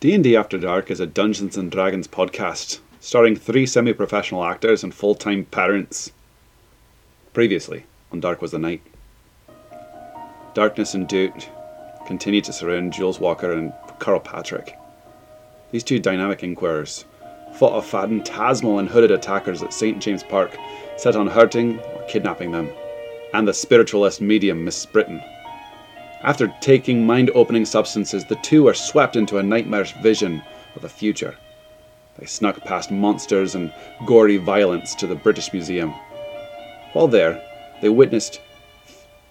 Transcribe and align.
D&D 0.00 0.34
After 0.34 0.56
Dark 0.56 0.90
is 0.90 0.98
a 0.98 1.06
Dungeons 1.06 1.58
Dragons 1.70 2.08
podcast 2.08 2.78
starring 3.00 3.36
three 3.36 3.66
semi-professional 3.66 4.42
actors 4.42 4.82
and 4.82 4.94
full-time 4.94 5.44
parents. 5.44 6.10
Previously 7.34 7.84
on 8.10 8.18
Dark 8.18 8.40
Was 8.40 8.52
the 8.52 8.58
Night. 8.58 8.80
Darkness 10.54 10.94
and 10.94 11.06
doubt 11.06 11.46
continue 12.06 12.40
to 12.40 12.50
surround 12.50 12.94
Jules 12.94 13.20
Walker 13.20 13.52
and 13.52 13.74
Carl 13.98 14.20
Patrick. 14.20 14.74
These 15.70 15.84
two 15.84 15.98
dynamic 15.98 16.42
inquirers 16.42 17.04
fought 17.56 17.74
off 17.74 17.90
phantasmal 17.90 18.78
and 18.78 18.88
hooded 18.88 19.10
attackers 19.10 19.62
at 19.62 19.74
St. 19.74 20.00
James 20.00 20.22
Park, 20.22 20.56
set 20.96 21.14
on 21.14 21.26
hurting 21.26 21.78
or 21.78 22.06
kidnapping 22.08 22.52
them, 22.52 22.70
and 23.34 23.46
the 23.46 23.52
spiritualist 23.52 24.22
medium 24.22 24.64
Miss 24.64 24.86
Britton. 24.86 25.22
After 26.22 26.54
taking 26.60 27.06
mind 27.06 27.30
opening 27.34 27.64
substances, 27.64 28.26
the 28.26 28.36
two 28.36 28.68
are 28.68 28.74
swept 28.74 29.16
into 29.16 29.38
a 29.38 29.42
nightmarish 29.42 29.94
vision 30.02 30.42
of 30.76 30.82
the 30.82 30.88
future. 30.88 31.36
They 32.18 32.26
snuck 32.26 32.62
past 32.62 32.90
monsters 32.90 33.54
and 33.54 33.72
gory 34.04 34.36
violence 34.36 34.94
to 34.96 35.06
the 35.06 35.14
British 35.14 35.50
Museum. 35.54 35.94
While 36.92 37.08
there, 37.08 37.42
they 37.80 37.88
witnessed 37.88 38.38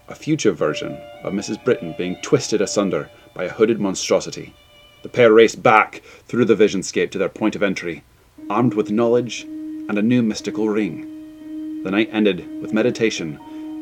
a 0.08 0.16
future 0.16 0.52
version 0.52 0.94
of 1.24 1.34
Mrs. 1.34 1.64
Britton 1.64 1.94
being 1.96 2.16
twisted 2.24 2.60
asunder 2.60 3.12
by 3.36 3.44
a 3.44 3.50
hooded 3.50 3.80
monstrosity. 3.80 4.56
The 5.04 5.10
pair 5.10 5.32
raced 5.32 5.62
back 5.62 6.02
through 6.26 6.46
the 6.46 6.56
visionscape 6.56 7.12
to 7.12 7.20
their 7.20 7.30
point 7.30 7.56
of 7.56 7.62
entry, 7.62 8.04
armed 8.50 8.74
with 8.74 8.90
knowledge 8.90 9.44
and 9.44 9.96
a 10.00 10.02
new 10.02 10.24
mystical 10.24 10.68
ring. 10.68 11.84
The 11.84 11.92
night 11.92 12.10
ended 12.12 12.62
with 12.64 12.74
meditation 12.74 13.40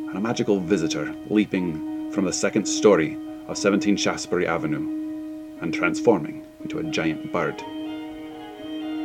and 0.10 0.18
a 0.18 0.22
magical 0.22 0.60
visitor 0.60 1.16
leaping 1.30 1.97
from 2.12 2.26
the 2.26 2.34
second 2.34 2.66
story 2.66 3.18
of 3.48 3.58
17 3.58 3.96
Shaftesbury 3.96 4.48
Avenue 4.48 5.58
and 5.62 5.74
transforming 5.74 6.46
into 6.62 6.80
a 6.80 6.84
giant 6.84 7.32
bird. 7.32 7.62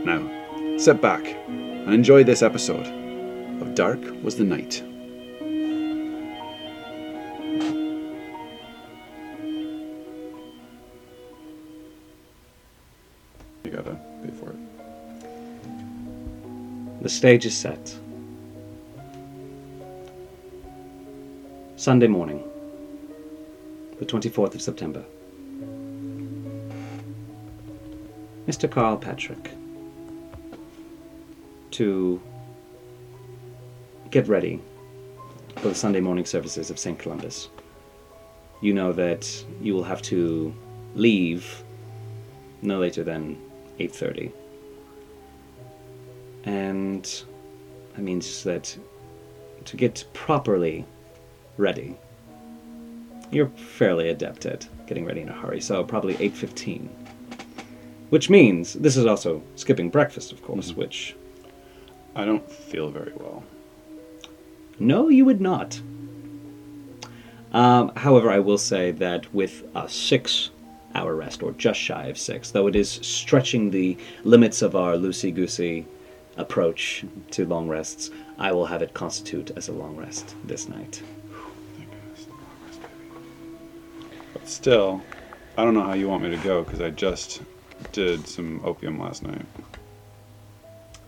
Now, 0.04 0.78
sit 0.78 1.00
back 1.00 1.24
and 1.48 1.92
enjoy 1.94 2.24
this 2.24 2.42
episode 2.42 2.86
of 3.62 3.74
Dark 3.74 4.00
Was 4.22 4.36
the 4.36 4.44
Night. 4.44 4.82
You 13.64 13.70
gotta 13.70 13.96
pay 14.22 14.30
for 14.30 14.50
it. 14.50 14.58
The 17.02 17.08
stage 17.08 17.46
is 17.46 17.56
set. 17.56 17.98
Sunday 21.76 22.06
morning, 22.06 22.44
the 24.02 24.18
24th 24.20 24.56
of 24.56 24.60
September. 24.60 25.04
Mr. 28.48 28.68
Carl 28.68 28.96
Patrick, 28.96 29.52
to 31.70 32.20
get 34.10 34.26
ready 34.26 34.60
for 35.58 35.68
the 35.68 35.74
Sunday 35.74 36.00
morning 36.00 36.24
services 36.24 36.68
of 36.68 36.80
St. 36.80 36.98
Columbus. 36.98 37.48
You 38.60 38.74
know 38.74 38.92
that 38.92 39.44
you 39.60 39.72
will 39.72 39.84
have 39.84 40.02
to 40.02 40.52
leave 40.96 41.62
no 42.60 42.80
later 42.80 43.04
than 43.04 43.38
8:30 43.78 44.32
and 46.44 47.24
that 47.94 48.02
means 48.02 48.42
that 48.42 48.76
to 49.64 49.76
get 49.76 50.04
properly 50.12 50.84
ready 51.56 51.96
you're 53.32 53.48
fairly 53.48 54.10
adept 54.10 54.46
at 54.46 54.68
getting 54.86 55.04
ready 55.04 55.22
in 55.22 55.28
a 55.28 55.32
hurry 55.32 55.60
so 55.60 55.82
probably 55.82 56.14
8.15 56.14 56.88
which 58.10 58.28
means 58.28 58.74
this 58.74 58.96
is 58.96 59.06
also 59.06 59.42
skipping 59.56 59.88
breakfast 59.88 60.32
of 60.32 60.42
course 60.42 60.72
which 60.72 61.16
I 62.14 62.26
don't 62.26 62.48
feel 62.50 62.90
very 62.90 63.12
well. 63.16 63.42
no 64.78 65.08
you 65.08 65.24
would 65.24 65.40
not. 65.40 65.80
Um, 67.52 67.92
however 67.96 68.30
i 68.30 68.38
will 68.38 68.58
say 68.58 68.92
that 68.92 69.32
with 69.34 69.64
a 69.74 69.88
six 69.88 70.50
hour 70.94 71.14
rest 71.14 71.42
or 71.42 71.52
just 71.52 71.80
shy 71.80 72.06
of 72.06 72.18
six 72.18 72.50
though 72.50 72.66
it 72.66 72.76
is 72.76 72.90
stretching 72.90 73.70
the 73.70 73.96
limits 74.24 74.62
of 74.62 74.76
our 74.76 74.94
loosey 74.94 75.34
goosey 75.34 75.86
approach 76.36 77.04
to 77.30 77.46
long 77.46 77.68
rests 77.68 78.10
i 78.38 78.50
will 78.52 78.66
have 78.66 78.82
it 78.82 78.94
constitute 78.94 79.50
as 79.56 79.68
a 79.68 79.72
long 79.72 79.96
rest 79.96 80.34
this 80.44 80.68
night 80.68 81.02
But 84.42 84.50
still, 84.50 85.00
I 85.56 85.64
don't 85.64 85.72
know 85.74 85.82
how 85.84 85.92
you 85.92 86.08
want 86.08 86.24
me 86.24 86.30
to 86.30 86.36
go 86.42 86.64
because 86.64 86.80
I 86.80 86.90
just 86.90 87.42
did 87.92 88.26
some 88.26 88.60
opium 88.64 88.98
last 88.98 89.22
night. 89.22 89.44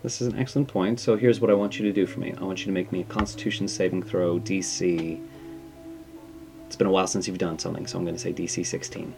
this 0.04 0.20
is 0.20 0.28
an 0.28 0.38
excellent 0.38 0.68
point 0.68 0.98
so 1.00 1.16
here's 1.16 1.40
what 1.40 1.50
i 1.50 1.54
want 1.54 1.78
you 1.78 1.84
to 1.86 1.92
do 1.92 2.04
for 2.04 2.18
me 2.20 2.34
i 2.38 2.42
want 2.44 2.58
you 2.58 2.66
to 2.66 2.72
make 2.72 2.90
me 2.92 3.00
a 3.00 3.04
constitution 3.04 3.66
saving 3.68 4.02
throw 4.02 4.38
dc 4.40 5.20
it's 6.66 6.76
been 6.76 6.86
a 6.88 6.90
while 6.90 7.06
since 7.06 7.26
you've 7.28 7.38
done 7.38 7.58
something 7.58 7.86
so 7.86 7.96
i'm 7.96 8.04
going 8.04 8.14
to 8.14 8.20
say 8.20 8.32
dc 8.32 8.66
16 8.66 9.14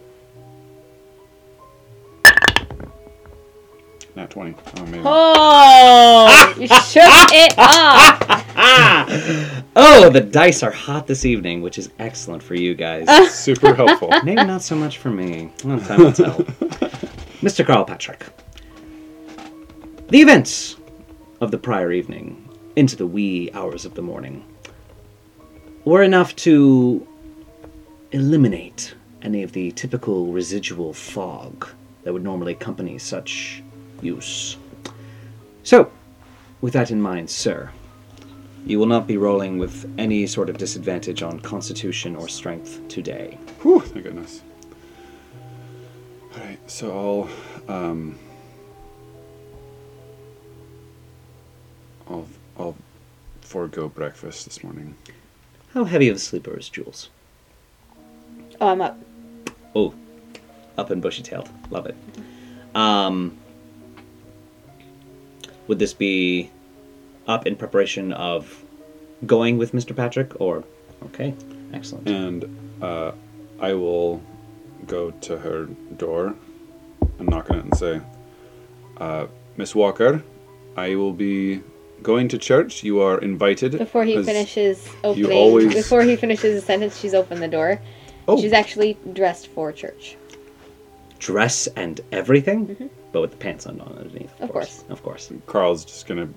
Not 4.15 4.31
20. 4.31 4.55
Oh, 4.77 4.85
maybe. 4.87 5.03
Oh, 5.05 6.55
you 6.57 6.67
shook 6.67 7.29
it 7.33 7.53
off. 7.57 8.45
oh 9.75 10.09
the 10.09 10.21
dice 10.21 10.63
are 10.63 10.71
hot 10.71 11.05
this 11.05 11.25
evening 11.25 11.61
which 11.61 11.77
is 11.77 11.91
excellent 11.99 12.41
for 12.41 12.55
you 12.55 12.73
guys 12.73 13.07
Super 13.29 13.73
helpful. 13.73 14.09
Maybe 14.23 14.43
not 14.43 14.61
so 14.61 14.75
much 14.75 14.97
for 14.97 15.09
me. 15.09 15.51
Well, 15.63 15.79
time 15.79 16.03
will 16.03 16.11
tell. 16.11 16.35
Mr. 17.41 17.65
Carl 17.65 17.85
Patrick. 17.85 18.25
The 20.09 20.21
events 20.21 20.75
of 21.41 21.51
the 21.51 21.57
prior 21.57 21.91
evening, 21.91 22.47
into 22.75 22.95
the 22.95 23.07
wee 23.07 23.49
hours 23.53 23.85
of 23.85 23.93
the 23.95 24.01
morning, 24.01 24.45
were 25.85 26.03
enough 26.03 26.35
to 26.37 27.07
eliminate 28.11 28.95
any 29.21 29.43
of 29.43 29.51
the 29.51 29.71
typical 29.71 30.27
residual 30.27 30.93
fog 30.93 31.67
that 32.03 32.13
would 32.13 32.23
normally 32.23 32.53
accompany 32.53 32.97
such 32.97 33.63
use. 34.01 34.57
So, 35.63 35.91
with 36.61 36.73
that 36.73 36.91
in 36.91 37.01
mind, 37.01 37.29
sir, 37.29 37.71
you 38.67 38.77
will 38.77 38.85
not 38.85 39.07
be 39.07 39.15
rolling 39.15 39.57
with 39.57 39.89
any 39.97 40.27
sort 40.27 40.49
of 40.49 40.57
disadvantage 40.57 41.23
on 41.23 41.39
constitution 41.39 42.17
or 42.17 42.27
strength 42.27 42.85
today. 42.89 43.37
Whew, 43.61 43.79
thank 43.79 44.03
goodness. 44.03 44.41
Alright, 46.33 46.59
so 46.69 47.29
I'll, 47.69 47.73
um, 47.73 48.19
I'll, 52.09 52.27
I'll 52.59 52.75
forego 53.39 53.87
breakfast 53.87 54.45
this 54.45 54.61
morning. 54.63 54.95
How 55.73 55.85
heavy 55.85 56.09
of 56.09 56.17
a 56.17 56.19
sleeper 56.19 56.57
is 56.57 56.67
Jules? 56.67 57.09
Oh, 58.59 58.67
I'm 58.67 58.81
up. 58.81 58.99
Oh, 59.75 59.93
up 60.77 60.89
and 60.89 61.01
bushy 61.01 61.23
tailed. 61.23 61.49
Love 61.69 61.85
it. 61.85 61.95
Um, 62.75 63.37
would 65.67 65.79
this 65.79 65.93
be 65.93 66.51
up 67.27 67.45
in 67.45 67.55
preparation 67.55 68.13
of 68.13 68.63
going 69.25 69.57
with 69.57 69.73
Mr. 69.73 69.95
Patrick, 69.95 70.39
or 70.39 70.63
okay, 71.05 71.33
excellent. 71.73 72.07
And 72.07 72.45
uh, 72.81 73.11
I 73.59 73.73
will 73.73 74.21
go 74.85 75.11
to 75.11 75.37
her 75.37 75.65
door 75.97 76.35
and 77.19 77.27
knock 77.29 77.49
on 77.49 77.59
it 77.59 77.63
and 77.65 77.77
say, 77.77 78.01
uh, 78.97 79.27
Miss 79.57 79.75
Walker, 79.75 80.23
I 80.75 80.95
will 80.95 81.13
be 81.13 81.61
going 82.03 82.27
to 82.29 82.37
church. 82.37 82.83
You 82.83 83.01
are 83.01 83.17
invited. 83.19 83.77
Before 83.77 84.05
he 84.05 84.23
finishes 84.23 84.87
opening, 85.03 85.31
always- 85.31 85.73
before 85.73 86.03
he 86.03 86.15
finishes 86.15 86.61
a 86.61 86.65
sentence, 86.65 86.97
she's 86.99 87.13
opened 87.13 87.41
the 87.41 87.47
door. 87.47 87.81
Oh. 88.27 88.39
She's 88.39 88.53
actually 88.53 88.97
dressed 89.13 89.47
for 89.47 89.71
church. 89.71 90.15
Dress 91.19 91.67
and 91.75 91.99
everything, 92.11 92.89
but 93.11 93.21
with 93.21 93.31
the 93.31 93.37
pants 93.37 93.65
on 93.65 93.81
underneath. 93.81 94.31
Of, 94.35 94.41
Of 94.41 94.51
course. 94.51 94.83
of 94.89 95.01
course. 95.01 95.31
Carl's 95.47 95.83
just 95.83 96.05
gonna 96.05 96.29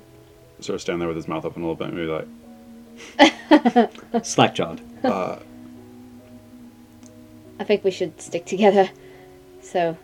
sort 0.65 0.75
of 0.77 0.81
stand 0.81 1.01
there 1.01 1.09
with 1.09 1.17
his 1.17 1.29
mouth 1.29 1.45
open 1.45 1.63
a 1.63 1.67
little 1.67 1.77
bit, 1.77 1.89
and 1.89 1.97
maybe 1.97 2.11
like, 3.21 4.25
Slack 4.25 4.55
jawed. 4.55 4.81
uh, 5.05 5.39
I 7.59 7.65
think 7.65 7.85
we 7.85 7.91
should 7.91 8.21
stick 8.21 8.47
together. 8.47 8.89
So, 9.61 9.97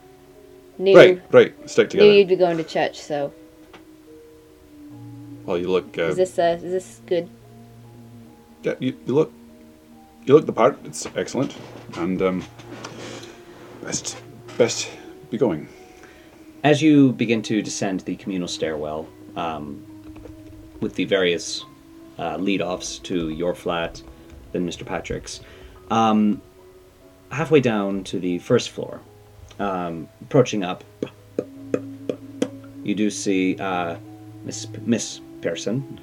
knew 0.79 0.97
right, 0.97 1.23
right, 1.33 1.55
stick 1.71 1.91
together. 1.91 2.07
knew 2.09 2.13
together. 2.13 2.13
you'd 2.19 2.29
be 2.29 2.37
going 2.37 2.57
to 2.59 2.65
church. 2.65 3.01
So, 3.01 3.33
Well, 5.45 5.59
you 5.59 5.69
look. 5.69 5.97
Uh, 5.97 6.03
is 6.09 6.17
this 6.17 6.39
uh, 6.39 6.59
is 6.63 6.73
this 6.73 7.01
good? 7.07 7.29
yeah, 8.63 8.75
you, 8.81 8.97
you 9.07 9.15
look. 9.15 9.33
You 10.25 10.35
look 10.35 10.45
the 10.45 10.53
part. 10.53 10.79
It's 10.85 11.07
excellent, 11.17 11.57
and 11.97 12.21
um, 12.21 12.45
best, 13.83 14.17
best 14.59 14.91
be 15.31 15.39
going. 15.39 15.69
As 16.65 16.83
you 16.83 17.13
begin 17.13 17.43
to 17.43 17.63
descend 17.63 18.01
the 18.01 18.17
communal 18.17 18.49
stairwell, 18.49 19.07
um, 19.37 19.86
with 20.81 20.95
the 20.95 21.05
various 21.05 21.65
uh, 22.19 22.37
lead-offs 22.37 22.99
to 23.01 23.31
your 23.31 23.55
flat, 23.55 24.03
then 24.53 24.67
Mr. 24.67 24.85
Patrick's, 24.85 25.41
um, 25.91 26.41
halfway 27.31 27.61
down 27.61 28.05
to 28.05 28.19
the 28.19 28.39
first 28.39 28.71
floor, 28.71 29.01
um, 29.59 30.09
approaching 30.23 30.63
up 30.65 30.85
you 32.87 32.95
do 32.95 33.11
see 33.11 33.57
uh, 33.59 33.97
Miss 34.45 34.69
Miss 34.83 35.21
Pearson. 35.41 36.01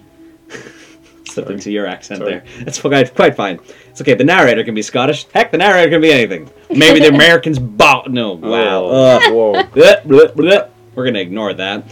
Slipped 1.25 1.49
into 1.49 1.71
your 1.71 1.87
accent 1.87 2.19
Sorry. 2.19 2.31
there. 2.31 2.43
That's 2.65 2.79
quite 2.81 3.15
quite 3.15 3.35
fine. 3.35 3.59
It's 3.89 4.01
okay. 4.01 4.15
The 4.15 4.25
narrator 4.25 4.63
can 4.65 4.75
be 4.75 4.81
Scottish. 4.81 5.25
Heck, 5.33 5.51
the 5.51 5.57
narrator 5.57 5.89
can 5.89 6.01
be 6.01 6.11
anything. 6.11 6.49
Maybe 6.69 6.99
the 6.99 7.07
Americans 7.15 7.57
bought. 7.57 8.11
No, 8.11 8.33
wow. 8.33 8.83
Oh, 8.83 8.91
Ugh. 8.91 9.33
whoa. 9.33 9.53
Bleh, 9.63 10.03
bleh, 10.03 10.35
bleh. 10.35 10.69
We're 10.93 11.05
gonna 11.05 11.19
ignore 11.19 11.53
that. 11.53 11.85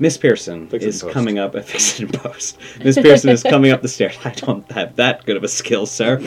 Miss 0.00 0.16
Pearson 0.16 0.66
Fix 0.66 0.84
is 0.84 1.02
post. 1.02 1.12
coming 1.12 1.38
up. 1.38 1.52
Fix 1.64 2.00
it 2.00 2.04
in 2.04 2.20
post. 2.20 2.58
Miss 2.82 2.96
Pearson 2.96 3.28
is 3.30 3.42
coming 3.42 3.70
up 3.70 3.82
the 3.82 3.88
stairs. 3.88 4.16
I 4.24 4.30
don't 4.30 4.68
have 4.72 4.96
that 4.96 5.26
good 5.26 5.36
of 5.36 5.44
a 5.44 5.48
skill, 5.48 5.84
sir, 5.84 6.20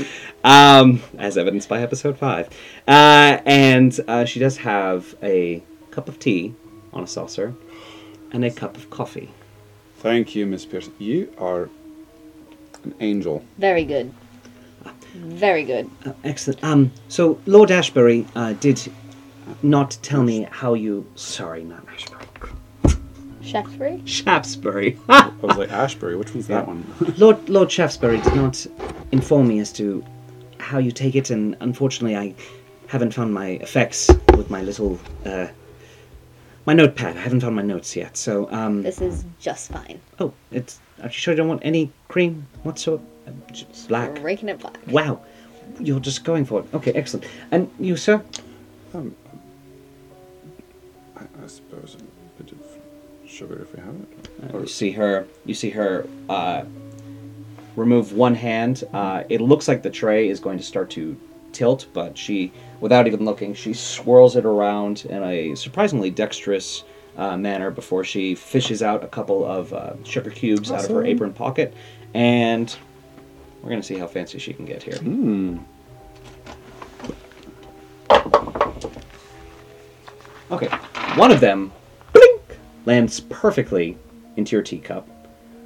um, 0.43 1.01
as 1.17 1.39
evidenced 1.39 1.67
by 1.67 1.81
episode 1.81 2.17
five. 2.17 2.49
Uh, 2.87 3.39
and 3.45 3.99
uh, 4.07 4.25
she 4.25 4.39
does 4.39 4.57
have 4.57 5.15
a 5.23 5.63
cup 5.89 6.07
of 6.07 6.19
tea 6.19 6.53
on 6.93 7.03
a 7.03 7.07
saucer 7.07 7.53
and 8.31 8.45
a 8.45 8.51
cup 8.51 8.77
of 8.77 8.91
coffee. 8.91 9.31
Thank 9.97 10.35
you, 10.35 10.45
Miss 10.45 10.65
Pearson. 10.65 10.93
You 10.99 11.33
are 11.39 11.69
an 12.83 12.93
angel. 12.99 13.43
Very 13.57 13.85
good. 13.85 14.13
Very 15.15 15.63
good. 15.63 15.89
Uh, 16.05 16.13
excellent. 16.23 16.63
Um, 16.63 16.91
so 17.07 17.39
Lord 17.47 17.71
Ashbury 17.71 18.27
uh, 18.35 18.53
did 18.53 18.81
not 19.63 19.97
tell 20.03 20.21
me 20.21 20.47
how 20.51 20.75
you. 20.75 21.07
Sorry, 21.15 21.63
not 21.63 21.87
Ashbury. 21.87 22.22
Shaftesbury? 23.43 24.01
Shaftesbury. 24.05 24.97
I 25.09 25.31
was 25.41 25.57
like, 25.57 25.71
Ashbury, 25.71 26.15
which 26.15 26.33
one's 26.33 26.47
that 26.47 26.67
one? 26.67 26.85
Lord 27.17 27.49
Lord 27.49 27.71
Shaftesbury 27.71 28.19
did 28.21 28.35
not 28.35 28.65
inform 29.11 29.47
me 29.47 29.59
as 29.59 29.71
to 29.73 30.03
how 30.59 30.77
you 30.77 30.91
take 30.91 31.15
it, 31.15 31.29
and 31.29 31.55
unfortunately, 31.59 32.15
I 32.15 32.33
haven't 32.87 33.11
found 33.13 33.33
my 33.33 33.47
effects 33.61 34.09
with 34.37 34.49
my 34.49 34.61
little 34.61 34.99
uh, 35.25 35.47
my 36.65 36.73
notepad. 36.73 37.17
I 37.17 37.21
haven't 37.21 37.41
found 37.41 37.55
my 37.55 37.61
notes 37.61 37.95
yet. 37.95 38.15
So, 38.15 38.49
um, 38.51 38.81
This 38.83 39.01
is 39.01 39.25
just 39.39 39.71
fine. 39.71 39.99
oh, 40.19 40.33
it's. 40.51 40.79
Are 41.01 41.07
you 41.07 41.11
sure 41.11 41.33
you 41.33 41.37
don't 41.37 41.49
want 41.49 41.61
any 41.65 41.91
cream 42.07 42.47
whatsoever? 42.63 43.03
Uh, 43.27 43.31
just 43.51 43.87
black. 43.89 44.21
Raking 44.23 44.47
it 44.49 44.59
black. 44.59 44.77
Wow, 44.87 45.21
you're 45.79 45.99
just 45.99 46.23
going 46.23 46.45
for 46.45 46.61
it. 46.61 46.65
Okay, 46.73 46.91
excellent. 46.93 47.25
And 47.51 47.69
you, 47.79 47.97
sir? 47.97 48.23
Um, 48.93 49.15
I, 51.17 51.21
I 51.43 51.47
suppose 51.47 51.95
a 51.95 51.97
bit 51.97 52.02
of 52.02 52.02
sugar 53.43 53.61
if 53.61 53.75
we 53.75 53.81
have 53.81 53.95
it. 53.95 54.53
Uh, 54.55 54.59
you 54.59 54.67
see 54.67 54.91
her. 54.91 55.27
You 55.45 55.53
see 55.53 55.69
her 55.71 56.07
uh, 56.29 56.63
remove 57.75 58.13
one 58.13 58.35
hand. 58.35 58.83
Uh, 58.93 59.23
it 59.29 59.41
looks 59.41 59.67
like 59.67 59.83
the 59.83 59.89
tray 59.89 60.29
is 60.29 60.39
going 60.39 60.57
to 60.57 60.63
start 60.63 60.89
to 60.91 61.19
tilt, 61.51 61.87
but 61.93 62.17
she, 62.17 62.51
without 62.79 63.05
even 63.05 63.25
looking, 63.25 63.53
she 63.53 63.73
swirls 63.73 64.35
it 64.35 64.45
around 64.45 65.05
in 65.05 65.21
a 65.23 65.55
surprisingly 65.55 66.09
dexterous 66.09 66.83
uh, 67.17 67.37
manner 67.37 67.69
before 67.69 68.03
she 68.03 68.33
fishes 68.33 68.81
out 68.81 69.03
a 69.03 69.07
couple 69.07 69.45
of 69.45 69.71
uh, 69.73 69.93
sugar 70.03 70.31
cubes 70.31 70.71
out 70.71 70.85
of 70.85 70.89
her 70.89 71.05
apron 71.05 71.33
pocket, 71.33 71.73
and 72.13 72.75
we're 73.61 73.69
gonna 73.69 73.83
see 73.83 73.97
how 73.97 74.07
fancy 74.07 74.39
she 74.39 74.53
can 74.53 74.65
get 74.65 74.81
here. 74.81 74.97
Hmm. 74.97 75.57
Okay, 80.51 80.67
one 81.17 81.31
of 81.31 81.39
them 81.39 81.71
blink, 81.71 81.82
lands 82.85 83.19
perfectly 83.21 83.97
into 84.35 84.55
your 84.55 84.63
teacup. 84.63 85.07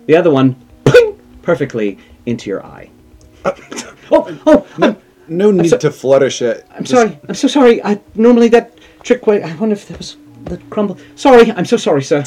The 0.06 0.16
other 0.16 0.32
one 0.32 0.56
blink, 0.84 1.20
perfectly 1.42 1.98
into 2.26 2.50
your 2.50 2.66
eye. 2.66 2.90
oh, 3.46 4.40
oh, 4.46 4.68
I'm, 4.82 4.98
No 5.28 5.52
need 5.52 5.70
so- 5.70 5.78
to 5.78 5.92
flourish 5.92 6.42
it. 6.42 6.66
I'm 6.72 6.86
sorry. 6.86 7.20
I'm 7.28 7.36
so 7.36 7.48
sorry. 7.48 7.84
I 7.84 8.00
normally 8.16 8.48
that 8.50 8.78
trick. 9.04 9.26
Way, 9.28 9.44
I 9.44 9.56
wonder 9.56 9.74
if 9.74 9.88
there 9.88 9.98
was 9.98 10.18
the 10.46 10.58
crumble. 10.70 10.98
Sorry. 11.16 11.52
I'm 11.52 11.66
so 11.66 11.78
sorry, 11.78 12.04
sir. 12.04 12.24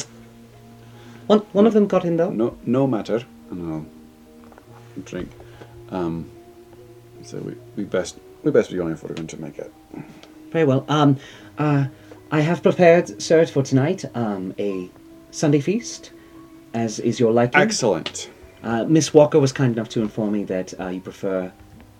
One 1.27 1.39
one 1.53 1.65
of 1.67 1.73
them 1.73 1.87
got 1.87 2.05
in 2.05 2.17
though. 2.17 2.31
No, 2.31 2.57
no 2.65 2.87
matter. 2.87 3.23
And 3.49 3.73
I'll 3.73 3.85
drink. 5.03 5.29
Um, 5.89 6.29
so 7.23 7.37
we, 7.39 7.55
we 7.75 7.83
best 7.83 8.19
we 8.43 8.51
best 8.51 8.69
be 8.71 8.77
going 8.77 8.93
if 8.93 9.03
we're 9.03 9.13
going 9.15 9.27
to 9.27 9.41
make 9.41 9.57
it. 9.59 9.71
Very 10.51 10.65
well. 10.65 10.85
Um, 10.89 11.17
uh, 11.57 11.85
I 12.33 12.39
have 12.39 12.63
prepared, 12.63 13.21
sir, 13.21 13.45
for 13.45 13.61
tonight 13.61 14.05
um, 14.15 14.55
a 14.57 14.89
Sunday 15.31 15.59
feast, 15.59 16.13
as 16.73 16.97
is 16.97 17.19
your 17.19 17.33
liking. 17.33 17.59
Excellent. 17.59 18.29
Uh, 18.63 18.85
Miss 18.85 19.13
Walker 19.13 19.37
was 19.37 19.51
kind 19.51 19.73
enough 19.73 19.89
to 19.89 20.01
inform 20.01 20.31
me 20.31 20.45
that 20.45 20.79
uh, 20.79 20.87
you 20.87 21.01
prefer 21.01 21.51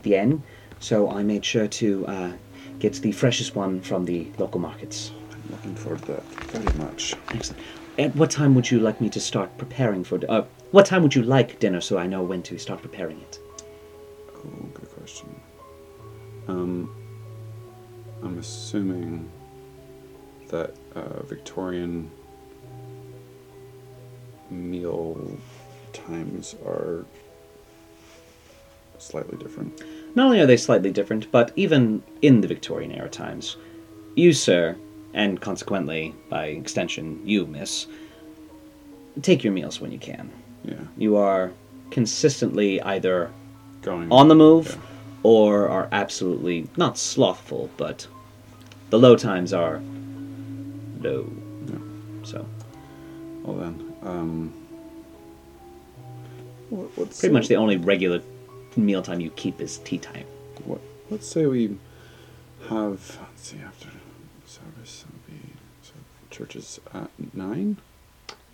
the 0.03 0.15
N, 0.15 0.41
so 0.79 1.11
I 1.11 1.21
made 1.21 1.43
sure 1.43 1.67
to 1.67 2.07
uh, 2.07 2.31
get 2.79 2.93
the 2.93 3.11
freshest 3.11 3.57
one 3.57 3.81
from 3.81 4.05
the 4.05 4.31
local 4.37 4.61
markets. 4.61 5.11
I'm 5.33 5.51
looking 5.51 5.75
forward 5.75 6.01
to 6.03 6.13
that 6.13 6.23
very 6.23 6.77
much. 6.77 7.13
Excellent. 7.31 7.61
At 7.99 8.15
what 8.15 8.31
time 8.31 8.55
would 8.55 8.71
you 8.71 8.79
like 8.79 9.01
me 9.01 9.09
to 9.09 9.19
start 9.19 9.57
preparing 9.57 10.05
for? 10.05 10.17
Uh, 10.29 10.45
what 10.71 10.85
time 10.85 11.03
would 11.03 11.13
you 11.13 11.23
like 11.23 11.59
dinner 11.59 11.81
so 11.81 11.97
I 11.97 12.07
know 12.07 12.23
when 12.23 12.41
to 12.43 12.57
start 12.57 12.81
preparing 12.81 13.19
it? 13.19 13.39
Oh, 14.33 14.69
good 14.73 14.89
question. 14.95 15.35
Um, 16.47 16.89
I'm 18.23 18.37
assuming 18.37 19.29
that 20.51 20.73
uh, 20.95 21.23
Victorian 21.23 22.09
meal 24.49 25.37
times 25.93 26.55
are 26.65 27.05
slightly 28.97 29.37
different. 29.37 29.81
Not 30.15 30.25
only 30.25 30.39
are 30.41 30.45
they 30.45 30.57
slightly 30.57 30.91
different, 30.91 31.31
but 31.31 31.51
even 31.55 32.03
in 32.21 32.41
the 32.41 32.47
Victorian 32.47 32.91
era 32.91 33.09
times, 33.09 33.57
you, 34.15 34.33
sir, 34.33 34.75
and 35.13 35.39
consequently, 35.41 36.13
by 36.29 36.47
extension, 36.47 37.21
you, 37.25 37.45
miss, 37.45 37.87
take 39.21 39.43
your 39.43 39.53
meals 39.53 39.79
when 39.81 39.91
you 39.91 39.99
can. 39.99 40.29
Yeah, 40.63 40.75
You 40.97 41.15
are 41.17 41.51
consistently 41.89 42.81
either 42.81 43.31
going 43.81 44.11
on 44.11 44.27
the 44.27 44.35
move 44.35 44.67
Yeah. 44.67 44.75
or 45.23 45.67
are 45.69 45.89
absolutely 45.91 46.67
not 46.77 46.97
slothful, 46.97 47.69
but 47.77 48.07
the 48.89 48.99
low 48.99 49.15
times 49.15 49.53
are 49.53 49.81
low. 51.01 51.29
Yeah. 51.67 51.75
So, 52.23 52.45
Well 53.43 53.57
then, 53.57 53.93
um, 54.03 54.53
what, 56.69 56.97
what's 56.97 57.19
pretty 57.19 57.33
much 57.33 57.47
the 57.47 57.55
only 57.55 57.77
regular 57.77 58.21
mealtime 58.75 59.19
you 59.19 59.29
keep 59.31 59.59
is 59.59 59.79
tea 59.79 59.97
time. 59.97 60.25
What, 60.65 60.79
let's 61.09 61.27
say 61.27 61.45
we 61.45 61.77
have. 62.69 63.17
Let's 63.21 63.41
see 63.49 63.57
after 63.65 63.89
service. 64.45 65.05
It'll 65.07 65.35
be 65.35 65.41
so 65.81 65.93
churches 66.29 66.79
at 66.93 67.09
nine. 67.33 67.77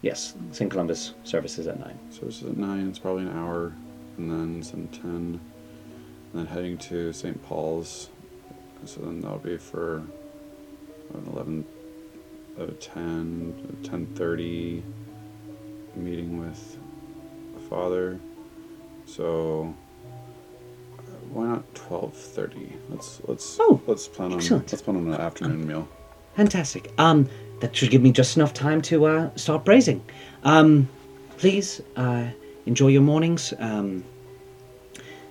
Yes, 0.02 0.36
St. 0.52 0.70
Columbus 0.70 1.14
services 1.24 1.66
at 1.68 1.80
9. 1.80 2.00
Services 2.12 2.44
at 2.50 2.58
nine. 2.58 2.88
It's 2.88 3.00
probably 3.00 3.24
an 3.24 3.36
hour, 3.36 3.74
and 4.18 4.30
then 4.30 4.64
some 4.64 4.88
ten, 4.90 5.02
and 5.12 5.40
then 6.34 6.46
heading 6.46 6.78
to 6.78 7.12
St. 7.14 7.44
Paul's. 7.46 8.10
So 8.86 9.02
then 9.02 9.22
that'll 9.22 9.40
be 9.40 9.58
for 9.58 10.04
eleven, 11.28 11.66
10, 12.66 13.80
10.30, 13.84 14.82
meeting 15.96 16.40
with 16.40 16.78
the 17.54 17.60
father. 17.70 18.20
So 19.06 19.74
why 21.32 21.46
not 21.46 21.76
twelve 21.76 22.14
thirty? 22.16 22.74
Let's 22.90 23.22
let's 23.26 23.58
Oh, 23.60 23.82
let's 23.88 24.08
plan 24.08 24.32
on 24.32 24.38
excellent. 24.40 24.72
let's 24.72 24.82
plan 24.82 24.98
on 24.98 25.08
an 25.08 25.14
afternoon 25.20 25.68
meal. 25.68 25.88
Fantastic. 26.36 26.92
Um, 26.98 27.30
that 27.62 27.76
should 27.76 27.90
give 27.90 28.02
me 28.02 28.12
just 28.12 28.36
enough 28.38 28.54
time 28.54 28.82
to 28.84 29.06
uh, 29.06 29.30
start 29.36 29.64
braising. 29.66 30.04
Um, 30.44 30.88
please 31.38 31.82
uh, 31.96 32.28
enjoy 32.66 32.88
your 32.90 33.02
mornings. 33.02 33.54
Um, 33.60 34.04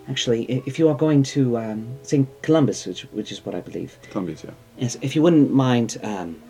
actually, 0.09 0.45
if 0.67 0.79
you 0.79 0.89
are 0.89 0.97
going 0.97 1.23
to 1.25 1.59
um, 1.59 1.87
St. 2.03 2.27
Columbus, 2.43 2.87
which, 2.87 3.03
which 3.13 3.31
is 3.31 3.45
what 3.47 3.55
I 3.55 3.61
believe, 3.61 3.97
Columbus, 4.11 4.43
yeah. 4.43 4.51
yes, 4.79 4.97
if 5.03 5.15
you 5.15 5.23
wouldn't 5.23 5.53
mind, 5.53 5.99
um, 6.03 6.43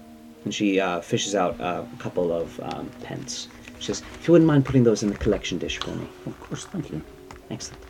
and 0.46 0.54
she 0.54 0.78
uh, 0.78 1.00
fishes 1.00 1.34
out 1.34 1.60
uh, 1.60 1.82
a 1.92 2.00
couple 2.00 2.32
of 2.32 2.60
um, 2.62 2.88
pence. 3.02 3.48
She 3.80 3.86
says, 3.86 4.00
if 4.14 4.28
you 4.28 4.32
wouldn't 4.32 4.46
mind 4.46 4.64
putting 4.64 4.84
those 4.84 5.02
in 5.02 5.08
the 5.10 5.18
collection 5.18 5.58
dish 5.58 5.78
for 5.78 5.90
me. 5.90 6.06
Of 6.24 6.38
course, 6.38 6.66
thank 6.66 6.88
you. 6.92 7.02
Excellent. 7.50 7.82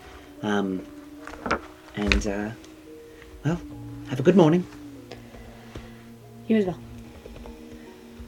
Um, 0.43 0.87
and, 1.97 2.27
uh, 2.27 2.51
well, 3.45 3.61
have 4.09 4.21
a 4.21 4.23
good 4.23 4.37
morning. 4.37 4.67
You 6.49 6.57
as 6.57 6.65
well. 6.65 6.79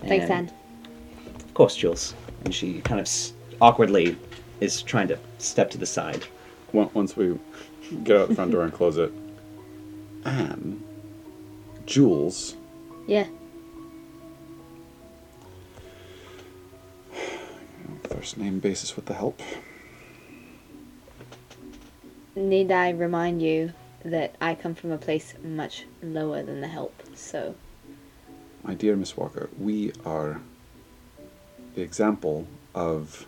Thanks, 0.03 0.25
And- 0.29 0.51
Anne. 0.51 0.53
Of 1.37 1.55
course, 1.55 1.75
Jules. 1.75 2.13
And 2.45 2.55
she 2.55 2.83
kind 2.83 3.01
of 3.01 3.07
s- 3.07 3.33
awkwardly 3.63 4.15
is 4.61 4.83
trying 4.83 5.09
to 5.09 5.19
step 5.39 5.71
to 5.71 5.79
the 5.79 5.87
side. 5.87 6.27
On- 6.75 6.91
Once 6.93 7.17
we 7.17 7.39
get 8.05 8.19
out 8.21 8.29
the 8.29 8.35
front 8.35 8.51
door 8.53 8.63
and 8.65 8.75
close 8.75 8.99
it, 8.99 9.11
Anne, 10.27 10.83
Jules, 11.87 12.57
Yeah. 13.07 13.25
First 17.99 18.37
name 18.39 18.59
basis 18.59 18.97
with 18.97 19.07
the 19.07 19.15
help. 19.15 19.41
Need 22.35 22.71
I 22.71 22.91
remind 22.91 23.43
you 23.43 23.73
that 24.05 24.37
I 24.41 24.55
come 24.55 24.75
from 24.75 24.93
a 24.93 24.99
place 24.99 25.35
much 25.43 25.85
lower 26.03 26.43
than 26.43 26.61
the 26.61 26.69
help, 26.69 26.95
so 27.15 27.55
My 28.63 28.75
dear 28.75 28.95
Miss 28.97 29.17
Walker, 29.17 29.49
we 29.59 29.93
are 30.05 30.41
the 31.75 31.83
example 31.83 32.47
of 32.75 33.27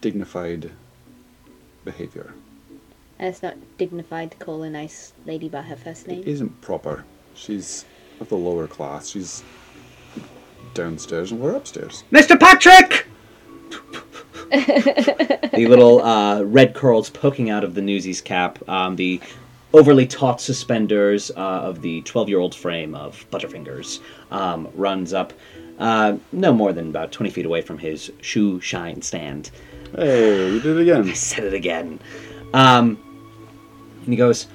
dignified 0.00 0.72
behavior. 1.84 2.34
And 3.18 3.28
it's 3.28 3.42
not 3.42 3.56
dignified 3.78 4.32
to 4.32 4.36
call 4.38 4.62
a 4.62 4.70
nice 4.70 5.12
lady 5.26 5.48
by 5.48 5.62
her 5.62 5.76
first 5.76 6.06
name. 6.08 6.20
It 6.20 6.28
isn't 6.28 6.60
proper. 6.60 7.04
She's 7.34 7.84
of 8.20 8.28
the 8.28 8.36
lower 8.36 8.66
class. 8.66 9.08
She's 9.10 9.42
downstairs 10.74 11.30
and 11.30 11.40
we're 11.40 11.54
upstairs. 11.54 12.04
Mr. 12.10 12.38
Patrick! 12.38 13.01
The 14.52 15.66
little 15.68 16.02
uh, 16.02 16.42
red 16.42 16.74
curls 16.74 17.08
poking 17.08 17.48
out 17.48 17.64
of 17.64 17.74
the 17.74 17.80
newsie's 17.80 18.20
cap, 18.20 18.58
um, 18.68 18.96
the 18.96 19.20
overly 19.72 20.06
taut 20.06 20.40
suspenders 20.40 21.30
uh, 21.30 21.34
of 21.40 21.80
the 21.80 22.02
12 22.02 22.28
year 22.28 22.38
old 22.38 22.54
frame 22.54 22.94
of 22.94 23.24
Butterfingers 23.30 24.00
um, 24.30 24.68
runs 24.74 25.14
up 25.14 25.32
uh, 25.78 26.16
no 26.32 26.52
more 26.52 26.72
than 26.72 26.90
about 26.90 27.12
20 27.12 27.30
feet 27.30 27.46
away 27.46 27.62
from 27.62 27.78
his 27.78 28.12
shoe 28.20 28.60
shine 28.60 29.00
stand. 29.00 29.50
Hey, 29.96 30.52
you 30.52 30.60
did 30.60 30.76
it 30.76 30.82
again. 30.82 31.08
I 31.08 31.12
said 31.14 31.44
it 31.44 31.54
again. 31.54 31.98
Um, 32.52 33.02
and 34.04 34.08
he 34.08 34.16
goes, 34.16 34.48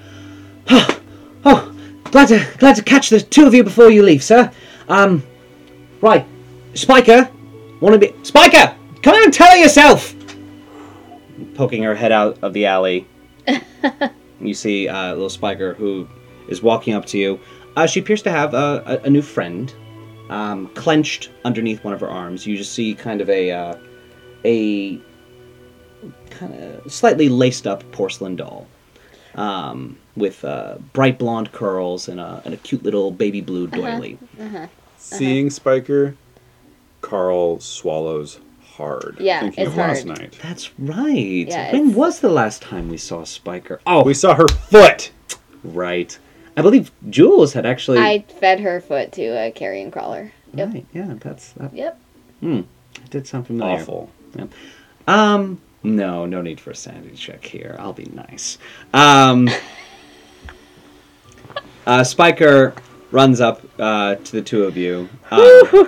oh, 0.69 1.01
oh, 1.45 1.75
glad 2.05 2.27
to 2.27 2.47
glad 2.59 2.75
to 2.75 2.83
catch 2.83 3.09
the 3.09 3.19
two 3.19 3.47
of 3.47 3.53
you 3.53 3.63
before 3.63 3.89
you 3.89 4.03
leave, 4.03 4.23
sir. 4.23 4.51
Um, 4.89 5.23
right, 6.01 6.25
Spiker, 6.75 7.29
want 7.81 7.93
to 7.93 7.99
be 7.99 8.13
Spiker? 8.23 8.76
Come 9.01 9.15
out 9.15 9.23
and 9.23 9.33
tell 9.33 9.55
yourself. 9.57 10.15
Poking 11.53 11.83
her 11.83 11.95
head 11.95 12.11
out 12.11 12.39
of 12.41 12.53
the 12.53 12.65
alley, 12.65 13.07
you 14.41 14.53
see 14.53 14.87
uh, 14.87 15.09
little 15.13 15.29
Spiker 15.29 15.73
who 15.73 16.07
is 16.49 16.61
walking 16.61 16.93
up 16.93 17.05
to 17.07 17.17
you. 17.17 17.39
Uh, 17.75 17.85
she 17.85 17.99
appears 17.99 18.21
to 18.23 18.31
have 18.31 18.53
a, 18.53 18.83
a, 18.85 19.07
a 19.07 19.09
new 19.09 19.21
friend, 19.21 19.73
um, 20.29 20.67
clenched 20.69 21.29
underneath 21.45 21.83
one 21.83 21.93
of 21.93 22.01
her 22.01 22.09
arms. 22.09 22.45
You 22.47 22.57
just 22.57 22.73
see 22.73 22.95
kind 22.95 23.21
of 23.21 23.29
a 23.29 23.51
uh, 23.51 23.75
a 24.45 24.99
kind 26.29 26.53
of 26.53 26.91
slightly 26.91 27.29
laced 27.29 27.67
up 27.67 27.89
porcelain 27.91 28.35
doll 28.35 28.67
um, 29.35 29.97
with 30.15 30.43
uh, 30.43 30.77
bright 30.93 31.19
blonde 31.19 31.51
curls 31.51 32.07
and 32.07 32.19
a, 32.19 32.41
and 32.45 32.53
a 32.53 32.57
cute 32.57 32.83
little 32.83 33.11
baby 33.11 33.41
blue 33.41 33.67
doily. 33.67 34.17
Seeing 34.97 35.49
Spiker, 35.49 36.15
Carl 37.01 37.59
swallows 37.59 38.39
hard. 38.77 39.17
Yeah, 39.19 39.41
thinking 39.41 39.63
it's 39.63 39.71
of 39.71 39.77
last 39.77 40.05
night. 40.05 40.37
That's 40.41 40.71
right. 40.79 41.45
Yeah, 41.47 41.71
when 41.73 41.81
it's- 41.87 41.95
was 41.95 42.19
the 42.19 42.29
last 42.29 42.61
time 42.61 42.89
we 42.89 42.97
saw 42.97 43.23
Spiker? 43.23 43.81
Oh, 43.85 44.03
We 44.03 44.13
saw 44.13 44.35
her 44.35 44.47
foot. 44.47 45.11
right. 45.63 46.17
I 46.55 46.61
believe 46.61 46.91
Jules 47.09 47.53
had 47.53 47.65
actually. 47.65 47.99
I 47.99 48.25
fed 48.39 48.61
her 48.61 48.81
foot 48.81 49.11
to 49.13 49.23
a 49.23 49.51
carrion 49.51 49.91
crawler. 49.91 50.31
Yep. 50.53 50.73
Right. 50.73 50.85
Yeah, 50.93 51.13
that's 51.19 51.51
that. 51.53 51.73
Yep. 51.75 51.99
Hmm. 52.39 52.61
It 53.03 53.09
did 53.11 53.27
sound 53.27 53.47
familiar. 53.47 53.81
Awful. 53.81 54.09
Um, 55.07 55.61
no, 55.83 56.25
no 56.25 56.41
need 56.41 56.59
for 56.59 56.71
a 56.71 56.75
sanity 56.75 57.15
check 57.15 57.45
here. 57.45 57.75
I'll 57.79 57.93
be 57.93 58.05
nice. 58.05 58.57
Um, 58.93 59.49
uh, 61.85 62.03
Spiker 62.03 62.73
runs 63.11 63.39
up 63.39 63.61
uh, 63.79 64.15
to 64.15 64.31
the 64.31 64.41
two 64.41 64.63
of 64.65 64.75
you, 64.75 65.07
um, 65.31 65.39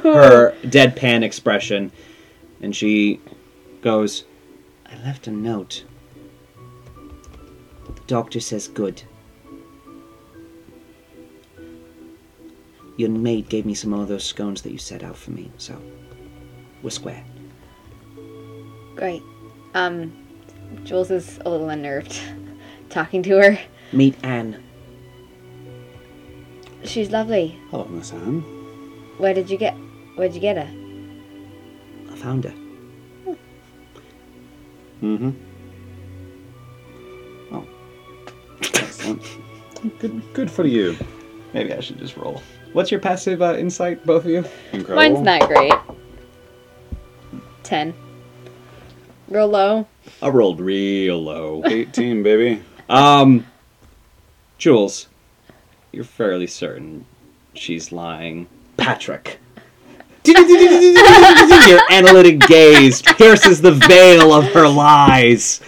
her 0.04 0.54
deadpan 0.64 1.24
expression, 1.24 1.92
and 2.62 2.76
she 2.76 3.20
goes, 3.82 4.26
I 4.86 4.96
left 5.04 5.28
a 5.28 5.32
note. 5.32 5.84
The 7.88 8.02
doctor 8.08 8.40
says 8.40 8.68
good. 8.68 9.02
Your 12.98 13.10
maid 13.10 13.48
gave 13.48 13.66
me 13.66 13.74
some 13.74 13.92
more 13.92 14.02
of 14.02 14.10
those 14.10 14.26
scones 14.26 14.62
that 14.64 14.72
you 14.72 14.78
set 14.78 15.04
out 15.04 15.16
for 15.16 15.32
me, 15.32 15.50
so 15.58 15.82
we're 16.84 16.90
square. 16.90 17.24
Great. 18.96 19.22
Um, 19.74 20.12
Jules 20.84 21.10
is 21.10 21.40
a 21.46 21.50
little 21.50 21.70
unnerved 21.70 22.20
talking 22.90 23.24
to 23.24 23.38
her. 23.38 23.60
Meet 23.94 24.18
Anne. 24.24 24.62
She's 26.84 27.12
lovely. 27.12 27.58
Hello, 27.70 27.86
Miss 27.86 28.12
Anne. 28.12 28.42
Where 29.18 29.34
did 29.34 29.50
you 29.50 29.58
get? 29.58 29.76
Where'd 30.16 30.34
you 30.34 30.42
get 30.42 30.58
her? 30.58 30.89
I 32.20 32.22
found 32.22 32.44
her. 32.44 32.54
Mm-hmm. 35.02 35.30
Oh. 37.54 37.66
Excellent. 38.62 39.22
Good 40.00 40.34
good 40.34 40.52
for 40.52 40.66
you. 40.66 40.98
Maybe 41.54 41.74
I 41.74 41.80
should 41.80 41.98
just 41.98 42.18
roll. 42.18 42.42
What's 42.74 42.92
your 42.92 43.00
passive 43.00 43.42
uh, 43.42 43.56
insight, 43.56 44.06
both 44.06 44.26
of 44.26 44.32
you? 44.32 44.44
Incredible. 44.74 44.96
Mine's 44.96 45.22
not 45.22 45.48
great. 45.48 45.74
Ten. 47.64 47.94
Real 49.30 49.48
low. 49.48 49.88
I 50.22 50.28
rolled 50.28 50.60
real 50.60 51.24
low. 51.24 51.64
18, 51.66 52.22
baby. 52.22 52.62
Um, 52.90 53.46
Jules, 54.58 55.08
you're 55.94 56.04
fairly 56.04 56.48
certain 56.48 57.06
she's 57.54 57.94
lying. 57.94 58.48
Patrick. 58.76 59.40
Your 61.68 61.80
analytic 61.92 62.40
gaze 62.42 63.02
pierces 63.02 63.62
the 63.62 63.72
veil 63.74 64.34
of 64.34 64.46
her 64.54 64.68
lies. 64.68 65.62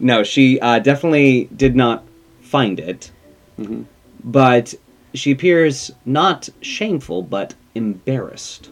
No, 0.00 0.22
she 0.24 0.58
uh, 0.60 0.78
definitely 0.78 1.48
did 1.56 1.76
not 1.76 2.04
find 2.40 2.78
it, 2.80 3.10
Mhm. 3.58 3.84
but 4.24 4.74
she 5.14 5.30
appears 5.30 5.90
not 6.04 6.48
shameful 6.60 7.22
but 7.22 7.54
embarrassed. 7.74 8.70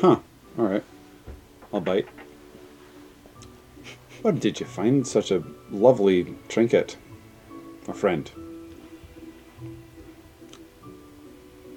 Huh. 0.00 0.16
All 0.58 0.64
right. 0.66 0.84
I'll 1.72 1.80
bite. 1.80 2.06
Where 4.22 4.32
did 4.32 4.60
you 4.60 4.66
find 4.66 5.06
such 5.06 5.30
a 5.30 5.42
lovely 5.70 6.34
trinket? 6.48 6.96
A 7.88 7.92
friend. 7.94 8.30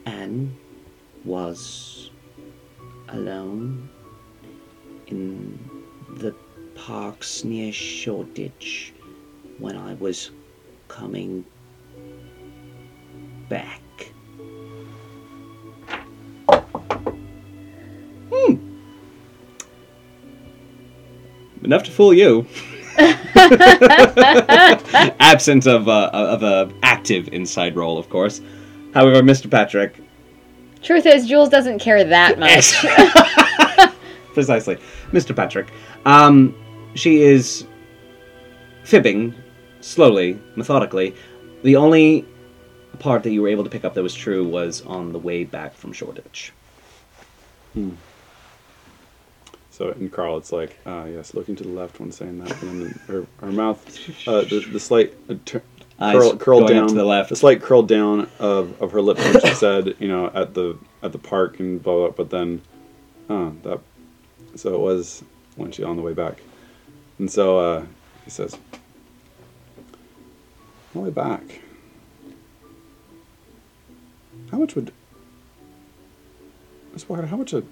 Anne 0.06 0.56
was 1.24 2.12
alone 3.10 3.90
in 5.08 5.58
the 6.10 6.34
parks 6.76 7.44
near 7.44 7.72
Shoreditch 7.72 8.94
when 9.58 9.76
I 9.78 9.94
was 9.96 10.32
coming 10.88 11.46
back. 13.50 13.82
Hmm. 18.32 18.56
Enough 21.64 21.84
to 21.84 21.92
fool 21.92 22.14
you. 22.14 22.46
Absent 25.20 25.68
of 25.68 25.88
uh, 25.90 26.10
of 26.14 26.44
a 26.44 26.72
active 26.84 27.28
insight 27.30 27.76
roll, 27.76 27.98
of 27.98 28.10
course. 28.10 28.42
However, 28.96 29.22
Mr. 29.22 29.52
Patrick, 29.52 30.02
Truth 30.82 31.06
is, 31.06 31.28
Jules 31.28 31.50
doesn't 31.50 31.80
care 31.80 32.04
that 32.04 32.40
much. 32.40 32.76
Precisely. 34.34 34.78
Mr. 35.12 35.36
Patrick. 35.36 35.72
Um, 36.06 36.56
she 36.96 37.22
is 37.22 37.66
fibbing 38.84 39.36
slowly, 39.82 40.40
methodically. 40.56 41.14
The 41.64 41.76
only 41.76 42.26
part 43.00 43.24
that 43.24 43.32
you 43.32 43.42
were 43.42 43.50
able 43.50 43.64
to 43.66 43.70
pick 43.70 43.84
up 43.84 43.96
that 43.96 44.04
was 44.04 44.14
true 44.16 44.48
was 44.48 44.82
on 44.84 45.12
the 45.12 45.20
way 45.20 45.44
back 45.44 45.74
from 45.74 45.92
Shoreditch. 45.92 46.54
Hmm. 47.74 47.92
So 49.72 49.90
in 49.92 50.10
Carl, 50.10 50.38
it's 50.38 50.54
like, 50.54 50.78
uh, 50.86 51.06
yes, 51.10 51.34
looking 51.34 51.56
to 51.58 51.64
the 51.64 51.70
left 51.70 52.00
when 52.00 52.12
saying 52.12 52.38
that. 52.40 52.62
And 52.62 52.84
then 52.84 53.00
her, 53.08 53.28
her 53.42 53.52
mouth, 53.52 53.84
uh, 54.26 54.42
the, 54.44 54.66
the 54.72 54.80
slight 54.80 55.14
uh, 55.30 55.36
tur- 55.44 55.64
Eyes 55.98 56.18
curl, 56.18 56.36
curl 56.38 56.60
going 56.62 56.74
down 56.74 56.88
to 56.90 56.94
the 56.94 57.06
left. 57.06 57.30
the 57.30 57.36
slight 57.38 57.62
curl 57.62 57.82
down 57.82 58.30
of, 58.40 58.82
of 58.82 58.92
her 58.92 59.02
lips 59.02 59.24
when 59.24 59.40
she 59.42 59.54
said, 59.54 59.96
you 60.00 60.08
know, 60.08 60.30
at 60.34 60.54
the 60.54 60.78
at 61.02 61.12
the 61.14 61.18
park 61.18 61.60
and 61.60 61.82
blah 61.82 61.96
blah. 61.96 62.10
But 62.10 62.30
then, 62.32 62.62
uh, 63.30 63.52
that 63.64 63.80
so 64.56 64.74
it 64.74 64.80
was 64.80 65.24
when 65.56 65.72
she 65.72 65.84
on 65.84 65.96
the 65.96 66.02
way 66.02 66.14
back, 66.14 66.42
and 67.18 67.32
so 67.32 67.60
uh, 67.60 67.86
he 68.26 68.30
says, 68.30 68.56
on 68.56 68.60
the 70.94 71.00
way 71.00 71.10
back. 71.10 71.62
How 74.52 74.58
much 74.58 74.76
would 74.76 74.92
Miss 76.92 77.08
Walker? 77.08 77.26
How 77.26 77.38
much 77.38 77.54
a, 77.54 77.64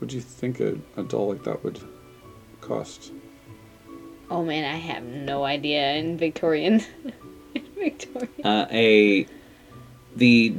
would 0.00 0.12
you 0.12 0.20
think 0.20 0.60
a, 0.60 0.78
a 0.96 1.02
doll 1.02 1.30
like 1.30 1.44
that 1.44 1.64
would 1.64 1.80
cost? 2.60 3.10
oh 4.30 4.42
man, 4.44 4.64
I 4.64 4.78
have 4.78 5.04
no 5.04 5.44
idea 5.44 5.94
in 5.94 6.18
Victorian. 6.18 6.82
in 7.84 7.90
Victorian. 7.90 8.46
Uh, 8.46 8.66
a 8.70 9.26
the 10.16 10.54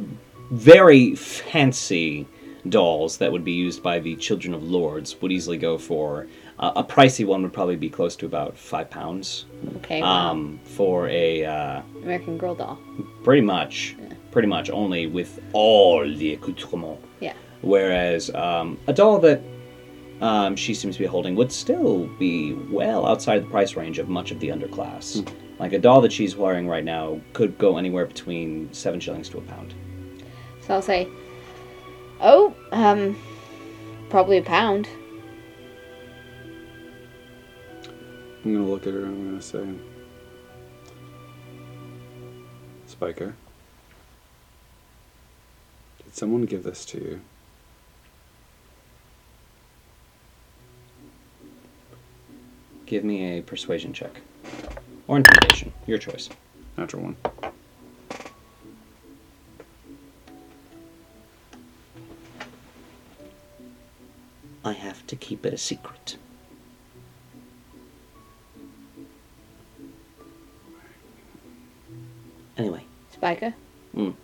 very 0.51 1.15
fancy 1.15 2.27
dolls 2.69 3.17
that 3.17 3.31
would 3.31 3.43
be 3.45 3.51
used 3.51 3.81
by 3.83 3.99
the 3.99 4.15
Children 4.15 4.53
of 4.53 4.63
Lords 4.63 5.21
would 5.21 5.31
easily 5.31 5.57
go 5.57 5.77
for 5.77 6.27
uh, 6.59 6.71
a 6.75 6.83
pricey 6.83 7.25
one 7.25 7.41
would 7.43 7.53
probably 7.53 7.75
be 7.75 7.89
close 7.89 8.15
to 8.17 8.25
about 8.25 8.57
five 8.57 8.89
pounds. 8.89 9.45
Okay, 9.77 10.01
wow. 10.01 10.31
Um, 10.31 10.59
for 10.63 11.07
a 11.09 11.43
uh, 11.45 11.81
American 12.01 12.37
Girl 12.37 12.55
doll. 12.55 12.79
pretty 13.23 13.41
much, 13.41 13.95
pretty 14.31 14.47
much 14.47 14.69
only 14.69 15.07
with 15.07 15.41
all 15.53 16.01
the 16.07 16.33
accoutrements. 16.33 17.01
Yeah. 17.19 17.33
whereas 17.61 18.33
um, 18.35 18.77
a 18.87 18.93
doll 18.93 19.19
that 19.19 19.41
um, 20.21 20.55
she 20.55 20.73
seems 20.73 20.95
to 20.95 21.01
be 21.01 21.07
holding 21.07 21.35
would 21.35 21.51
still 21.51 22.07
be 22.19 22.53
well 22.53 23.05
outside 23.05 23.43
the 23.43 23.49
price 23.49 23.75
range 23.75 23.99
of 23.99 24.07
much 24.07 24.31
of 24.31 24.39
the 24.39 24.49
underclass. 24.49 25.27
Like 25.57 25.73
a 25.73 25.79
doll 25.79 26.01
that 26.01 26.11
she's 26.11 26.35
wearing 26.35 26.67
right 26.67 26.83
now 26.83 27.21
could 27.33 27.57
go 27.57 27.77
anywhere 27.77 28.05
between 28.05 28.73
seven 28.73 28.99
shillings 28.99 29.29
to 29.29 29.37
a 29.37 29.41
pound. 29.41 29.73
So 30.61 30.73
I'll 30.73 30.81
say, 30.81 31.07
oh, 32.19 32.53
um, 32.71 33.17
probably 34.09 34.37
a 34.37 34.41
pound. 34.41 34.89
I'm 38.43 38.53
gonna 38.53 38.65
look 38.65 38.85
at 38.85 38.93
her 38.93 39.05
and 39.05 39.07
I'm 39.07 39.25
gonna 39.25 39.41
say, 39.41 39.65
Spiker, 42.85 43.35
did 46.03 46.15
someone 46.15 46.43
give 46.43 46.63
this 46.63 46.85
to 46.85 46.99
you? 46.99 47.21
Give 52.85 53.03
me 53.03 53.39
a 53.39 53.41
persuasion 53.41 53.93
check. 53.93 54.21
Or 55.07 55.17
intimidation, 55.17 55.71
your 55.85 55.97
choice. 55.97 56.29
Natural 56.77 57.03
one. 57.03 57.15
I 64.63 64.73
have 64.73 65.05
to 65.07 65.15
keep 65.15 65.45
it 65.45 65.53
a 65.53 65.57
secret. 65.57 66.17
Anyway, 72.57 72.83
Spiker? 73.13 73.53
Mm. 73.95 74.15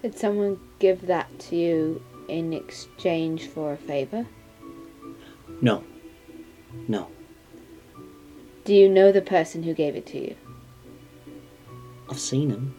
Did 0.00 0.16
someone 0.18 0.58
give 0.78 1.06
that 1.06 1.38
to 1.40 1.56
you 1.56 2.02
in 2.28 2.52
exchange 2.52 3.46
for 3.48 3.72
a 3.72 3.76
favor? 3.76 4.26
no. 5.60 5.84
No. 6.88 7.08
Do 8.64 8.74
you 8.74 8.88
know 8.88 9.10
the 9.12 9.22
person 9.22 9.62
who 9.62 9.74
gave 9.74 9.96
it 9.96 10.06
to 10.06 10.18
you? 10.18 10.36
I've 12.08 12.20
seen 12.20 12.50
him. 12.50 12.74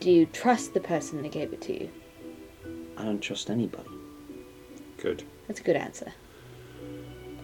Do 0.00 0.10
you 0.10 0.26
trust 0.26 0.74
the 0.74 0.80
person 0.80 1.22
that 1.22 1.32
gave 1.32 1.52
it 1.52 1.60
to 1.62 1.72
you? 1.80 1.90
I 2.96 3.04
don't 3.04 3.20
trust 3.20 3.50
anybody. 3.50 3.88
Good. 4.96 5.22
That's 5.46 5.60
a 5.60 5.62
good 5.62 5.76
answer. 5.76 6.12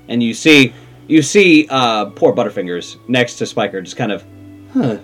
And 0.09 0.23
you 0.23 0.35
see, 0.35 0.75
you 1.07 1.23
see, 1.23 1.67
uh, 1.71 2.07
poor 2.07 2.33
Butterfingers 2.35 2.97
next 3.09 3.37
to 3.37 3.47
Spiker 3.47 3.81
just 3.81 3.97
kind 3.97 4.13
of, 4.13 4.25
huh, 4.73 4.99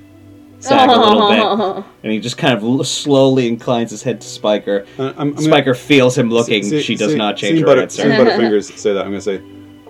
sag 0.59 0.91
a 0.91 0.99
little 0.99 1.75
bit, 1.77 1.85
and 2.03 2.13
he 2.13 2.19
just 2.19 2.37
kind 2.37 2.55
of 2.55 2.87
slowly 2.87 3.49
inclines 3.49 3.91
his 3.91 4.03
head 4.03 4.21
to 4.21 4.27
Spiker. 4.27 4.87
Uh, 4.99 5.13
I'm, 5.17 5.37
I'm 5.37 5.39
Spiker 5.39 5.75
feels 5.75 6.19
him 6.19 6.29
looking. 6.31 6.63
See- 6.65 6.83
she 6.83 6.97
does 6.97 7.13
see- 7.13 7.19
not 7.19 7.37
change 7.37 7.61
her 7.61 7.67
Butter, 7.67 7.83
answer. 7.83 8.03
Butterfingers 8.11 8.77
say 8.77 8.93
that, 8.93 9.05
I'm 9.05 9.11
gonna 9.13 9.21
say, 9.21 9.39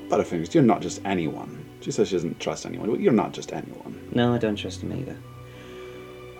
Butterfingers, 0.09 0.53
you're 0.55 0.63
not 0.63 0.81
just 0.83 1.01
anyone. 1.05 1.65
She 1.81 1.91
says 1.91 2.09
she 2.09 2.15
doesn't 2.15 2.39
trust 2.41 2.67
anyone. 2.67 3.01
You're 3.01 3.13
not 3.13 3.33
just 3.33 3.53
anyone. 3.53 4.11
No, 4.13 4.35
I 4.35 4.39
don't 4.39 4.57
trust 4.57 4.83
him 4.83 4.93
either. 4.93 5.17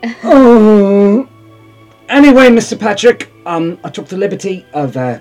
oh. 0.25 1.29
Anyway, 2.09 2.49
Mr. 2.49 2.79
Patrick, 2.79 3.33
um, 3.47 3.79
I 3.85 3.91
took 3.91 4.07
the 4.09 4.17
liberty 4.17 4.67
of 4.73 4.97
uh, 4.97 5.21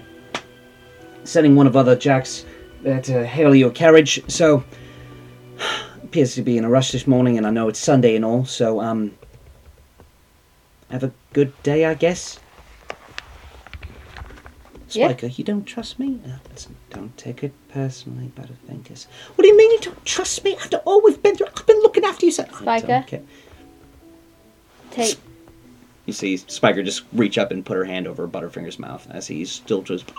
sending 1.24 1.56
one 1.56 1.68
of 1.68 1.76
other 1.76 1.96
jacks 1.96 2.46
uh, 2.86 3.00
to 3.02 3.26
hail 3.26 3.56
your 3.56 3.72
carriage. 3.72 4.22
So, 4.30 4.64
appears 6.04 6.36
to 6.36 6.42
be 6.42 6.58
in 6.58 6.66
a 6.66 6.70
rush 6.70 6.92
this 6.92 7.08
morning, 7.08 7.38
and 7.38 7.46
I 7.48 7.52
know 7.52 7.70
it's 7.70 7.80
Sunday 7.80 8.16
and 8.16 8.26
all. 8.26 8.46
So, 8.46 8.82
um, 8.82 9.18
have 10.90 11.04
a 11.04 11.12
good 11.34 11.54
day, 11.64 11.86
I 11.86 11.94
guess. 11.94 12.40
Yeah. 14.92 15.08
Spiker, 15.10 15.28
you 15.28 15.44
don't 15.44 15.66
trust 15.66 16.00
me? 16.00 16.20
Listen, 16.52 16.76
don't 16.90 17.16
take 17.18 17.44
it 17.44 17.54
personally, 17.70 18.32
Butterfingers. 18.36 19.08
What 19.36 19.44
do 19.44 19.48
you 19.48 19.58
mean 19.58 19.72
you 19.72 19.80
don't 19.80 20.06
trust 20.06 20.44
me 20.44 20.56
after 20.56 20.78
all 20.78 21.02
we've 21.04 21.22
been 21.22 21.36
through? 21.36 21.48
I've 21.56 21.66
been 21.66 21.82
looking 21.82 22.04
after 22.06 22.26
you. 22.26 22.32
So 22.32 22.44
I 22.44 22.62
Spiker? 22.80 22.88
don't 22.88 23.08
care. 23.08 23.22
Take 24.92 25.18
You 26.06 26.14
see 26.14 26.38
Spiker 26.38 26.82
just 26.84 27.04
reach 27.14 27.38
up 27.38 27.52
and 27.52 27.64
put 27.66 27.78
her 27.78 27.86
hand 27.86 28.08
over 28.08 28.28
Butterfinger's 28.28 28.80
mouth 28.80 29.08
as 29.12 29.28
he's 29.28 29.52
still 29.52 29.82
just. 29.84 30.12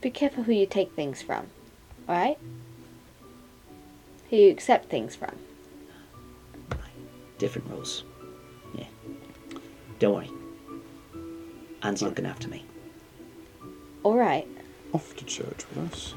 be 0.00 0.10
careful 0.10 0.44
who 0.44 0.52
you 0.52 0.66
take 0.66 0.92
things 0.92 1.22
from. 1.22 1.46
Alright? 2.08 2.38
Who 4.30 4.36
you 4.36 4.50
accept 4.50 4.90
things 4.90 5.14
from. 5.16 5.34
Different 7.38 7.68
rules. 7.70 8.04
Yeah. 8.74 8.86
Don't 9.98 10.14
worry. 10.14 10.30
Anne's 11.82 12.02
looking 12.02 12.26
after 12.26 12.48
me. 12.48 12.64
Alright. 14.04 14.48
Off 14.92 15.16
to 15.16 15.24
church 15.24 15.64
with 15.74 15.92
us. 15.92 16.14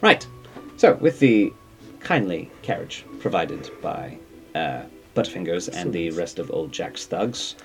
Right. 0.00 0.26
So, 0.76 0.94
with 0.94 1.18
the 1.20 1.52
kindly 2.00 2.50
carriage 2.62 3.04
provided 3.20 3.70
by 3.80 4.18
uh, 4.54 4.82
Butterfingers 5.14 5.68
and 5.68 5.92
the 5.92 6.10
rest 6.10 6.38
of 6.38 6.50
Old 6.50 6.72
Jack's 6.72 7.06
thugs, 7.06 7.56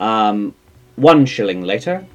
um, 0.00 0.54
one 0.96 1.26
shilling 1.26 1.62
later. 1.62 2.06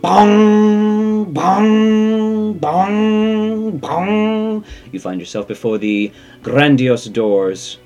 Bong, 0.00 1.32
bong, 1.32 2.58
bong, 2.58 3.78
bong. 3.78 4.64
You 4.90 5.00
find 5.00 5.20
yourself 5.20 5.46
before 5.46 5.78
the 5.78 6.12
grandiose 6.42 7.06
doors 7.06 7.78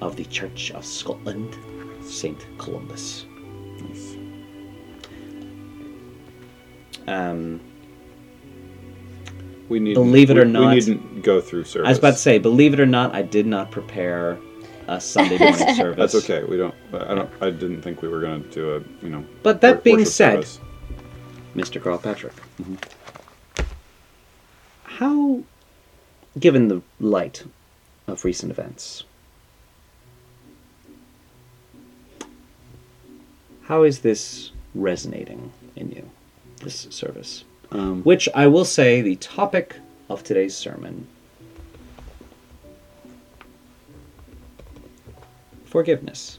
of 0.00 0.16
the 0.16 0.24
Church 0.26 0.70
of 0.72 0.84
Scotland, 0.84 1.56
St. 2.02 2.46
Columbus. 2.58 3.24
Um, 7.08 7.60
We 9.68 9.80
need. 9.80 9.94
Believe 9.94 10.30
it 10.30 10.34
we, 10.34 10.40
or 10.40 10.44
not- 10.44 10.68
we 10.74 10.74
needn't 10.80 11.22
go 11.22 11.40
through 11.40 11.64
service. 11.64 11.86
I 11.86 11.90
was 11.90 11.98
about 11.98 12.12
to 12.12 12.18
say, 12.18 12.38
believe 12.38 12.72
it 12.74 12.80
or 12.80 12.86
not, 12.86 13.14
I 13.14 13.22
did 13.22 13.46
not 13.46 13.70
prepare 13.70 14.38
a 14.86 15.00
Sunday 15.00 15.38
morning 15.46 15.74
service. 15.74 15.96
That's 16.12 16.14
okay. 16.24 16.44
We 16.44 16.56
don't. 16.56 16.74
I 16.92 17.14
don't. 17.14 17.30
I 17.42 17.50
didn't 17.50 17.82
think 17.82 18.02
we 18.02 18.08
were 18.08 18.20
gonna 18.20 18.38
do 18.40 18.76
a. 18.76 19.04
You 19.04 19.10
know. 19.10 19.24
But 19.42 19.60
that 19.62 19.76
wor- 19.76 19.82
being 19.82 20.04
said, 20.04 20.44
service. 20.44 20.60
Mr. 21.56 21.82
Carl 21.82 21.98
Patrick, 21.98 22.34
how, 24.84 25.42
given 26.38 26.68
the 26.68 26.82
light 27.00 27.44
of 28.06 28.24
recent 28.24 28.52
events, 28.52 29.04
how 33.62 33.82
is 33.82 34.00
this 34.00 34.52
resonating 34.74 35.52
in 35.74 35.90
you, 35.90 36.10
this 36.58 36.86
service? 36.90 37.44
Um, 37.70 38.02
Which 38.02 38.28
I 38.34 38.46
will 38.46 38.64
say, 38.64 39.02
the 39.02 39.16
topic 39.16 39.76
of 40.08 40.22
today's 40.24 40.56
sermon 40.56 41.06
forgiveness. 45.66 46.38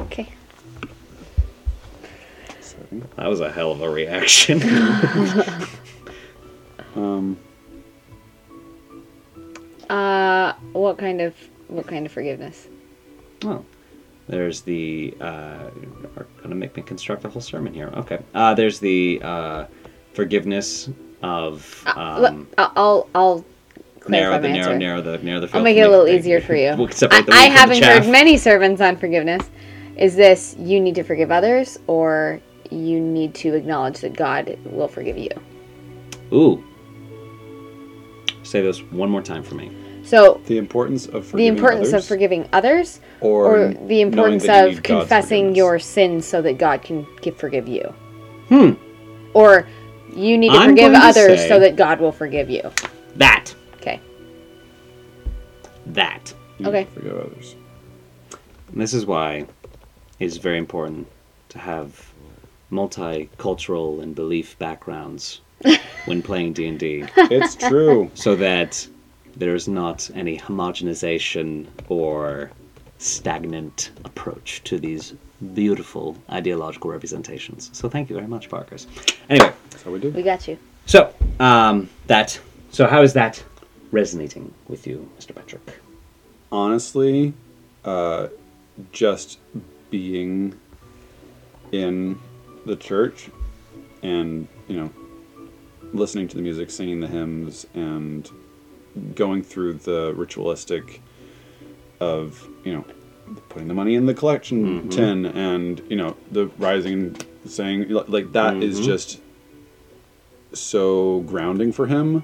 Okay. 0.00 0.28
sorry. 2.60 3.02
That 3.16 3.28
was 3.28 3.40
a 3.40 3.50
hell 3.50 3.72
of 3.72 3.80
a 3.80 3.88
reaction. 3.90 4.60
Um, 6.96 7.38
Uh 9.88 10.54
what 10.72 10.98
kind 10.98 11.20
of 11.20 11.34
what 11.68 11.86
kind 11.86 12.06
of 12.06 12.10
forgiveness? 12.12 12.66
Oh, 13.44 13.64
there's 14.28 14.60
the. 14.62 15.16
Uh, 15.20 15.70
are 16.16 16.26
gonna 16.42 16.54
make 16.54 16.76
me 16.76 16.82
construct 16.82 17.24
a 17.24 17.28
whole 17.28 17.42
sermon 17.42 17.72
here. 17.72 17.88
Okay. 17.94 18.18
Uh, 18.34 18.54
there's 18.54 18.78
the 18.78 19.20
uh, 19.22 19.66
forgiveness 20.12 20.90
of 21.22 21.82
Uh, 21.86 22.24
um, 22.28 22.48
I'll 22.58 22.72
I'll, 22.76 23.08
I'll 23.14 23.44
narrow 24.08 24.38
the 24.38 24.48
narrow 24.48 24.76
narrow 24.76 25.02
the 25.02 25.18
narrow 25.18 25.40
the. 25.40 25.50
I'll 25.56 25.62
make 25.62 25.76
it 25.76 25.80
a 25.80 25.88
little 25.88 26.08
easier 26.08 26.40
for 26.40 26.54
you. 26.54 26.74
We'll 26.78 26.88
I, 27.10 27.16
I 27.16 27.18
wheat 27.18 27.24
from 27.24 27.32
the 27.32 27.50
haven't 27.50 27.82
heard 27.82 28.08
many 28.08 28.36
sermons 28.36 28.80
on 28.80 28.96
forgiveness. 28.96 29.50
Is 29.96 30.14
this 30.14 30.54
you 30.58 30.80
need 30.80 30.94
to 30.94 31.02
forgive 31.02 31.32
others 31.32 31.78
or 31.86 32.40
you 32.70 33.00
need 33.00 33.34
to 33.36 33.54
acknowledge 33.54 34.00
that 34.00 34.14
God 34.14 34.56
will 34.64 34.88
forgive 34.88 35.18
you? 35.18 35.30
Ooh. 36.32 36.64
Say 38.42 38.60
this 38.62 38.82
one 38.82 39.10
more 39.10 39.22
time 39.22 39.42
for 39.42 39.56
me. 39.56 39.70
So 40.08 40.40
the 40.46 40.56
importance 40.56 41.04
of 41.04 41.12
the 41.12 41.22
forgiving 41.22 41.54
importance 41.54 41.88
others, 41.88 42.04
of 42.04 42.08
forgiving 42.08 42.48
others 42.54 43.00
or, 43.20 43.56
or 43.56 43.74
the 43.74 44.00
importance 44.00 44.46
that 44.46 44.70
you 44.70 44.78
of 44.78 44.82
confessing 44.82 45.54
your 45.54 45.78
sins 45.78 46.24
so 46.24 46.40
that 46.40 46.56
God 46.56 46.80
can 46.80 47.06
give, 47.20 47.36
forgive 47.36 47.68
you. 47.68 47.82
Hmm. 48.48 48.72
Or 49.34 49.68
you 50.14 50.38
need 50.38 50.48
to 50.48 50.56
I'm 50.56 50.70
forgive 50.70 50.92
going 50.92 51.00
to 51.00 51.06
others 51.06 51.46
so 51.46 51.60
that 51.60 51.76
God 51.76 52.00
will 52.00 52.12
forgive 52.12 52.48
you. 52.48 52.62
That. 53.16 53.54
Okay. 53.76 54.00
That. 55.84 56.32
You 56.58 56.64
need 56.64 56.68
Okay. 56.70 56.84
to 56.84 56.90
Forgive 56.90 57.18
others. 57.18 57.56
And 58.72 58.80
this 58.80 58.94
is 58.94 59.04
why 59.04 59.44
it's 60.18 60.38
very 60.38 60.56
important 60.56 61.06
to 61.50 61.58
have 61.58 62.12
multicultural 62.72 64.02
and 64.02 64.14
belief 64.14 64.58
backgrounds 64.58 65.42
when 66.06 66.22
playing 66.22 66.54
D&D. 66.54 67.04
It's 67.16 67.56
true. 67.56 68.10
so 68.14 68.34
that 68.36 68.88
there's 69.38 69.68
not 69.68 70.10
any 70.14 70.36
homogenization 70.38 71.66
or 71.88 72.50
stagnant 72.98 73.90
approach 74.04 74.62
to 74.64 74.78
these 74.78 75.14
beautiful 75.54 76.16
ideological 76.30 76.90
representations. 76.90 77.70
So 77.72 77.88
thank 77.88 78.10
you 78.10 78.16
very 78.16 78.26
much, 78.26 78.48
Parkers. 78.48 78.86
Anyway, 79.30 79.52
That's 79.70 79.82
how 79.84 79.92
we 79.92 80.00
do. 80.00 80.10
We 80.10 80.22
got 80.22 80.46
you. 80.48 80.58
so 80.86 81.14
um, 81.40 81.88
that. 82.08 82.38
So 82.70 82.86
how 82.86 83.02
is 83.02 83.12
that 83.14 83.42
resonating 83.92 84.52
with 84.68 84.86
you, 84.86 85.08
Mr. 85.18 85.34
Patrick? 85.34 85.80
honestly, 86.50 87.32
uh, 87.84 88.28
just 88.92 89.38
being 89.90 90.58
in 91.72 92.18
the 92.64 92.76
church 92.76 93.30
and, 94.02 94.48
you 94.66 94.76
know, 94.80 94.90
listening 95.92 96.28
to 96.28 96.36
the 96.36 96.42
music, 96.42 96.70
singing 96.70 97.00
the 97.00 97.06
hymns, 97.06 97.66
and 97.74 98.30
going 99.14 99.42
through 99.42 99.74
the 99.74 100.12
ritualistic 100.16 101.02
of, 102.00 102.48
you 102.64 102.72
know, 102.72 102.84
putting 103.48 103.68
the 103.68 103.74
money 103.74 103.94
in 103.94 104.06
the 104.06 104.14
collection 104.14 104.88
tin 104.88 105.26
and, 105.26 105.82
you 105.88 105.96
know, 105.96 106.16
the 106.32 106.46
rising, 106.58 107.16
saying, 107.46 107.88
like, 108.08 108.32
that 108.32 108.62
is 108.62 108.80
Mhm. 108.80 108.84
just 108.84 109.20
so 110.52 111.20
grounding 111.26 111.72
for 111.72 111.86
him 111.86 112.22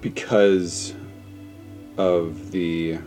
because 0.00 0.94
of 1.98 2.50
the 2.52 2.98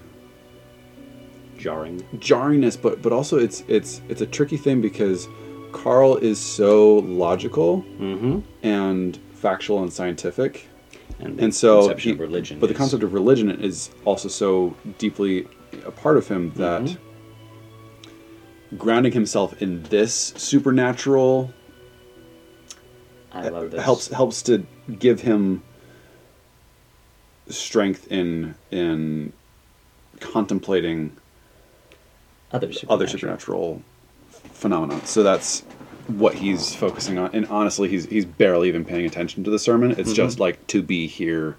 Jarring. 1.57 2.01
jarringness 2.19 2.81
but 2.81 3.01
but 3.01 3.11
also 3.11 3.37
it's 3.37 3.63
it's 3.67 4.01
it's 4.07 4.21
a 4.21 4.25
tricky 4.25 4.55
thing 4.55 4.79
because 4.79 5.27
Carl 5.73 6.15
is 6.17 6.39
so 6.39 6.99
logical 6.99 7.83
Mm-hmm. 7.99 8.39
and 8.63 9.19
factual 9.39 9.81
and 9.81 9.91
scientific 9.91 10.67
And, 11.19 11.39
and 11.39 11.53
so 11.55 11.95
he- 11.95 12.11
of 12.11 12.19
religion. 12.19 12.59
but 12.59 12.67
the 12.67 12.75
concept 12.75 13.03
of 13.03 13.13
religion 13.13 13.49
is 13.49 13.89
also 14.05 14.27
so 14.29 14.75
deeply 14.97 15.47
a 15.85 15.91
part 15.91 16.17
of 16.17 16.27
him 16.27 16.51
that 16.55 16.81
Mhm. 16.83 16.97
grounding 18.77 19.13
himself 19.13 19.61
in 19.61 19.83
this 19.83 20.33
supernatural 20.37 21.53
I 23.31 23.47
love 23.49 23.71
this. 23.71 23.81
helps 23.83 24.07
helps 24.07 24.41
to 24.43 24.65
give 24.99 25.21
him 25.21 25.63
strength 27.47 28.07
in 28.11 28.55
in 28.71 29.33
contemplating 30.19 31.11
other 32.51 32.67
supernatural. 32.71 32.93
other 32.93 33.07
supernatural 33.07 33.81
phenomena. 34.53 35.05
So 35.05 35.23
that's 35.23 35.63
what 36.09 36.33
he's 36.35 36.73
focusing 36.75 37.17
on. 37.17 37.29
And 37.33 37.45
honestly, 37.47 37.87
he's 37.89 38.05
he's 38.05 38.25
barely 38.25 38.67
even 38.67 38.83
paying 38.85 39.05
attention 39.05 39.43
to 39.43 39.49
the 39.51 39.59
sermon. 39.59 39.91
It's 39.97 40.13
just 40.13 40.39
like 40.39 40.65
to 40.67 40.81
be 40.81 41.07
here 41.07 41.57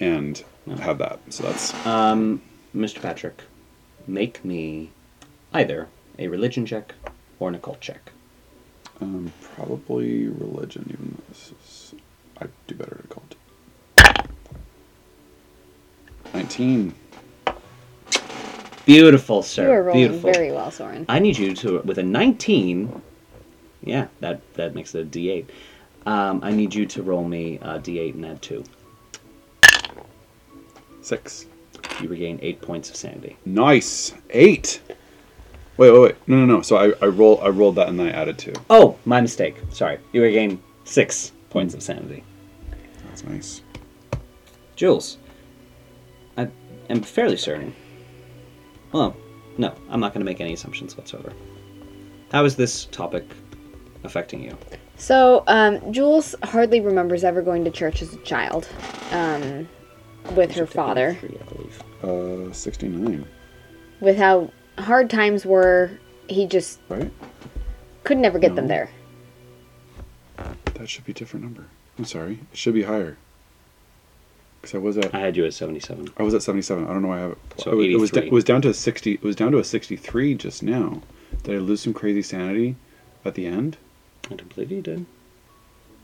and 0.00 0.42
have 0.80 0.98
that. 0.98 1.20
So 1.30 1.42
that's 1.44 1.74
Um, 1.86 2.42
Mr. 2.74 3.00
Patrick, 3.00 3.42
make 4.06 4.44
me 4.44 4.90
either 5.52 5.88
a 6.18 6.28
religion 6.28 6.66
check 6.66 6.94
or 7.38 7.48
an 7.48 7.54
occult 7.54 7.80
check. 7.80 8.12
um, 9.00 9.32
probably 9.54 10.28
religion. 10.28 10.84
Even 10.92 11.16
though 11.16 11.24
this 11.28 11.52
is, 11.62 11.94
I 12.40 12.46
do 12.66 12.74
better 12.74 13.00
at 13.04 13.10
cult. 13.10 13.34
Nineteen. 16.34 16.94
Beautiful, 18.86 19.42
sir. 19.42 19.64
You 19.66 19.70
are 19.72 19.82
rolling 19.82 20.08
Beautiful. 20.08 20.32
very 20.32 20.52
well, 20.52 20.70
Soren. 20.70 21.04
I 21.08 21.18
need 21.18 21.38
you 21.38 21.54
to 21.56 21.80
with 21.80 21.98
a 21.98 22.02
19. 22.02 23.02
Yeah, 23.82 24.08
that 24.20 24.40
that 24.54 24.74
makes 24.74 24.94
it 24.94 25.02
a 25.02 25.04
D8. 25.04 25.46
Um, 26.06 26.40
I 26.42 26.50
need 26.52 26.74
you 26.74 26.86
to 26.86 27.02
roll 27.02 27.24
me 27.24 27.58
a 27.62 27.78
D8 27.78 28.14
and 28.14 28.26
add 28.26 28.42
two. 28.42 28.64
Six. 31.02 31.46
You 32.00 32.08
regain 32.08 32.38
eight 32.42 32.60
points 32.60 32.90
of 32.90 32.96
sanity. 32.96 33.36
Nice. 33.44 34.14
Eight. 34.30 34.80
Wait, 35.76 35.90
wait, 35.90 35.98
wait. 35.98 36.16
No, 36.26 36.36
no, 36.36 36.56
no. 36.56 36.62
So 36.62 36.76
I, 36.76 36.92
I 37.04 37.08
roll 37.08 37.40
I 37.42 37.48
rolled 37.48 37.76
that 37.76 37.88
and 37.88 37.98
then 37.98 38.08
I 38.08 38.10
added 38.10 38.38
two. 38.38 38.52
Oh, 38.68 38.98
my 39.04 39.20
mistake. 39.20 39.56
Sorry. 39.70 39.98
You 40.12 40.22
regain 40.22 40.62
six 40.84 41.32
points 41.48 41.74
of 41.74 41.82
sanity. 41.82 42.22
That's 43.06 43.24
nice. 43.24 43.62
Jules, 44.76 45.18
I 46.36 46.48
am 46.88 47.02
fairly 47.02 47.36
certain. 47.36 47.74
Well, 48.92 49.16
no, 49.58 49.74
I'm 49.90 50.00
not 50.00 50.14
going 50.14 50.20
to 50.20 50.24
make 50.24 50.40
any 50.40 50.54
assumptions 50.54 50.96
whatsoever. 50.96 51.32
How 52.32 52.44
is 52.44 52.56
this 52.56 52.86
topic 52.86 53.24
affecting 54.04 54.42
you? 54.42 54.56
So, 54.96 55.44
um, 55.46 55.92
Jules 55.92 56.34
hardly 56.42 56.80
remembers 56.80 57.24
ever 57.24 57.40
going 57.42 57.64
to 57.64 57.70
church 57.70 58.02
as 58.02 58.12
a 58.12 58.18
child 58.18 58.68
um, 59.12 59.68
with 60.34 60.52
her 60.52 60.66
father. 60.66 61.14
Three, 61.20 61.38
I 61.40 61.52
believe. 61.52 61.82
Uh, 62.50 62.52
sixty-nine. 62.52 63.26
With 64.00 64.16
how 64.16 64.50
hard 64.78 65.08
times 65.10 65.44
were, 65.46 65.90
he 66.28 66.46
just 66.46 66.80
Right. 66.88 67.10
could 68.04 68.18
never 68.18 68.38
get 68.38 68.54
them 68.56 68.66
there. 68.68 68.90
That 70.74 70.88
should 70.88 71.04
be 71.04 71.12
a 71.12 71.14
different 71.14 71.44
number. 71.44 71.66
I'm 71.98 72.04
sorry. 72.06 72.38
It 72.52 72.56
should 72.58 72.72
be 72.74 72.82
higher. 72.84 73.18
Because 74.60 74.74
I 74.74 74.78
was 74.78 74.96
at 74.98 75.14
I 75.14 75.20
had 75.20 75.36
you 75.36 75.44
at 75.44 75.52
77. 75.54 76.08
I 76.16 76.22
was 76.22 76.32
at 76.34 76.42
77. 76.42 76.84
I 76.84 76.92
don't 76.92 77.02
know 77.02 77.08
why 77.08 77.18
I 77.18 77.20
have 77.20 77.32
it. 77.32 77.38
So 77.58 77.72
it, 77.72 77.74
was- 77.74 77.86
it 77.86 77.96
was, 78.00 78.12
it 78.26 78.32
was 78.32 78.44
down 78.44 78.62
to 78.62 78.68
a 78.70 78.74
60. 78.74 79.12
It 79.12 79.22
was 79.22 79.36
down 79.36 79.52
to 79.52 79.58
a 79.58 79.64
63 79.64 80.34
just 80.34 80.62
now. 80.62 81.02
Did 81.42 81.54
I 81.56 81.58
lose 81.58 81.80
some 81.82 81.92
crazy 81.94 82.22
sanity 82.22 82.76
at 83.24 83.34
the 83.34 83.46
end? 83.46 83.76
I 84.26 84.34
don't 84.34 84.54
believe 84.54 84.70
you 84.70 84.82
did. 84.82 85.06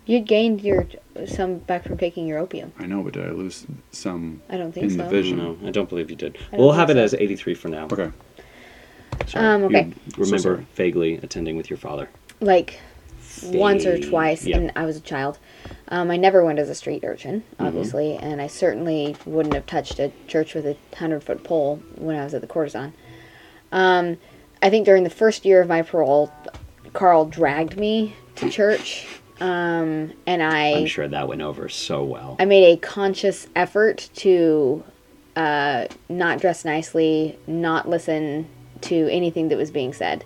You'd 0.07 0.27
gained 0.27 0.61
your 0.61 0.87
some 1.27 1.59
back 1.59 1.85
from 1.85 1.99
taking 1.99 2.29
your 2.29 2.39
opium. 2.39 2.73
I 2.79 2.87
know, 2.87 3.03
but 3.03 3.15
did 3.15 3.27
I 3.27 3.31
lose 3.31 3.67
some? 3.91 4.41
I 4.49 4.57
don't 4.57 4.73
think 4.73 4.93
In 4.93 4.97
the 4.99 5.05
vision. 5.05 5.39
No, 5.39 5.59
I 5.67 5.73
don't 5.73 5.89
believe 5.89 6.11
you 6.11 6.17
did. 6.17 6.39
We'll 6.53 6.73
have 6.73 6.91
it 6.91 6.95
so. 6.95 7.01
as 7.01 7.15
83 7.15 7.55
for 7.55 7.69
now. 7.69 7.87
Okay. 7.87 8.13
Sorry. 9.27 9.45
Um, 9.45 9.65
okay. 9.65 9.87
You 9.87 10.13
remember 10.17 10.39
sorry. 10.39 10.67
vaguely 10.75 11.15
attending 11.17 11.57
with 11.57 11.69
your 11.69 11.77
father. 11.79 12.09
Like 12.41 12.79
once 13.43 13.85
or 13.85 13.99
twice, 13.99 14.47
yeah. 14.47 14.59
and 14.59 14.73
I 14.77 14.85
was 14.85 14.97
a 14.97 15.01
child. 15.01 15.39
Um, 15.89 16.11
I 16.11 16.17
never 16.17 16.45
went 16.45 16.59
as 16.59 16.69
a 16.69 16.75
street 16.75 17.03
urchin, 17.05 17.43
obviously, 17.59 18.17
and 18.17 18.41
I 18.41 18.47
certainly 18.47 19.17
wouldn't 19.25 19.55
have 19.55 19.67
touched 19.67 19.99
a 19.99 20.13
church 20.27 20.55
with 20.55 20.67
a 20.67 20.77
hundred 20.97 21.23
foot 21.23 21.45
pole 21.45 21.83
when 21.97 22.17
I 22.17 22.25
was 22.25 22.35
at 22.35 22.41
the 22.41 22.47
courtesan. 22.47 22.93
Um, 23.73 24.19
I 24.63 24.71
think 24.71 24.87
during 24.87 25.05
the 25.05 25.11
first 25.11 25.45
year 25.45 25.61
of 25.61 25.69
my 25.69 25.83
parole, 25.83 26.33
Carl 26.97 27.27
dragged 27.27 27.77
me 27.77 28.17
to 28.37 28.49
church, 28.49 29.07
um, 29.39 30.13
and 30.27 30.43
I 30.43 30.75
I'm 30.75 30.87
sure 30.87 31.07
that 31.07 31.29
went 31.29 31.43
over 31.43 31.69
so 31.69 32.03
well. 32.03 32.37
I 32.41 32.47
made 32.47 32.73
a 32.73 32.77
conscious 32.79 33.49
effort 33.55 34.09
to 34.17 34.83
uh, 35.37 35.87
not 36.09 36.41
dress 36.41 36.65
nicely, 36.65 37.39
not 37.47 37.89
listen 37.89 38.49
to 38.83 39.09
anything 39.11 39.49
that 39.49 39.59
was 39.59 39.71
being 39.71 39.93
said. 39.93 40.25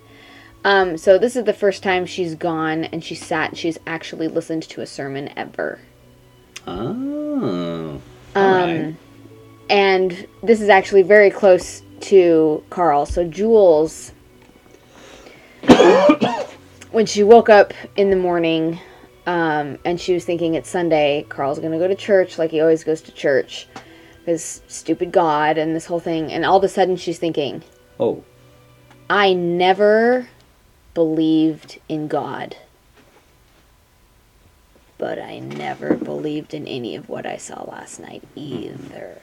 Um, 0.65 0.97
so 0.97 1.19
this 1.19 1.37
is 1.37 1.45
the 1.45 1.53
first 1.53 1.83
time 1.83 2.07
she's 2.07 2.35
gone 2.35 2.85
and 2.85 3.03
she 3.03 3.15
sat. 3.15 3.51
and 3.51 3.59
She's 3.59 3.79
actually 3.87 4.29
listened 4.29 4.63
to 4.65 4.81
a 4.83 4.87
sermon 4.87 5.31
ever. 5.37 5.81
Oh. 6.67 8.01
Um, 8.35 8.37
Alright. 8.37 8.95
And 9.69 10.27
this 10.43 10.61
is 10.61 10.69
actually 10.69 11.03
very 11.03 11.31
close 11.31 11.83
to 12.03 12.63
Carl. 12.71 13.07
So 13.07 13.25
Jules, 13.25 14.13
when 16.93 17.07
she 17.07 17.23
woke 17.23 17.49
up 17.49 17.73
in 17.97 18.11
the 18.11 18.17
morning, 18.17 18.79
um, 19.27 19.79
and 19.85 20.01
she 20.01 20.13
was 20.13 20.25
thinking 20.25 20.55
it's 20.55 20.69
Sunday, 20.69 21.25
Carl's 21.29 21.59
gonna 21.59 21.79
go 21.79 21.89
to 21.89 21.95
church 21.95 22.39
like 22.39 22.51
he 22.51 22.61
always 22.61 22.85
goes 22.85 23.01
to 23.03 23.13
church, 23.13 23.69
because 24.21 24.63
stupid 24.69 25.13
God 25.13 25.59
and 25.59 25.75
this 25.75 25.87
whole 25.87 26.01
thing. 26.01 26.33
And 26.33 26.45
all 26.45 26.59
of 26.59 26.65
a 26.65 26.69
sudden 26.69 26.97
she's 26.97 27.19
thinking, 27.19 27.63
Oh. 27.99 28.25
I 29.09 29.33
never 29.33 30.29
believed 30.95 31.79
in 31.89 32.09
God. 32.09 32.57
But 34.99 35.19
I 35.19 35.39
never 35.39 35.97
believed 35.97 36.55
in 36.55 36.67
any 36.69 36.95
of 36.95 37.09
what 37.09 37.27
I 37.27 37.37
saw 37.37 37.63
last 37.65 38.01
night 38.01 38.23
either. 38.37 39.21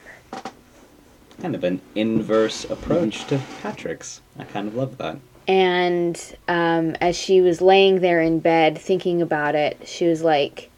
Kind 1.40 1.54
of 1.54 1.62
an 1.64 1.80
inverse 1.94 2.64
approach 2.64 3.24
to 3.26 3.40
Patrick's. 3.62 4.20
I 4.38 4.44
kind 4.44 4.68
of 4.68 4.74
love 4.74 4.98
that. 4.98 5.18
And 5.48 6.36
um, 6.46 6.94
as 7.00 7.16
she 7.16 7.40
was 7.40 7.60
laying 7.62 8.00
there 8.00 8.20
in 8.20 8.38
bed 8.40 8.76
thinking 8.78 9.22
about 9.22 9.54
it, 9.54 9.88
she 9.88 10.06
was 10.06 10.22
like, 10.22 10.70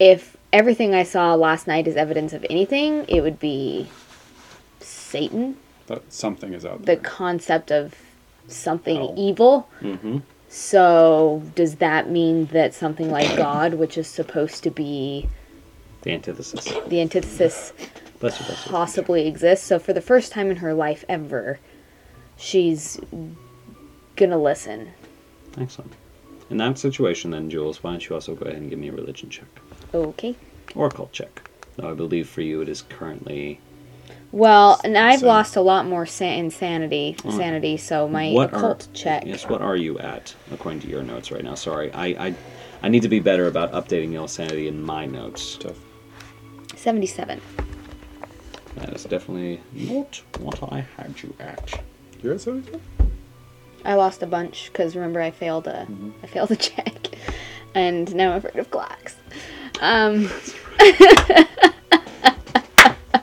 if 0.00 0.36
everything 0.54 0.94
I 0.94 1.02
saw 1.02 1.34
last 1.34 1.66
night 1.66 1.86
is 1.86 1.94
evidence 1.94 2.32
of 2.32 2.46
anything, 2.48 3.04
it 3.08 3.20
would 3.20 3.38
be 3.38 3.88
Satan, 4.80 5.56
That 5.86 6.10
something 6.12 6.54
is 6.54 6.64
out 6.64 6.82
there. 6.84 6.96
the 6.96 7.02
concept 7.02 7.70
of 7.70 7.94
something 8.48 8.96
Oh. 8.98 9.14
evil. 9.18 9.68
Mm-hmm. 9.82 10.18
So, 10.48 11.42
does 11.54 11.76
that 11.76 12.10
mean 12.10 12.46
that 12.46 12.72
something 12.74 13.10
like 13.10 13.36
God, 13.36 13.74
which 13.74 13.98
is 13.98 14.06
supposed 14.06 14.62
to 14.62 14.70
be 14.70 15.28
The 16.02 16.12
antithesis. 16.12 16.64
the 16.86 17.00
antithesis, 17.02 17.72
Bless 18.20 18.40
you, 18.40 18.46
bless 18.46 18.64
you. 18.64 18.70
possibly 18.72 19.26
exists? 19.26 19.66
So, 19.66 19.78
for 19.78 19.92
the 19.92 20.00
first 20.00 20.32
time 20.32 20.50
in 20.50 20.56
her 20.56 20.72
life 20.72 21.04
ever, 21.08 21.58
she's 22.36 22.98
gonna 24.16 24.38
listen. 24.40 24.90
Excellent. 25.58 25.92
In 26.50 26.58
that 26.58 26.78
situation, 26.78 27.30
then, 27.30 27.48
Jules, 27.48 27.82
why 27.82 27.92
don't 27.92 28.06
you 28.08 28.14
also 28.14 28.34
go 28.34 28.44
ahead 28.46 28.60
and 28.60 28.68
give 28.70 28.78
me 28.78 28.88
a 28.88 28.92
religion 28.92 29.30
check 29.30 29.46
Okay. 29.94 30.34
or 30.74 30.90
cult 30.90 31.12
check? 31.12 31.48
Though 31.76 31.90
I 31.90 31.94
believe 31.94 32.28
for 32.28 32.40
you 32.42 32.60
it 32.60 32.68
is 32.68 32.82
currently 32.82 33.60
Well, 34.32 34.80
and 34.84 34.98
I've 34.98 35.20
So- 35.20 35.26
lost 35.28 35.54
a 35.56 35.60
lot 35.60 35.86
more 35.86 36.06
sa- 36.06 36.24
insanity, 36.24 37.16
sanity. 37.30 37.76
So 37.76 38.08
my 38.08 38.32
what 38.32 38.52
are 38.52 38.76
check. 38.92 39.24
Yes, 39.26 39.48
what 39.48 39.62
are 39.62 39.76
you 39.76 39.96
at 40.00 40.34
according 40.52 40.80
to 40.80 40.88
your 40.88 41.02
notes 41.04 41.30
right 41.30 41.42
now? 41.44 41.54
Sorry, 41.54 41.92
I 41.92 42.06
I, 42.26 42.34
I 42.82 42.88
need 42.88 43.02
to 43.02 43.08
be 43.08 43.20
better 43.20 43.46
about 43.46 43.70
updating 43.72 44.12
your 44.12 44.26
sanity 44.28 44.66
in 44.66 44.82
my 44.82 45.06
notes. 45.06 45.56
Tough. 45.56 45.78
Seventy-seven. 46.76 47.40
That 48.76 48.92
is 48.92 49.04
definitely 49.04 49.60
not 49.72 50.20
what 50.40 50.60
I 50.72 50.80
had 50.96 51.14
you 51.22 51.32
at. 51.38 51.80
You're 52.22 52.34
at 52.34 52.40
75? 52.40 52.80
I 53.84 53.94
lost 53.94 54.22
a 54.22 54.26
bunch 54.26 54.70
because 54.72 54.96
remember 54.96 55.20
I 55.20 55.30
failed 55.30 55.66
a 55.66 55.86
Mm-hmm. 55.86 56.10
I 56.22 56.26
failed 56.26 56.50
a 56.50 56.56
check, 56.70 57.16
and 57.74 58.14
now 58.14 58.32
I'm 58.32 58.38
afraid 58.38 58.56
of 58.56 58.70
clocks. 58.70 59.16
Um, 59.80 60.30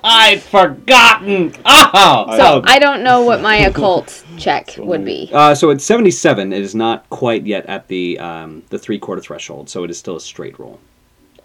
I'd 0.03 0.41
forgotten. 0.41 1.53
Oh, 1.65 2.37
so 2.37 2.61
I 2.65 2.79
don't 2.79 3.03
know 3.03 3.23
what 3.23 3.41
my 3.41 3.55
occult 3.67 4.23
check 4.37 4.75
would 4.77 5.05
be. 5.05 5.29
Uh, 5.31 5.53
so 5.53 5.69
at 5.71 5.81
77, 5.81 6.53
it 6.53 6.61
is 6.61 6.73
not 6.73 7.07
quite 7.09 7.45
yet 7.45 7.65
at 7.67 7.87
the 7.87 8.17
um, 8.19 8.63
the 8.69 8.79
three 8.79 8.99
quarter 8.99 9.21
threshold, 9.21 9.69
so 9.69 9.83
it 9.83 9.91
is 9.91 9.97
still 9.97 10.15
a 10.15 10.21
straight 10.21 10.57
roll. 10.59 10.79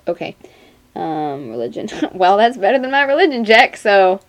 Okay. 0.09 0.37
Um, 0.94 1.50
religion. 1.50 1.88
well, 2.12 2.37
that's 2.37 2.57
better 2.57 2.79
than 2.79 2.90
my 2.90 3.02
religion 3.02 3.44
check. 3.44 3.76
So, 3.76 4.20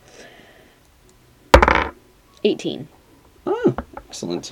eighteen. 2.43 2.88
Oh, 3.45 3.76
excellent. 4.10 4.52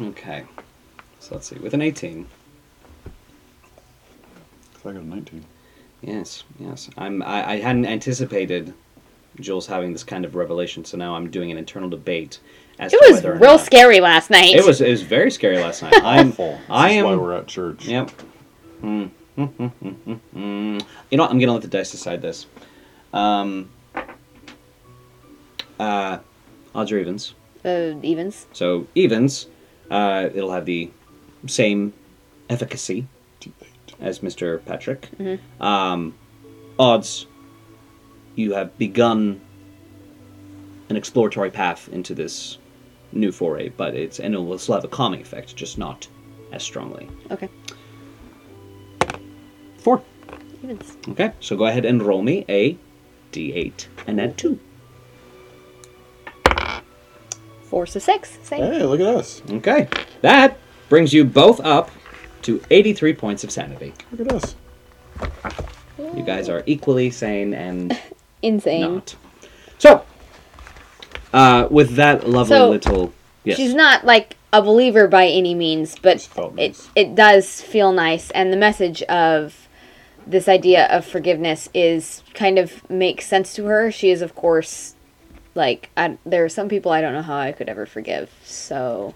Okay, 0.00 0.44
so 1.20 1.34
let's 1.34 1.48
see. 1.48 1.56
With 1.56 1.72
an 1.74 1.80
18, 1.82 2.26
I 4.84 4.92
got 4.92 4.96
a 4.96 5.04
19. 5.06 5.44
yes, 6.02 6.44
yes. 6.58 6.90
I'm. 6.98 7.22
I, 7.22 7.52
I 7.52 7.56
hadn't 7.60 7.86
anticipated 7.86 8.74
Jules 9.40 9.66
having 9.66 9.92
this 9.92 10.04
kind 10.04 10.24
of 10.24 10.34
revelation, 10.34 10.84
so 10.84 10.96
now 10.96 11.16
I'm 11.16 11.30
doing 11.30 11.50
an 11.50 11.58
internal 11.58 11.88
debate 11.88 12.38
as 12.78 12.92
It 12.92 12.98
to 12.98 13.04
was 13.06 13.14
whether 13.16 13.32
or 13.32 13.38
real 13.38 13.52
not- 13.56 13.60
scary 13.64 14.00
last 14.00 14.28
night. 14.30 14.54
It 14.54 14.64
was. 14.66 14.80
It 14.80 14.90
was 14.90 15.02
very 15.02 15.30
scary 15.30 15.58
last 15.58 15.82
night. 15.82 15.94
I'm. 16.02 16.32
Full. 16.32 16.58
I 16.68 16.88
This 16.88 16.98
is 16.98 17.04
why 17.04 17.12
am. 17.12 17.20
we're 17.20 17.34
at 17.34 17.46
church. 17.46 17.86
Yep. 17.86 18.10
Mm. 18.82 19.10
Mm, 19.38 19.48
mm, 19.52 19.72
mm, 19.82 19.94
mm, 20.06 20.20
mm. 20.34 20.82
You 21.10 21.16
know 21.18 21.24
what? 21.24 21.30
I'm 21.30 21.38
gonna 21.38 21.52
let 21.52 21.62
the 21.62 21.68
dice 21.68 21.90
decide 21.90 22.22
this. 22.22 22.46
Um, 23.12 23.70
uh, 25.80 26.18
odds 26.74 26.92
or 26.92 26.98
evens. 26.98 27.34
uh, 27.64 27.94
evens. 28.02 28.46
So 28.52 28.86
evens, 28.94 29.46
uh, 29.90 30.28
it'll 30.34 30.52
have 30.52 30.66
the 30.66 30.90
same 31.46 31.92
efficacy 32.48 33.06
as 34.00 34.20
Mr. 34.20 34.64
Patrick. 34.64 35.08
Um, 35.60 36.14
odds, 36.78 37.26
you 38.34 38.52
have 38.54 38.76
begun 38.78 39.40
an 40.88 40.96
exploratory 40.96 41.50
path 41.50 41.88
into 41.88 42.14
this 42.14 42.58
new 43.12 43.32
foray, 43.32 43.70
but 43.70 43.94
it's 43.94 44.20
and 44.20 44.34
it 44.34 44.38
will 44.38 44.58
still 44.58 44.74
have 44.74 44.84
a 44.84 44.88
calming 44.88 45.20
effect, 45.20 45.56
just 45.56 45.78
not 45.78 46.06
as 46.52 46.62
strongly. 46.62 47.08
Okay. 47.30 47.48
Four. 49.78 50.02
Evens. 50.62 50.96
Okay, 51.08 51.32
so 51.40 51.56
go 51.56 51.66
ahead 51.66 51.84
and 51.84 52.02
roll 52.02 52.22
me 52.22 52.44
a 52.48 52.76
d8 53.32 53.86
and 54.06 54.20
add 54.20 54.36
two. 54.36 54.58
Four 57.68 57.86
to 57.86 58.00
six. 58.00 58.38
Same. 58.42 58.62
Hey, 58.62 58.82
look 58.84 59.00
at 59.00 59.06
us. 59.06 59.42
Okay, 59.50 59.88
that 60.22 60.58
brings 60.88 61.12
you 61.12 61.24
both 61.24 61.60
up 61.60 61.90
to 62.42 62.62
83 62.70 63.12
points 63.14 63.42
of 63.44 63.50
sanity. 63.50 63.92
Look 64.12 64.28
at 64.28 64.32
us. 64.34 64.54
You 65.98 66.22
guys 66.22 66.48
are 66.48 66.62
equally 66.66 67.10
sane 67.10 67.54
and 67.54 67.98
Insane. 68.42 68.80
not. 68.94 69.16
So, 69.78 70.04
uh, 71.32 71.68
with 71.70 71.96
that 71.96 72.28
lovely 72.28 72.56
So, 72.56 72.70
little 72.70 73.12
yes, 73.44 73.56
She's 73.56 73.74
not 73.74 74.04
like 74.04 74.36
a 74.52 74.62
believer 74.62 75.08
by 75.08 75.26
any 75.26 75.54
means, 75.54 75.96
but 76.00 76.14
Just 76.14 76.30
felt 76.30 76.52
it 76.58 76.68
nice. 76.68 76.90
it 76.94 77.14
does 77.14 77.60
feel 77.60 77.92
nice, 77.92 78.30
and 78.30 78.52
the 78.52 78.56
message 78.56 79.02
of 79.04 79.68
this 80.26 80.48
idea 80.48 80.86
of 80.86 81.04
forgiveness 81.04 81.68
is 81.72 82.22
kind 82.34 82.58
of 82.58 82.88
makes 82.90 83.26
sense 83.26 83.54
to 83.54 83.64
her. 83.66 83.90
She 83.90 84.10
is, 84.10 84.22
of 84.22 84.34
course, 84.34 84.94
like 85.56 85.90
I, 85.96 86.18
there 86.24 86.44
are 86.44 86.48
some 86.48 86.68
people 86.68 86.92
I 86.92 87.00
don't 87.00 87.12
know 87.12 87.22
how 87.22 87.38
I 87.38 87.52
could 87.52 87.68
ever 87.68 87.86
forgive. 87.86 88.30
So 88.44 89.14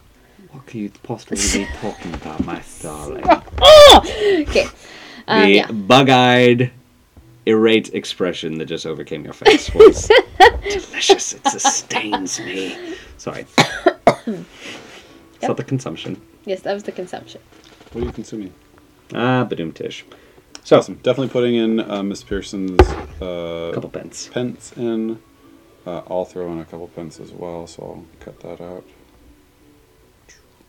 what 0.50 0.66
could 0.66 0.80
you 0.80 0.90
possibly 1.02 1.36
be 1.36 1.68
talking 1.80 2.14
about, 2.14 2.44
my 2.44 2.62
darling? 2.82 3.24
okay, 4.48 4.66
um, 5.28 5.42
the 5.42 5.50
yeah. 5.50 5.70
bug-eyed, 5.70 6.72
irate 7.46 7.94
expression 7.94 8.58
that 8.58 8.66
just 8.66 8.86
overcame 8.86 9.24
your 9.24 9.34
face 9.34 9.72
was 9.74 10.10
delicious. 10.62 11.34
It 11.34 11.46
sustains 11.46 12.40
me. 12.40 12.96
Sorry. 13.18 13.46
It's 14.26 15.48
not 15.48 15.56
the 15.56 15.64
consumption. 15.64 16.20
Yes, 16.44 16.62
that 16.62 16.74
was 16.74 16.82
the 16.82 16.92
consumption. 16.92 17.40
What 17.92 18.02
are 18.02 18.06
you 18.06 18.12
consuming? 18.12 18.52
Ah, 19.14 19.46
badoom 19.48 19.74
tish. 19.74 20.04
So, 20.64 20.78
Awesome. 20.78 20.96
Definitely 20.96 21.28
putting 21.28 21.54
in 21.54 21.80
uh, 21.80 22.02
Miss 22.02 22.22
Pearson's 22.22 22.80
uh, 23.20 23.72
couple 23.74 23.90
pence. 23.90 24.28
pence 24.28 24.72
in. 24.76 25.20
Uh, 25.86 26.02
I'll 26.08 26.24
throw 26.24 26.50
in 26.52 26.58
a 26.58 26.64
couple 26.64 26.88
pence 26.88 27.20
as 27.20 27.32
well, 27.32 27.66
so 27.66 27.82
I'll 27.82 28.04
cut 28.24 28.40
that 28.40 28.60
out. 28.60 28.84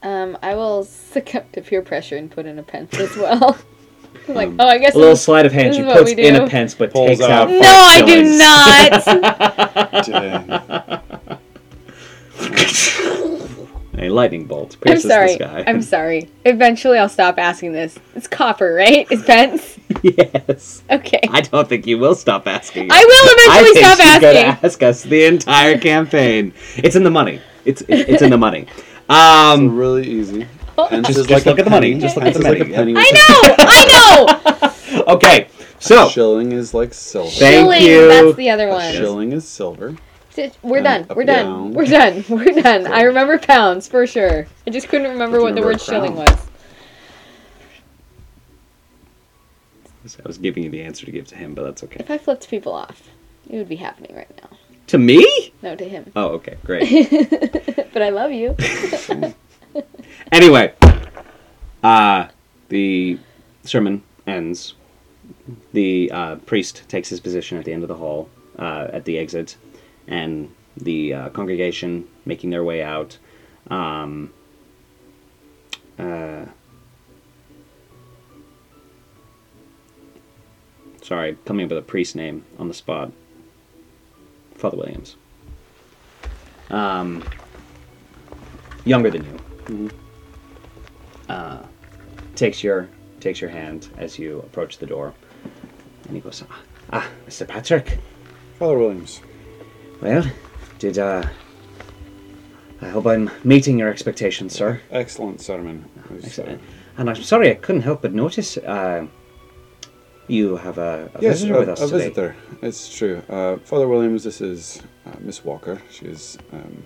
Um, 0.03 0.37
I 0.41 0.55
will 0.55 0.83
succumb 0.83 1.43
to 1.53 1.61
peer 1.61 1.81
pressure 1.81 2.17
and 2.17 2.29
put 2.31 2.45
in 2.45 2.57
a 2.57 2.63
pence 2.63 2.97
as 2.97 3.15
well. 3.15 3.57
I'm 4.27 4.35
like, 4.35 4.49
oh, 4.59 4.67
I 4.67 4.77
guess 4.77 4.95
A 4.95 4.97
little 4.97 5.13
this- 5.13 5.23
sleight 5.23 5.45
of 5.45 5.51
hand. 5.51 5.69
this 5.73 5.77
She 5.77 5.83
puts 5.83 6.11
in 6.11 6.35
a 6.35 6.47
pence, 6.47 6.73
but 6.73 6.91
Pulls 6.91 7.09
takes 7.09 7.21
out 7.21 7.31
out. 7.31 7.49
No, 7.49 7.61
five 7.61 8.03
I 8.03 8.05
do 10.01 11.19
not. 11.19 11.41
Dang. 14.01 14.09
A 14.09 14.13
lightning 14.13 14.45
bolt 14.45 14.75
I'm 14.75 14.79
pierces 14.81 15.09
sorry. 15.11 15.27
the 15.37 15.45
sky. 15.45 15.63
I'm 15.67 15.81
sorry. 15.95 16.29
Eventually, 16.45 16.97
I'll 16.97 17.09
stop 17.09 17.37
asking 17.37 17.73
this. 17.73 17.97
It's 18.15 18.27
copper, 18.27 18.73
right? 18.73 19.07
It's 19.11 19.23
pence. 19.23 19.77
yes. 20.03 20.83
Okay. 20.89 21.21
I 21.29 21.41
don't 21.41 21.67
think 21.69 21.85
you 21.87 21.97
will 21.99 22.15
stop 22.15 22.47
asking. 22.47 22.89
I 22.91 22.97
will 22.97 23.11
I 23.11 23.61
eventually 23.61 23.73
think 23.73 23.85
stop 23.85 23.97
she's 23.99 24.21
gonna 24.21 24.39
asking. 24.39 24.65
ask 24.69 24.83
us 24.83 25.03
the 25.03 25.23
entire 25.25 25.77
campaign. 25.77 26.53
It's 26.77 26.95
in 26.95 27.03
the 27.03 27.11
money. 27.11 27.41
It's 27.65 27.83
it's 27.87 28.21
in 28.21 28.29
the 28.29 28.37
money. 28.37 28.67
So 29.11 29.17
Um, 29.17 29.75
really 29.75 30.07
easy. 30.07 30.47
Pence 30.87 31.07
Just- 31.07 31.19
is 31.19 31.27
just 31.27 31.29
like 31.29 31.45
look 31.45 31.59
at 31.59 31.65
the 31.65 31.71
money. 31.71 31.99
Just 31.99 32.15
look 32.15 32.23
at 32.25 32.33
the 32.33 32.39
is 32.39 32.45
like 32.45 32.59
money, 32.59 32.71
a 32.71 32.75
penny. 32.75 32.93
I 32.95 33.11
know. 33.11 33.55
I 33.59 34.93
know. 35.05 35.13
okay, 35.15 35.49
so 35.79 36.07
Shilling 36.07 36.53
is 36.53 36.73
like 36.73 36.93
silver. 36.93 37.29
Thank 37.29 37.53
Shilling, 37.73 37.81
you. 37.81 38.07
That's 38.07 38.37
the 38.37 38.49
other 38.51 38.69
A 38.69 38.71
one. 38.71 38.93
shilling 38.93 39.33
is 39.33 39.45
silver. 39.45 39.97
We're 40.61 40.81
done. 40.81 41.07
We're 41.15 41.25
done. 41.25 41.73
We're 41.73 41.85
done. 41.99 42.23
We're 42.29 42.61
done. 42.61 42.87
I 42.87 43.01
remember 43.03 43.37
pounds 43.37 43.87
for 43.87 44.07
sure. 44.07 44.47
I 44.65 44.69
just 44.69 44.87
couldn't 44.89 45.11
remember 45.11 45.41
what 45.41 45.55
the 45.55 45.61
word 45.61 45.81
shilling 45.81 46.15
was. 46.15 46.47
I 50.03 50.27
was 50.27 50.37
giving 50.37 50.63
you 50.63 50.69
the 50.69 50.81
answer 50.81 51.05
to 51.05 51.11
give 51.11 51.27
to 51.27 51.35
him, 51.35 51.53
but 51.53 51.63
that's 51.63 51.83
okay. 51.83 51.97
If 51.99 52.09
I 52.09 52.17
flipped 52.17 52.49
people 52.49 52.73
off, 52.73 53.09
it 53.49 53.57
would 53.57 53.69
be 53.69 53.75
happening 53.75 54.15
right 54.15 54.29
now. 54.41 54.57
To 54.87 54.97
me? 54.97 55.53
No, 55.61 55.75
to 55.75 55.87
him. 55.87 56.11
Oh, 56.15 56.29
okay, 56.29 56.57
great. 56.65 56.89
But 57.93 58.01
I 58.01 58.09
love 58.09 58.31
you. 58.31 58.55
Anyway, 60.31 60.73
uh, 61.83 62.27
the 62.69 63.17
sermon 63.63 64.03
ends. 64.27 64.73
The 65.73 66.11
uh, 66.11 66.35
priest 66.37 66.83
takes 66.89 67.09
his 67.09 67.19
position 67.19 67.57
at 67.57 67.65
the 67.65 67.71
end 67.73 67.83
of 67.83 67.87
the 67.87 67.95
hall, 67.95 68.29
uh, 68.59 68.87
at 68.91 69.05
the 69.05 69.17
exit, 69.17 69.55
and 70.11 70.53
the 70.75 71.13
uh, 71.13 71.29
congregation 71.29 72.07
making 72.25 72.49
their 72.49 72.63
way 72.63 72.83
out. 72.83 73.17
Um, 73.69 74.33
uh, 75.97 76.45
sorry, 81.01 81.37
coming 81.45 81.65
up 81.65 81.69
with 81.71 81.79
a 81.79 81.83
priest 81.83 82.15
name 82.15 82.45
on 82.59 82.67
the 82.67 82.73
spot. 82.73 83.11
Father 84.55 84.77
Williams. 84.77 85.15
Um, 86.69 87.23
younger 88.85 89.09
than 89.09 89.25
you 89.67 89.89
uh, 91.29 91.63
takes 92.35 92.63
your 92.63 92.89
takes 93.19 93.39
your 93.39 93.49
hand 93.49 93.89
as 93.97 94.19
you 94.19 94.39
approach 94.39 94.77
the 94.77 94.85
door, 94.85 95.13
and 96.05 96.15
he 96.15 96.21
goes, 96.21 96.43
"Ah, 96.49 96.59
ah 96.91 97.07
Mr. 97.27 97.47
Patrick. 97.47 97.99
Father 98.59 98.77
Williams. 98.77 99.21
Well, 100.01 100.25
did 100.79 100.97
uh, 100.97 101.23
I 102.81 102.89
hope 102.89 103.05
I'm 103.05 103.29
meeting 103.43 103.77
your 103.77 103.89
expectations, 103.89 104.53
sir. 104.53 104.81
Excellent 104.89 105.41
sermon. 105.41 105.85
Uh, 106.09 106.15
Excellent. 106.23 106.61
And 106.97 107.09
I'm 107.09 107.15
sorry, 107.23 107.51
I 107.51 107.55
couldn't 107.55 107.81
help 107.81 108.01
but 108.01 108.13
notice 108.13 108.57
uh, 108.57 109.05
you 110.27 110.57
have 110.57 110.77
a, 110.79 111.11
a 111.13 111.21
yes, 111.21 111.33
visitor 111.41 111.55
a, 111.55 111.59
with 111.59 111.69
us 111.69 111.81
a 111.81 111.85
today. 111.85 111.97
visitor. 111.99 112.35
It's 112.61 112.93
true. 112.95 113.21
Uh, 113.29 113.57
Father 113.57 113.87
Williams, 113.87 114.23
this 114.23 114.41
is 114.41 114.81
uh, 115.05 115.11
Miss 115.19 115.43
Walker. 115.45 115.79
She 115.91 116.05
is 116.05 116.37
um, 116.51 116.83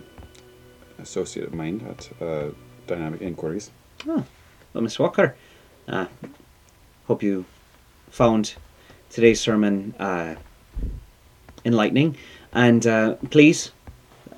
associate 0.99 1.45
of 1.47 1.53
mine 1.53 1.85
at 1.89 2.09
uh, 2.21 2.49
Dynamic 2.87 3.21
Inquiries. 3.21 3.71
Well, 4.05 4.25
Miss 4.73 4.99
Walker, 4.99 5.35
uh, 5.87 6.07
hope 7.07 7.23
you 7.23 7.45
found 8.09 8.55
today's 9.09 9.39
sermon 9.39 9.95
uh, 9.99 10.35
enlightening. 11.63 12.17
And 12.55 12.87
uh, 12.87 13.15
please, 13.29 13.71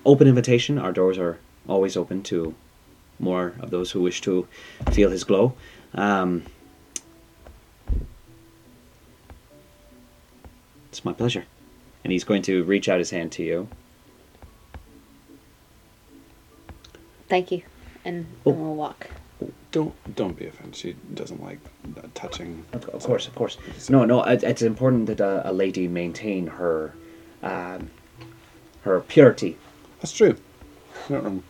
open 0.06 0.28
invitation. 0.28 0.78
Our 0.80 0.92
doors 0.92 1.18
are 1.18 1.38
always 1.70 1.96
open 1.96 2.24
to 2.24 2.56
more 3.20 3.54
of 3.60 3.70
those 3.70 3.92
who 3.92 4.02
wish 4.02 4.22
to 4.22 4.48
feel 4.92 5.10
his 5.12 5.24
glow. 5.24 5.54
Um, 5.94 6.44
it's 10.90 11.06
my 11.06 11.14
pleasure. 11.14 11.46
And 12.04 12.12
he's 12.12 12.24
going 12.24 12.42
to 12.44 12.64
reach 12.64 12.90
out 12.90 13.00
his 13.00 13.12
hand 13.12 13.32
to 13.34 13.44
you. 13.44 13.68
Thank 17.30 17.52
you. 17.52 17.62
And 18.04 18.26
Oh. 18.46 18.52
then 18.52 18.62
we'll 18.62 18.76
walk. 18.76 19.10
Don't 19.72 19.94
don't 20.16 20.36
be 20.36 20.48
offended. 20.48 20.76
She 20.76 20.96
doesn't 21.14 21.44
like 21.44 21.60
uh, 21.98 22.02
touching. 22.16 22.66
Of, 22.74 22.86
of 22.90 23.04
course, 23.04 23.28
of 23.28 23.36
course. 23.36 23.58
No, 23.90 24.06
no. 24.06 24.24
It's 24.24 24.62
important 24.64 25.06
that 25.08 25.22
uh, 25.22 25.42
a 25.46 25.54
lady 25.54 25.88
maintain 25.88 26.48
her, 26.48 26.94
um, 27.44 27.92
her 28.82 29.00
purity. 29.02 29.58
That's 30.02 30.12
true. 30.14 30.36
Not 31.10 31.24
wrong. 31.24 31.44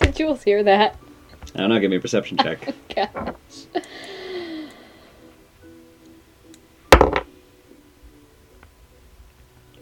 Did 0.00 0.16
Jules 0.16 0.42
hear 0.42 0.62
that? 0.62 0.96
I 1.54 1.58
don't 1.60 1.70
know. 1.70 1.78
Give 1.78 1.90
me 1.90 1.96
a 1.96 2.00
perception 2.00 2.36
check. 2.38 2.74
Gosh. 2.94 3.84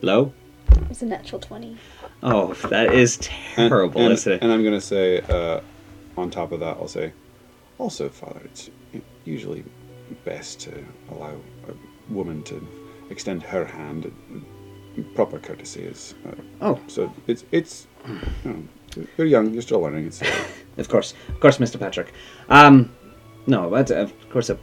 Low. 0.02 0.32
It 0.72 0.88
was 0.88 1.02
a 1.02 1.06
natural 1.06 1.40
20. 1.40 1.76
Oh, 2.22 2.54
that 2.70 2.92
is 2.94 3.16
And- 3.56 3.68
terrible, 3.70 4.00
and, 4.02 4.12
isn't 4.12 4.32
it? 4.32 4.42
And 4.42 4.52
I'm 4.52 4.62
going 4.62 4.74
to 4.74 4.80
say, 4.80 5.20
uh, 5.20 5.60
on 6.16 6.30
top 6.30 6.52
of 6.52 6.60
that, 6.60 6.76
I'll 6.76 6.88
say, 6.88 7.12
also, 7.78 8.08
Father, 8.08 8.40
it's 8.44 8.70
usually 9.24 9.64
best 10.24 10.60
to 10.60 10.84
allow 11.10 11.34
a 11.68 12.12
woman 12.12 12.42
to 12.44 12.66
extend 13.10 13.42
her 13.42 13.64
hand. 13.64 14.12
Proper 15.14 15.38
courtesy 15.38 15.82
is. 15.82 16.14
Uh, 16.26 16.34
oh, 16.60 16.80
so 16.86 17.12
it's 17.26 17.44
it's. 17.52 17.86
You 18.44 18.68
know, 18.96 19.06
you're 19.16 19.26
young. 19.26 19.52
You're 19.52 19.62
still 19.62 19.80
learning. 19.80 20.06
It's. 20.06 20.22
Of 20.76 20.88
course, 20.88 21.14
of 21.28 21.38
course, 21.38 21.58
Mr. 21.58 21.78
Patrick. 21.78 22.12
Um, 22.48 22.90
no, 23.46 23.70
but 23.70 23.90
uh, 23.92 23.94
of 23.94 24.28
course. 24.30 24.50
Uh, 24.50 24.56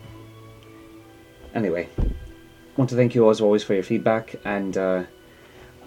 anyway, 1.53 1.87
want 2.75 2.89
to 2.89 2.97
thank 2.97 3.15
you 3.15 3.29
as 3.29 3.39
always 3.41 3.63
for 3.63 3.73
your 3.73 3.83
feedback, 3.83 4.35
and 4.43 4.75
uh, 4.77 5.03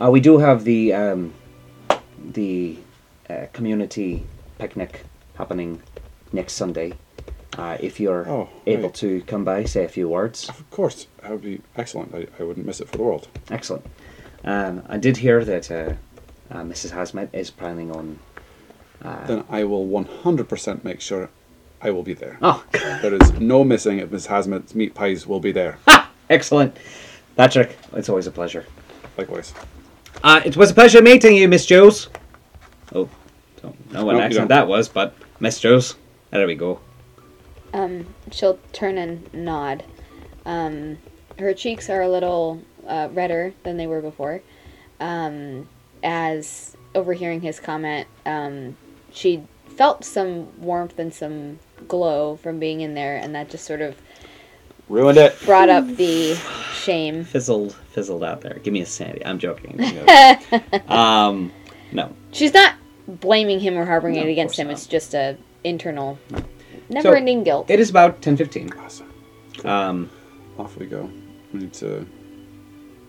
uh, 0.00 0.10
we 0.10 0.20
do 0.20 0.38
have 0.38 0.64
the 0.64 0.94
um, 0.94 1.34
the 2.32 2.78
uh, 3.28 3.46
community 3.52 4.24
picnic 4.58 5.04
happening 5.36 5.82
next 6.32 6.54
Sunday. 6.54 6.94
Uh, 7.58 7.76
if 7.80 8.00
you're 8.00 8.26
Oh, 8.28 8.48
able 8.66 8.84
right. 8.84 8.94
to 8.94 9.20
come 9.26 9.44
by, 9.44 9.64
say 9.64 9.84
a 9.84 9.88
few 9.88 10.08
words. 10.08 10.48
of 10.48 10.68
course, 10.70 11.06
that 11.22 11.30
would 11.30 11.42
be 11.42 11.60
excellent. 11.76 12.12
I, 12.14 12.26
I 12.40 12.42
wouldn't 12.42 12.66
miss 12.66 12.80
it 12.80 12.88
for 12.88 12.96
the 12.96 13.02
world. 13.04 13.28
Excellent. 13.50 13.84
Um, 14.44 14.82
I 14.88 14.98
did 14.98 15.16
hear 15.16 15.44
that 15.44 15.70
uh, 15.70 15.94
uh, 16.50 16.62
Mrs. 16.62 16.90
Hazmet 16.92 17.28
is 17.32 17.50
planning 17.50 17.90
on. 17.90 18.18
Uh, 19.02 19.26
Then 19.26 19.44
I 19.50 19.64
will 19.64 19.86
100% 19.86 20.84
make 20.84 21.00
sure 21.00 21.30
I 21.82 21.90
will 21.90 22.02
be 22.02 22.14
there. 22.14 22.38
oh, 22.42 22.64
There 22.72 23.14
is 23.14 23.32
no 23.34 23.64
missing 23.64 23.98
if 23.98 24.10
Miss 24.10 24.26
Hazmet's 24.26 24.74
meat 24.74 24.94
pies 24.94 25.26
will 25.26 25.40
be 25.40 25.52
there. 25.52 25.78
Ha! 25.88 26.10
excellent. 26.30 26.76
Patrick, 27.36 27.76
it's 27.94 28.08
always 28.08 28.26
a 28.26 28.30
pleasure. 28.30 28.64
Likewise. 29.18 29.52
Uh, 30.22 30.40
it 30.44 30.56
was 30.56 30.70
a 30.70 30.74
pleasure 30.74 31.02
meeting 31.02 31.36
you, 31.36 31.48
Miss 31.48 31.66
Jules. 31.66 32.08
Oh, 32.94 33.08
don't 33.60 33.92
know 33.92 34.04
what 34.04 34.14
No, 34.14 34.20
accent 34.20 34.48
that 34.48 34.68
was, 34.68 34.88
but 34.88 35.14
Miss 35.40 35.58
Jules. 35.60 35.96
There 36.30 36.46
we 36.46 36.54
go. 36.54 36.80
Um, 37.72 38.06
she'll 38.30 38.58
turn 38.72 38.96
and 38.98 39.32
nod. 39.34 39.84
Um, 40.46 40.98
her 41.38 41.52
cheeks 41.52 41.90
are 41.90 42.02
a 42.02 42.08
little 42.08 42.62
uh, 42.88 43.08
redder 43.12 43.52
than 43.62 43.76
they 43.76 43.86
were 43.86 44.00
before. 44.00 44.42
Um, 45.00 45.68
as 46.02 46.76
overhearing 46.94 47.40
his 47.40 47.58
comment, 47.60 48.06
um, 48.26 48.76
she 49.12 49.42
felt 49.76 50.04
some 50.04 50.48
warmth 50.60 50.98
and 50.98 51.12
some 51.12 51.58
glow 51.88 52.36
from 52.36 52.58
being 52.58 52.80
in 52.80 52.94
there, 52.94 53.16
and 53.16 53.34
that 53.34 53.50
just 53.50 53.64
sort 53.64 53.80
of 53.80 53.96
Ruined 54.88 55.18
it. 55.18 55.36
brought 55.44 55.68
up 55.70 55.86
the 55.96 56.34
shame. 56.74 57.24
Fizzled, 57.24 57.74
fizzled 57.92 58.22
out 58.22 58.42
there. 58.42 58.58
Give 58.62 58.72
me 58.72 58.82
a 58.82 58.86
sandy. 58.86 59.24
I'm 59.24 59.38
joking. 59.38 59.80
Um, 60.88 61.50
no. 61.92 62.12
She's 62.32 62.52
not 62.54 62.74
blaming 63.08 63.60
him 63.60 63.76
or 63.78 63.84
harboring 63.86 64.14
No, 64.16 64.22
it 64.22 64.28
against 64.30 64.58
him. 64.58 64.66
not. 64.68 64.74
It's 64.74 64.86
just 64.86 65.14
a 65.14 65.36
internal, 65.64 66.18
never-ending 66.90 67.44
guilt. 67.44 67.70
It 67.70 67.80
is 67.80 67.88
about 67.90 68.20
ten 68.22 68.36
fifteen. 68.36 68.70
Awesome. 68.78 69.12
Um, 69.64 70.10
Off 70.58 70.76
we 70.76 70.86
go. 70.86 71.10
We 71.52 71.60
need 71.60 71.72
to. 71.74 72.06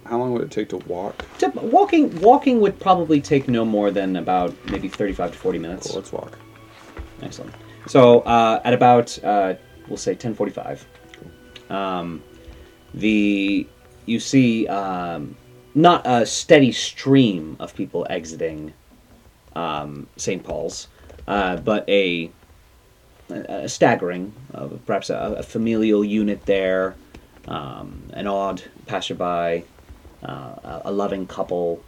How 0.05 0.19
long 0.19 0.33
would 0.33 0.43
it 0.43 0.51
take 0.51 0.69
to 0.69 0.77
walk? 0.77 1.25
so 1.37 1.49
walking, 1.49 2.21
walking 2.21 2.59
would 2.61 2.79
probably 2.79 3.19
take 3.19 3.47
no 3.47 3.65
more 3.65 3.89
than 3.91 4.15
about 4.17 4.53
maybe 4.69 4.87
thirty-five 4.87 5.31
to 5.31 5.37
forty 5.37 5.59
minutes. 5.59 5.87
Cool, 5.87 5.95
let's 5.95 6.11
walk. 6.11 6.37
Excellent. 7.21 7.53
So 7.87 8.21
uh, 8.21 8.61
at 8.63 8.73
about 8.73 9.23
uh, 9.23 9.55
we'll 9.87 9.97
say 9.97 10.13
ten 10.15 10.35
forty-five, 10.35 10.85
um, 11.69 12.23
the 12.93 13.67
you 14.05 14.19
see 14.19 14.67
um, 14.67 15.35
not 15.73 16.05
a 16.05 16.25
steady 16.25 16.71
stream 16.71 17.57
of 17.59 17.75
people 17.75 18.05
exiting 18.09 18.73
um, 19.55 20.07
St. 20.17 20.43
Paul's, 20.43 20.87
uh, 21.27 21.57
but 21.57 21.87
a, 21.89 22.29
a 23.29 23.67
staggering, 23.67 24.33
uh, 24.53 24.67
perhaps 24.85 25.09
a, 25.09 25.35
a 25.39 25.43
familial 25.43 26.03
unit 26.03 26.45
there, 26.45 26.95
um, 27.47 28.03
an 28.13 28.27
odd 28.27 28.63
passerby, 28.85 29.65
uh, 30.25 30.81
a, 30.85 30.91
loving 30.91 31.27
couple, 31.27 31.83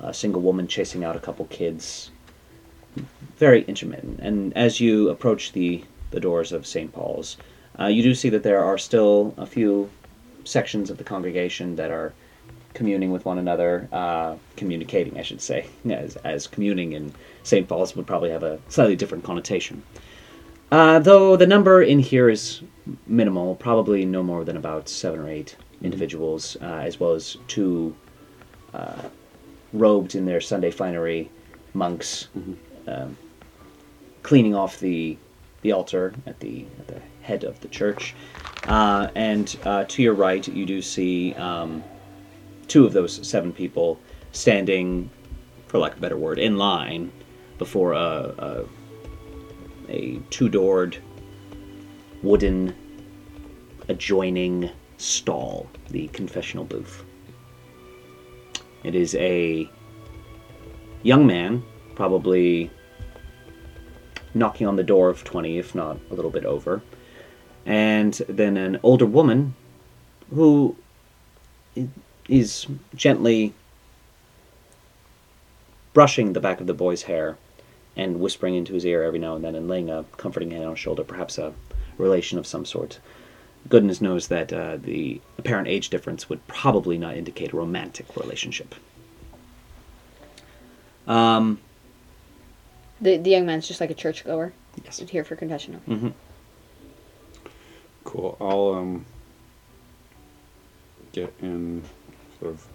a 0.00 0.12
single 0.12 0.42
woman 0.42 0.66
chasing 0.66 1.04
out 1.04 1.16
a 1.16 1.20
couple 1.20 1.44
kids 1.46 2.10
very 3.36 3.62
intermittent. 3.62 4.20
And 4.20 4.56
as 4.56 4.80
you 4.80 5.08
approach 5.10 5.52
the, 5.52 5.84
the 6.10 6.20
doors 6.20 6.52
of 6.52 6.66
St. 6.66 6.92
Paul's, 6.92 7.36
uh, 7.78 7.86
you 7.86 8.02
do 8.02 8.14
see 8.14 8.28
that 8.30 8.42
there 8.42 8.64
are 8.64 8.78
still 8.78 9.34
a 9.36 9.46
few 9.46 9.88
sections 10.44 10.90
of 10.90 10.98
the 10.98 11.04
congregation 11.04 11.76
that 11.76 11.90
are 11.90 12.12
communing 12.74 13.12
with 13.12 13.24
one 13.24 13.38
another, 13.38 13.88
uh, 13.92 14.36
communicating, 14.56 15.18
I 15.18 15.22
should 15.22 15.40
say, 15.40 15.66
as, 15.90 16.16
as 16.16 16.46
communing 16.46 16.92
in 16.92 17.14
St. 17.42 17.68
Paul's 17.68 17.96
would 17.96 18.06
probably 18.06 18.30
have 18.30 18.42
a 18.42 18.58
slightly 18.68 18.96
different 18.96 19.24
connotation. 19.24 19.82
Uh, 20.70 20.98
though 20.98 21.36
the 21.36 21.46
number 21.46 21.82
in 21.82 21.98
here 21.98 22.28
is 22.28 22.60
minimal, 23.06 23.54
probably 23.54 24.04
no 24.04 24.22
more 24.22 24.44
than 24.44 24.56
about 24.56 24.88
seven 24.88 25.20
or 25.20 25.28
eight 25.28 25.56
individuals, 25.82 26.56
uh, 26.60 26.64
as 26.64 26.98
well 27.00 27.12
as 27.12 27.36
two 27.46 27.94
uh, 28.74 29.02
robed 29.72 30.14
in 30.14 30.24
their 30.24 30.40
Sunday 30.40 30.70
finery 30.70 31.30
monks 31.74 32.28
um, 32.86 33.16
cleaning 34.22 34.54
off 34.54 34.80
the 34.80 35.16
the 35.62 35.72
altar 35.72 36.14
at 36.26 36.38
the 36.40 36.66
at 36.78 36.86
the 36.88 37.00
head 37.22 37.44
of 37.44 37.60
the 37.60 37.68
church. 37.68 38.14
Uh, 38.64 39.08
and 39.14 39.56
uh, 39.64 39.84
to 39.84 40.02
your 40.02 40.14
right, 40.14 40.46
you 40.48 40.66
do 40.66 40.80
see 40.82 41.34
um, 41.34 41.82
two 42.66 42.86
of 42.86 42.92
those 42.92 43.26
seven 43.26 43.52
people 43.52 43.98
standing, 44.32 45.10
for 45.66 45.78
lack 45.78 45.92
of 45.92 45.98
a 45.98 46.00
better 46.00 46.16
word, 46.16 46.38
in 46.38 46.56
line 46.56 47.10
before 47.58 47.92
a 47.92 48.34
a, 48.38 48.64
a 49.88 50.20
two-doored 50.30 50.96
wooden 52.22 52.74
adjoining 53.88 54.70
stall, 54.98 55.68
the 55.90 56.08
confessional 56.08 56.64
booth. 56.64 57.04
It 58.84 58.94
is 58.94 59.14
a 59.14 59.68
young 61.02 61.26
man, 61.26 61.64
probably 61.94 62.70
knocking 64.34 64.66
on 64.66 64.76
the 64.76 64.84
door 64.84 65.08
of 65.08 65.24
20, 65.24 65.58
if 65.58 65.74
not 65.74 65.98
a 66.10 66.14
little 66.14 66.30
bit 66.30 66.44
over. 66.44 66.82
And 67.64 68.14
then 68.28 68.56
an 68.56 68.78
older 68.82 69.06
woman 69.06 69.54
who 70.34 70.76
is 72.28 72.66
gently 72.94 73.54
brushing 75.92 76.32
the 76.32 76.40
back 76.40 76.60
of 76.60 76.66
the 76.66 76.74
boy's 76.74 77.02
hair 77.02 77.36
and 77.96 78.20
whispering 78.20 78.54
into 78.54 78.74
his 78.74 78.84
ear 78.84 79.02
every 79.02 79.18
now 79.18 79.34
and 79.34 79.44
then 79.44 79.54
and 79.54 79.68
laying 79.68 79.90
a 79.90 80.04
comforting 80.16 80.50
hand 80.50 80.64
on 80.64 80.70
his 80.70 80.78
shoulder, 80.78 81.02
perhaps 81.02 81.38
a 81.38 81.52
relation 81.96 82.38
of 82.38 82.46
some 82.46 82.64
sort. 82.64 83.00
Goodness 83.68 84.00
knows 84.00 84.28
that 84.28 84.52
uh, 84.52 84.76
the 84.76 85.20
apparent 85.38 85.68
age 85.68 85.90
difference 85.90 86.28
would 86.28 86.46
probably 86.46 86.96
not 86.98 87.16
indicate 87.16 87.52
a 87.52 87.56
romantic 87.56 88.16
relationship. 88.16 88.74
Um, 91.06 91.60
The, 93.00 93.16
the 93.16 93.30
young 93.30 93.46
man's 93.46 93.66
just 93.68 93.80
like 93.80 93.90
a 93.90 93.94
churchgoer. 93.94 94.52
yes. 94.84 94.98
Here 94.98 95.24
for 95.24 95.36
confession. 95.36 95.76
Okay. 95.88 95.94
hmm 96.00 96.08
Cool. 98.04 98.36
I'll 98.40 98.74
um 98.74 99.04
get 101.12 101.32
in 101.42 101.82
sort 102.40 102.52
of 102.52 102.66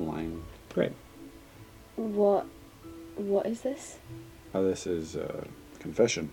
line. 0.00 0.42
Great. 0.74 0.92
What? 1.96 2.46
What 3.16 3.46
is 3.46 3.60
this? 3.60 3.98
Uh, 4.52 4.62
this 4.62 4.86
is 4.86 5.14
uh, 5.16 5.44
confession. 5.78 6.30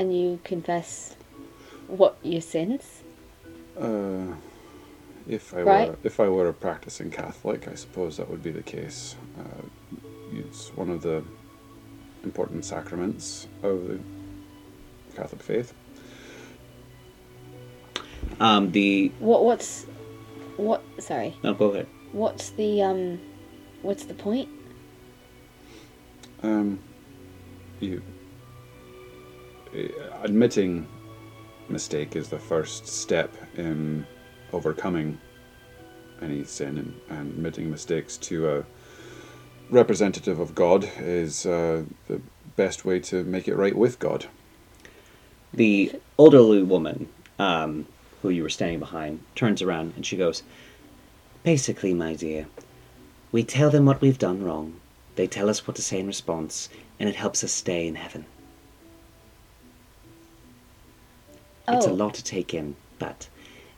And 0.00 0.16
you 0.18 0.40
confess 0.44 1.14
what 1.86 2.16
your 2.22 2.40
sins? 2.40 3.02
Uh, 3.78 4.32
if 5.28 5.52
I 5.52 5.62
Right. 5.62 5.88
were 5.90 5.96
if 6.02 6.18
I 6.20 6.28
were 6.30 6.48
a 6.48 6.54
practicing 6.54 7.10
Catholic, 7.10 7.68
I 7.68 7.74
suppose 7.74 8.16
that 8.16 8.30
would 8.30 8.42
be 8.42 8.50
the 8.50 8.62
case. 8.62 9.14
Uh, 9.38 9.60
it's 10.32 10.74
one 10.74 10.88
of 10.88 11.02
the 11.02 11.22
important 12.24 12.64
sacraments 12.64 13.46
of 13.62 13.88
the 13.88 13.98
Catholic 15.14 15.42
faith. 15.42 15.74
Um, 18.40 18.72
the 18.72 19.12
What 19.18 19.44
what's 19.44 19.84
what 20.56 20.82
sorry. 20.98 21.36
no, 21.42 21.52
go 21.52 21.66
ahead. 21.72 21.88
What's 22.12 22.48
the 22.52 22.80
um 22.80 23.20
what's 23.82 24.06
the 24.06 24.14
point? 24.14 24.48
Um, 26.42 26.78
you 27.80 28.02
admitting 30.22 30.86
mistake 31.68 32.16
is 32.16 32.28
the 32.28 32.38
first 32.38 32.86
step 32.86 33.34
in 33.56 34.06
overcoming 34.52 35.18
any 36.20 36.44
sin, 36.44 36.78
and, 36.78 37.00
and 37.08 37.32
admitting 37.32 37.70
mistakes 37.70 38.16
to 38.16 38.48
a 38.48 38.64
representative 39.70 40.40
of 40.40 40.54
God 40.54 40.88
is 40.98 41.46
uh, 41.46 41.84
the 42.08 42.20
best 42.56 42.84
way 42.84 42.98
to 43.00 43.24
make 43.24 43.48
it 43.48 43.54
right 43.54 43.76
with 43.76 43.98
God. 43.98 44.26
The 45.54 45.92
elderly 46.18 46.62
woman, 46.62 47.08
um, 47.38 47.86
who 48.22 48.28
you 48.30 48.42
were 48.42 48.50
standing 48.50 48.80
behind, 48.80 49.20
turns 49.34 49.62
around 49.62 49.94
and 49.96 50.04
she 50.04 50.16
goes, 50.16 50.42
Basically, 51.42 51.94
my 51.94 52.14
dear, 52.14 52.46
we 53.32 53.44
tell 53.44 53.70
them 53.70 53.86
what 53.86 54.00
we've 54.00 54.18
done 54.18 54.44
wrong. 54.44 54.78
They 55.16 55.26
tell 55.26 55.48
us 55.48 55.66
what 55.66 55.76
to 55.76 55.82
say 55.82 55.98
in 56.00 56.06
response, 56.06 56.68
and 56.98 57.08
it 57.08 57.16
helps 57.16 57.42
us 57.42 57.52
stay 57.52 57.86
in 57.86 57.94
heaven. 57.94 58.26
It's 61.72 61.86
a 61.86 61.90
Oh. 61.90 61.94
lot 61.94 62.14
to 62.14 62.24
take 62.24 62.52
in, 62.54 62.76
but 62.98 63.28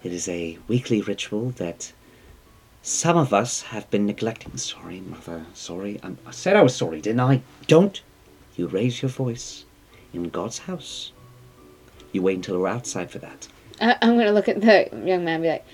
it 0.03 0.12
is 0.12 0.28
a 0.28 0.59
weekly 0.68 1.01
ritual 1.01 1.51
that 1.57 1.93
some 2.82 3.16
of 3.16 3.32
us 3.32 3.62
have 3.62 3.88
been 3.90 4.07
neglecting. 4.07 4.57
Sorry, 4.57 5.01
mother. 5.01 5.47
Sorry. 5.55 6.01
I'm, 6.03 6.18
I 6.26 6.30
said 6.30 6.57
I 6.57 6.62
was 6.62 6.74
sorry, 6.74 7.01
didn't 7.01 7.20
I? 7.20 7.43
Don't 7.66 8.03
you 8.57 8.66
raise 8.66 9.03
your 9.03 9.09
voice 9.11 9.64
in 10.12 10.28
God's 10.30 10.59
house. 10.61 11.12
You 12.12 12.22
wait 12.22 12.36
until 12.36 12.59
we're 12.59 12.68
outside 12.68 13.11
for 13.11 13.18
that. 13.20 13.49
I, 13.80 13.97
I'm 14.03 14.16
gonna 14.18 14.32
look 14.32 14.49
at 14.49 14.61
the 14.61 14.88
young 14.93 15.24
man 15.24 15.34
and 15.36 15.43
be 15.43 15.49
like, 15.51 15.64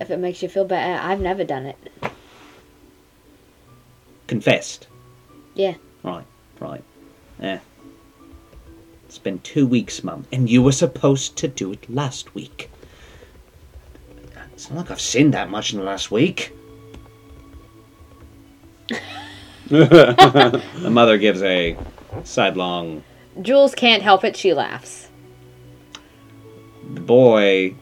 if 0.00 0.10
it 0.10 0.18
makes 0.18 0.42
you 0.42 0.48
feel 0.48 0.64
better, 0.64 1.00
I've 1.02 1.20
never 1.20 1.44
done 1.44 1.66
it. 1.66 1.76
Confessed. 4.26 4.86
Yeah. 5.54 5.74
Right, 6.02 6.26
right. 6.60 6.84
Yeah. 7.40 7.60
It's 9.10 9.18
been 9.18 9.40
two 9.40 9.66
weeks, 9.66 10.04
Mum, 10.04 10.24
and 10.30 10.48
you 10.48 10.62
were 10.62 10.70
supposed 10.70 11.34
to 11.38 11.48
do 11.48 11.72
it 11.72 11.90
last 11.90 12.32
week. 12.32 12.70
It's 14.52 14.70
not 14.70 14.76
like 14.78 14.90
I've 14.92 15.00
sinned 15.00 15.34
that 15.34 15.50
much 15.50 15.72
in 15.72 15.80
the 15.80 15.84
last 15.84 16.12
week. 16.12 16.52
the 19.66 20.62
mother 20.88 21.18
gives 21.18 21.42
a 21.42 21.76
sidelong. 22.22 23.02
Jules 23.42 23.74
can't 23.74 24.00
help 24.00 24.22
it, 24.22 24.36
she 24.36 24.54
laughs. 24.54 25.08
The 26.94 27.00
boy 27.00 27.74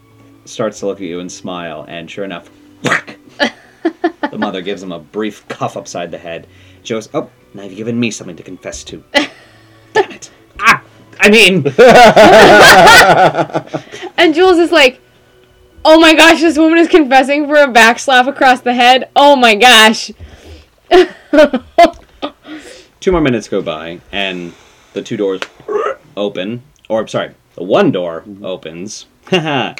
starts 0.45 0.79
to 0.79 0.87
look 0.87 0.97
at 0.97 1.05
you 1.05 1.19
and 1.19 1.31
smile, 1.31 1.85
and 1.87 2.09
sure 2.09 2.25
enough, 2.25 2.49
whack! 2.83 3.19
the 4.31 4.39
mother 4.39 4.63
gives 4.63 4.81
him 4.81 4.91
a 4.91 4.97
brief 4.97 5.47
cuff 5.47 5.77
upside 5.77 6.09
the 6.09 6.17
head. 6.17 6.47
She 6.81 6.95
goes, 6.95 7.07
Oh, 7.13 7.29
now 7.53 7.65
you've 7.65 7.77
given 7.77 7.99
me 7.99 8.09
something 8.09 8.35
to 8.35 8.41
confess 8.41 8.83
to. 8.85 9.03
Damn 9.93 10.11
it. 10.11 10.31
I 11.19 11.29
mean, 11.29 11.65
And 14.17 14.33
Jules 14.33 14.57
is 14.57 14.71
like, 14.71 15.01
Oh 15.85 15.99
my 15.99 16.13
gosh, 16.13 16.41
this 16.41 16.57
woman 16.57 16.77
is 16.77 16.87
confessing 16.87 17.47
for 17.47 17.55
a 17.55 17.67
backslap 17.67 18.27
across 18.27 18.61
the 18.61 18.73
head. 18.73 19.09
Oh 19.15 19.35
my 19.35 19.55
gosh. 19.55 20.11
two 22.99 23.11
more 23.11 23.21
minutes 23.21 23.47
go 23.47 23.61
by, 23.61 24.01
and 24.11 24.53
the 24.93 25.01
two 25.01 25.17
doors 25.17 25.41
open. 26.17 26.63
Or, 26.89 27.07
sorry, 27.07 27.33
the 27.55 27.63
one 27.63 27.91
door 27.91 28.23
opens. 28.43 29.05
I'm 29.31 29.75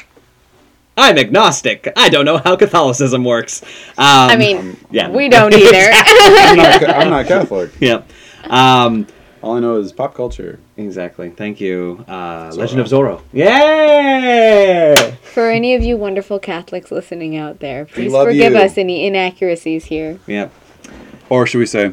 agnostic. 0.96 1.92
I 1.96 2.08
don't 2.08 2.24
know 2.24 2.38
how 2.38 2.56
Catholicism 2.56 3.24
works. 3.24 3.62
Um, 3.98 4.30
I 4.30 4.36
mean, 4.36 4.76
yeah. 4.90 5.10
we 5.10 5.28
don't 5.28 5.54
either. 5.54 5.90
I'm 5.92 6.56
not, 6.56 6.88
I'm 6.88 7.10
not 7.10 7.26
Catholic. 7.26 7.72
yeah. 7.80 8.02
Um, 8.44 9.06
All 9.42 9.56
I 9.56 9.60
know 9.60 9.76
is 9.76 9.92
pop 9.92 10.14
culture. 10.14 10.60
Exactly. 10.84 11.30
Thank 11.30 11.60
you. 11.60 12.04
Uh, 12.08 12.50
Zorro. 12.50 12.56
Legend 12.56 12.80
of 12.80 12.86
Zorro. 12.88 13.22
Yay! 13.32 15.16
For 15.22 15.50
any 15.50 15.74
of 15.74 15.82
you 15.82 15.96
wonderful 15.96 16.38
Catholics 16.38 16.90
listening 16.90 17.36
out 17.36 17.60
there, 17.60 17.86
please 17.86 18.12
love 18.12 18.26
forgive 18.26 18.52
you. 18.52 18.58
us 18.58 18.76
any 18.78 19.06
inaccuracies 19.06 19.86
here. 19.86 20.18
Yeah. 20.26 20.48
Or 21.28 21.46
should 21.46 21.58
we 21.58 21.66
say, 21.66 21.92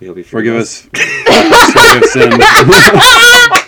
We 0.00 0.06
hope 0.06 0.16
you 0.16 0.24
forgive 0.24 0.54
forgive 0.54 0.62
us 0.62 0.88
sorry 1.72 2.02
sin. 2.08 2.32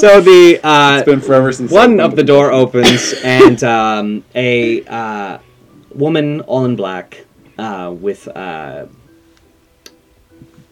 So 0.00 0.20
the 0.20 0.60
uh, 0.62 0.96
It's 0.98 1.06
been 1.06 1.20
forever 1.20 1.52
since 1.52 1.70
one 1.70 2.00
of 2.00 2.16
the 2.16 2.24
door 2.24 2.52
opens 2.52 3.14
and 3.22 3.62
um, 3.64 4.24
a 4.34 4.84
uh, 4.84 5.38
woman 5.94 6.40
all 6.42 6.64
in 6.64 6.76
black 6.76 7.24
uh, 7.58 7.94
with 7.96 8.26
uh, 8.28 8.86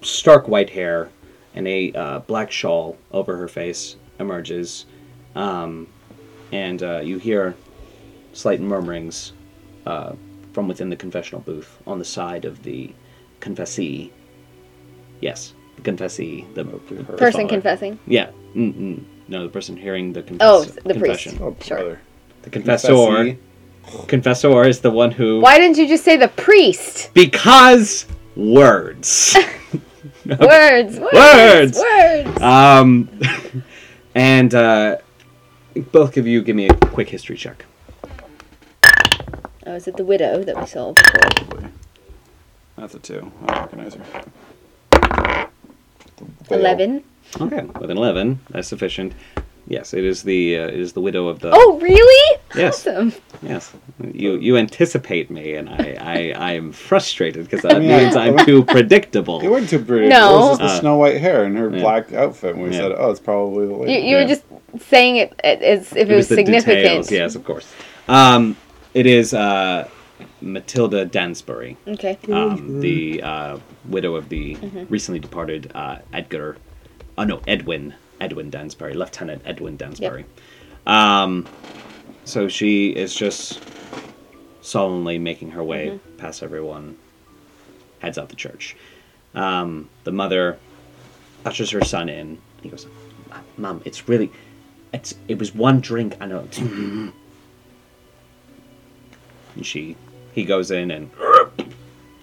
stark 0.03 0.49
white 0.49 0.71
hair 0.71 1.09
and 1.55 1.67
a 1.69 1.93
uh, 1.93 2.19
black 2.21 2.51
shawl 2.51 2.97
over 3.13 3.37
her 3.37 3.49
face 3.49 3.97
emerges 4.19 4.87
um, 5.35 5.87
and 6.53 6.83
uh, 6.83 7.01
you 7.01 7.19
hear 7.19 7.55
slight 8.33 8.61
murmurings 8.61 9.33
uh, 9.87 10.13
from 10.53 10.69
within 10.69 10.89
the 10.91 10.97
confessional 10.97 11.41
booth 11.43 11.79
on 11.87 11.99
the 11.99 12.05
side 12.05 12.45
of 12.45 12.63
the 12.63 12.91
confessee 13.41 14.13
yes 15.21 15.55
the 15.77 15.83
confessee 15.83 16.47
the, 16.55 16.65
the 16.65 17.05
Person 17.17 17.43
father. 17.43 17.49
confessing. 17.49 17.99
yeah 18.07 18.31
Mm-mm. 18.55 19.03
no 19.29 19.43
the 19.45 19.49
person 19.49 19.77
hearing 19.77 20.13
the 20.13 20.23
confess- 20.23 20.47
Oh, 20.49 20.63
the 20.65 20.95
priest. 20.95 21.25
confession 21.25 21.39
Oh, 21.41 21.57
Sure. 21.63 21.77
brother. 21.79 22.01
the 22.43 22.51
confessor. 22.51 22.89
Confessee. 22.89 23.39
Confessor 24.07 24.63
is 24.69 24.81
the 24.81 24.93
one 24.93 25.11
who. 25.11 25.41
Why 25.41 25.59
didn't 25.59 25.77
you 25.77 25.89
just 25.89 26.05
say 26.05 26.17
the 26.17 26.29
priest? 26.29 27.11
Because 27.15 28.07
words. 28.37 29.37
Words, 30.27 31.01
words, 31.01 31.13
Words. 31.13 31.79
words. 31.79 32.41
um, 32.41 33.09
and 34.15 34.55
uh, 34.55 34.99
both 35.91 36.17
of 36.17 36.27
you 36.27 36.43
give 36.43 36.55
me 36.55 36.69
a 36.69 36.75
quick 36.75 37.09
history 37.09 37.37
check. 37.37 37.65
Oh, 39.67 39.75
is 39.75 39.89
it 39.89 39.97
the 39.97 40.05
widow 40.05 40.43
that 40.45 40.57
we 40.59 40.67
saw 40.67 40.93
before? 40.93 41.21
Probably. 41.49 41.69
That's 42.77 42.95
a 42.95 42.99
two. 42.99 43.33
I 43.47 43.55
don't 43.55 43.63
recognize 43.63 43.95
her. 43.95 45.49
Eleven. 46.51 47.05
Okay, 47.41 47.63
with 47.81 47.91
an 47.91 47.97
eleven, 47.97 48.41
that's 48.51 48.69
sufficient. 48.69 49.15
Yes, 49.73 49.95
it 49.95 50.05
is 50.05 50.23
the 50.23 50.59
uh, 50.59 50.67
it 50.69 50.79
is 50.79 50.93
the 50.93 51.01
widow 51.01 51.29
of 51.29 51.41
the. 51.41 51.51
Oh, 51.51 51.79
really? 51.81 52.39
Yes. 52.55 52.87
Awesome. 52.87 53.15
Yes, 53.43 53.73
you 54.13 54.35
you 54.37 54.59
anticipate 54.59 55.31
me, 55.31 55.55
and 55.55 55.71
I 55.71 55.97
I 55.99 56.17
I 56.51 56.53
am 56.53 56.73
frustrated 56.73 57.45
because 57.45 57.63
that 57.63 57.83
Yeah. 57.83 58.03
means 58.05 58.15
I'm 58.15 58.37
too 58.45 58.65
predictable. 58.65 59.43
You 59.43 59.51
weren't 59.51 59.71
too 59.71 59.83
pretty. 59.83 60.09
No. 60.09 60.29
It 60.29 60.33
was 60.37 60.49
just 60.49 60.61
the 60.61 60.67
Uh, 60.77 60.81
snow 60.81 60.97
white 60.99 61.23
hair 61.23 61.45
and 61.45 61.57
her 61.57 61.71
yeah. 61.71 61.81
black 61.81 62.13
outfit. 62.13 62.55
And 62.55 62.65
we 62.65 62.71
Yeah. 62.73 62.81
said, 62.81 62.93
oh, 62.99 63.11
it's 63.11 63.19
probably 63.21 63.65
the 63.67 63.73
You, 63.73 63.79
lady. 63.81 63.93
you 64.09 64.17
Yeah. 64.17 64.23
were 64.23 64.29
just 64.29 64.45
saying 64.91 65.17
it 65.17 65.41
as 65.43 65.91
if 65.97 66.11
it, 66.11 66.15
was, 66.17 66.29
the 66.29 66.35
significant. 66.37 66.77
details, 66.83 67.11
yes, 67.11 67.35
of 67.35 67.43
course. 67.45 67.67
Um, 68.09 68.57
it 68.93 69.07
is 69.07 69.33
uh, 69.33 69.89
Matilda 70.43 71.07
Dansbury. 71.07 71.77
Okay. 71.89 72.19
um, 72.31 72.81
the 72.81 73.23
uh, 73.23 73.57
widow 73.89 74.17
of 74.17 74.29
the 74.29 74.57
Mm-hmm. 74.57 74.85
recently 74.91 75.19
departed 75.19 75.71
uh, 75.75 75.97
Edgar, 76.13 76.59
oh 77.17 77.25
no, 77.25 77.41
Edwin, 77.49 77.95
Edwin 78.23 78.51
Dansbury, 78.51 78.95
Lieutenant 78.95 79.43
Edwin 79.45 79.77
Dansbury. 79.77 80.25
Um, 80.87 81.47
so 82.25 82.47
she 82.49 82.91
is 82.91 83.15
just 83.15 83.61
solemnly 84.61 85.19
making 85.19 85.51
her 85.51 85.63
way 85.65 85.89
Mm-hmm. 85.89 86.17
past 86.19 86.43
everyone, 86.43 86.97
heads 87.99 88.17
out 88.17 88.29
the 88.29 88.37
church. 88.37 88.77
Um, 89.35 89.89
the 90.05 90.13
mother 90.13 90.57
ushers 91.45 91.71
her 91.71 91.83
son 91.85 92.09
in. 92.09 92.39
He 92.63 92.69
goes, 92.69 92.87
"Mom, 93.57 93.83
it's 93.85 94.09
really, 94.09 94.31
it's 94.95 95.15
it 95.27 95.39
was 95.39 95.53
one 95.55 95.81
drink. 95.81 96.17
I 96.21 96.27
know." 96.27 96.47
and 99.57 99.67
she, 99.67 99.97
he 100.33 100.45
goes 100.45 100.71
in 100.71 100.91
and 100.93 101.11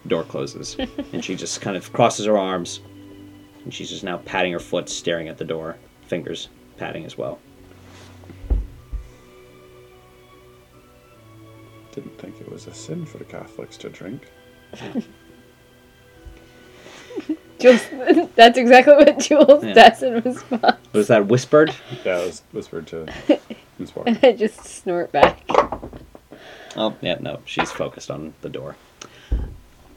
door 0.07 0.23
closes 0.23 0.75
and 1.13 1.23
she 1.23 1.35
just 1.35 1.61
kind 1.61 1.75
of 1.77 1.91
crosses 1.93 2.25
her 2.25 2.37
arms 2.37 2.79
and 3.63 3.71
she's 3.73 3.89
just 3.89 4.03
now 4.03 4.17
patting 4.25 4.51
her 4.51 4.59
foot 4.59 4.89
staring 4.89 5.27
at 5.27 5.37
the 5.37 5.45
door 5.45 5.75
fingers 6.09 6.49
patting 6.77 7.05
as 7.05 7.17
well 7.17 7.39
Didn't 11.91 12.17
think 12.19 12.39
it 12.39 12.51
was 12.51 12.67
a 12.67 12.73
sin 12.73 13.03
for 13.05 13.17
the 13.17 13.23
Catholics 13.25 13.75
to 13.77 13.89
drink. 13.89 14.27
Jules, 17.59 17.81
that's 18.35 18.57
exactly 18.59 18.93
what 18.93 19.17
Jules 19.19 19.63
Yeah. 19.65 19.73
does 19.73 20.03
in 20.03 20.21
response. 20.21 20.77
was 20.93 21.07
that 21.07 21.25
whispered 21.27 21.73
Yeah, 22.05 22.19
it 22.19 22.25
was 22.27 22.43
whispered 22.51 22.85
to 22.87 23.07
Miss 23.79 23.93
Walker. 23.95 24.09
And 24.11 24.19
I 24.23 24.33
just 24.33 24.63
snort 24.63 25.11
back. 25.11 25.41
Oh, 26.77 26.95
yeah, 27.01 27.17
no, 27.19 27.39
she's 27.45 27.71
focused 27.71 28.11
on 28.11 28.33
the 28.41 28.49
door. 28.49 28.75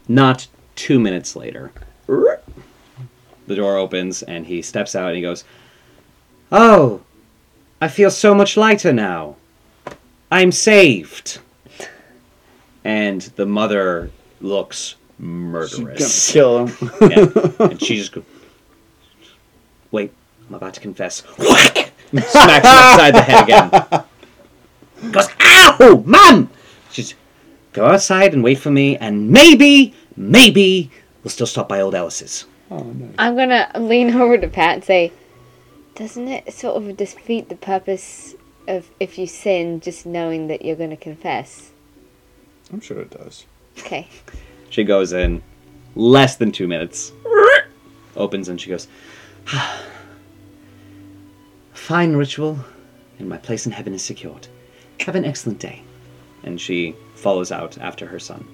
Not 0.07 0.47
two 0.75 0.99
minutes 0.99 1.35
later, 1.35 1.71
the 2.07 3.55
door 3.55 3.77
opens 3.77 4.23
and 4.23 4.47
he 4.47 4.61
steps 4.63 4.95
out 4.95 5.09
and 5.09 5.15
he 5.15 5.21
goes, 5.21 5.43
Oh, 6.51 7.01
I 7.81 7.87
feel 7.87 8.11
so 8.11 8.33
much 8.35 8.57
lighter 8.57 8.93
now. 8.93 9.35
I'm 10.31 10.51
saved. 10.51 11.39
And 12.83 13.21
the 13.21 13.45
mother 13.45 14.11
looks 14.41 14.95
Gonna 15.19 15.29
murderous. 15.31 16.31
kill 16.31 16.67
him. 16.67 16.89
Yeah. 17.01 17.25
And 17.59 17.81
she 17.81 17.97
just 17.97 18.11
goes, 18.11 18.23
Wait, 19.91 20.11
I'm 20.49 20.55
about 20.55 20.73
to 20.73 20.79
confess. 20.81 21.21
Whack! 21.37 21.91
Smacks 22.11 22.65
him 22.65 22.71
upside 22.73 23.15
the 23.15 23.21
head 23.21 23.43
again. 23.43 25.11
Goes, 25.11 25.27
Ow! 25.41 26.03
Mum! 26.05 26.49
She's, 26.91 27.15
Go 27.73 27.85
outside 27.85 28.33
and 28.33 28.43
wait 28.43 28.59
for 28.59 28.69
me, 28.69 28.97
and 28.97 29.29
maybe, 29.31 29.93
maybe, 30.15 30.91
we'll 31.23 31.31
still 31.31 31.47
stop 31.47 31.67
by 31.69 31.81
old 31.81 31.95
Ellis's. 31.95 32.45
Oh, 32.69 32.77
nice. 32.83 33.15
I'm 33.17 33.35
gonna 33.35 33.71
lean 33.79 34.13
over 34.15 34.37
to 34.37 34.47
Pat 34.47 34.75
and 34.75 34.83
say, 34.83 35.11
"Doesn't 35.95 36.27
it 36.27 36.53
sort 36.53 36.75
of 36.75 36.97
defeat 36.97 37.49
the 37.49 37.55
purpose 37.55 38.35
of 38.67 38.89
if 38.99 39.17
you 39.17 39.27
sin, 39.27 39.79
just 39.79 40.05
knowing 40.05 40.47
that 40.47 40.63
you're 40.63 40.75
gonna 40.75 40.97
confess?" 40.97 41.71
I'm 42.71 42.81
sure 42.81 42.99
it 42.99 43.11
does. 43.11 43.45
Okay. 43.79 44.07
She 44.69 44.83
goes 44.83 45.13
in 45.13 45.43
less 45.95 46.35
than 46.37 46.51
two 46.51 46.67
minutes, 46.67 47.11
opens, 48.15 48.49
and 48.49 48.59
she 48.59 48.69
goes, 48.69 48.87
ah, 49.47 49.83
Fine 51.73 52.15
ritual, 52.15 52.57
and 53.19 53.27
my 53.27 53.37
place 53.37 53.65
in 53.65 53.71
heaven 53.71 53.93
is 53.93 54.01
secured. 54.01 54.47
Have 55.01 55.15
an 55.15 55.25
excellent 55.25 55.59
day. 55.59 55.83
And 56.43 56.59
she 56.59 56.95
follows 57.15 57.51
out 57.51 57.77
after 57.77 58.05
her 58.07 58.19
son. 58.19 58.47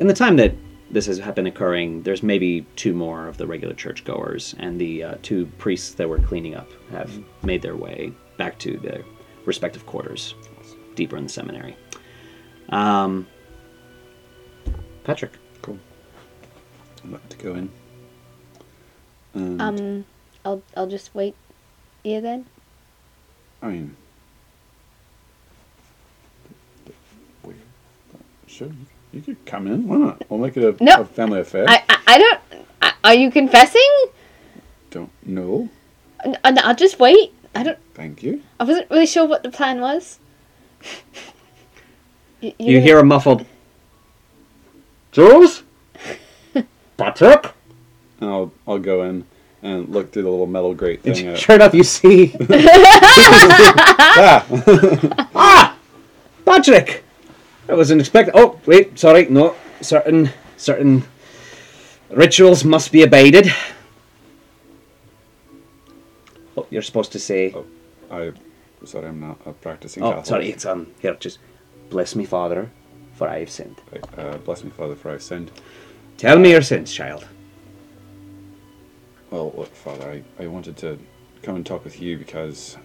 In 0.00 0.06
the 0.06 0.14
time 0.14 0.36
that 0.36 0.54
this 0.94 1.06
has 1.06 1.18
been 1.20 1.46
occurring, 1.46 2.02
there's 2.04 2.22
maybe 2.22 2.64
two 2.76 2.94
more 2.94 3.26
of 3.26 3.36
the 3.36 3.46
regular 3.46 3.74
churchgoers, 3.74 4.54
and 4.60 4.80
the 4.80 5.02
uh, 5.02 5.14
two 5.22 5.46
priests 5.58 5.94
that 5.94 6.08
were 6.08 6.20
cleaning 6.20 6.54
up 6.54 6.68
have 6.90 7.12
made 7.42 7.60
their 7.62 7.74
way 7.74 8.12
back 8.38 8.58
to 8.60 8.78
their 8.78 9.02
respective 9.44 9.84
quarters, 9.86 10.34
deeper 10.94 11.16
in 11.16 11.24
the 11.24 11.28
seminary. 11.28 11.76
Um, 12.68 13.26
Patrick. 15.02 15.32
Cool. 15.62 15.78
I'm 17.02 17.14
about 17.14 17.28
to 17.28 17.36
go 17.38 17.54
in. 17.56 17.70
And, 19.34 19.60
Um, 19.60 20.04
I'll 20.44 20.62
I'll 20.76 20.86
just 20.86 21.12
wait 21.14 21.34
here 22.04 22.20
then. 22.20 22.46
I 23.60 23.68
mean, 23.68 23.96
weird. 27.42 27.58
but 28.12 28.20
Sure, 28.46 28.68
you, 28.68 28.86
you 29.14 29.22
could 29.22 29.44
come 29.46 29.66
in. 29.66 29.86
Why 29.86 29.96
not? 29.96 30.28
We'll 30.30 30.40
make 30.40 30.56
it 30.56 30.64
a, 30.80 30.84
No. 30.84 31.00
a 31.02 31.04
family 31.04 31.40
affair. 31.40 31.64
I 31.68 31.82
I, 31.88 31.98
I 32.06 32.18
don't. 32.18 32.40
I, 32.82 32.92
are 33.04 33.14
you 33.14 33.30
confessing? 33.30 33.90
don't 34.90 35.10
know. 35.26 35.68
N- 36.24 36.38
no, 36.44 36.62
I'll 36.62 36.74
just 36.74 36.98
wait. 36.98 37.32
I 37.54 37.62
don't. 37.62 37.78
Thank 37.94 38.22
you. 38.22 38.42
I 38.60 38.64
wasn't 38.64 38.90
really 38.90 39.06
sure 39.06 39.26
what 39.26 39.42
the 39.42 39.50
plan 39.50 39.80
was. 39.80 40.18
Y- 42.42 42.54
You 42.58 42.80
hear 42.80 42.98
a 42.98 43.04
muffled 43.04 43.46
Jules? 45.12 45.62
Patrick? 46.96 47.52
And 48.20 48.30
I'll 48.30 48.52
I'll 48.66 48.78
go 48.78 49.02
in 49.04 49.24
and 49.62 49.88
look 49.88 50.12
through 50.12 50.22
the 50.24 50.30
little 50.30 50.46
metal 50.46 50.74
grate 50.74 51.02
thing. 51.02 51.28
uh, 51.28 51.36
Sure 51.36 51.54
enough, 51.56 51.72
you 51.74 51.84
see 51.84 52.34
ah! 54.10 54.44
ah, 55.34 55.76
Patrick. 56.44 57.03
I 57.68 57.74
wasn't 57.74 58.00
expecting. 58.00 58.34
Oh, 58.36 58.60
wait, 58.66 58.98
sorry, 58.98 59.26
no. 59.26 59.54
Certain 59.80 60.30
certain 60.56 61.04
rituals 62.10 62.64
must 62.64 62.92
be 62.92 63.02
abided. 63.02 63.52
Oh, 66.56 66.66
you're 66.70 66.82
supposed 66.82 67.12
to 67.12 67.18
say. 67.18 67.52
Oh, 67.54 67.64
I 68.10 68.32
sorry, 68.84 69.08
I'm 69.08 69.20
not 69.20 69.38
a 69.46 69.52
practicing 69.52 70.02
Oh, 70.02 70.08
Catholic. 70.10 70.26
sorry, 70.26 70.50
it's 70.50 70.66
um 70.66 70.92
here. 71.00 71.14
Just 71.14 71.38
bless 71.90 72.14
me, 72.14 72.24
Father, 72.24 72.70
for 73.14 73.28
I 73.28 73.40
have 73.40 73.50
sinned. 73.50 73.80
Right, 73.92 74.18
uh, 74.18 74.36
bless 74.38 74.62
me, 74.62 74.70
Father, 74.70 74.94
for 74.94 75.08
I 75.08 75.12
have 75.12 75.22
sinned. 75.22 75.50
Tell 76.18 76.38
me 76.38 76.50
your 76.50 76.62
sins, 76.62 76.92
child. 76.92 77.26
Well, 79.30 79.52
look, 79.56 79.74
Father, 79.74 80.22
I, 80.38 80.42
I 80.42 80.46
wanted 80.46 80.76
to 80.78 80.98
come 81.42 81.56
and 81.56 81.66
talk 81.66 81.82
with 81.84 82.00
you 82.00 82.18
because. 82.18 82.76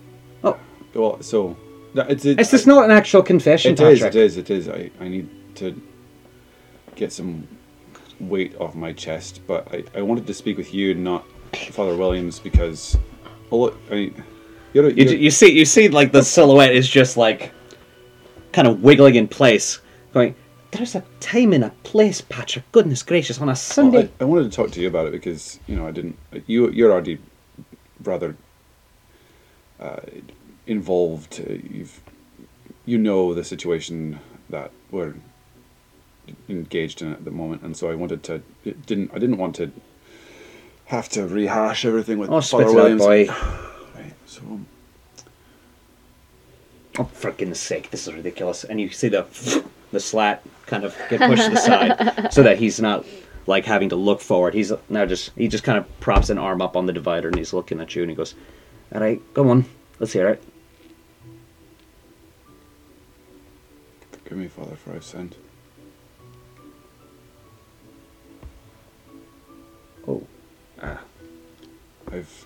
Oh. 0.44 0.58
Well, 0.94 1.22
so. 1.22 1.56
No, 1.94 2.02
It's, 2.04 2.26
it, 2.26 2.40
Is 2.40 2.52
this 2.52 2.66
not 2.66 2.86
an 2.86 2.92
actual 2.92 3.22
confession, 3.24 3.74
It 3.74 3.80
is, 3.80 4.00
Patrick? 4.00 4.16
it 4.16 4.22
is, 4.22 4.38
it 4.38 4.50
is. 4.50 4.70
I, 4.70 4.92
I 5.00 5.08
need 5.08 5.30
to 5.56 5.80
get 6.96 7.12
some 7.12 7.48
weight 8.20 8.56
off 8.60 8.76
my 8.76 8.94
chest, 8.94 9.42
but 9.48 9.68
I, 9.74 9.84
I 9.96 10.02
wanted 10.02 10.28
to 10.28 10.34
speak 10.34 10.58
with 10.58 10.74
you, 10.74 10.94
not 10.94 11.26
Father 11.72 11.96
Williams, 11.96 12.40
because. 12.40 12.98
Well, 13.50 13.62
look, 13.62 13.78
I 13.90 13.94
mean, 13.96 14.24
you're, 14.74 14.88
a- 14.88 14.92
You, 14.94 15.06
you're, 15.06 15.14
you 15.16 15.32
see, 15.32 15.52
you 15.52 15.66
see, 15.66 15.90
like 15.90 16.12
the 16.12 16.22
silhouette 16.24 16.74
is 16.76 16.88
just 16.88 17.18
like 17.18 17.52
kind 18.52 18.68
of 18.68 18.84
wiggling 18.84 19.16
in 19.16 19.28
place, 19.28 19.80
going. 20.14 20.36
There's 20.72 20.94
a 20.94 21.04
time 21.20 21.54
and 21.54 21.64
a 21.64 21.72
place, 21.82 22.22
Patrick. 22.22 22.72
Goodness 22.72 23.02
gracious, 23.02 23.40
on 23.40 23.46
a 23.46 23.48
well, 23.48 23.56
Sunday. 23.56 24.04
I, 24.20 24.24
I 24.24 24.26
wanted 24.26 24.52
to 24.52 24.56
talk 24.56 24.70
to 24.72 24.80
you 24.82 24.88
about 24.88 25.08
it 25.08 25.12
because 25.14 25.60
you 25.66 25.76
know 25.76 25.88
I 25.88 25.92
didn't. 25.92 26.16
You 26.46 26.70
you're 26.70 26.92
already 26.92 27.18
rather 28.04 28.36
uh, 29.80 29.98
involved. 30.70 31.43
Uh, 31.45 31.53
you've 31.53 32.01
you 32.86 32.97
know 32.97 33.34
the 33.34 33.43
situation 33.43 34.20
that 34.49 34.72
we're 34.89 35.15
engaged 36.47 37.01
in 37.01 37.11
at 37.11 37.26
the 37.26 37.32
moment, 37.32 37.61
and 37.61 37.76
so 37.76 37.89
I 37.91 37.95
wanted 37.95 38.24
to. 38.24 38.41
It 38.63 38.86
didn't 38.86 39.11
I 39.13 39.20
didn't 39.20 39.38
want 39.38 39.55
to 39.57 39.72
have 40.86 41.09
to 41.09 41.28
rehash 41.28 41.86
everything 41.86 42.17
with 42.17 42.30
oh, 42.30 42.39
spit 42.39 42.65
Father 42.67 42.70
out, 42.70 42.76
Williams. 42.76 43.01
boy. 43.01 43.28
Right, 43.95 44.13
so 44.26 44.41
um, 44.41 44.65
Oh, 46.99 47.09
freaking 47.15 47.38
goodness 47.38 47.61
sake, 47.61 47.91
this 47.91 48.07
is 48.09 48.13
ridiculous. 48.13 48.65
And 48.65 48.82
you 48.82 48.89
see 48.89 49.07
the 49.07 49.26
the 49.91 50.01
slat 50.01 50.43
kind 50.65 50.84
of 50.84 50.95
get 51.09 51.22
pushed 51.22 51.45
to 51.45 51.51
the 51.51 51.57
side 51.57 52.34
so 52.34 52.43
that 52.43 52.59
he's 52.59 52.82
not 52.82 53.05
like 53.47 53.65
having 53.65 53.88
to 53.89 53.95
look 53.95 54.20
forward. 54.20 54.53
He's 54.53 54.74
now 54.89 55.05
just 55.05 55.32
he 55.38 55.47
just 55.47 55.63
kind 55.63 55.78
of 55.78 55.99
props 56.01 56.30
an 56.30 56.38
arm 56.38 56.61
up 56.61 56.76
on 56.76 56.88
the 56.88 56.93
divider 56.93 57.30
and 57.30 57.38
he's 57.38 57.53
looking 57.53 57.80
at 57.80 57.95
you 57.95 58.01
and 58.01 58.11
he 58.11 58.15
goes, 58.17 58.36
"All 58.93 58.99
right, 58.99 59.22
come 59.34 59.49
on, 59.49 59.65
let's 59.99 60.11
hear 60.11 60.28
it." 60.28 60.43
Forgive 64.30 64.44
me, 64.44 64.48
Father, 64.48 64.76
for 64.76 64.94
I've 64.94 65.04
sinned. 65.04 65.36
Oh, 70.08 70.22
ah, 70.80 71.02
I've 72.12 72.46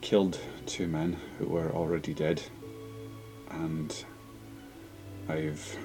killed 0.00 0.38
two 0.64 0.86
men 0.86 1.18
who 1.38 1.46
were 1.46 1.70
already 1.72 2.14
dead, 2.14 2.42
and 3.50 3.94
I've 5.28 5.76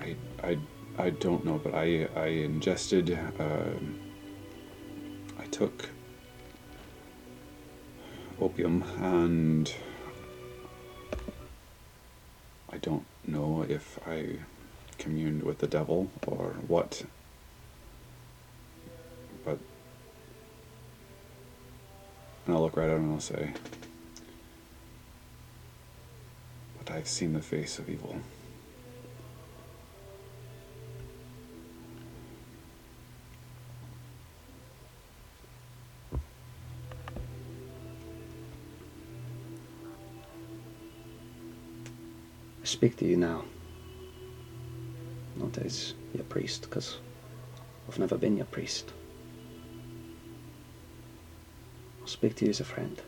I 0.00 0.14
I 0.44 0.58
I 0.96 1.10
don't 1.10 1.44
know, 1.44 1.58
but 1.58 1.74
I 1.74 2.08
I 2.14 2.26
ingested 2.26 3.18
um, 3.40 3.98
I 5.40 5.44
took 5.46 5.90
opium 8.40 8.84
and 9.00 9.72
I 12.70 12.78
don't 12.78 13.04
know 13.26 13.64
if 13.68 13.98
I 14.06 14.36
communed 14.98 15.42
with 15.42 15.58
the 15.58 15.66
devil 15.66 16.10
or 16.26 16.54
what. 16.66 17.04
But 19.44 19.58
and 22.46 22.54
I'll 22.54 22.62
look 22.62 22.76
right 22.76 22.88
at 22.88 22.96
him 22.96 23.04
and 23.04 23.14
I'll 23.14 23.20
say, 23.20 23.52
But 26.78 26.92
I've 26.92 27.08
seen 27.08 27.32
the 27.32 27.42
face 27.42 27.78
of 27.78 27.88
evil. 27.88 28.20
Speak 42.68 42.96
to 42.96 43.06
you 43.06 43.16
now. 43.16 43.44
Not 45.36 45.56
as 45.58 45.94
your 46.12 46.24
priest, 46.24 46.62
because 46.62 46.98
I've 47.88 47.98
never 47.98 48.18
been 48.18 48.36
your 48.36 48.46
priest. 48.46 48.92
I'll 52.00 52.06
speak 52.06 52.34
to 52.36 52.44
you 52.44 52.50
as 52.50 52.60
a 52.60 52.64
friend, 52.64 53.00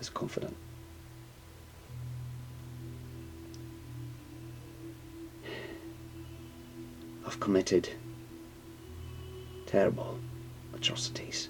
as 0.00 0.08
a 0.08 0.10
confidant. 0.10 0.56
I've 7.24 7.38
committed 7.38 7.88
terrible, 9.66 10.18
atrocities. 10.74 11.48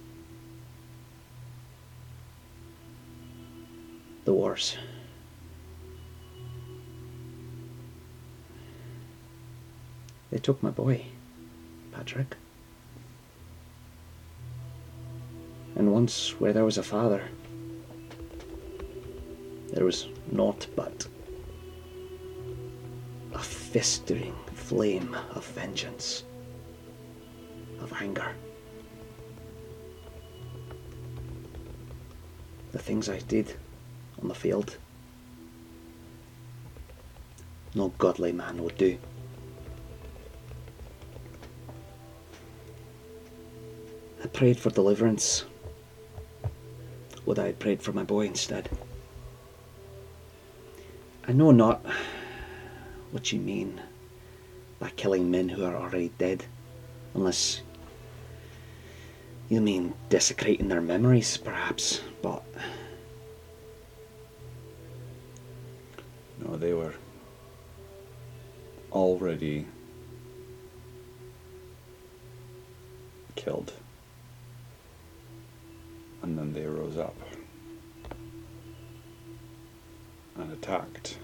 The 4.25 4.33
wars. 4.33 4.77
They 10.33 10.39
took 10.39 10.63
my 10.63 10.71
boy, 10.71 11.05
Patrick. 11.93 12.39
And 15.77 15.93
once 15.93 16.41
where 16.41 16.55
there 16.55 16.65
was 16.65 16.79
a 16.79 16.83
father, 16.83 17.23
there 19.75 19.85
was 19.85 20.09
naught 20.31 20.69
but 20.75 21.07
a 23.35 23.39
festering 23.39 24.35
flame 24.55 25.15
of 25.35 25.47
vengeance, 25.49 26.25
of 27.81 27.93
anger. 28.01 28.35
The 32.73 32.79
things 32.79 33.11
I 33.11 33.19
did 33.19 33.55
on 34.23 34.29
the 34.29 34.35
field, 34.35 34.79
no 37.75 37.89
godly 37.99 38.33
man 38.33 38.63
would 38.63 38.79
do. 38.79 38.99
Prayed 44.33 44.59
for 44.59 44.71
deliverance. 44.71 45.45
Would 47.27 47.39
I 47.39 47.47
had 47.47 47.59
prayed 47.59 47.83
for 47.83 47.93
my 47.93 48.03
boy 48.03 48.27
instead? 48.27 48.69
I 51.29 51.33
know 51.33 51.51
not 51.51 51.85
what 53.13 53.33
you 53.33 53.39
mean 53.39 53.81
by 54.79 54.91
killing 54.91 55.31
men 55.31 55.49
who 55.49 55.65
are 55.65 55.77
already 55.77 56.11
dead, 56.19 56.45
unless 57.15 57.63
you 59.49 59.61
mean 59.61 59.95
desecrating 60.09 60.69
their 60.69 60.81
memories, 60.81 61.37
perhaps, 61.37 62.01
but 62.23 62.43
No, 66.45 66.57
they 66.57 66.73
were 66.73 66.95
already 68.91 69.67
killed. 73.37 73.73
And 76.53 76.63
they 76.63 76.67
rose 76.67 76.99
up 76.99 77.17
and 80.37 80.53
attacked 80.53 81.17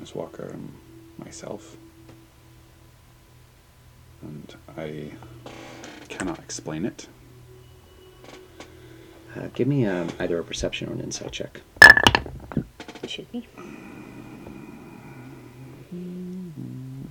Miss 0.00 0.12
Walker 0.12 0.42
and 0.42 0.72
myself. 1.18 1.76
And 4.22 4.56
I 4.76 5.12
cannot 6.08 6.40
explain 6.40 6.84
it. 6.84 7.06
uh, 9.36 9.46
give 9.54 9.68
me 9.68 9.86
um, 9.86 10.08
either 10.18 10.40
a 10.40 10.42
perception 10.42 10.88
or 10.88 10.94
an 10.94 11.00
insight 11.00 11.30
check. 11.30 11.60
Excuse 13.04 13.32
me. 13.32 13.46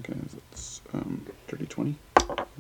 Okay, 0.02 0.20
that's 0.34 0.82
um, 0.94 1.26
dirty 1.48 1.68
20. 1.68 1.96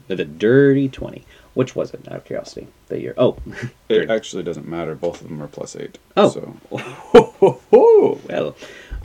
The 0.07 0.23
dirty 0.23 0.89
20. 0.89 1.23
Which 1.53 1.75
was 1.75 1.93
it, 1.93 2.07
out 2.07 2.17
of 2.17 2.25
curiosity? 2.25 2.67
The 2.87 3.01
year. 3.01 3.13
Oh. 3.17 3.37
It 3.89 4.09
actually 4.11 4.43
doesn't 4.43 4.67
matter. 4.67 4.95
Both 4.95 5.21
of 5.21 5.29
them 5.29 5.41
are 5.41 5.47
plus 5.47 5.75
8. 5.75 5.97
Oh. 6.17 6.29
So, 6.29 7.59
well. 8.29 8.55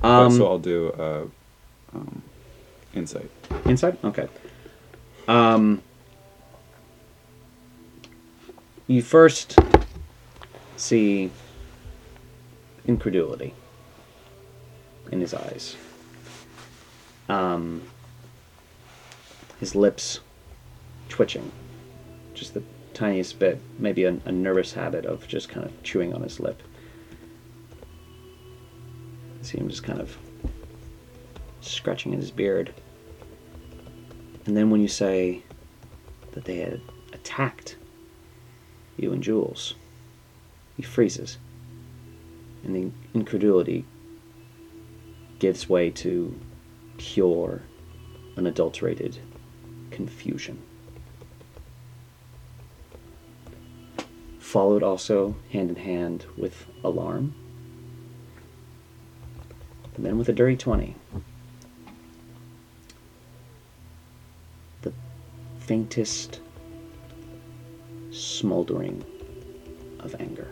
Um, 0.02 0.32
so 0.32 0.46
I'll 0.48 0.58
do 0.58 0.90
uh, 0.90 1.24
um, 1.94 2.22
insight. 2.94 3.30
Inside? 3.64 3.96
Okay. 4.04 4.28
Um, 5.28 5.82
you 8.88 9.02
first 9.02 9.58
see 10.76 11.30
incredulity 12.86 13.54
in 15.10 15.20
his 15.20 15.32
eyes. 15.32 15.76
Um, 17.28 17.82
his 19.60 19.74
lips 19.74 20.20
twitching, 21.12 21.52
just 22.32 22.54
the 22.54 22.62
tiniest 22.94 23.38
bit, 23.38 23.60
maybe 23.78 24.04
a, 24.04 24.18
a 24.24 24.32
nervous 24.32 24.72
habit 24.72 25.04
of 25.04 25.28
just 25.28 25.50
kind 25.50 25.66
of 25.66 25.82
chewing 25.82 26.14
on 26.14 26.22
his 26.22 26.40
lip. 26.40 26.62
See 29.42 29.58
him 29.58 29.68
just 29.68 29.84
kind 29.84 30.00
of 30.00 30.16
scratching 31.60 32.14
at 32.14 32.18
his 32.18 32.30
beard. 32.30 32.72
And 34.46 34.56
then 34.56 34.70
when 34.70 34.80
you 34.80 34.88
say 34.88 35.42
that 36.32 36.46
they 36.46 36.56
had 36.56 36.80
attacked 37.12 37.76
you 38.96 39.12
and 39.12 39.22
Jules, 39.22 39.74
he 40.78 40.82
freezes. 40.82 41.36
And 42.64 42.74
the 42.74 42.90
incredulity 43.12 43.84
gives 45.38 45.68
way 45.68 45.90
to 45.90 46.34
pure, 46.96 47.60
unadulterated 48.38 49.18
confusion. 49.90 50.62
Followed 54.52 54.82
also 54.82 55.34
hand 55.50 55.70
in 55.70 55.76
hand 55.76 56.26
with 56.36 56.66
alarm. 56.84 57.34
And 59.96 60.04
then 60.04 60.18
with 60.18 60.28
a 60.28 60.34
dirty 60.34 60.58
20. 60.58 60.94
the 64.82 64.92
faintest 65.58 66.40
smoldering 68.10 69.02
of 70.00 70.14
anger. 70.20 70.50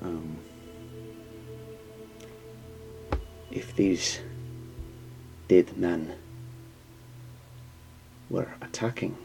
Um, 0.00 0.38
If 3.50 3.76
these 3.76 4.20
dead 5.48 5.76
men 5.76 6.14
were 8.28 8.54
attacking 8.60 9.16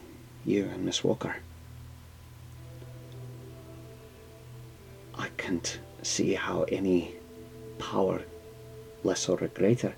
you 0.46 0.66
and 0.66 0.86
Miss 0.86 1.04
Walker, 1.04 1.36
I 5.16 5.28
can't 5.38 5.80
see 6.02 6.34
how 6.34 6.64
any 6.64 7.16
power, 7.78 8.22
lesser 9.04 9.34
or 9.34 9.48
greater, 9.48 9.94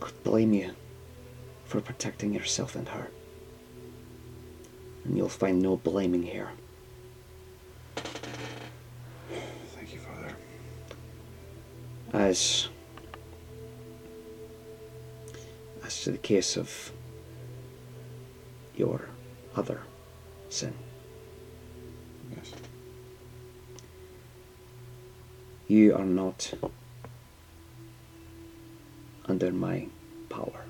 could 0.00 0.22
blame 0.24 0.52
you 0.52 0.70
for 1.64 1.80
protecting 1.80 2.34
yourself 2.34 2.74
and 2.74 2.88
her. 2.88 3.08
And 5.04 5.16
you'll 5.16 5.28
find 5.28 5.60
no 5.62 5.76
blaming 5.76 6.22
here. 6.22 6.50
thank 9.74 9.92
you, 9.92 10.00
Father. 10.00 10.34
as 12.12 12.68
as 15.84 16.02
to 16.02 16.10
the 16.12 16.18
case 16.18 16.56
of 16.56 16.92
your 18.80 19.00
other 19.54 19.80
sin. 20.48 20.74
Yes. 22.34 22.52
You 25.68 25.94
are 25.94 26.10
not 26.22 26.54
under 29.26 29.52
my 29.52 29.86
power. 30.30 30.64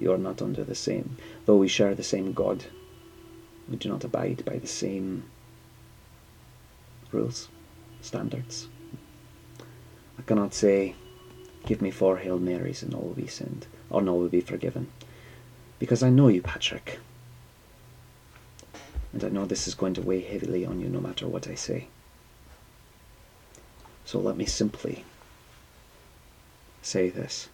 You 0.00 0.12
are 0.12 0.24
not 0.28 0.40
under 0.40 0.64
the 0.64 0.74
same. 0.74 1.16
Though 1.44 1.56
we 1.56 1.68
share 1.68 1.94
the 1.94 2.10
same 2.14 2.32
God, 2.32 2.64
we 3.68 3.76
do 3.76 3.88
not 3.88 4.04
abide 4.04 4.44
by 4.44 4.56
the 4.58 4.72
same 4.84 5.24
rules, 7.10 7.48
standards. 8.00 8.68
I 10.18 10.22
cannot 10.22 10.54
say, 10.54 10.94
Give 11.66 11.80
me 11.82 11.90
four 11.90 12.16
Hail 12.18 12.38
Marys 12.38 12.82
and 12.82 12.94
all 12.94 13.02
will 13.02 13.14
be 13.14 13.26
sinned, 13.26 13.66
or 13.90 14.06
all 14.08 14.18
will 14.18 14.28
be 14.28 14.40
forgiven. 14.40 14.88
Because 15.82 16.04
I 16.04 16.10
know 16.10 16.28
you, 16.28 16.42
Patrick. 16.42 17.00
And 19.12 19.24
I 19.24 19.28
know 19.30 19.44
this 19.44 19.66
is 19.66 19.74
going 19.74 19.94
to 19.94 20.00
weigh 20.00 20.20
heavily 20.20 20.64
on 20.64 20.80
you 20.80 20.88
no 20.88 21.00
matter 21.00 21.26
what 21.26 21.48
I 21.48 21.56
say. 21.56 21.88
So 24.04 24.20
let 24.20 24.36
me 24.36 24.44
simply 24.44 25.04
say 26.82 27.10
this 27.10 27.48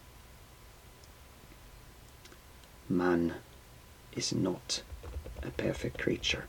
Man 2.87 3.33
is 4.15 4.31
not 4.31 4.83
a 5.41 5.49
perfect 5.49 5.97
creature. 5.97 6.45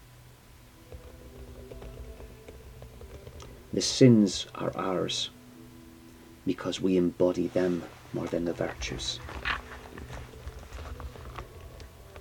The 3.72 3.81
sins 3.81 4.47
are 4.55 4.76
ours 4.76 5.31
because 6.45 6.78
we 6.78 6.99
embody 6.99 7.47
them 7.47 7.85
more 8.12 8.26
than 8.26 8.45
the 8.45 8.53
virtues. 8.53 9.18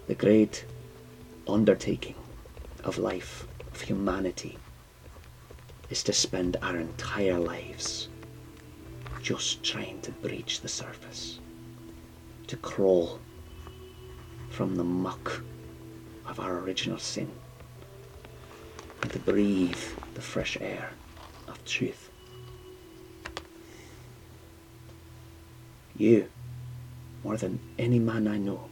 The 0.10 0.16
great 0.16 0.66
undertaking 1.48 2.16
of 2.84 2.98
life, 2.98 3.46
of 3.72 3.80
humanity, 3.80 4.58
is 5.92 6.02
to 6.02 6.14
spend 6.14 6.58
our 6.64 6.78
entire 6.78 7.38
lives 7.38 8.10
just 9.22 9.62
trying 9.64 10.02
to 10.02 10.12
breach 10.12 10.62
the 10.62 10.68
surface. 10.68 11.40
to 12.48 12.58
crawl 12.58 13.20
from 14.50 14.76
the 14.76 14.84
muck 14.84 15.44
of 16.26 16.40
our 16.40 16.58
original 16.58 16.98
sin 16.98 17.30
and 19.04 19.12
to 19.14 19.20
breathe 19.20 19.78
the 20.16 20.22
fresh 20.22 20.58
air 20.60 20.90
of 21.48 21.64
truth. 21.66 22.10
You, 25.96 26.28
more 27.24 27.38
than 27.38 27.60
any 27.78 28.00
man 28.00 28.28
I 28.28 28.40
know, 28.40 28.69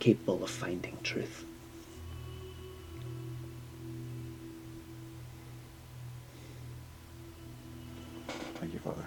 capable 0.00 0.42
of 0.42 0.50
finding 0.50 0.96
truth. 1.02 1.44
Thank 8.56 8.72
you, 8.74 8.78
Father. 8.80 9.06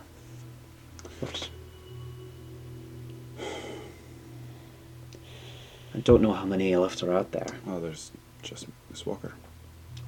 Of 1.06 1.20
course. 1.20 1.50
I 5.96 6.00
don't 6.00 6.22
know 6.22 6.34
how 6.34 6.46
many 6.46 6.76
left 6.76 7.04
are 7.04 7.14
out 7.14 7.32
there. 7.32 7.46
Oh, 7.68 7.80
there's 7.80 8.12
just 8.42 8.68
Miss 8.90 9.06
Walker. 9.06 9.34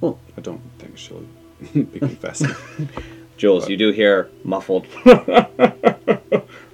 Oh, 0.02 0.18
I 0.36 0.40
don't 0.40 0.60
think 0.78 0.98
she'll 0.98 1.24
be 1.74 1.98
confessing. 2.00 2.54
Jules, 3.36 3.68
you 3.68 3.76
do 3.76 3.92
hear 3.92 4.30
muffled 4.44 4.86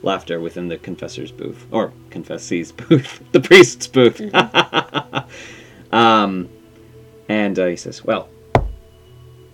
laughter 0.02 0.40
within 0.40 0.68
the 0.68 0.78
confessor's 0.78 1.30
booth, 1.32 1.66
or 1.70 1.92
confessee's 2.10 2.72
booth, 2.82 3.22
the 3.32 3.40
priest's 3.40 3.86
booth. 3.86 4.20
um, 5.92 6.48
and 7.28 7.58
uh, 7.58 7.66
he 7.66 7.76
says, 7.76 8.04
"Well, 8.04 8.28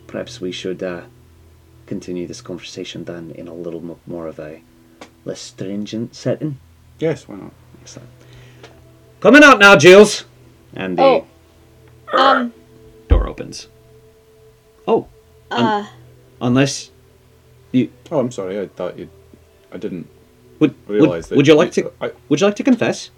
perhaps 0.07 0.41
we 0.41 0.53
should 0.53 0.83
uh, 0.83 1.03
continue 1.87 2.27
this 2.27 2.41
conversation 2.41 3.05
then 3.05 3.31
in 3.33 3.49
a 3.49 3.55
little 3.55 3.81
mo- 3.81 3.99
more 4.07 4.27
of 4.27 4.39
a 4.39 4.63
less 5.25 5.41
stringent 5.41 6.15
setting." 6.15 6.59
yes, 6.99 7.29
why 7.29 7.37
not? 7.37 7.53
Excellent. 7.83 8.09
Coming 9.21 9.43
out 9.45 9.59
now, 9.59 9.77
Jules. 9.77 10.25
And 10.75 10.97
the 10.99 11.03
Oh. 11.03 11.27
Um. 12.13 12.53
door 13.09 13.27
opens. 13.29 13.69
Oh, 14.87 15.07
Uh. 15.51 15.87
unless 16.41 16.91
you 17.73 17.91
Oh, 18.11 18.19
I'm 18.21 18.31
sorry. 18.31 18.59
I 18.61 18.67
thought 18.69 18.99
you. 18.99 19.09
I 19.73 19.77
didn't 19.79 20.09
would 20.59 20.75
would, 20.89 21.23
that. 21.23 21.37
would 21.37 21.47
you 21.47 21.55
like 21.55 21.73
to 21.73 21.93
I, 22.01 22.13
would 22.29 22.41
you 22.41 22.47
like 22.47 22.57
to 22.57 22.65
confess? 22.65 23.11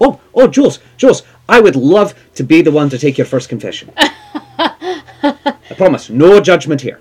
Oh, 0.00 0.20
oh, 0.34 0.48
Jules, 0.48 0.80
Jules, 0.96 1.22
I 1.48 1.60
would 1.60 1.76
love 1.76 2.14
to 2.34 2.42
be 2.42 2.60
the 2.60 2.72
one 2.72 2.88
to 2.90 2.98
take 2.98 3.16
your 3.16 3.26
first 3.26 3.48
confession. 3.48 3.92
I 3.96 5.74
promise, 5.76 6.10
no 6.10 6.40
judgment 6.40 6.80
here. 6.80 7.00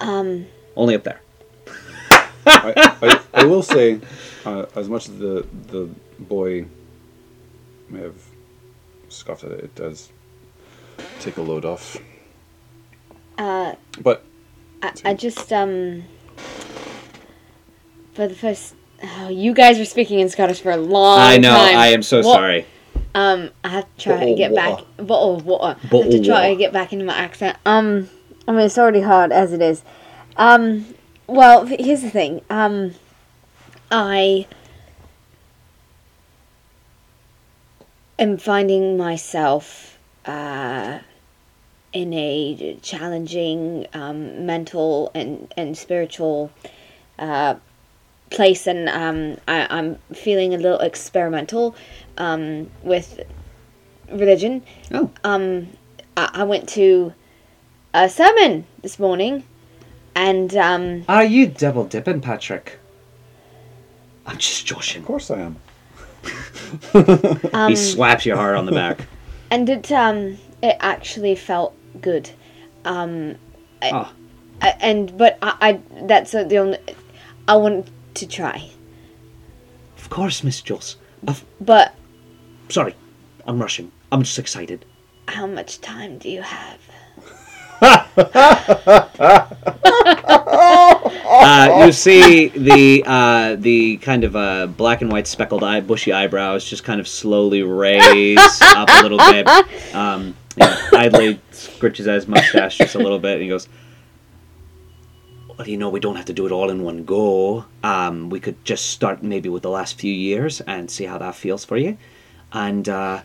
Um. 0.00 0.46
Only 0.76 0.96
up 0.96 1.04
there. 1.04 1.20
I, 2.46 2.96
I, 3.02 3.20
I 3.32 3.44
will 3.44 3.62
say, 3.62 4.00
uh, 4.44 4.66
as 4.74 4.88
much 4.88 5.08
as 5.08 5.18
the 5.18 5.46
the 5.68 5.88
boy 6.18 6.66
may 7.88 8.00
have 8.00 8.20
scoffed 9.08 9.44
at 9.44 9.52
it, 9.52 9.64
it 9.64 9.74
does 9.74 10.10
take 11.20 11.36
a 11.36 11.42
load 11.42 11.64
off. 11.64 11.96
Uh. 13.38 13.74
But 14.00 14.24
I, 14.82 14.92
I 15.04 15.14
just 15.14 15.52
um. 15.52 16.04
For 18.14 18.26
the 18.28 18.34
first. 18.34 18.74
Oh, 19.18 19.28
you 19.28 19.52
guys 19.52 19.78
were 19.78 19.84
speaking 19.84 20.20
in 20.20 20.28
Scottish 20.30 20.60
for 20.60 20.70
a 20.70 20.76
long 20.76 21.18
time. 21.18 21.30
I 21.32 21.36
know. 21.38 21.50
time. 21.50 21.76
I 21.76 21.86
am 21.88 22.02
so 22.02 22.20
Well, 22.20 22.34
sorry. 22.34 22.66
Um, 23.14 23.50
I 23.62 23.68
have 23.68 23.84
to 23.96 24.02
try 24.02 24.12
to 24.14 24.20
Bottle 24.20 24.36
get 24.36 24.50
of 24.50 24.56
back. 24.56 24.70
water. 24.72 24.86
Bottle 25.04 25.36
of 25.36 25.46
water. 25.46 25.64
I 25.64 25.96
have 25.96 26.10
to 26.10 26.24
try 26.24 26.34
water. 26.42 26.48
to 26.50 26.56
get 26.56 26.72
back 26.72 26.92
into 26.92 27.04
my 27.04 27.14
accent. 27.14 27.58
Um, 27.66 28.08
I 28.48 28.52
mean 28.52 28.60
it's 28.62 28.78
already 28.78 29.00
hard 29.02 29.30
as 29.32 29.52
it 29.52 29.60
is. 29.62 29.82
Um, 30.36 30.94
well, 31.26 31.66
here's 31.66 32.02
the 32.02 32.10
thing. 32.10 32.40
Um, 32.50 32.94
I 33.90 34.46
am 38.18 38.36
finding 38.38 38.96
myself 38.96 39.98
uh, 40.26 41.00
in 41.92 42.12
a 42.12 42.78
challenging 42.82 43.86
um, 43.92 44.46
mental 44.46 45.10
and 45.14 45.52
and 45.56 45.76
spiritual 45.78 46.50
uh, 47.18 47.54
place, 48.34 48.66
and 48.66 48.88
um, 48.88 49.38
I, 49.48 49.66
I'm 49.70 49.96
feeling 50.12 50.54
a 50.54 50.58
little 50.58 50.80
experimental 50.80 51.74
um, 52.18 52.70
with 52.82 53.20
religion. 54.10 54.62
Oh, 54.92 55.10
Um, 55.22 55.68
I, 56.16 56.30
I 56.34 56.44
went 56.44 56.68
to 56.70 57.12
a 57.94 58.08
sermon 58.08 58.66
this 58.82 58.98
morning, 58.98 59.44
and 60.14 60.54
um, 60.56 61.04
are 61.08 61.24
you 61.24 61.46
double 61.46 61.84
dipping, 61.84 62.20
Patrick? 62.20 62.78
I'm 64.26 64.38
just 64.38 64.66
joshing. 64.66 65.02
of 65.02 65.06
course 65.06 65.30
I 65.30 65.40
am. 65.40 65.56
um 67.52 67.68
he 67.70 67.76
slaps 67.76 68.24
you 68.26 68.34
hard 68.34 68.56
on 68.56 68.66
the 68.66 68.72
back. 68.72 69.06
and 69.50 69.68
it 69.68 69.92
um 69.92 70.38
it 70.62 70.76
actually 70.80 71.36
felt 71.36 71.74
good. 72.00 72.30
Um, 72.84 73.36
oh, 73.82 74.10
I- 74.62 74.76
and 74.80 75.16
but 75.16 75.38
I, 75.42 75.56
I 75.60 75.80
that's 76.06 76.32
the 76.32 76.56
only 76.56 76.78
I 77.46 77.56
wanted 77.56 77.90
to 78.14 78.26
try, 78.26 78.70
of 79.96 80.10
course, 80.10 80.44
Miss 80.44 80.60
Jules. 80.60 80.96
Of, 81.26 81.44
but 81.60 81.94
sorry, 82.68 82.94
I'm 83.46 83.60
rushing. 83.60 83.90
I'm 84.12 84.22
just 84.22 84.38
excited. 84.38 84.84
how 85.28 85.46
much 85.46 85.80
time 85.80 86.18
do 86.18 86.28
you 86.30 86.42
have? 86.42 86.78
Uh, 91.36 91.84
you 91.84 91.92
see 91.92 92.48
the 92.48 93.02
uh, 93.06 93.56
the 93.56 93.96
kind 93.98 94.24
of 94.24 94.36
uh, 94.36 94.66
black 94.66 95.02
and 95.02 95.10
white 95.10 95.26
speckled 95.26 95.62
eye, 95.64 95.80
bushy 95.80 96.12
eyebrows 96.12 96.64
just 96.64 96.84
kind 96.84 97.00
of 97.00 97.08
slowly 97.08 97.62
raise 97.62 98.38
up 98.62 98.88
a 98.88 99.02
little 99.02 99.18
bit. 99.18 99.46
Um, 99.94 100.34
you 100.56 100.66
know, 100.66 100.76
idly 100.94 101.34
scritches 101.52 102.06
at 102.08 102.14
his 102.14 102.28
mustache 102.28 102.78
just 102.78 102.94
a 102.94 102.98
little 102.98 103.18
bit, 103.18 103.34
and 103.34 103.42
he 103.42 103.48
goes, 103.48 103.68
"Well, 105.56 105.68
you 105.68 105.76
know, 105.76 105.88
we 105.88 106.00
don't 106.00 106.16
have 106.16 106.24
to 106.26 106.32
do 106.32 106.46
it 106.46 106.52
all 106.52 106.70
in 106.70 106.82
one 106.82 107.04
go. 107.04 107.64
Um, 107.82 108.30
we 108.30 108.40
could 108.40 108.64
just 108.64 108.90
start 108.90 109.22
maybe 109.22 109.48
with 109.48 109.62
the 109.62 109.70
last 109.70 109.98
few 109.98 110.12
years 110.12 110.60
and 110.62 110.90
see 110.90 111.04
how 111.04 111.18
that 111.18 111.34
feels 111.34 111.64
for 111.64 111.76
you, 111.76 111.96
and 112.52 112.88
uh, 112.88 113.22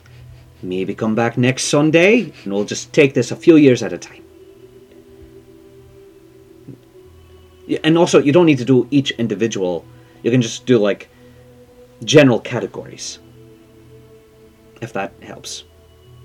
maybe 0.61 0.93
come 0.93 1.15
back 1.15 1.38
next 1.38 1.65
Sunday, 1.65 2.32
and 2.43 2.53
we'll 2.53 2.65
just 2.65 2.93
take 2.93 3.13
this 3.13 3.32
a 3.32 3.36
few 3.36 3.55
years 3.55 3.82
at 3.84 3.93
a 3.93 3.97
time." 3.97 4.23
And 7.84 7.97
also 7.97 8.19
you 8.19 8.32
don't 8.32 8.45
need 8.47 8.57
to 8.57 8.65
do 8.65 8.88
each 8.89 9.11
individual. 9.11 9.86
You 10.23 10.32
can 10.32 10.41
just 10.41 10.65
do 10.65 10.77
like 10.80 11.09
general 12.03 12.39
categories. 12.39 13.19
If 14.82 14.93
that 14.93 15.13
helps. 15.21 15.65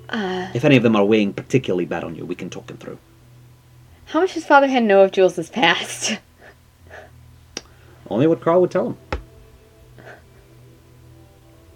Uh, 0.08 0.48
if 0.54 0.64
any 0.64 0.76
of 0.76 0.82
them 0.82 0.96
are 0.96 1.04
weighing 1.04 1.32
particularly 1.32 1.86
bad 1.86 2.04
on 2.04 2.14
you 2.14 2.26
we 2.26 2.34
can 2.34 2.50
talk 2.50 2.66
them 2.66 2.76
through 2.76 2.98
how 4.06 4.20
much 4.20 4.34
does 4.34 4.44
Father 4.44 4.66
Hen 4.68 4.86
know 4.86 5.02
of 5.02 5.12
Jules' 5.12 5.48
past? 5.50 6.18
only 8.10 8.26
what 8.26 8.40
carl 8.40 8.60
would 8.60 8.70
tell 8.70 8.88
him 8.90 8.96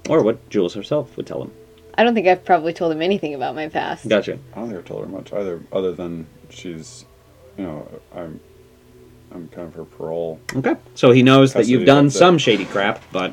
or 0.09 0.22
what 0.22 0.49
jules 0.51 0.74
herself 0.74 1.16
would 1.16 1.26
tell 1.26 1.43
him 1.43 1.51
I 1.97 2.05
don't 2.05 2.14
think 2.14 2.29
I've 2.29 2.45
probably 2.45 2.72
told 2.72 2.93
him 2.93 3.03
anything 3.03 3.35
about 3.35 3.55
my 3.55 3.68
past. 3.68 4.09
gotcha 4.09 4.39
I 4.55 4.59
don't 4.61 4.68
think 4.68 4.79
I've 4.79 4.85
told 4.85 5.05
her 5.05 5.11
much 5.11 5.33
either, 5.33 5.61
other 5.72 5.93
than 5.93 6.26
she's, 6.49 7.05
you 7.57 7.64
know, 7.64 8.01
I'm, 8.14 8.39
I'm 9.33 9.49
kind 9.49 9.66
of 9.68 9.74
her 9.74 9.85
parole. 9.85 10.39
okay 10.57 10.76
so 10.95 11.11
he 11.11 11.22
knows 11.22 11.53
that 11.55 11.66
you've 11.66 11.81
Custody, 11.81 11.87
done 11.87 12.05
that's 12.05 12.14
it. 12.16 12.18
some 12.18 12.39
shady 12.39 12.64
crap 12.66 13.03
but 13.11 13.33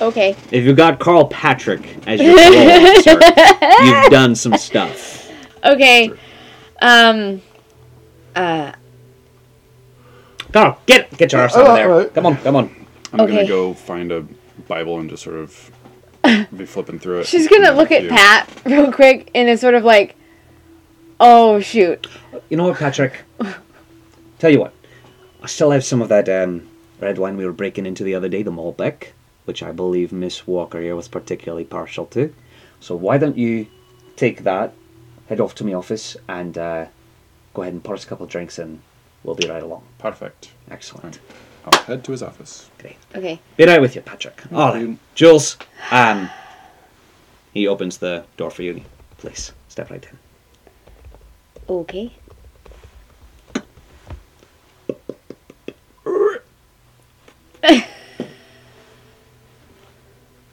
Okay. 0.00 0.36
if 0.52 0.64
you've 0.64 0.76
got 0.76 1.00
carl 1.00 1.26
patrick 1.26 1.96
as 2.06 2.20
your 2.20 2.34
parole 2.36 2.86
officer 2.86 3.84
you've 3.84 4.10
done 4.12 4.34
some 4.36 4.56
stuff 4.56 5.16
Okay. 5.64 6.12
Um. 6.80 7.42
Uh. 8.38 8.72
carl 10.52 10.78
get 10.86 11.10
get 11.18 11.32
your 11.32 11.42
ass 11.42 11.56
out 11.56 11.66
of 11.66 11.74
there 11.74 11.90
alright. 11.92 12.14
come 12.14 12.26
on 12.26 12.36
come 12.38 12.56
on 12.56 12.86
I'm 13.12 13.20
Okay. 13.22 13.36
gonna 13.36 13.48
go 13.48 13.74
find 13.74 14.12
a 14.12 14.24
Bible 14.68 14.98
and 15.00 15.08
just 15.10 15.22
sort 15.22 15.36
of 15.36 15.70
be 16.56 16.66
flipping 16.66 16.98
through 16.98 17.20
it. 17.20 17.26
She's 17.26 17.48
gonna 17.48 17.72
look 17.72 17.90
at 17.90 18.02
You- 18.02 18.10
Pat 18.10 18.48
real 18.66 18.92
quick 18.92 19.30
and 19.34 19.48
is 19.48 19.60
sort 19.62 19.74
of 19.74 19.82
like, 19.84 20.14
"Oh 21.20 21.58
shoot." 21.60 22.06
You 22.50 22.56
know 22.58 22.64
what, 22.68 22.78
Patrick? 22.78 23.14
Tell 24.38 24.50
you 24.50 24.60
what, 24.60 24.74
I 25.42 25.46
still 25.46 25.70
have 25.70 25.84
some 25.84 26.02
of 26.02 26.08
that 26.10 26.28
um, 26.28 26.68
red 27.00 27.16
wine 27.18 27.36
we 27.38 27.46
were 27.46 27.52
breaking 27.52 27.86
into 27.86 28.04
the 28.04 28.14
other 28.14 28.28
day, 28.28 28.42
the 28.42 28.50
Malbec, 28.52 29.08
which 29.46 29.62
I 29.62 29.72
believe 29.72 30.12
Miss 30.12 30.46
Walker 30.46 30.80
here 30.80 30.94
was 30.96 31.08
particularly 31.08 31.64
partial 31.64 32.04
to. 32.06 32.34
So 32.80 32.94
why 32.94 33.16
don't 33.16 33.38
you 33.38 33.68
take 34.16 34.42
that, 34.44 34.74
head 35.28 35.40
off 35.40 35.54
to 35.56 35.64
my 35.64 35.72
office, 35.72 36.16
and 36.28 36.58
uh, 36.58 36.86
go 37.58 37.62
ahead 37.62 37.74
and 37.74 37.82
pour 37.82 37.96
us 37.96 38.04
a 38.04 38.06
couple 38.06 38.24
of 38.24 38.30
drinks, 38.30 38.60
and 38.60 38.80
we'll 39.24 39.34
be 39.34 39.48
right 39.48 39.64
along. 39.64 39.82
Perfect. 39.98 40.52
Excellent. 40.70 41.18
I'll 41.64 41.76
head 41.82 42.04
to 42.04 42.12
his 42.12 42.22
office. 42.22 42.70
Great. 42.78 42.94
Okay. 43.16 43.40
Be 43.56 43.66
right 43.66 43.80
with 43.80 43.96
you, 43.96 44.00
Patrick. 44.00 44.40
All 44.52 44.74
right, 44.74 44.80
you. 44.80 44.96
Jules. 45.16 45.56
Um, 45.90 46.30
he 47.52 47.66
opens 47.66 47.98
the 47.98 48.24
door 48.36 48.52
for 48.52 48.62
you. 48.62 48.80
Please 49.16 49.50
step 49.66 49.90
right 49.90 50.06
in. 50.08 50.18
Okay. 51.68 52.12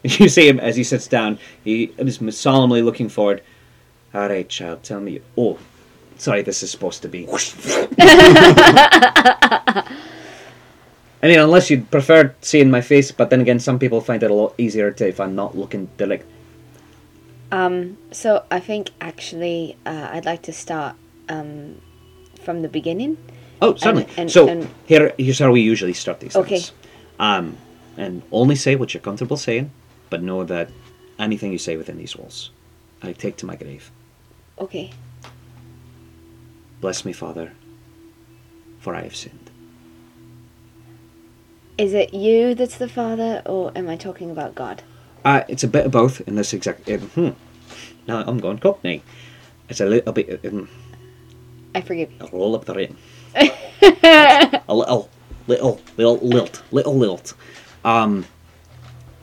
you 0.02 0.28
see 0.28 0.50
him 0.50 0.60
as 0.60 0.76
he 0.76 0.84
sits 0.84 1.08
down. 1.08 1.38
He 1.64 1.94
is 2.00 2.20
solemnly 2.36 2.82
looking 2.82 3.10
forward. 3.10 3.44
All 4.12 4.28
right, 4.28 4.50
child, 4.50 4.82
tell 4.82 5.00
me. 5.00 5.22
Oh, 5.38 5.60
sorry, 6.18 6.42
this 6.42 6.64
is 6.64 6.72
supposed 6.72 7.02
to 7.04 7.08
be. 7.10 7.28
I 11.24 11.28
mean, 11.30 11.40
unless 11.40 11.70
you'd 11.70 11.90
prefer 11.90 12.34
seeing 12.42 12.70
my 12.70 12.82
face, 12.82 13.12
but 13.12 13.30
then 13.30 13.42
again, 13.42 13.60
some 13.60 13.80
people 13.80 14.00
find 14.02 14.22
it 14.22 14.30
a 14.30 14.34
lot 14.34 14.54
easier 14.58 14.92
to 14.92 15.08
if 15.08 15.20
I'm 15.20 15.34
not 15.36 15.58
looking. 15.58 15.90
Like, 16.00 16.24
Um, 17.52 17.98
so 18.12 18.44
I 18.52 18.60
think 18.60 18.92
actually 19.02 19.76
uh, 19.86 20.10
I'd 20.12 20.26
like 20.26 20.44
to 20.44 20.54
start 20.54 20.96
um, 21.30 21.82
from 22.44 22.62
the 22.62 22.68
beginning. 22.70 23.18
oh, 23.62 23.76
certainly. 23.76 24.08
and- 24.18 24.30
so 24.32 24.48
and- 24.48 24.68
here, 24.86 25.14
here's 25.18 25.40
how 25.40 25.52
we 25.52 25.62
usually 25.62 25.94
start 25.94 26.20
these 26.20 26.36
Okay. 26.36 26.56
things. 26.60 26.72
Um, 27.20 27.58
and 27.98 28.22
only 28.32 28.56
say 28.56 28.76
what 28.76 28.94
you're 28.94 29.02
comfortable 29.02 29.38
saying, 29.38 29.72
but 30.10 30.22
know 30.22 30.44
that 30.44 30.70
anything 31.18 31.52
you 31.52 31.58
say 31.58 31.78
within 31.78 31.98
these 31.98 32.16
walls, 32.16 32.52
I 33.02 33.14
take 33.14 33.38
to 33.38 33.46
my 33.46 33.56
grave. 33.56 33.90
Okay. 34.60 34.92
Bless 36.86 37.04
me, 37.04 37.14
Father, 37.14 37.52
for 38.78 38.94
I 38.94 39.02
have 39.02 39.16
sinned. 39.16 39.50
Is 41.80 41.96
it 41.96 42.14
you 42.14 42.54
that's 42.54 42.78
the 42.78 42.88
father, 42.88 43.42
or 43.48 43.72
am 43.76 43.90
I 43.90 43.96
talking 43.98 44.30
about 44.30 44.54
God? 44.54 44.84
Uh, 45.26 45.42
it's 45.48 45.64
a 45.64 45.68
bit 45.68 45.88
of 45.88 45.92
both 45.92 46.22
in 46.28 46.36
this 46.36 46.54
exact. 46.54 46.88
Uh, 46.88 46.98
hmm. 46.98 47.30
Now 48.08 48.20
I'm 48.20 48.38
going 48.38 48.60
Cockney. 48.60 49.02
It's 49.68 49.80
a 49.80 49.88
little 49.88 50.14
bit. 50.14 50.46
Um, 50.46 50.70
I 51.74 51.82
forgive 51.82 52.12
you. 52.12 52.30
Roll 52.32 52.54
up 52.54 52.66
the 52.66 52.76
rain. 52.76 52.96
a 53.36 54.62
little, 54.76 55.10
little, 55.48 55.82
little 55.98 56.18
lilt, 56.18 56.62
little 56.70 56.96
lilt. 56.96 57.34
Um, 57.84 58.28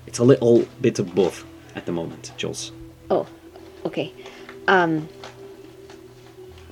it's 0.08 0.18
a 0.18 0.24
little 0.24 0.66
bit 0.80 0.98
of 0.98 1.14
both 1.14 1.44
at 1.76 1.86
the 1.86 1.92
moment, 1.92 2.32
Jules. 2.36 2.72
Oh, 3.08 3.28
okay. 3.86 4.12
Um, 4.66 5.08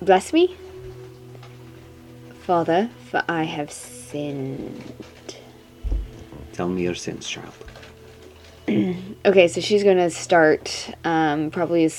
bless 0.02 0.32
me, 0.32 0.56
Father, 2.40 2.90
for 3.10 3.22
I 3.28 3.44
have 3.44 3.70
sinned. 3.70 4.94
Tell 6.52 6.68
me 6.68 6.82
your 6.82 6.94
sins, 6.94 7.28
child. 7.28 7.54
Okay, 9.26 9.48
so 9.48 9.60
she's 9.60 9.84
gonna 9.84 10.08
start 10.08 10.94
um, 11.04 11.50
probably 11.50 11.90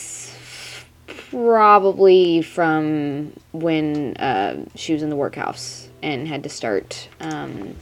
probably 1.30 2.42
from 2.42 3.32
when 3.52 4.18
uh, 4.18 4.66
she 4.74 4.94
was 4.94 5.04
in 5.04 5.10
the 5.12 5.16
workhouse 5.16 5.88
and 6.02 6.28
had 6.28 6.42
to 6.44 6.50
start 6.50 7.08
um, 7.20 7.76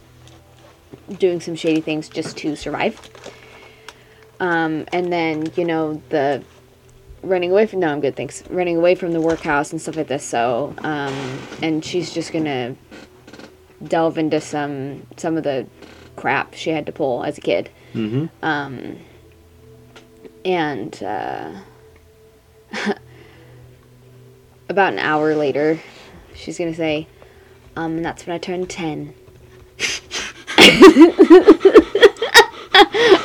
doing 1.17 1.39
some 1.39 1.55
shady 1.55 1.79
things 1.79 2.09
just 2.09 2.35
to 2.39 2.57
survive. 2.57 2.99
Um, 4.41 4.85
and 4.91 5.11
then 5.11 5.51
you 5.55 5.63
know 5.63 6.01
the 6.09 6.43
running 7.23 7.51
away 7.51 7.65
from 7.65 7.79
no, 7.81 7.87
I'm 7.91 7.99
good, 8.01 8.15
thanks. 8.15 8.43
Running 8.49 8.77
away 8.77 8.95
from 8.95 9.13
the 9.13 9.21
workhouse 9.21 9.71
and 9.71 9.81
stuff 9.81 9.95
like 9.97 10.07
this. 10.07 10.23
So 10.23 10.73
um, 10.79 11.13
and 11.61 11.83
she's 11.83 12.13
just 12.13 12.31
gonna 12.33 12.75
delve 13.83 14.17
into 14.17 14.41
some 14.41 15.05
some 15.17 15.37
of 15.37 15.43
the 15.43 15.65
crap 16.15 16.53
she 16.53 16.69
had 16.71 16.85
to 16.85 16.91
pull 16.91 17.23
as 17.23 17.37
a 17.37 17.41
kid 17.41 17.69
Mm-hmm. 17.93 18.25
and 20.45 21.03
uh, 21.03 21.51
about 24.69 24.93
an 24.93 24.99
hour 24.99 25.33
later, 25.35 25.79
she's 26.35 26.57
gonna 26.57 26.75
say, 26.75 27.07
um, 27.75 27.97
and 27.97 28.05
that's 28.05 28.25
when 28.27 28.35
I 28.35 28.37
turned 28.37 28.69
10. 28.69 29.13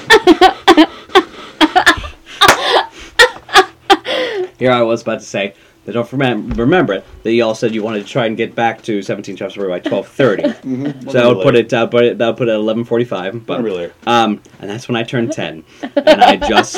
Here 4.59 4.71
I 4.71 4.83
was 4.83 5.03
about 5.03 5.21
to 5.21 5.27
say 5.27 5.55
that 5.85 5.93
don't 5.93 6.09
remem- 6.09 6.57
remember 6.57 6.95
it 6.95 7.05
that 7.23 7.33
you 7.33 7.45
all 7.45 7.55
said 7.55 7.75
you 7.75 7.83
wanted 7.83 8.05
to 8.07 8.09
try 8.11 8.27
and 8.27 8.37
get 8.37 8.55
back 8.55 8.83
to 8.83 9.03
17 9.03 9.37
Chefs 9.37 9.57
by 9.57 9.81
12:30. 9.81 11.11
so 11.13 11.23
I 11.23 11.33
would 11.33 11.43
put 11.43 11.55
it 11.57 11.73
uh, 11.73 11.87
put 11.87 12.05
it 12.05 12.19
that 12.19 12.27
would 12.27 12.37
put 12.37 12.49
it 12.49 12.53
at 12.53 12.59
11:45. 12.59 13.45
But 13.47 13.63
really. 13.63 13.91
um, 14.07 14.41
and 14.61 14.71
that's 14.71 14.89
when 14.89 14.97
I 14.97 15.03
turned 15.03 15.33
10, 15.33 15.65
and 15.97 16.23
I 16.23 16.37
just 16.37 16.77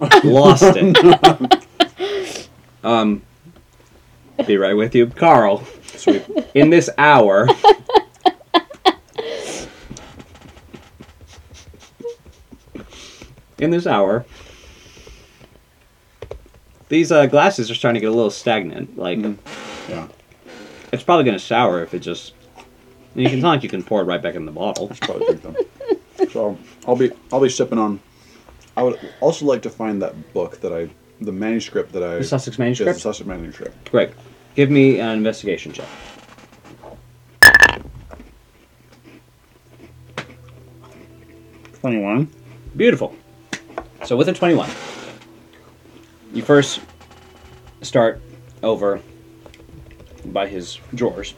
lost 0.24 0.64
it. 0.76 2.48
Um, 2.82 3.22
be 4.46 4.56
right 4.58 4.74
with 4.74 4.94
you, 4.94 5.06
Carl. 5.06 5.64
Sweet. 5.86 6.22
In 6.54 6.70
this 6.70 6.90
hour. 6.98 7.48
In 13.58 13.70
this 13.70 13.86
hour, 13.86 14.26
these 16.88 17.10
uh, 17.12 17.26
glasses 17.26 17.70
are 17.70 17.74
starting 17.74 17.94
to 17.94 18.00
get 18.00 18.12
a 18.12 18.14
little 18.14 18.30
stagnant. 18.30 18.96
Like, 18.98 19.18
Yeah. 19.88 20.08
it's 20.92 21.02
probably 21.02 21.24
going 21.24 21.38
to 21.38 21.44
sour 21.44 21.82
if 21.82 21.94
it 21.94 22.00
just. 22.00 22.34
You 23.14 23.26
can, 23.26 23.34
it's 23.34 23.42
not 23.42 23.50
like 23.50 23.62
you 23.62 23.68
can 23.68 23.82
pour 23.84 24.00
it 24.00 24.04
right 24.04 24.20
back 24.20 24.34
in 24.34 24.44
the 24.44 24.52
bottle. 24.52 24.88
Probably 25.02 25.36
think 25.36 25.42
them. 25.42 25.56
So 26.30 26.58
I'll 26.86 26.96
be 26.96 27.12
I'll 27.32 27.40
be 27.40 27.48
sipping 27.48 27.78
on. 27.78 28.00
I 28.76 28.82
would 28.82 28.98
also 29.20 29.46
like 29.46 29.62
to 29.62 29.70
find 29.70 30.02
that 30.02 30.32
book 30.34 30.60
that 30.62 30.72
I 30.72 30.88
the 31.20 31.30
manuscript 31.30 31.92
that 31.92 32.02
I 32.02 32.16
The 32.18 32.24
Sussex 32.24 32.46
Yes, 32.46 32.56
the 32.56 32.62
manuscript? 32.64 33.00
Sussex 33.00 33.26
manuscript. 33.26 33.90
Great. 33.90 34.10
Give 34.56 34.68
me 34.70 34.98
an 34.98 35.10
investigation 35.10 35.72
check. 35.72 35.86
Twenty-one. 41.80 42.30
Beautiful. 42.76 43.14
So 44.04 44.16
with 44.16 44.28
a 44.28 44.32
21, 44.32 44.68
you 46.34 46.42
first 46.42 46.80
start 47.80 48.20
over 48.62 49.00
by 50.26 50.48
his 50.48 50.78
drawers. 50.94 51.34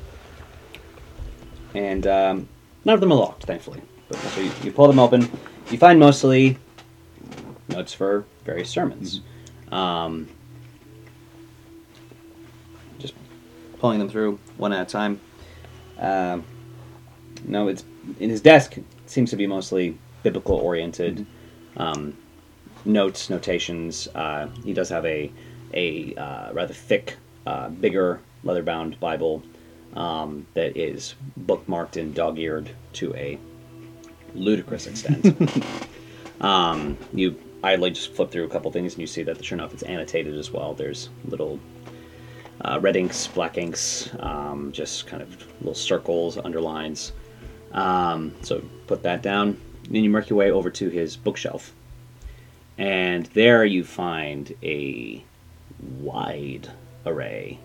And 1.74 2.06
um, 2.06 2.48
none 2.84 2.94
of 2.94 3.00
them 3.00 3.12
are 3.12 3.18
locked, 3.18 3.44
thankfully. 3.44 3.82
But, 4.08 4.18
so 4.18 4.40
you, 4.40 4.50
you 4.64 4.72
pull 4.72 4.86
them 4.86 4.98
open. 4.98 5.30
You 5.70 5.78
find 5.78 6.00
mostly 6.00 6.58
notes 7.68 7.92
for 7.92 8.24
various 8.44 8.70
sermons. 8.70 9.20
Um, 9.70 10.28
just 12.98 13.14
pulling 13.78 13.98
them 13.98 14.08
through 14.08 14.38
one 14.56 14.72
at 14.72 14.82
a 14.82 14.90
time. 14.90 15.20
Um, 15.98 16.44
no, 17.44 17.68
it's 17.68 17.84
in 18.18 18.30
his 18.30 18.40
desk. 18.40 18.78
It 18.78 18.84
seems 19.06 19.30
to 19.30 19.36
be 19.36 19.46
mostly 19.46 19.98
biblical 20.22 20.56
oriented 20.56 21.26
um, 21.76 22.16
notes, 22.86 23.30
notations. 23.30 24.08
Uh, 24.14 24.48
he 24.64 24.72
does 24.72 24.88
have 24.88 25.04
a 25.04 25.30
a 25.74 26.14
uh, 26.14 26.52
rather 26.52 26.74
thick, 26.74 27.16
uh, 27.46 27.68
bigger 27.68 28.20
leather 28.44 28.62
bound 28.62 28.98
Bible 29.00 29.42
um, 29.94 30.46
that 30.54 30.76
is 30.76 31.14
bookmarked 31.40 32.00
and 32.00 32.14
dog 32.14 32.38
eared 32.38 32.70
to 32.94 33.14
a 33.14 33.38
ludicrous 34.34 34.86
extent. 34.86 35.36
um, 36.40 36.96
you 37.12 37.38
idly 37.64 37.90
just 37.90 38.12
flip 38.14 38.30
through 38.30 38.44
a 38.44 38.48
couple 38.48 38.70
things 38.70 38.94
and 38.94 39.00
you 39.00 39.06
see 39.06 39.22
that 39.22 39.44
sure 39.44 39.58
enough 39.58 39.72
it's 39.72 39.82
annotated 39.82 40.36
as 40.36 40.52
well. 40.52 40.74
There's 40.74 41.08
little 41.24 41.58
uh, 42.64 42.78
red 42.80 42.96
inks, 42.96 43.26
black 43.26 43.58
inks, 43.58 44.10
um, 44.20 44.72
just 44.72 45.06
kind 45.06 45.22
of 45.22 45.30
little 45.60 45.74
circles, 45.74 46.38
underlines. 46.38 47.12
Um, 47.72 48.34
so 48.42 48.62
put 48.86 49.02
that 49.02 49.22
down. 49.22 49.60
Then 49.90 50.04
you 50.04 50.12
work 50.12 50.30
your 50.30 50.38
way 50.38 50.50
over 50.50 50.70
to 50.70 50.88
his 50.88 51.16
bookshelf. 51.16 51.72
And 52.78 53.26
there 53.26 53.64
you 53.64 53.84
find 53.84 54.54
a 54.62 55.24
wide 56.00 56.70
array 57.04 57.58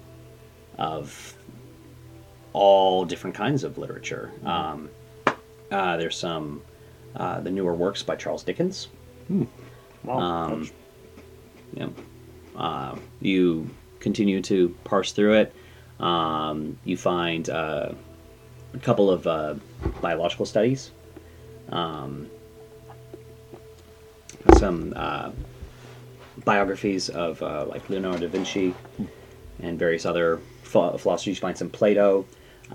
of 0.78 1.36
all 2.54 3.06
different 3.06 3.36
kinds 3.36 3.64
of 3.64 3.78
literature. 3.78 4.32
Um, 4.46 4.90
uh, 5.72 5.98
there's 5.98 6.18
some 6.18 6.62
uh, 7.16 7.42
the 7.42 7.52
newer 7.52 7.74
works 7.74 8.04
by 8.04 8.16
Charles 8.16 8.44
Dickens. 8.44 8.88
Wow. 10.04 10.20
Um, 10.20 10.70
yeah. 11.74 11.90
Uh, 12.56 12.96
you 13.22 13.70
continue 14.00 14.42
to 14.42 14.76
parse 14.84 15.12
through 15.12 15.34
it. 15.34 15.56
Um, 16.00 16.78
you 16.84 16.98
find 16.98 17.50
uh, 17.50 17.92
a 18.74 18.80
couple 18.80 19.10
of 19.10 19.28
uh, 19.28 19.56
biological 20.02 20.46
studies. 20.46 20.92
Um, 21.70 22.30
some 24.58 24.94
uh, 24.96 25.32
biographies 26.46 27.10
of 27.10 27.42
uh, 27.42 27.66
like 27.68 27.90
Leonardo 27.90 28.20
da 28.20 28.28
Vinci 28.28 28.74
and 29.62 29.78
various 29.78 30.06
other 30.06 30.38
ph- 30.64 31.00
philosophers. 31.00 31.28
You 31.28 31.36
find 31.36 31.58
some 31.58 31.70
Plato. 31.70 32.26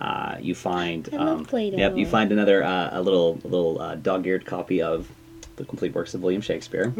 Uh, 0.01 0.37
you 0.41 0.55
find 0.55 1.13
um, 1.15 1.45
Plato. 1.45 1.77
Yep, 1.79 1.97
you 1.97 2.07
find 2.07 2.31
another 2.33 2.63
uh, 2.63 2.91
a 2.93 3.03
little 3.03 3.41
a 3.45 3.49
little 3.49 3.81
uh, 3.81 3.95
dog-eared 3.97 4.45
copy 4.45 4.83
of 4.83 5.09
the 5.57 5.65
complete 5.65 5.95
works 5.95 6.13
of 6.15 6.23
William 6.23 6.43
Shakespeare. 6.43 6.93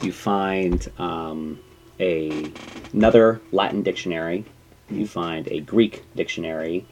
You 0.00 0.12
find 0.12 0.88
um, 0.98 1.58
a 1.98 2.50
another 2.92 3.40
Latin 3.50 3.82
dictionary. 3.82 4.44
You 4.90 5.06
find 5.06 5.48
a 5.48 5.60
Greek 5.60 6.04
dictionary. 6.14 6.84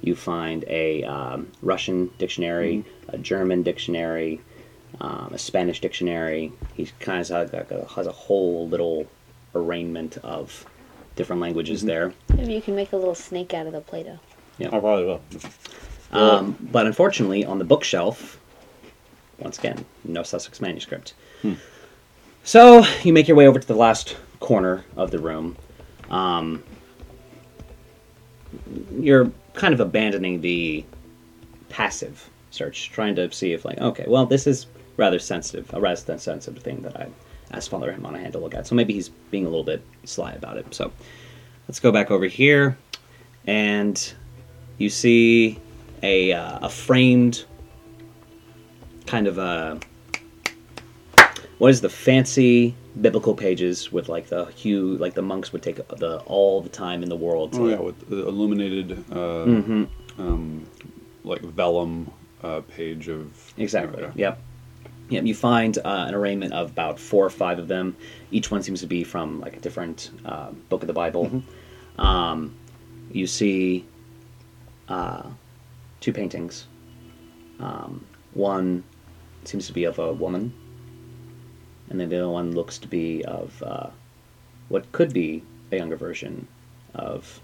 You 0.00 0.14
find 0.14 0.64
a 0.68 1.02
um, 1.04 1.50
Russian 1.60 2.10
dictionary, 2.18 2.84
a 3.08 3.18
German 3.18 3.62
dictionary, 3.64 4.40
um, 5.00 5.30
a 5.32 5.38
Spanish 5.38 5.80
dictionary. 5.80 6.52
He 6.74 6.86
kind 7.00 7.20
of 7.20 7.28
has, 7.28 7.52
like 7.52 7.70
a, 7.70 7.86
has 7.86 8.06
a 8.06 8.12
whole 8.12 8.68
little 8.68 9.06
arraignment 9.54 10.18
of 10.18 10.66
different 11.16 11.42
languages 11.42 11.82
there. 11.82 12.12
Maybe 12.34 12.54
you 12.54 12.62
can 12.62 12.76
make 12.76 12.92
a 12.92 12.96
little 12.96 13.14
snake 13.14 13.54
out 13.54 13.66
of 13.66 13.72
the 13.72 13.80
Play-Doh. 13.80 14.18
Yeah, 14.58 14.68
I 14.68 14.80
probably 14.80 15.04
will. 15.04 15.20
Um, 16.12 16.56
but 16.72 16.86
unfortunately, 16.86 17.44
on 17.44 17.58
the 17.58 17.64
bookshelf, 17.64 18.38
once 19.38 19.58
again, 19.58 19.84
no 20.04 20.22
Sussex 20.22 20.60
manuscript. 20.60 21.14
So 22.44 22.84
you 23.02 23.12
make 23.12 23.28
your 23.28 23.36
way 23.36 23.46
over 23.46 23.58
to 23.58 23.66
the 23.66 23.74
last 23.74 24.16
corner 24.40 24.84
of 24.96 25.10
the 25.10 25.18
room. 25.18 25.56
Um, 26.10 26.64
you're 28.98 29.30
kind 29.52 29.74
of 29.74 29.80
abandoning 29.80 30.40
the 30.40 30.84
passive 31.68 32.28
search, 32.50 32.90
trying 32.90 33.14
to 33.16 33.30
see 33.30 33.52
if, 33.52 33.64
like, 33.64 33.78
okay, 33.78 34.06
well, 34.08 34.24
this 34.24 34.46
is 34.46 34.66
rather 34.98 35.18
sensitive, 35.18 35.72
a 35.72 35.80
rather 35.80 36.18
sensitive 36.18 36.62
thing 36.62 36.82
that 36.82 36.94
I 37.00 37.08
asked 37.52 37.70
Father 37.70 37.96
Monaghan 37.98 38.32
to 38.32 38.38
look 38.38 38.54
at. 38.54 38.66
So 38.66 38.74
maybe 38.74 38.92
he's 38.92 39.08
being 39.08 39.46
a 39.46 39.48
little 39.48 39.64
bit 39.64 39.82
sly 40.04 40.32
about 40.32 40.58
it. 40.58 40.74
So 40.74 40.92
let's 41.66 41.80
go 41.80 41.90
back 41.90 42.10
over 42.10 42.26
here, 42.26 42.76
and 43.46 44.12
you 44.76 44.90
see 44.90 45.58
a 46.02 46.32
uh, 46.32 46.58
a 46.66 46.68
framed 46.68 47.46
kind 49.06 49.26
of 49.26 49.38
a 49.38 49.80
what 51.56 51.70
is 51.70 51.80
the 51.80 51.88
fancy 51.88 52.74
biblical 53.00 53.34
pages 53.34 53.90
with 53.90 54.08
like 54.08 54.28
the 54.28 54.44
hue 54.46 54.96
like 54.98 55.14
the 55.14 55.22
monks 55.22 55.52
would 55.52 55.62
take 55.62 55.76
the 55.88 56.18
all 56.26 56.60
the 56.60 56.68
time 56.68 57.02
in 57.02 57.08
the 57.08 57.16
world 57.16 57.52
to 57.54 57.62
Oh 57.62 57.68
yeah, 57.68 57.78
with 57.80 58.08
the 58.10 58.26
illuminated, 58.28 58.92
uh, 59.10 59.46
Mm-hmm. 59.46 59.84
um, 60.18 60.66
like 61.24 61.40
vellum 61.40 62.10
uh, 62.42 62.60
page 62.62 63.08
of 63.08 63.54
Exactly. 63.56 64.02
Yeah. 64.02 64.12
Yep. 64.14 64.42
Yep. 65.10 65.24
You 65.24 65.34
find 65.34 65.78
uh, 65.78 66.04
an 66.08 66.14
arraignment 66.14 66.52
of 66.52 66.70
about 66.70 66.98
four 66.98 67.24
or 67.24 67.30
five 67.30 67.58
of 67.58 67.68
them. 67.68 67.96
Each 68.30 68.50
one 68.50 68.62
seems 68.62 68.80
to 68.80 68.86
be 68.86 69.04
from 69.04 69.40
like 69.40 69.56
a 69.56 69.60
different 69.60 70.10
uh, 70.24 70.50
book 70.68 70.82
of 70.82 70.86
the 70.86 70.92
Bible. 70.92 71.42
Um, 71.98 72.54
you 73.10 73.26
see 73.26 73.84
uh, 74.88 75.22
two 76.00 76.12
paintings. 76.12 76.68
Um, 77.58 78.06
one 78.34 78.84
seems 79.44 79.66
to 79.66 79.72
be 79.72 79.84
of 79.84 79.98
a 79.98 80.12
woman, 80.12 80.52
and 81.88 81.98
then 81.98 82.08
the 82.08 82.18
other 82.18 82.28
one 82.28 82.54
looks 82.54 82.78
to 82.78 82.86
be 82.86 83.24
of 83.24 83.60
uh, 83.62 83.88
what 84.68 84.92
could 84.92 85.12
be 85.12 85.42
a 85.72 85.76
younger 85.76 85.96
version 85.96 86.46
of 86.94 87.40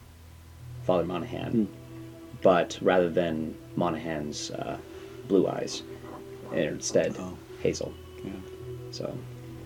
Father 0.85 1.05
Monaghan, 1.05 1.69
but 2.43 2.79
rather 2.81 3.09
than 3.11 3.57
Monaghan's 3.75 4.51
uh, 4.51 4.77
blue 5.27 5.49
eyes, 5.49 5.83
instead 6.53 7.17
Oh. 7.19 7.37
Hazel. 7.65 7.93
Yeah, 8.23 8.31
So 8.91 9.17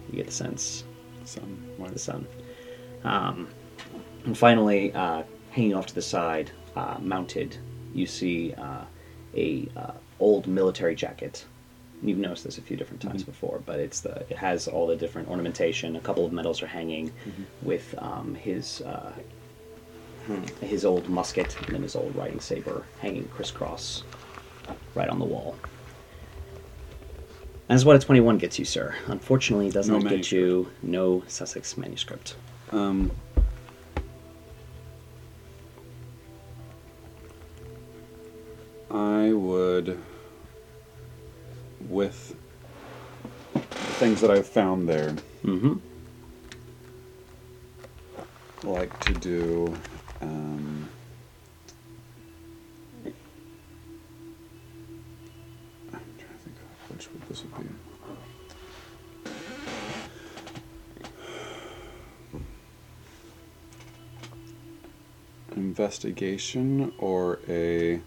you 0.08 0.16
get 0.16 0.26
the 0.26 0.32
sense 0.32 0.84
some 1.24 1.68
the 1.92 1.98
sun. 1.98 2.26
Um, 3.04 3.48
and 4.24 4.36
finally, 4.36 4.92
uh, 4.92 5.24
hanging 5.50 5.74
off 5.74 5.86
to 5.86 5.94
the 5.94 6.02
side, 6.02 6.50
uh, 6.76 6.96
mounted, 7.00 7.58
you 7.92 8.06
see 8.06 8.54
uh, 8.54 8.84
a 9.34 9.68
uh, 9.76 9.92
old 10.20 10.46
military 10.46 10.94
jacket. 10.94 11.44
You've 12.02 12.18
noticed 12.18 12.44
this 12.44 12.58
a 12.58 12.62
few 12.62 12.76
different 12.76 13.02
times 13.02 13.24
before, 13.24 13.60
but 13.66 13.80
it's 13.80 14.00
the 14.00 14.14
it 14.30 14.36
has 14.36 14.68
all 14.68 14.86
the 14.86 14.94
different 14.94 15.28
ornamentation. 15.28 15.96
A 15.96 16.00
couple 16.00 16.24
of 16.24 16.32
medals 16.32 16.62
are 16.62 16.68
hanging 16.68 17.12
with 17.62 17.92
um, 17.98 18.36
his 18.36 18.80
uh, 18.82 19.12
his 20.60 20.84
old 20.84 21.08
musket 21.08 21.56
and 21.62 21.74
then 21.74 21.82
his 21.82 21.96
old 21.96 22.14
riding 22.14 22.38
saber 22.38 22.84
hanging 23.00 23.26
crisscross 23.28 24.04
right 24.94 25.08
on 25.08 25.18
the 25.18 25.24
wall. 25.24 25.56
That's 27.68 27.84
what 27.84 27.96
a 27.96 27.98
21 27.98 28.38
gets 28.38 28.58
you, 28.58 28.64
sir. 28.64 28.94
Unfortunately, 29.08 29.68
it 29.68 29.74
does 29.74 29.88
No 29.88 29.98
not 29.98 30.08
get 30.10 30.32
you 30.32 30.70
no 30.82 31.22
Sussex 31.28 31.76
manuscript. 31.76 32.34
Um, 32.72 33.10
I 38.90 39.32
would, 39.32 39.98
with 41.88 42.34
the 43.52 43.60
things 44.00 44.20
that 44.20 44.30
I've 44.30 44.48
found 44.48 44.88
there, 44.88 45.14
Mm-hmm. 45.44 45.74
like 48.66 48.98
to 49.00 49.12
do. 49.14 49.76
Um, 50.20 50.88
Investigation 65.78 66.92
or 66.98 67.38
a. 67.46 68.00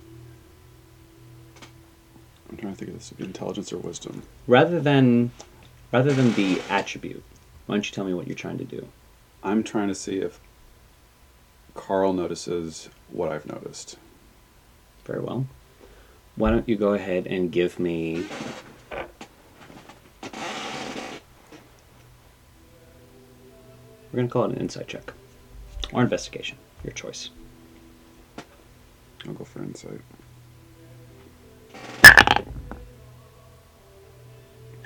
I'm 2.49 2.57
trying 2.57 2.73
to 2.73 2.77
think 2.77 2.91
of 2.91 2.97
this 2.97 3.13
intelligence 3.17 3.71
or 3.71 3.77
wisdom. 3.77 4.23
Rather 4.45 4.81
than, 4.81 5.31
rather 5.93 6.11
than 6.11 6.33
the 6.33 6.61
attribute, 6.69 7.23
why 7.65 7.75
don't 7.75 7.85
you 7.89 7.93
tell 7.93 8.03
me 8.03 8.13
what 8.13 8.27
you're 8.27 8.35
trying 8.35 8.57
to 8.57 8.65
do? 8.65 8.89
I'm 9.41 9.63
trying 9.63 9.87
to 9.87 9.95
see 9.95 10.17
if 10.17 10.41
Carl 11.73 12.11
notices 12.11 12.89
what 13.09 13.31
I've 13.31 13.45
noticed. 13.45 13.95
Very 15.05 15.21
well. 15.21 15.47
Why 16.35 16.49
don't 16.49 16.67
you 16.67 16.75
go 16.75 16.91
ahead 16.91 17.25
and 17.25 17.53
give 17.53 17.79
me. 17.79 18.25
We're 24.11 24.17
going 24.17 24.27
to 24.27 24.33
call 24.33 24.43
it 24.43 24.51
an 24.51 24.57
insight 24.57 24.89
check. 24.89 25.13
Or 25.93 26.01
investigation. 26.01 26.57
Your 26.83 26.91
choice. 26.91 27.29
I'll 29.27 29.33
go 29.33 29.43
for 29.43 29.59
insight. 29.59 30.01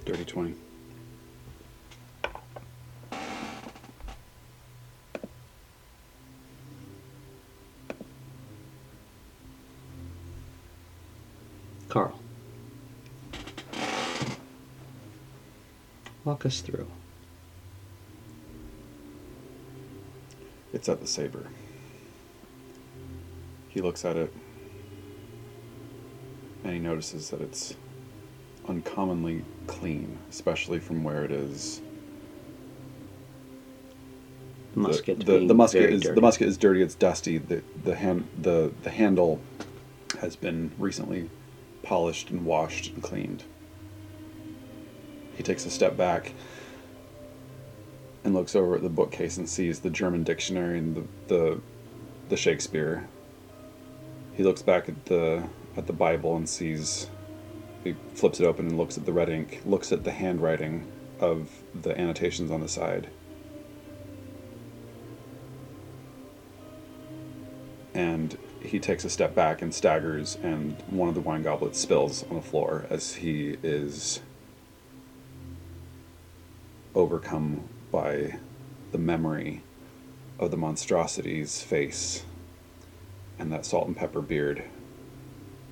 Dirty 0.05 0.25
20. 0.25 0.55
Carl. 11.89 12.19
Walk 16.25 16.45
us 16.45 16.59
through. 16.61 16.87
It's 20.73 20.89
at 20.89 20.99
the 20.99 21.07
saber. 21.07 21.47
He 23.75 23.81
looks 23.81 24.05
at 24.05 24.15
it 24.15 24.33
and 26.63 26.73
he 26.73 26.79
notices 26.79 27.29
that 27.29 27.41
it's 27.41 27.75
uncommonly 28.69 29.43
clean, 29.67 30.17
especially 30.29 30.79
from 30.79 31.03
where 31.03 31.25
it 31.25 31.31
is. 31.31 31.81
The 34.73 34.79
musket. 34.79 35.19
the, 35.19 35.39
the, 35.39 35.47
the 35.47 35.53
musket 35.53 35.89
is 35.91 36.03
dirty. 36.03 36.15
the 36.15 36.21
musket 36.21 36.47
is 36.47 36.57
dirty. 36.57 36.81
It's 36.81 36.95
dusty. 36.95 37.37
The 37.37 37.63
the 37.83 37.95
hand 37.95 38.29
the 38.41 38.71
the 38.83 38.89
handle 38.91 39.41
has 40.21 40.37
been 40.37 40.71
recently 40.79 41.29
polished 41.83 42.29
and 42.29 42.45
washed 42.45 42.93
and 42.93 43.03
cleaned. 43.03 43.43
He 45.35 45.43
takes 45.43 45.65
a 45.65 45.69
step 45.69 45.97
back 45.97 46.33
and 48.23 48.33
looks 48.33 48.55
over 48.55 48.75
at 48.75 48.83
the 48.83 48.89
bookcase 48.89 49.35
and 49.35 49.49
sees 49.49 49.81
the 49.81 49.89
German 49.89 50.23
dictionary 50.23 50.79
and 50.79 50.95
the 50.95 51.03
the, 51.27 51.61
the 52.29 52.37
Shakespeare. 52.37 53.09
He 54.35 54.43
looks 54.43 54.61
back 54.61 54.89
at 54.89 55.05
the 55.05 55.47
at 55.77 55.87
the 55.87 55.93
Bible 55.93 56.35
and 56.35 56.47
sees 56.47 57.09
he 57.83 57.95
flips 58.13 58.39
it 58.39 58.45
open 58.45 58.67
and 58.67 58.77
looks 58.77 58.97
at 58.97 59.05
the 59.05 59.13
red 59.13 59.29
ink, 59.29 59.61
looks 59.65 59.91
at 59.91 60.03
the 60.03 60.11
handwriting 60.11 60.87
of 61.19 61.49
the 61.73 61.97
annotations 61.99 62.51
on 62.51 62.61
the 62.61 62.67
side. 62.67 63.09
and 67.95 68.37
he 68.61 68.77
takes 68.77 69.05
a 69.05 69.09
step 69.09 69.33
back 69.33 69.61
and 69.61 69.73
staggers, 69.73 70.37
and 70.43 70.75
one 70.87 71.07
of 71.07 71.15
the 71.15 71.21
wine 71.21 71.41
goblets 71.41 71.79
spills 71.79 72.23
on 72.29 72.35
the 72.35 72.41
floor 72.41 72.85
as 72.89 73.15
he 73.15 73.55
is 73.63 74.21
overcome 76.93 77.63
by 77.91 78.37
the 78.91 78.97
memory 78.97 79.63
of 80.37 80.51
the 80.51 80.57
monstrosity's 80.57 81.61
face 81.61 82.23
and 83.37 83.51
that 83.51 83.65
salt 83.65 83.87
and 83.87 83.95
pepper 83.97 84.21
beard 84.21 84.63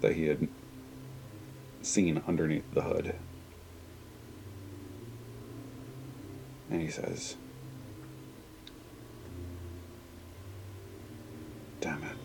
that 0.01 0.16
he 0.16 0.26
had 0.26 0.47
seen 1.82 2.22
underneath 2.28 2.70
the 2.74 2.82
hood. 2.82 3.16
And 6.70 6.82
he 6.82 6.89
says, 6.89 7.36
Damn 11.80 12.03
it. 12.03 12.16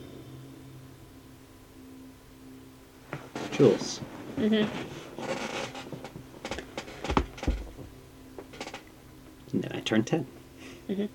Jules. 3.53 4.01
Mm 4.37 4.49
hmm. 4.49 4.67
And 9.53 9.65
then 9.65 9.73
I 9.75 9.81
turned 9.81 10.07
10. 10.07 10.27
Mm 10.89 10.97
hmm. 10.97 11.07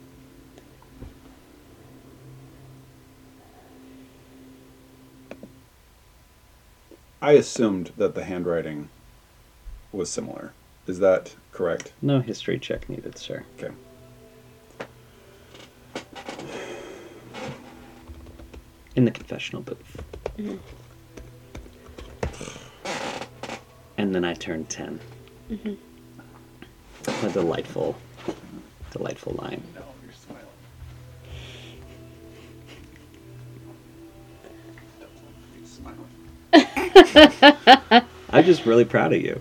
I 7.23 7.31
assumed 7.31 7.93
that 7.95 8.15
the 8.15 8.25
handwriting 8.25 8.89
was 9.93 10.09
similar. 10.09 10.51
Is 10.87 10.99
that 10.99 11.33
correct? 11.53 11.93
No 12.01 12.19
history 12.19 12.59
check 12.59 12.89
needed, 12.89 13.17
sir. 13.17 13.45
Okay. 13.57 13.73
In 18.97 19.05
the 19.05 19.11
confessional 19.11 19.61
booth. 19.61 20.03
Mm-hmm. 20.37 20.57
And 23.97 24.13
then 24.13 24.25
I 24.25 24.33
turned 24.33 24.67
10. 24.69 24.99
Mm-hmm. 25.49 27.25
A 27.25 27.29
delightful, 27.29 27.95
delightful 28.91 29.31
line. 29.35 29.63
I'm 38.29 38.43
just 38.43 38.65
really 38.65 38.85
proud 38.85 39.13
of 39.13 39.21
you. 39.21 39.39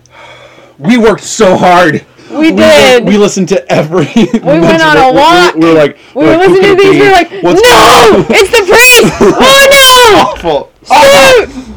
We 0.77 0.97
worked 0.97 1.23
so 1.23 1.55
hard. 1.55 2.05
We 2.31 2.51
did. 2.51 3.05
We 3.05 3.17
listened 3.17 3.49
to 3.49 3.71
every. 3.71 4.07
We 4.15 4.39
went 4.41 4.81
on 4.81 4.97
a 4.97 5.13
walk. 5.13 5.55
We, 5.55 5.65
were 5.65 5.73
like, 5.73 5.97
we 6.15 6.23
were 6.25 6.37
like, 6.37 6.49
listening 6.49 6.77
to 6.77 6.83
these. 6.83 6.91
be? 6.93 6.99
We 6.99 7.05
were 7.05 7.11
like, 7.11 7.31
What's 7.43 7.61
no, 7.61 8.25
it's 8.29 8.49
the 8.51 8.65
priest. 8.67 9.01
Oh 9.25 10.35
no! 10.41 10.49
awful? 10.49 10.71
no! 10.89 11.45
Shoot! 11.45 11.73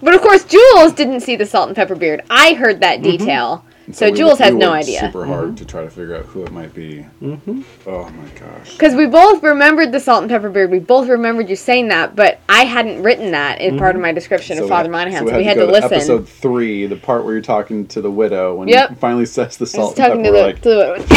But 0.00 0.14
of 0.14 0.20
course, 0.20 0.44
Jules 0.44 0.92
didn't 0.92 1.20
see 1.20 1.36
the 1.36 1.46
salt 1.46 1.68
and 1.68 1.76
pepper 1.76 1.96
beard. 1.96 2.22
I 2.30 2.54
heard 2.54 2.80
that 2.80 3.00
mm-hmm. 3.00 3.10
detail, 3.10 3.64
so, 3.92 4.06
we- 4.10 4.12
Jules 4.16 4.38
has 4.38 4.52
we 4.52 4.58
no 4.58 4.72
idea. 4.72 5.00
Super 5.00 5.24
hard 5.26 5.56
to 5.56 5.64
try 5.64 5.82
to 5.82 5.90
figure 5.90 6.14
out 6.16 6.24
who 6.26 6.44
it 6.44 6.52
might 6.52 6.74
be. 6.74 7.06
Mm-hmm. 7.22 7.62
Oh 7.86 8.08
my 8.10 8.28
gosh. 8.38 8.72
Because 8.72 8.94
we 8.94 9.06
both 9.06 9.42
remembered 9.42 9.92
the 9.92 10.00
salt 10.00 10.22
and 10.22 10.30
pepper 10.30 10.50
beard. 10.50 10.70
We 10.70 10.78
both 10.78 11.08
remembered 11.08 11.48
you 11.48 11.56
saying 11.56 11.88
that, 11.88 12.14
but 12.16 12.38
I 12.48 12.64
hadn't 12.64 13.02
written 13.02 13.30
that 13.32 13.60
in 13.60 13.78
part 13.78 13.96
of 13.96 14.02
my 14.02 14.12
description 14.12 14.58
of 14.58 14.68
Father 14.68 14.88
Monaghan, 14.90 15.24
so 15.26 15.30
so 15.32 15.36
we 15.38 15.44
had 15.44 15.56
go 15.56 15.66
to 15.66 15.72
listen. 15.72 15.92
Episode 15.94 16.28
three, 16.28 16.86
the 16.86 16.96
part 16.96 17.24
where 17.24 17.32
you're 17.34 17.42
talking 17.42 17.86
to 17.88 18.00
the 18.00 18.10
widow 18.10 18.54
when 18.54 18.68
Yep. 18.68 18.88
he 18.90 18.94
finally 18.96 19.26
says 19.26 19.56
the 19.56 19.62
I 19.62 19.64
was 19.64 19.72
salt 19.72 19.98
and 19.98 20.06
talking 20.08 20.22
pepper. 20.24 20.52
to 20.60 20.68
we're 20.68 20.76
the, 20.82 20.88
like, 20.98 21.08
to 21.08 21.14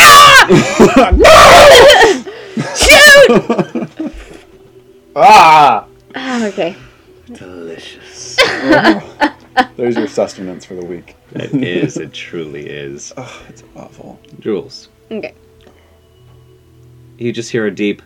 the 1.11 1.21
Shoot! 2.75 4.11
ah! 5.15 5.85
Ah, 6.15 6.45
okay. 6.47 6.75
Delicious. 7.31 8.37
There's 9.75 9.95
your 9.97 10.07
sustenance 10.07 10.65
for 10.65 10.75
the 10.75 10.85
week. 10.85 11.15
it 11.33 11.53
is. 11.53 11.97
It 11.97 12.13
truly 12.13 12.67
is. 12.67 13.11
Oh, 13.17 13.45
it's 13.49 13.63
awful. 13.75 14.19
Jules, 14.39 14.89
Okay. 15.11 15.33
you 17.17 17.31
just 17.31 17.51
hear 17.51 17.65
a 17.65 17.71
deep. 17.71 18.01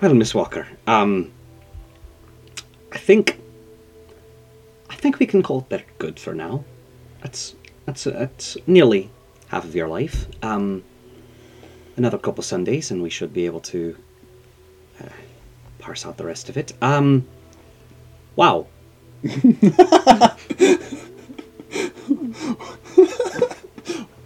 well, 0.00 0.14
Miss 0.14 0.34
Walker, 0.34 0.66
um, 0.86 1.32
I 2.92 2.98
think, 2.98 3.40
I 4.90 4.94
think 4.94 5.18
we 5.18 5.26
can 5.26 5.42
call 5.42 5.66
that 5.70 5.84
good 5.98 6.18
for 6.20 6.34
now. 6.34 6.64
That's 7.22 7.54
that's 7.86 8.04
that's 8.04 8.56
nearly 8.66 9.10
half 9.48 9.64
of 9.64 9.74
your 9.74 9.88
life. 9.88 10.26
Um, 10.42 10.84
another 11.98 12.18
couple 12.18 12.42
Sundays, 12.42 12.90
and 12.90 13.02
we 13.02 13.10
should 13.10 13.34
be 13.34 13.44
able 13.44 13.60
to 13.60 13.96
uh, 15.00 15.08
parse 15.78 16.06
out 16.06 16.16
the 16.16 16.24
rest 16.24 16.48
of 16.48 16.56
it. 16.56 16.72
Um, 16.80 17.26
wow. 18.36 18.66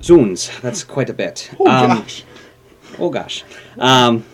Zoons, 0.02 0.50
that's 0.60 0.84
quite 0.84 1.08
a 1.10 1.14
bit. 1.14 1.50
Oh 1.58 1.66
um, 1.66 1.88
gosh. 1.88 2.24
Oh 2.98 3.08
gosh. 3.08 3.44
Um, 3.78 4.24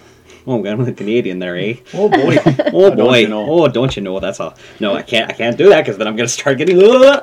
oh, 0.46 0.64
I'm 0.66 0.78
with 0.78 0.96
Canadian 0.96 1.38
there, 1.38 1.56
eh? 1.56 1.76
Oh 1.94 2.08
boy. 2.08 2.38
Oh 2.72 2.90
Don't 2.90 2.96
boy. 2.96 3.18
you 3.18 3.28
know? 3.28 3.48
Oh, 3.48 3.68
don't 3.68 3.94
you 3.96 4.02
know? 4.02 4.18
That's 4.18 4.40
all. 4.40 4.54
No, 4.80 4.94
I 4.94 5.02
can't. 5.02 5.30
I 5.30 5.34
can't 5.34 5.56
do 5.56 5.68
that 5.68 5.82
because 5.82 5.96
then 5.98 6.08
I'm 6.08 6.16
going 6.16 6.26
to 6.26 6.32
start 6.32 6.58
getting. 6.58 6.78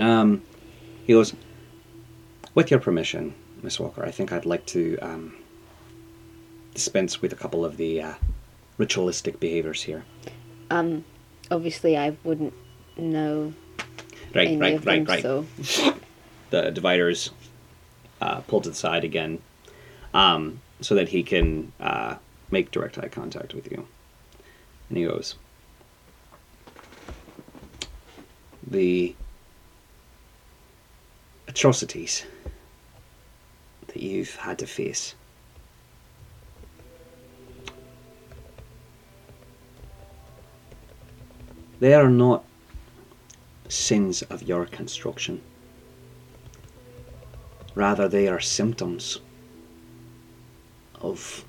Um, 0.00 0.42
he 1.06 1.12
goes. 1.12 1.34
With 2.54 2.70
your 2.70 2.78
permission, 2.78 3.34
Miss 3.62 3.80
Walker, 3.80 4.04
I 4.04 4.10
think 4.10 4.32
I'd 4.32 4.46
like 4.46 4.64
to 4.66 4.98
um, 4.98 5.36
dispense 6.74 7.20
with 7.20 7.32
a 7.32 7.36
couple 7.36 7.64
of 7.64 7.76
the 7.76 8.02
uh, 8.02 8.14
ritualistic 8.76 9.40
behaviors 9.40 9.82
here. 9.82 10.04
Um, 10.70 11.04
obviously, 11.50 11.96
I 11.96 12.16
wouldn't 12.24 12.54
know 12.96 13.52
Right, 14.34 14.48
any 14.48 14.56
right, 14.58 14.74
of 14.74 14.84
them, 14.84 15.04
right, 15.04 15.08
right. 15.08 15.22
so 15.22 15.46
the 16.50 16.70
dividers 16.70 17.30
uh, 18.20 18.40
pulled 18.42 18.64
to 18.64 18.70
the 18.70 18.74
side 18.76 19.04
again 19.04 19.40
um, 20.12 20.60
so 20.80 20.94
that 20.94 21.08
he 21.08 21.22
can 21.22 21.72
uh, 21.80 22.16
make 22.50 22.70
direct 22.70 22.98
eye 22.98 23.08
contact 23.08 23.54
with 23.54 23.70
you. 23.70 23.86
And 24.88 24.98
he 24.98 25.04
goes, 25.04 25.34
The 28.66 29.14
atrocities 31.46 32.24
that 33.88 34.02
you've 34.02 34.36
had 34.36 34.58
to 34.58 34.66
face. 34.66 35.14
They 41.80 41.94
are 41.94 42.08
not 42.08 42.44
sins 43.68 44.22
of 44.22 44.42
your 44.42 44.66
construction. 44.66 45.42
Rather, 47.74 48.08
they 48.08 48.26
are 48.26 48.40
symptoms 48.40 49.20
of 51.00 51.44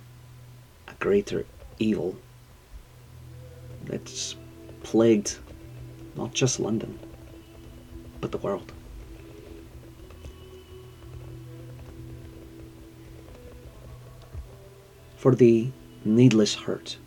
a 0.88 0.94
greater 1.00 1.46
evil 1.80 2.16
that's 3.86 4.36
plagued 4.84 5.38
not 6.16 6.34
just 6.34 6.60
London, 6.60 7.00
but 8.22 8.32
the 8.32 8.38
world. 8.38 8.72
For 15.20 15.36
the 15.36 15.70
needless 16.06 16.56
hurt 16.56 16.98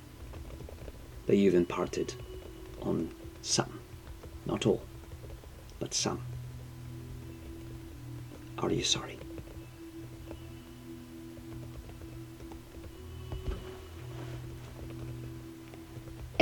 that 1.27 1.37
you've 1.37 1.55
imparted 1.55 2.15
on 2.83 3.11
some, 3.41 3.81
not 4.47 4.67
all, 4.67 4.83
but 5.81 5.95
some. 5.95 6.21
Are 8.59 8.71
you 8.71 8.85
sorry? 8.85 9.19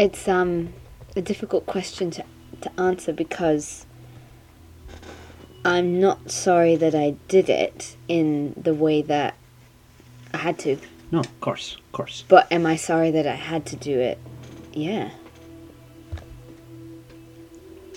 it's 0.00 0.26
um 0.28 0.72
a 1.14 1.20
difficult 1.20 1.66
question 1.66 2.10
to 2.10 2.24
to 2.62 2.80
answer 2.80 3.12
because 3.12 3.84
I'm 5.62 6.00
not 6.00 6.30
sorry 6.30 6.74
that 6.76 6.94
I 6.94 7.16
did 7.28 7.50
it 7.50 7.96
in 8.08 8.54
the 8.56 8.72
way 8.72 9.02
that 9.02 9.34
I 10.32 10.38
had 10.38 10.58
to. 10.60 10.78
No, 11.12 11.20
of 11.20 11.40
course, 11.40 11.76
of 11.76 11.92
course. 11.92 12.24
But 12.28 12.50
am 12.52 12.66
I 12.66 12.76
sorry 12.76 13.10
that 13.10 13.26
I 13.26 13.34
had 13.34 13.66
to 13.66 13.76
do 13.76 13.98
it? 13.98 14.18
Yeah. 14.72 15.10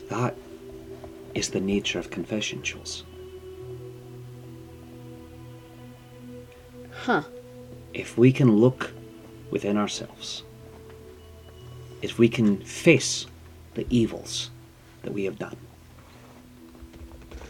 That 0.10 0.36
is 1.36 1.50
the 1.50 1.62
nature 1.62 2.00
of 2.00 2.10
confession, 2.10 2.64
Jules. 2.64 3.04
Huh. 6.92 7.24
If 7.94 8.18
we 8.18 8.32
can 8.32 8.58
look 8.58 8.92
within 9.52 9.78
ourselves, 9.78 10.44
if 12.02 12.18
we 12.18 12.28
can 12.30 12.58
face 12.58 13.28
the 13.76 13.86
evils 13.90 14.50
that 15.04 15.14
we 15.14 15.26
have 15.26 15.38
done 15.38 15.58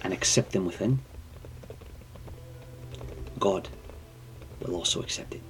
and 0.03 0.11
accept 0.11 0.51
them 0.51 0.65
within, 0.65 0.99
God 3.39 3.69
will 4.59 4.75
also 4.75 5.01
accept 5.01 5.35
it. 5.35 5.41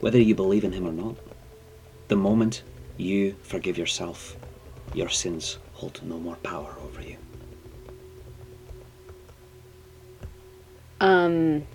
Whether 0.00 0.20
you 0.20 0.34
believe 0.34 0.64
in 0.64 0.72
Him 0.72 0.86
or 0.86 0.92
not, 0.92 1.16
the 2.08 2.16
moment 2.16 2.62
you 2.96 3.36
forgive 3.42 3.78
yourself, 3.78 4.36
your 4.92 5.08
sins 5.08 5.58
hold 5.72 6.00
no 6.04 6.18
more 6.18 6.36
power 6.36 6.76
over 6.82 7.00
you. 7.00 7.16
Um 11.00 11.66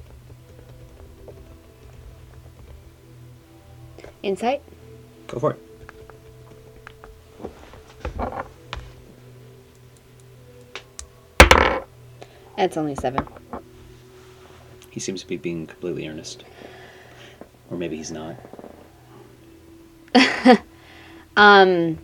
Insight? 4.22 4.62
Go 5.28 5.40
for 5.40 5.52
it. 5.54 5.60
That's 12.58 12.76
only 12.76 12.96
seven. 12.96 13.26
He 14.90 15.00
seems 15.00 15.22
to 15.22 15.28
be 15.28 15.38
being 15.38 15.66
completely 15.68 16.06
earnest. 16.08 16.44
Or 17.70 17.78
maybe 17.78 17.98
he's 17.98 18.12
not. 18.12 18.36
Um, 21.38 21.98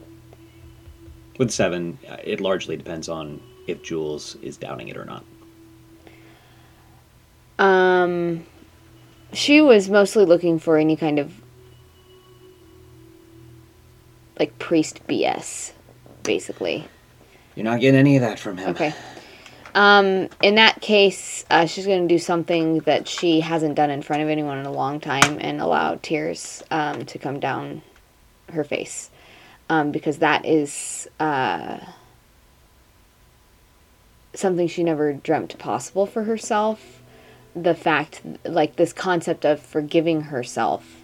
With 1.38 1.52
seven, 1.52 2.00
it 2.24 2.40
largely 2.40 2.78
depends 2.78 3.10
on 3.10 3.42
if 3.68 3.84
Jules 3.84 4.36
is 4.42 4.56
doubting 4.56 4.88
it 4.88 4.96
or 4.96 5.04
not. 5.04 5.26
um, 7.60 8.46
she 9.34 9.60
was 9.60 9.90
mostly 9.90 10.24
looking 10.24 10.58
for 10.60 10.78
any 10.78 10.96
kind 10.96 11.20
of 11.20 11.34
like 14.40 14.58
priest 14.58 15.06
BS, 15.08 15.74
basically. 16.24 16.88
You're 17.56 17.66
not 17.66 17.82
getting 17.82 18.00
any 18.00 18.16
of 18.16 18.22
that 18.22 18.40
from 18.40 18.56
him. 18.58 18.70
Okay. 18.70 18.94
Um, 19.76 20.30
in 20.42 20.56
that 20.56 20.80
case, 20.80 21.44
uh, 21.52 21.66
she's 21.66 21.86
going 21.86 22.08
to 22.08 22.14
do 22.14 22.18
something 22.18 22.80
that 22.80 23.10
she 23.10 23.42
hasn't 23.42 23.76
done 23.76 23.90
in 23.90 24.02
front 24.02 24.24
of 24.24 24.30
anyone 24.30 24.58
in 24.58 24.66
a 24.66 24.72
long 24.72 25.02
time 25.02 25.38
and 25.42 25.60
allow 25.60 25.96
tears 26.02 26.64
um, 26.72 27.06
to 27.06 27.20
come 27.20 27.42
down 27.42 27.82
her 28.54 28.64
face. 28.64 29.12
Um, 29.70 29.92
because 29.92 30.20
that 30.20 30.46
is 30.46 31.10
uh, 31.20 31.80
something 34.34 34.68
she 34.68 34.84
never 34.84 35.12
dreamt 35.12 35.58
possible 35.60 36.06
for 36.06 36.24
herself. 36.24 37.02
The 37.54 37.76
fact, 37.76 38.22
like, 38.46 38.78
this 38.78 38.94
concept 38.94 39.44
of 39.44 39.60
forgiving 39.60 40.22
herself 40.22 41.04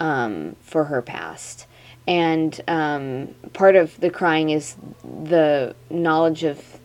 um, 0.00 0.56
for 0.62 0.84
her 0.84 1.00
past. 1.00 1.66
And 2.08 2.60
um, 2.66 3.34
part 3.52 3.76
of 3.76 4.00
the 4.00 4.10
crying 4.10 4.50
is 4.50 4.74
the 5.04 5.76
knowledge 5.90 6.42
of 6.42 6.79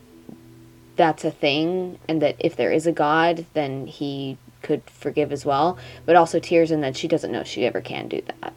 that's 0.95 1.23
a 1.25 1.31
thing 1.31 1.99
and 2.07 2.21
that 2.21 2.35
if 2.39 2.55
there 2.55 2.71
is 2.71 2.87
a 2.87 2.91
god 2.91 3.45
then 3.53 3.87
he 3.87 4.37
could 4.61 4.81
forgive 4.89 5.31
as 5.31 5.45
well 5.45 5.77
but 6.05 6.15
also 6.15 6.39
tears 6.39 6.71
and 6.71 6.83
that 6.83 6.95
she 6.97 7.07
doesn't 7.07 7.31
know 7.31 7.43
she 7.43 7.65
ever 7.65 7.81
can 7.81 8.07
do 8.07 8.21
that 8.41 8.53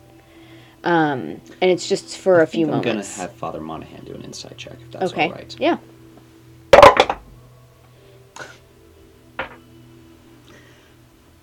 um, 0.84 1.40
and 1.60 1.70
it's 1.70 1.88
just 1.88 2.16
for 2.16 2.40
I 2.40 2.44
a 2.44 2.46
few 2.46 2.66
I'm 2.66 2.70
moments 2.82 3.16
gonna 3.16 3.28
have 3.28 3.36
Father 3.36 3.60
Monaghan 3.60 4.04
do 4.04 4.14
an 4.14 4.22
insight 4.22 4.56
check 4.56 4.74
if 4.80 4.90
that's 4.92 5.12
okay 5.12 5.26
all 5.26 5.32
right. 5.32 5.56
yeah 5.58 5.78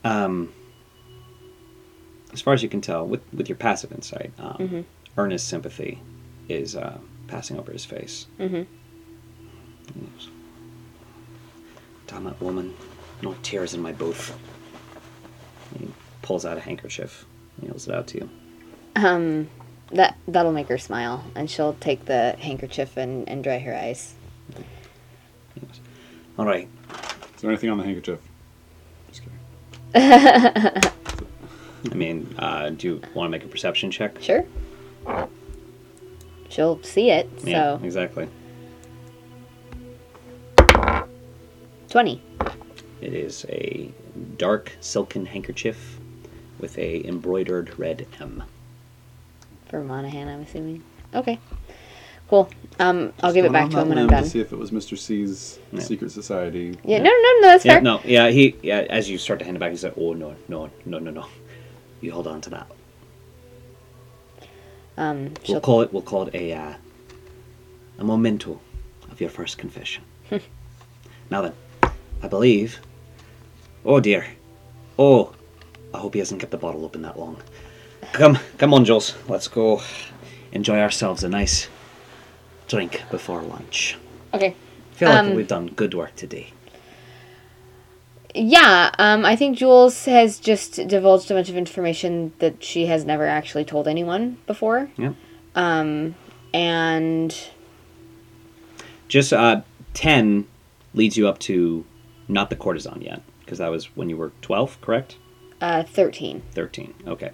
Um, 0.04 0.54
as 2.32 2.42
far 2.42 2.54
as 2.54 2.62
you 2.62 2.70
can 2.70 2.80
tell, 2.82 3.06
with 3.08 3.22
with 3.34 3.50
your 3.50 3.58
passive 3.58 3.92
insight, 3.92 4.32
um, 4.38 4.56
Mm-hmm. 4.60 4.82
earnest 5.18 5.48
sympathy 5.48 6.00
is 6.48 6.76
uh, 6.76 7.00
passing 7.28 7.58
over 7.58 7.72
his 7.72 7.86
face. 7.86 8.28
mm-hmm. 8.40 8.64
Yes. 10.00 10.28
Damn 12.08 12.26
that 12.26 12.40
woman! 12.42 12.74
No 13.22 13.36
tears 13.44 13.74
in 13.74 13.82
my 13.82 13.92
booth. 13.92 14.38
He 15.78 15.88
pulls 16.22 16.46
out 16.46 16.58
a 16.58 16.60
handkerchief. 16.62 17.26
He 17.62 17.68
holds 17.68 17.88
it 17.88 17.94
out 17.96 18.08
to 18.08 18.18
you. 18.20 18.30
um 18.96 19.50
that 19.92 20.18
that'll 20.28 20.52
make 20.52 20.68
her 20.68 20.78
smile 20.80 21.24
and 21.36 21.50
she'll 21.50 21.74
take 21.80 22.06
the 22.06 22.36
handkerchief 22.40 22.98
and, 22.98 23.30
and 23.30 23.44
dry 23.44 23.60
her 23.60 23.76
eyes 23.76 24.16
Yes. 24.58 25.80
All 26.40 26.46
right. 26.46 26.68
Is 27.36 27.42
there 27.42 27.52
anything 27.52 27.70
on 27.70 27.78
the 27.78 27.84
handkerchief? 27.84 28.20
Just 29.10 29.22
kidding. 29.22 29.40
I 31.92 31.94
mean, 31.94 32.34
uh, 32.40 32.72
do 32.72 32.88
you 32.88 33.02
want 33.14 33.28
to 33.28 33.32
make 33.32 33.46
a 33.46 33.48
perception 33.48 33.92
check? 33.92 34.20
sure 34.22 34.44
she'll 36.50 36.82
see 36.84 37.12
it 37.12 37.30
Yeah, 37.44 37.78
so 37.78 37.86
exactly. 37.86 38.28
20 41.96 42.22
It 43.00 43.14
is 43.14 43.46
a 43.48 43.90
dark 44.36 44.74
silken 44.82 45.28
handkerchief 45.28 45.98
with 46.60 46.78
a 46.78 47.08
embroidered 47.08 47.80
red 47.80 48.06
M. 48.20 48.44
for 49.70 49.82
monaghan 49.82 50.28
i'm 50.28 50.42
assuming 50.42 50.84
okay 51.14 51.40
cool 52.28 52.50
um 52.80 53.14
i'll 53.24 53.32
give 53.32 53.46
it 53.46 53.54
back 53.54 53.70
to 53.70 53.80
him 53.80 53.88
when 53.88 53.98
i'm 53.98 54.10
done 54.10 54.24
To 54.24 54.30
see 54.30 54.42
if 54.42 54.52
it 54.52 54.58
was 54.58 54.72
Mr. 54.72 54.98
C's 54.98 55.58
Yeah. 55.72 55.80
secret 55.80 56.12
society. 56.12 56.78
yeah 56.84 56.98
no 56.98 57.06
no 57.06 57.30
no 57.40 57.42
that's 57.48 57.64
Yeah, 57.64 57.76
fair 57.76 57.82
no, 57.82 58.02
yeah, 58.04 58.28
he, 58.28 58.58
yeah. 58.62 58.86
As 58.90 59.10
you 59.10 59.18
start 59.18 59.40
to 59.40 59.46
hand 59.46 59.56
it 59.56 59.62
back, 59.62 59.72
he's 59.72 59.86
like, 59.86 59.94
"Oh 59.98 60.12
no, 60.12 60.36
no, 60.50 60.70
no, 60.84 61.00
no, 61.00 61.12
no! 61.12 61.26
You 62.02 62.12
hold 62.12 62.28
on 62.28 62.42
to 62.42 62.50
that. 62.50 62.68
um 64.98 65.18
We'll 65.28 65.46
she'll 65.46 65.62
call 65.62 65.80
it. 65.80 65.94
We'll 65.94 66.02
call 66.12 66.28
it 66.28 66.36
a 66.36 66.52
uh, 66.52 66.74
a 68.00 68.04
memento 68.04 68.60
of 69.10 69.22
your 69.22 69.30
first 69.30 69.58
confession. 69.58 70.04
now 71.32 71.42
then, 71.42 71.54
I 72.22 72.28
believe. 72.28 72.80
Oh 73.84 74.00
dear. 74.00 74.26
Oh, 74.98 75.34
I 75.94 76.00
hope 76.00 76.14
he 76.14 76.20
hasn't 76.20 76.40
kept 76.42 76.52
the 76.52 76.58
bottle 76.58 76.86
open 76.86 77.02
that 77.04 77.20
long. 77.20 77.38
Come, 78.14 78.38
come 78.58 78.74
on, 78.74 78.86
Jules. 78.86 79.14
Let's 79.28 79.48
go 79.48 79.82
enjoy 80.52 80.80
ourselves 80.80 81.24
a 81.24 81.30
nice 81.30 81.68
drink 82.68 83.04
before 83.12 83.42
lunch. 83.42 83.98
okay 84.34 84.56
I 84.92 84.96
feel 84.96 85.10
like 85.10 85.20
Um, 85.26 85.36
we've 85.36 85.48
done 85.48 85.68
good 85.68 85.94
work 85.94 86.16
today. 86.16 86.52
Yeah, 88.34 88.92
um, 89.00 89.24
I 89.26 89.36
think 89.38 89.58
Jules 89.58 90.06
has 90.06 90.40
just 90.40 90.76
divulged 90.88 91.32
a 91.32 91.34
bunch 91.34 91.50
of 91.50 91.56
information 91.56 92.34
that 92.40 92.64
she 92.64 92.86
has 92.88 93.06
never 93.06 93.26
actually 93.26 93.64
told 93.66 93.88
anyone 93.88 94.38
before. 94.46 94.90
Yep. 94.98 95.16
Um, 95.56 96.16
and 96.54 97.34
Just 99.08 99.32
uh, 99.32 99.62
ten 99.94 100.48
leads 100.94 101.16
you 101.16 101.28
up 101.30 101.40
to 101.40 101.86
not 102.28 102.50
the 102.50 102.56
courtesan 102.56 103.02
yet, 103.02 103.22
because 103.40 103.58
that 103.60 103.70
was 103.72 103.86
when 103.96 104.10
you 104.10 104.18
were 104.18 104.32
twelve, 104.42 104.80
correct? 104.82 105.18
uh, 105.62 105.84
13. 105.84 106.42
Thirteen. 106.52 106.94
Okay. 107.08 107.32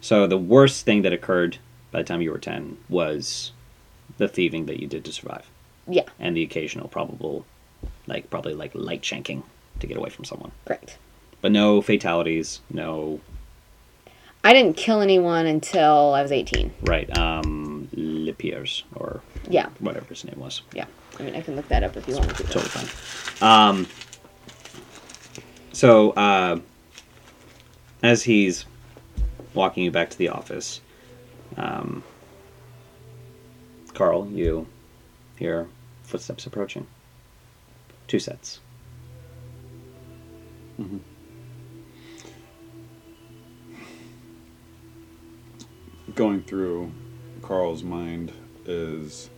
So 0.00 0.26
the 0.26 0.36
worst 0.38 0.84
thing 0.84 1.02
that 1.02 1.12
occurred 1.12 1.58
by 1.90 2.00
the 2.02 2.04
time 2.04 2.20
you 2.20 2.30
were 2.30 2.38
ten 2.38 2.76
was 2.88 3.52
the 4.18 4.28
thieving 4.28 4.66
that 4.66 4.80
you 4.80 4.86
did 4.86 5.04
to 5.06 5.12
survive, 5.12 5.48
Yeah, 5.88 6.04
and 6.18 6.36
the 6.36 6.42
occasional 6.42 6.88
probable, 6.88 7.44
like 8.06 8.28
probably 8.30 8.54
like 8.54 8.72
light 8.74 9.02
shanking 9.02 9.42
to 9.80 9.86
get 9.86 9.96
away 9.96 10.10
from 10.10 10.24
someone, 10.24 10.52
correct. 10.66 10.98
but 11.40 11.50
no 11.52 11.80
fatalities, 11.80 12.60
no 12.70 13.20
I 14.44 14.52
didn't 14.52 14.76
kill 14.76 15.00
anyone 15.00 15.46
until 15.46 16.14
I 16.14 16.22
was 16.22 16.32
18. 16.32 16.72
right 16.82 17.16
um 17.16 17.88
Lipiers 17.96 18.82
or 18.96 19.20
Yeah, 19.48 19.68
whatever 19.78 20.06
his 20.06 20.24
name 20.24 20.38
was. 20.38 20.62
yeah. 20.74 20.86
I 21.18 21.22
mean, 21.22 21.34
I 21.36 21.40
can 21.42 21.56
look 21.56 21.68
that 21.68 21.82
up 21.84 21.96
if 21.96 22.08
you 22.08 22.14
want 22.16 22.36
to. 22.36 22.42
totally 22.44 22.64
fine. 22.68 22.88
Um, 23.48 23.86
so, 25.82 26.12
uh, 26.12 26.60
as 28.04 28.22
he's 28.22 28.66
walking 29.52 29.82
you 29.82 29.90
back 29.90 30.10
to 30.10 30.16
the 30.16 30.28
office, 30.28 30.80
um, 31.56 32.04
Carl, 33.92 34.28
you 34.28 34.68
hear 35.36 35.66
footsteps 36.04 36.46
approaching. 36.46 36.86
Two 38.06 38.20
sets. 38.20 38.60
Going 46.14 46.44
through 46.44 46.92
Carl's 47.42 47.82
mind 47.82 48.30
is 48.66 49.30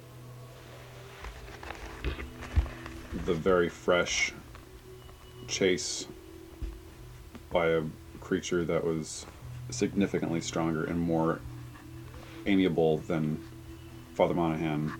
the 3.25 3.33
very 3.33 3.71
fresh 3.71 4.35
chase 5.49 6.07
by 7.55 7.69
a 7.69 7.83
creature 8.19 8.65
that 8.65 8.85
was 8.85 9.27
significantly 9.71 10.41
stronger 10.41 10.85
and 10.85 10.99
more 11.01 11.41
amiable 12.47 12.99
than 12.99 13.41
Father 14.15 14.35
Monaghan 14.35 14.93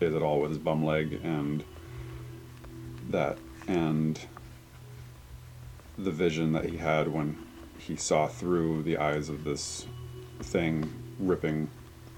is 0.00 0.14
at 0.14 0.22
all 0.22 0.40
with 0.40 0.50
his 0.52 0.58
bum 0.58 0.84
leg 0.84 1.20
and 1.24 1.64
that 3.10 3.36
and 3.66 4.20
the 5.98 6.12
vision 6.12 6.52
that 6.52 6.66
he 6.66 6.76
had 6.76 7.08
when 7.08 7.36
he 7.78 7.96
saw 7.96 8.28
through 8.28 8.84
the 8.84 8.96
eyes 8.96 9.28
of 9.28 9.42
this 9.42 9.84
thing 10.40 10.88
ripping 11.18 11.68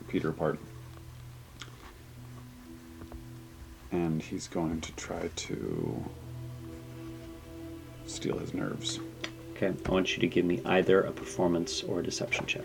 Peter 0.08 0.28
apart. 0.28 0.58
And 3.90 4.20
he's 4.20 4.46
going 4.46 4.82
to 4.82 4.92
try 4.92 5.30
to 5.34 6.04
steel 8.06 8.38
his 8.38 8.52
nerves. 8.52 9.00
Okay, 9.62 9.74
I 9.84 9.90
want 9.90 10.14
you 10.16 10.20
to 10.20 10.26
give 10.26 10.46
me 10.46 10.62
either 10.64 11.02
a 11.02 11.12
performance 11.12 11.82
or 11.82 12.00
a 12.00 12.02
deception 12.02 12.46
check. 12.46 12.64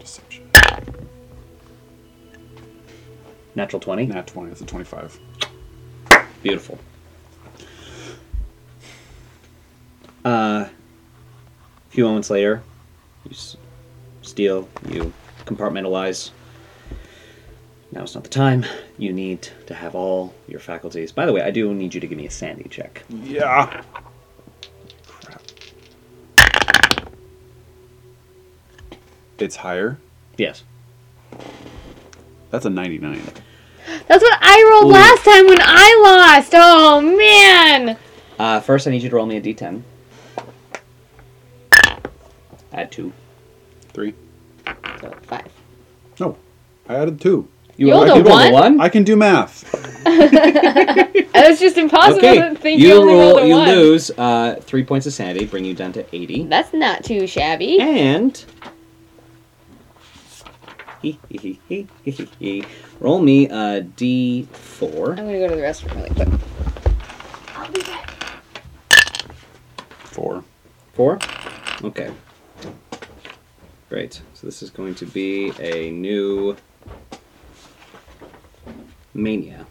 Deception. 0.00 0.50
Natural 3.54 3.78
20? 3.78 4.06
Nat 4.06 4.26
20, 4.26 4.48
that's 4.48 4.62
a 4.62 4.66
25. 4.66 5.20
Beautiful. 6.42 6.76
Uh, 10.24 10.66
a 10.66 10.70
few 11.90 12.02
moments 12.02 12.30
later, 12.30 12.64
you 13.26 13.30
s- 13.30 13.56
steel, 14.22 14.68
you 14.88 15.12
compartmentalize. 15.44 16.32
Now 17.94 18.02
it's 18.02 18.16
not 18.16 18.24
the 18.24 18.30
time. 18.30 18.64
You 18.98 19.12
need 19.12 19.48
to 19.66 19.74
have 19.74 19.94
all 19.94 20.34
your 20.48 20.58
faculties. 20.58 21.12
By 21.12 21.26
the 21.26 21.32
way, 21.32 21.42
I 21.42 21.52
do 21.52 21.72
need 21.72 21.94
you 21.94 22.00
to 22.00 22.08
give 22.08 22.18
me 22.18 22.26
a 22.26 22.30
sanity 22.30 22.68
check. 22.68 23.04
Yeah! 23.08 23.84
Crap. 25.06 25.42
It's 29.38 29.54
higher. 29.54 29.96
Yes. 30.36 30.64
That's 32.50 32.64
a 32.64 32.70
99. 32.70 33.22
That's 34.08 34.22
what 34.22 34.38
I 34.42 34.68
rolled 34.72 34.86
Ooh. 34.86 34.94
last 34.94 35.24
time 35.24 35.46
when 35.46 35.60
I 35.60 36.34
lost. 36.34 36.52
Oh 36.52 37.00
man. 37.00 37.96
Uh, 38.40 38.58
first, 38.58 38.88
I 38.88 38.90
need 38.90 39.04
you 39.04 39.10
to 39.10 39.14
roll 39.14 39.26
me 39.26 39.36
a 39.36 39.40
d10. 39.40 39.82
Add 42.72 42.90
two. 42.90 43.12
Three. 43.92 44.14
So 45.00 45.14
five. 45.22 45.46
No, 46.18 46.36
I 46.88 46.96
added 46.96 47.20
two. 47.20 47.48
You 47.76 47.90
rolled 47.90 48.08
rolled 48.08 48.26
a 48.26 48.30
you 48.30 48.36
rolled 48.36 48.52
one? 48.52 48.80
I 48.80 48.88
can 48.88 49.04
do 49.04 49.16
math. 49.16 49.64
It's 51.36 51.60
just 51.60 51.76
impossible 51.76 52.18
Okay, 52.18 52.36
to 52.48 52.54
think 52.54 52.80
you, 52.80 52.88
you 52.88 52.94
only 52.94 53.12
roll. 53.14 53.34
rolled 53.34 53.42
a 53.42 53.46
You 53.48 53.54
one. 53.56 53.68
lose 53.68 54.10
uh, 54.16 54.56
three 54.62 54.82
points 54.84 55.06
of 55.06 55.12
sanity, 55.12 55.44
bring 55.46 55.64
you 55.64 55.74
down 55.74 55.92
to 55.92 56.16
eighty. 56.16 56.44
That's 56.44 56.72
not 56.72 57.04
too 57.04 57.26
shabby. 57.26 57.78
And 57.80 58.42
roll 63.00 63.20
me 63.20 63.46
a 63.48 63.82
d4. 63.82 65.08
I'm 65.10 65.16
gonna 65.16 65.38
go 65.38 65.48
to 65.48 65.56
the 65.56 65.62
restroom 65.62 65.94
really 65.96 66.10
quick. 66.10 66.28
I'll 67.56 67.70
be 67.72 67.80
back. 67.82 68.10
Four. 70.04 70.44
Four. 70.94 71.18
Okay. 71.82 72.10
Great. 73.88 74.22
So 74.34 74.46
this 74.46 74.62
is 74.62 74.70
going 74.70 74.94
to 74.96 75.06
be 75.06 75.52
a 75.60 75.90
new 75.90 76.56
mania 79.14 79.66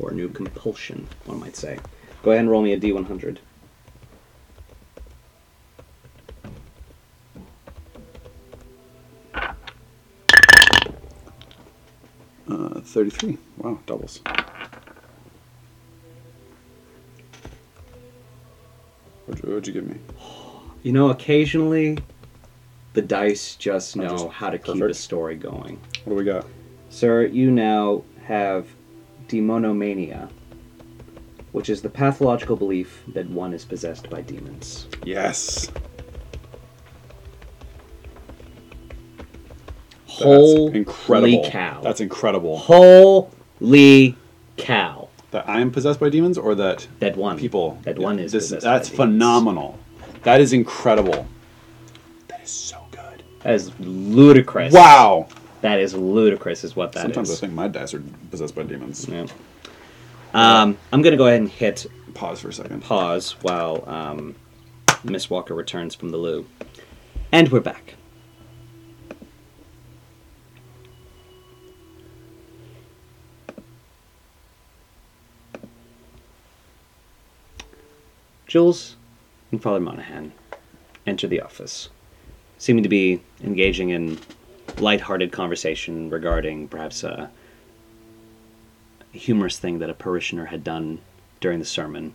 or 0.00 0.12
new 0.12 0.28
compulsion, 0.28 1.06
one 1.24 1.40
might 1.40 1.56
say. 1.56 1.78
Go 2.22 2.30
ahead 2.30 2.40
and 2.40 2.50
roll 2.50 2.62
me 2.62 2.72
a 2.72 2.80
d100. 2.80 3.38
Uh, 12.48 12.80
33. 12.80 13.38
Wow, 13.58 13.78
doubles. 13.86 14.20
What'd 19.26 19.44
you, 19.44 19.50
what'd 19.50 19.66
you 19.66 19.72
give 19.72 19.88
me? 19.88 19.98
You 20.84 20.92
know, 20.92 21.10
occasionally 21.10 21.98
the 22.92 23.02
dice 23.02 23.56
just 23.56 23.96
know 23.96 24.08
just 24.08 24.28
how 24.28 24.50
to 24.50 24.58
keep 24.58 24.80
a 24.82 24.94
story 24.94 25.36
going. 25.36 25.80
What 26.04 26.12
do 26.12 26.14
we 26.14 26.24
got? 26.24 26.46
Sir, 26.96 27.26
you 27.26 27.50
now 27.50 28.04
have 28.24 28.68
demonomania, 29.28 30.30
which 31.52 31.68
is 31.68 31.82
the 31.82 31.90
pathological 31.90 32.56
belief 32.56 33.02
that 33.08 33.28
one 33.28 33.52
is 33.52 33.66
possessed 33.66 34.08
by 34.08 34.22
demons. 34.22 34.86
Yes. 35.04 35.70
Holy 40.06 40.64
That's 40.70 40.76
incredible. 40.76 41.50
cow. 41.50 41.80
That's 41.82 42.00
incredible. 42.00 42.56
Holy 42.56 44.16
cow. 44.56 45.10
That 45.32 45.46
I 45.46 45.60
am 45.60 45.70
possessed 45.70 46.00
by 46.00 46.08
demons, 46.08 46.38
or 46.38 46.54
that 46.54 46.88
That 47.00 47.14
one. 47.14 47.36
people. 47.38 47.78
That 47.82 47.98
one 47.98 48.18
is 48.18 48.32
This, 48.32 48.44
possessed 48.44 48.64
that's 48.64 48.88
by 48.88 48.96
demons. 49.04 49.12
phenomenal. 49.18 49.78
That 50.22 50.40
is 50.40 50.54
incredible. 50.54 51.26
That 52.28 52.40
is 52.42 52.48
so 52.50 52.78
good. 52.90 53.22
That 53.42 53.52
is 53.54 53.70
ludicrous. 53.80 54.72
Wow. 54.72 55.28
That 55.66 55.80
is 55.80 55.94
ludicrous, 55.94 56.62
is 56.62 56.76
what 56.76 56.92
that 56.92 56.98
is. 56.98 57.02
Sometimes 57.02 57.30
I 57.32 57.34
think 57.34 57.52
my 57.52 57.66
dice 57.66 57.92
are 57.92 58.00
possessed 58.30 58.54
by 58.54 58.62
demons. 58.62 59.08
Yeah. 59.08 59.26
Um, 60.32 60.78
I'm 60.92 61.02
going 61.02 61.10
to 61.10 61.16
go 61.16 61.26
ahead 61.26 61.40
and 61.40 61.50
hit 61.50 61.86
Pause 62.14 62.40
for 62.40 62.48
a 62.50 62.52
second. 62.52 62.82
pause 62.82 63.32
while 63.42 63.82
um, 63.88 64.36
Miss 65.02 65.28
Walker 65.28 65.54
returns 65.54 65.96
from 65.96 66.10
the 66.10 66.18
loo. 66.18 66.46
And 67.32 67.50
we're 67.50 67.58
back. 67.58 67.96
Jules 78.46 78.94
and 79.50 79.60
Father 79.60 79.80
Monaghan 79.80 80.32
enter 81.08 81.26
the 81.26 81.40
office, 81.40 81.88
seeming 82.56 82.84
to 82.84 82.88
be 82.88 83.20
engaging 83.42 83.88
in 83.90 84.20
light-hearted 84.80 85.32
conversation 85.32 86.10
regarding 86.10 86.68
perhaps 86.68 87.02
a 87.04 87.30
humorous 89.12 89.58
thing 89.58 89.78
that 89.78 89.90
a 89.90 89.94
parishioner 89.94 90.46
had 90.46 90.62
done 90.62 91.00
during 91.40 91.58
the 91.58 91.64
sermon. 91.64 92.12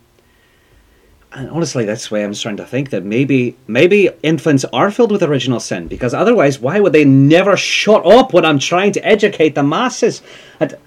And 1.33 1.49
honestly, 1.49 1.85
that's 1.85 2.09
the 2.09 2.15
way 2.15 2.23
I'm 2.23 2.33
starting 2.33 2.57
to 2.57 2.65
think 2.65 2.89
that 2.89 3.03
maybe 3.03 3.55
maybe 3.65 4.09
infants 4.21 4.65
are 4.73 4.91
filled 4.91 5.13
with 5.13 5.23
original 5.23 5.61
sin 5.61 5.88
because 5.88 6.13
otherwise, 6.13 6.59
why 6.59 6.79
would 6.81 6.91
they 6.91 7.05
never 7.05 7.55
shut 7.55 8.05
up 8.05 8.33
when 8.33 8.43
I'm 8.43 8.59
trying 8.59 8.91
to 8.93 9.05
educate 9.05 9.55
the 9.55 9.63
masses? 9.63 10.21
And, 10.59 10.77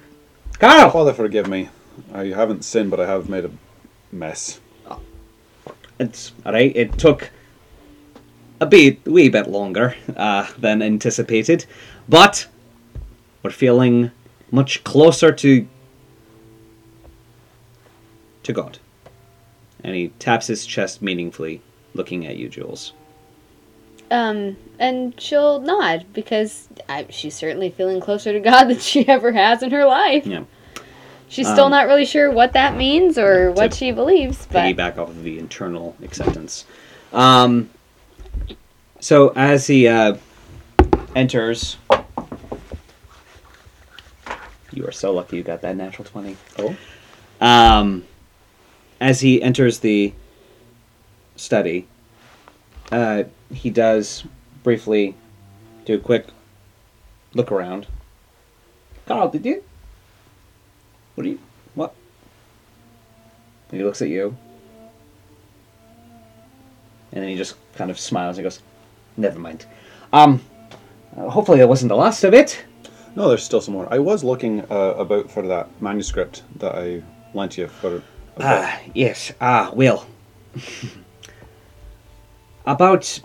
Carl, 0.59 0.91
Father, 0.91 1.15
forgive 1.15 1.49
me. 1.49 1.71
I 2.13 2.27
haven't 2.27 2.65
sinned, 2.65 2.91
but 2.91 3.01
I 3.01 3.07
have 3.07 3.31
made 3.31 3.47
a 3.47 3.51
mess. 4.13 4.61
it's 5.99 6.33
all 6.45 6.53
right. 6.53 6.77
It 6.77 6.99
took 6.99 7.31
a 8.61 8.67
bit, 8.67 9.05
wee 9.05 9.29
bit 9.29 9.49
longer 9.49 9.97
uh, 10.17 10.51
than 10.59 10.83
anticipated, 10.83 11.67
but 12.09 12.47
we're 13.43 13.51
feeling 13.51 14.11
much 14.51 14.85
closer 14.85 15.33
to 15.33 15.67
to 18.43 18.53
God. 18.53 18.79
And 19.83 19.95
he 19.95 20.09
taps 20.19 20.47
his 20.47 20.67
chest 20.67 21.03
meaningfully, 21.03 21.63
looking 21.95 22.27
at 22.27 22.37
you, 22.37 22.49
Jules. 22.49 22.93
Um, 24.11 24.57
and 24.79 25.19
she'll 25.21 25.61
nod 25.61 26.07
because 26.13 26.69
I, 26.89 27.07
she's 27.11 27.35
certainly 27.35 27.71
feeling 27.71 28.01
closer 28.01 28.33
to 28.33 28.41
God 28.41 28.65
than 28.69 28.79
she 28.79 29.09
ever 29.09 29.33
has 29.33 29.63
in 29.63 29.71
her 29.71 29.85
life. 29.87 30.27
Yeah. 30.27 30.45
She's 31.29 31.49
still 31.49 31.65
Um, 31.65 31.71
not 31.71 31.87
really 31.87 32.05
sure 32.05 32.31
what 32.31 32.53
that 32.53 32.77
means 32.77 33.19
or 33.19 33.51
what 33.51 33.75
she 33.75 33.91
believes, 33.91 34.47
but 34.53 34.63
piggyback 34.63 34.99
off 34.99 35.09
of 35.09 35.25
the 35.25 35.39
internal 35.39 35.97
acceptance. 36.03 36.65
Um, 37.13 37.71
so 39.05 39.35
as 39.37 39.67
he 39.67 39.87
uh, 39.87 40.17
enters, 41.15 41.77
you 44.73 44.87
are 44.87 44.93
so 44.93 45.13
lucky 45.13 45.37
you 45.37 45.43
got 45.43 45.61
that 45.61 45.77
natural 45.77 46.07
twenty. 46.07 46.39
Oh? 46.59 46.75
Um, 47.39 48.07
as 49.03 49.21
he 49.21 49.43
enters 49.43 49.81
the 49.81 50.15
study, 51.37 51.87
uh, 52.91 53.25
he 53.53 53.69
does 53.69 54.25
briefly 54.63 55.15
do 55.85 55.97
a 55.97 55.99
quick 55.99 56.29
look 57.35 57.53
around. 57.53 57.87
Carl, 59.05 59.29
did 59.29 59.45
you? 59.45 59.63
What 61.15 61.27
are 61.27 61.29
you? 61.29 61.39
What? 61.75 61.95
And 63.69 63.81
he 63.81 63.85
looks 63.85 64.01
at 64.01 64.09
you. 64.09 64.35
And 67.13 67.23
then 67.23 67.29
he 67.29 67.37
just 67.37 67.57
kind 67.75 67.91
of 67.91 68.01
smiles 68.01 68.39
and 68.39 68.45
goes, 68.45 68.63
Never 69.17 69.39
mind. 69.39 69.67
Um, 70.13 70.41
uh, 71.17 71.29
hopefully 71.29 71.59
that 71.59 71.69
wasn't 71.69 71.89
the 71.91 71.97
last 71.97 72.25
of 72.25 72.35
it. 72.35 72.65
No, 73.17 73.29
there's 73.29 73.45
still 73.45 73.61
some 73.61 73.75
more. 73.75 73.87
I 73.93 73.99
was 73.99 74.25
looking 74.25 74.61
uh, 74.71 74.95
about 74.97 75.31
for 75.31 75.47
that 75.47 75.69
manuscript 75.81 76.43
that 76.57 76.75
I 76.75 77.03
lent 77.33 77.57
you 77.57 77.69
for. 77.69 78.03
Ah, 78.41 78.81
yes. 78.95 79.33
Ah, 79.41 79.71
well. 79.75 80.07
About 82.67 83.21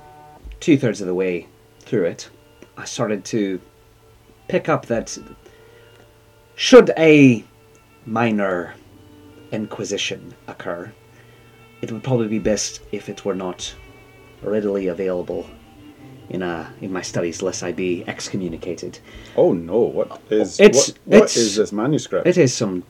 two 0.59 0.77
thirds 0.77 0.99
of 0.99 1.07
the 1.07 1.15
way 1.15 1.47
through 1.79 2.05
it, 2.05 2.29
I 2.77 2.85
started 2.85 3.23
to 3.25 3.61
pick 4.49 4.67
up 4.67 4.85
that 4.87 5.17
should 6.55 6.91
a 6.97 7.43
minor 8.05 8.75
inquisition 9.51 10.33
occur, 10.47 10.91
it 11.81 11.91
would 11.91 12.03
probably 12.03 12.27
be 12.27 12.39
best 12.39 12.81
if 12.91 13.07
it 13.07 13.23
were 13.23 13.35
not 13.35 13.73
readily 14.41 14.87
available 14.87 15.49
in 16.29 16.41
uh, 16.43 16.69
in 16.81 16.91
my 16.93 17.01
studies, 17.01 17.41
lest 17.41 17.63
I 17.63 17.71
be 17.71 18.03
excommunicated. 18.07 18.99
oh 19.35 19.53
no! 19.53 19.79
What 19.79 20.21
is 20.29 20.59
It's- 20.59 20.89
what, 20.89 20.97
what 21.05 21.15
it's- 21.17 21.37
is 21.37 21.55
this 21.55 21.71
manuscript? 21.71 22.27
It 22.27 22.37
is 22.37 22.53
some 22.53 22.83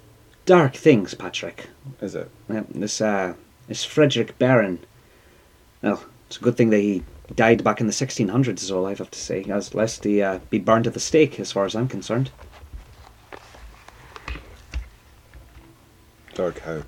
dark 0.46 0.76
things, 0.76 1.14
Patrick. 1.14 1.68
is 2.02 2.16
it? 2.16 2.30
Yeah, 2.50 2.64
this 2.70 3.02
uh, 3.02 3.34
this 3.68 3.84
Frederick 3.86 4.38
Baron. 4.40 4.80
Well, 5.82 6.04
it's 6.28 6.38
a 6.38 6.42
good 6.42 6.58
thing 6.58 6.70
that 6.72 6.80
he 6.80 7.04
died 7.36 7.64
back 7.64 7.80
in 7.80 7.88
the 7.88 7.94
1600s, 7.94 8.62
is 8.64 8.72
all 8.72 8.86
I 8.86 8.96
have 8.96 9.12
to 9.12 9.20
say. 9.20 9.44
As 9.50 9.74
lest 9.76 10.04
he 10.04 10.22
uh, 10.22 10.40
be 10.50 10.58
burned 10.60 10.88
at 10.88 10.94
the 10.94 11.00
stake, 11.00 11.40
as 11.40 11.52
far 11.52 11.66
as 11.66 11.76
I'm 11.76 11.88
concerned. 11.88 12.32
Dark 16.34 16.60
how? 16.60 16.82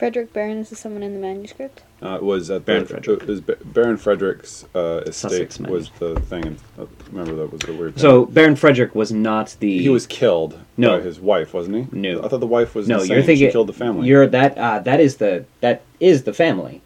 Frederick 0.00 0.32
Barron 0.32 0.56
is 0.60 0.78
someone 0.78 1.02
in 1.02 1.12
the 1.12 1.18
manuscript. 1.18 1.82
Uh, 2.02 2.14
it 2.14 2.22
was 2.22 2.50
at 2.50 2.64
Baron 2.64 2.84
the, 2.84 2.88
Frederick. 2.88 3.22
It 3.22 3.28
was 3.28 3.40
Baron 3.42 3.98
Frederick's 3.98 4.64
uh, 4.74 5.02
estate 5.06 5.12
Sussex 5.52 5.60
was 5.60 5.90
the 5.98 6.18
thing. 6.20 6.46
And, 6.46 6.58
uh, 6.78 6.86
remember 7.12 7.34
that 7.36 7.52
was 7.52 7.60
the 7.60 7.74
weird. 7.74 7.96
Thing. 7.96 8.00
So 8.00 8.24
Baron 8.24 8.56
Frederick 8.56 8.94
was 8.94 9.12
not 9.12 9.54
the. 9.60 9.78
he 9.82 9.90
was 9.90 10.06
killed 10.06 10.58
No. 10.78 10.96
by 10.96 11.02
his 11.04 11.20
wife, 11.20 11.52
wasn't 11.52 11.76
he? 11.76 11.86
No. 11.92 12.24
I 12.24 12.28
thought 12.28 12.40
the 12.40 12.46
wife 12.46 12.74
was 12.74 12.88
No, 12.88 12.94
insane. 13.00 13.10
you're 13.10 13.22
thinking. 13.22 13.48
she 13.48 13.52
killed 13.52 13.66
the 13.66 13.74
family. 13.74 14.08
You're 14.08 14.26
that. 14.28 14.56
Uh, 14.56 14.78
that 14.78 15.00
is 15.00 15.18
the 15.18 15.44
that 15.60 15.82
is 16.00 16.22
the 16.22 16.32
family. 16.32 16.80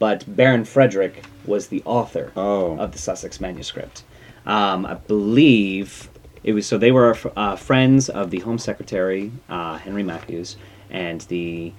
but 0.00 0.24
Baron 0.26 0.64
Frederick 0.64 1.22
was 1.46 1.68
the 1.68 1.80
author 1.84 2.32
Oh. 2.34 2.76
of 2.76 2.90
the 2.90 2.98
Sussex 2.98 3.40
manuscript. 3.40 4.02
Um, 4.46 4.84
I 4.84 4.94
believe 4.94 6.10
it 6.42 6.54
was 6.54 6.66
so 6.66 6.76
they 6.76 6.90
were 6.90 7.16
uh, 7.36 7.54
friends 7.54 8.08
of 8.08 8.30
the 8.30 8.40
Home 8.40 8.58
Secretary 8.58 9.30
uh, 9.48 9.78
Henry 9.78 10.02
Matthews, 10.02 10.56
and 10.90 11.20
the 11.22 11.72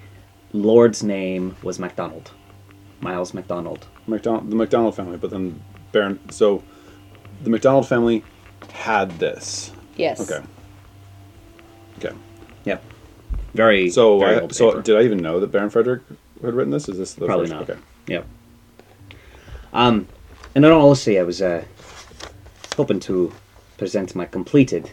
Lord's 0.54 1.02
name 1.02 1.56
was 1.62 1.78
MacDonald, 1.78 2.30
Miles 3.00 3.34
MacDonald. 3.34 3.86
McDonald, 4.06 4.50
the 4.50 4.56
McDonald 4.56 4.94
family, 4.94 5.16
but 5.18 5.30
then 5.30 5.60
Baron. 5.92 6.18
So 6.30 6.62
the 7.42 7.50
McDonald 7.50 7.86
family 7.88 8.24
had 8.72 9.10
this. 9.18 9.72
Yes. 9.96 10.20
Okay. 10.20 10.44
Okay. 11.98 12.16
Yep, 12.64 12.82
very 13.54 13.90
So, 13.90 14.18
very 14.20 14.36
I, 14.36 14.40
old 14.40 14.54
so 14.54 14.70
paper. 14.70 14.82
did 14.82 14.96
I 14.96 15.02
even 15.02 15.18
know 15.18 15.38
that 15.40 15.48
Baron 15.48 15.70
Frederick 15.70 16.02
had 16.42 16.54
written 16.54 16.70
this? 16.70 16.88
Is 16.88 16.98
this 16.98 17.14
the 17.14 17.26
Probably 17.26 17.46
first? 17.46 17.52
not. 17.52 17.70
Okay. 17.70 17.80
Yep. 18.06 18.26
Um, 19.72 20.06
and 20.54 20.64
in 20.64 20.70
all 20.70 20.86
honesty, 20.86 21.18
I 21.18 21.24
was 21.24 21.42
uh, 21.42 21.64
hoping 22.76 23.00
to 23.00 23.32
present 23.76 24.14
my 24.14 24.24
completed 24.24 24.90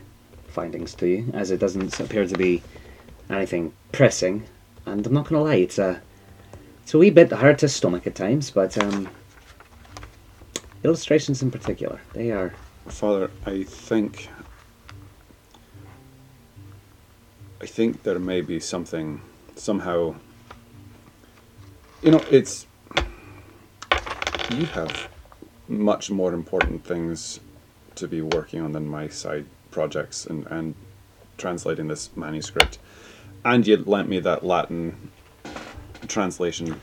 findings 0.47 0.93
to 0.95 1.07
you, 1.07 1.31
as 1.33 1.51
it 1.51 1.59
doesn't 1.59 1.99
appear 1.99 2.25
to 2.25 2.35
be 2.37 2.61
anything 3.29 3.73
pressing. 3.91 4.43
And 4.85 5.05
I'm 5.05 5.13
not 5.13 5.27
going 5.27 5.39
to 5.39 5.49
lie, 5.49 5.55
it's 5.55 5.77
a 5.77 6.01
it's 6.81 6.93
a 6.93 6.97
wee 6.97 7.09
bit 7.09 7.31
hard 7.31 7.59
to 7.59 7.69
stomach 7.69 8.07
at 8.07 8.15
times, 8.15 8.51
but 8.51 8.77
um, 8.77 9.07
illustrations 10.83 11.41
in 11.41 11.51
particular, 11.51 12.01
they 12.13 12.31
are 12.31 12.53
Father, 12.87 13.29
I 13.45 13.63
think. 13.63 14.29
I 17.61 17.65
think 17.65 18.03
there 18.03 18.19
may 18.19 18.41
be 18.41 18.59
something 18.59 19.21
somehow. 19.55 20.15
You 22.01 22.11
know, 22.11 22.25
it's. 22.31 22.65
You 24.49 24.65
have 24.65 25.09
much 25.67 26.11
more 26.11 26.33
important 26.33 26.83
things 26.83 27.39
to 27.95 28.07
be 28.07 28.21
working 28.21 28.61
on 28.61 28.73
than 28.73 28.87
my 28.87 29.07
side 29.07 29.45
projects 29.69 30.25
and, 30.25 30.45
and 30.47 30.75
translating 31.37 31.87
this 31.87 32.09
manuscript. 32.17 32.77
And 33.43 33.65
you 33.65 33.77
lent 33.77 34.07
me 34.09 34.19
that 34.19 34.45
Latin 34.45 35.11
translation. 36.07 36.79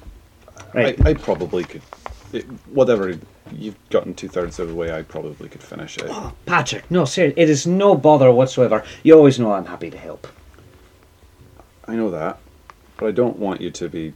Right. 0.74 1.00
I, 1.06 1.10
I 1.10 1.14
probably 1.14 1.64
could. 1.64 1.82
It, 2.32 2.44
whatever 2.72 3.18
you've 3.52 3.76
gotten 3.90 4.14
two 4.14 4.28
thirds 4.28 4.58
of 4.58 4.68
the 4.68 4.74
way, 4.74 4.92
I 4.92 5.02
probably 5.02 5.48
could 5.48 5.62
finish 5.62 5.96
it. 5.98 6.06
Oh, 6.08 6.32
Patrick. 6.46 6.90
No, 6.90 7.04
seriously, 7.04 7.42
it 7.42 7.48
is 7.48 7.66
no 7.66 7.96
bother 7.96 8.30
whatsoever. 8.30 8.84
You 9.02 9.14
always 9.14 9.38
know 9.38 9.52
I'm 9.52 9.64
happy 9.64 9.90
to 9.90 9.96
help. 9.98 10.26
I 11.86 11.94
know 11.94 12.10
that, 12.10 12.38
but 12.98 13.06
I 13.06 13.12
don't 13.12 13.38
want 13.38 13.60
you 13.62 13.70
to 13.70 13.88
be 13.88 14.12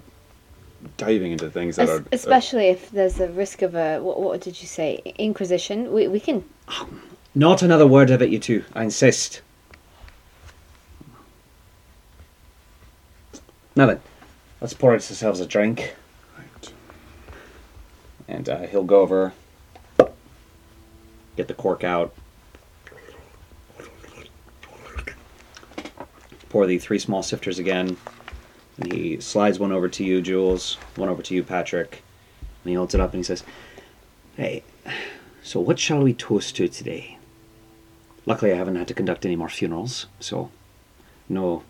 diving 0.97 1.33
into 1.33 1.49
things 1.49 1.77
that 1.77 1.85
Es- 1.85 1.91
are 1.91 2.01
uh, 2.01 2.05
especially 2.13 2.67
if 2.67 2.91
there's 2.91 3.21
a 3.21 3.29
risk 3.29 3.63
of 3.63 3.75
a 3.75 4.01
what, 4.01 4.21
what 4.21 4.41
did 4.41 4.61
you 4.61 4.67
say 4.67 5.01
inquisition 5.17 5.93
we, 5.93 6.09
we 6.09 6.19
can 6.19 6.45
um, 6.69 7.01
Not 7.35 7.63
another 7.63 7.87
word 7.87 8.11
of 8.11 8.21
it, 8.21 8.31
you 8.31 8.39
two. 8.39 8.65
I 8.75 8.83
insist. 8.85 9.43
Now 13.75 13.87
then, 13.87 14.01
let's 14.61 14.75
pour 14.75 14.93
ourselves 14.93 15.41
a 15.41 15.47
drink, 15.47 15.97
and 18.29 18.47
uh, 18.49 18.67
he'll 18.67 18.85
go 18.85 19.01
over, 19.01 19.33
get 21.37 21.49
the 21.49 21.55
cork 21.55 21.83
out, 21.83 22.15
pour 26.51 26.67
the 26.67 26.79
three 26.79 26.99
small 26.99 27.23
sifters 27.23 27.59
again, 27.59 27.97
and 28.77 28.93
he 28.93 29.19
slides 29.21 29.59
one 29.59 29.73
over 29.73 29.89
to 29.89 30.05
you, 30.05 30.21
Jules, 30.21 30.75
one 30.97 31.09
over 31.09 31.23
to 31.23 31.35
you, 31.35 31.43
Patrick, 31.43 32.03
and 32.63 32.71
he 32.71 32.75
holds 32.75 32.95
it 32.95 33.01
up 33.01 33.15
and 33.15 33.21
he 33.21 33.25
says, 33.25 33.43
"Hey, 34.37 34.65
so 35.43 35.61
what 35.61 35.79
shall 35.79 36.03
we 36.03 36.13
toast 36.13 36.57
to 36.57 36.69
today?" 36.69 37.17
Luckily, 38.27 38.53
I 38.53 38.57
haven't 38.57 38.77
had 38.77 38.89
to 38.89 38.95
conduct 38.95 39.25
any 39.25 39.35
more 39.35 39.49
funerals, 39.49 40.07
so 40.21 40.51
no 41.27 41.63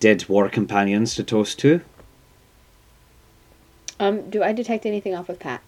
dead 0.00 0.28
war 0.28 0.48
companions 0.48 1.14
to 1.14 1.22
toast 1.22 1.58
to. 1.60 1.80
um 4.00 4.28
do 4.30 4.42
i 4.42 4.52
detect 4.52 4.84
anything 4.86 5.14
off 5.14 5.28
of 5.28 5.38
pat 5.38 5.62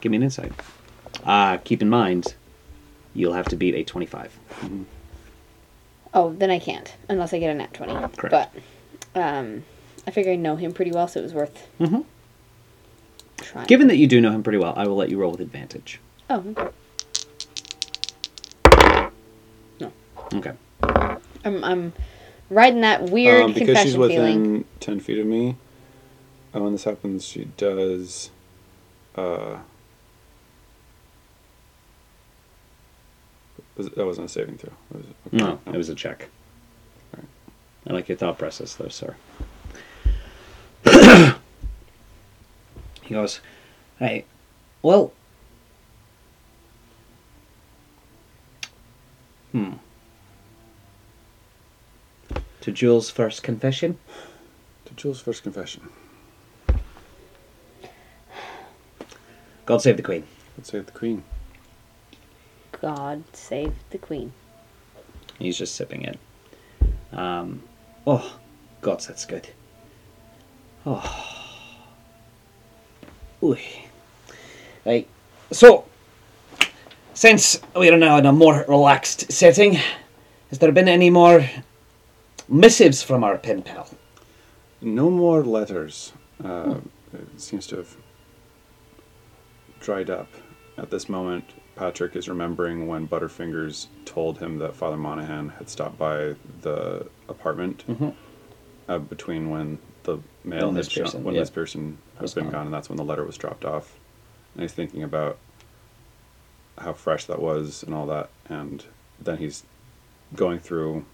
Give 0.00 0.10
me 0.10 0.16
an 0.16 0.22
insight. 0.22 0.52
Uh, 1.24 1.58
keep 1.58 1.82
in 1.82 1.90
mind, 1.90 2.34
you'll 3.12 3.34
have 3.34 3.44
to 3.48 3.56
beat 3.56 3.74
a 3.74 3.84
25. 3.84 4.38
oh 6.14 6.32
then 6.32 6.50
i 6.50 6.58
can't 6.58 6.94
unless 7.10 7.34
i 7.34 7.38
get 7.38 7.50
a 7.50 7.54
nat 7.54 7.74
20 7.74 7.92
Correct. 8.16 8.30
but 8.30 8.50
um 9.20 9.62
i 10.06 10.10
figure 10.10 10.32
i 10.32 10.36
know 10.36 10.56
him 10.56 10.72
pretty 10.72 10.90
well 10.90 11.06
so 11.06 11.20
it 11.20 11.22
was 11.24 11.34
worth 11.34 11.68
mm-hmm. 11.78 12.00
trying 13.38 13.66
Given 13.66 13.88
that 13.88 13.96
you 13.96 14.06
do 14.06 14.20
know 14.20 14.30
him 14.32 14.42
pretty 14.42 14.58
well, 14.58 14.72
I 14.76 14.86
will 14.86 14.96
let 14.96 15.08
you 15.10 15.18
roll 15.18 15.32
with 15.32 15.40
advantage. 15.40 16.00
oh 16.30 16.42
okay 16.56 16.70
Okay. 20.32 20.52
i'm, 21.44 21.64
I'm 21.64 21.92
riding 22.50 22.82
that 22.82 23.04
weird 23.04 23.44
Um, 23.44 23.52
because 23.52 23.66
confession 23.68 23.86
she's 23.88 23.96
within 23.96 24.16
feeling 24.16 24.64
ten 24.80 25.00
feet 25.00 25.18
of 25.18 25.26
me, 25.26 25.56
and 26.52 26.62
when 26.62 26.72
this 26.72 26.84
happens, 26.84 27.24
she 27.24 27.46
does. 27.56 28.30
Uh, 29.16 29.58
was 33.76 33.88
that 33.90 34.04
wasn't 34.04 34.26
a 34.26 34.28
saving 34.28 34.58
throw. 34.58 34.72
Was 34.92 35.04
it? 35.06 35.16
Okay. 35.28 35.36
No, 35.38 35.58
it 35.66 35.76
was 35.76 35.88
a 35.88 35.94
check. 35.94 36.28
Right. 37.16 37.24
I 37.86 37.92
like 37.92 38.08
your 38.08 38.18
thought 38.18 38.38
process, 38.38 38.74
though, 38.74 38.88
sir. 38.88 39.16
he 43.02 43.14
goes, 43.14 43.40
Hey, 43.98 44.24
well. 44.82 45.12
Hmm. 49.52 49.72
To 52.62 52.72
Jules' 52.72 53.08
first 53.08 53.42
confession? 53.42 53.98
To 54.84 54.94
Jules' 54.94 55.20
first 55.20 55.42
confession. 55.42 55.88
God 59.64 59.80
save 59.80 59.96
the 59.96 60.02
Queen. 60.02 60.24
Let's 60.58 60.70
say 60.70 60.80
the 60.80 60.92
Queen. 60.92 61.22
god 62.80 63.22
save 63.32 63.72
the 63.90 63.98
queen 63.98 64.32
He's 65.38 65.56
just 65.56 65.74
sipping 65.74 66.02
it. 66.02 66.18
Um, 67.12 67.62
oh, 68.06 68.38
God, 68.82 69.00
that's 69.00 69.24
good. 69.24 69.48
Oh. 70.84 71.46
Ooh. 73.42 73.56
Right. 74.84 75.08
So, 75.50 75.86
since 77.14 77.60
we 77.74 77.88
are 77.88 77.96
now 77.96 78.18
in 78.18 78.26
a 78.26 78.32
more 78.32 78.66
relaxed 78.68 79.32
setting, 79.32 79.78
has 80.50 80.58
there 80.58 80.72
been 80.72 80.88
any 80.88 81.08
more 81.08 81.48
missives 82.50 83.02
from 83.02 83.24
our 83.24 83.38
pen 83.38 83.62
pal? 83.62 83.88
No 84.82 85.10
more 85.10 85.42
letters. 85.44 86.12
Uh, 86.42 86.76
It 87.12 87.40
seems 87.40 87.66
to 87.68 87.76
have 87.76 87.96
dried 89.80 90.10
up. 90.10 90.28
At 90.78 90.90
this 90.90 91.08
moment, 91.08 91.44
Patrick 91.74 92.14
is 92.14 92.28
remembering 92.28 92.86
when 92.86 93.08
Butterfingers 93.08 93.86
told 94.04 94.38
him 94.38 94.58
that 94.58 94.74
Father 94.76 94.96
Monaghan 94.96 95.48
had 95.50 95.68
stopped 95.68 95.98
by 95.98 96.34
the 96.62 97.06
apartment 97.28 97.84
Mhm. 97.88 98.14
uh, 98.88 98.98
between 98.98 99.50
when 99.50 99.78
the 100.04 100.18
mail 100.44 100.66
When 100.66 100.76
had 100.76 100.84
Liz 100.86 100.88
shown- 100.92 101.24
when 101.24 101.34
yeah. 101.34 101.40
Liz 101.40 101.50
Pearson 101.50 101.98
has 102.20 102.32
been 102.34 102.44
gone. 102.44 102.52
gone, 102.52 102.66
and 102.66 102.74
that's 102.74 102.88
when 102.88 102.96
the 102.96 103.04
letter 103.04 103.24
was 103.24 103.36
dropped 103.36 103.64
off. 103.64 103.98
And 104.54 104.62
he's 104.62 104.72
thinking 104.72 105.02
about 105.02 105.38
how 106.78 106.92
fresh 106.92 107.24
that 107.26 107.40
was 107.42 107.82
and 107.82 107.94
all 107.94 108.06
that, 108.06 108.30
and 108.48 108.84
then 109.20 109.38
he's 109.38 109.64
going 110.34 110.58
through 110.60 111.04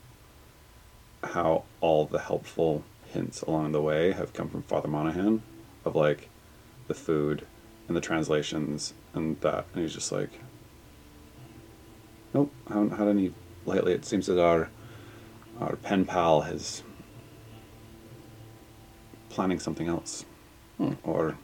how 1.26 1.64
all 1.80 2.06
the 2.06 2.18
helpful 2.20 2.84
hints 3.04 3.42
along 3.42 3.72
the 3.72 3.82
way 3.82 4.12
have 4.12 4.32
come 4.32 4.48
from 4.48 4.62
Father 4.62 4.88
Monaghan 4.88 5.42
of 5.84 5.94
like 5.94 6.28
the 6.88 6.94
food 6.94 7.46
and 7.88 7.96
the 7.96 8.00
translations 8.00 8.94
and 9.14 9.40
that 9.40 9.66
and 9.72 9.82
he's 9.82 9.94
just 9.94 10.10
like 10.12 10.30
nope 12.34 12.52
I 12.68 12.74
haven't 12.74 12.96
had 12.98 13.08
any 13.08 13.32
lately 13.64 13.92
it 13.92 14.04
seems 14.04 14.26
that 14.26 14.40
our 14.42 14.70
our 15.60 15.76
pen 15.76 16.04
pal 16.04 16.42
is 16.42 16.82
planning 19.30 19.58
something 19.58 19.88
else 19.88 20.24
Hmm. 20.78 20.92
or 21.04 21.38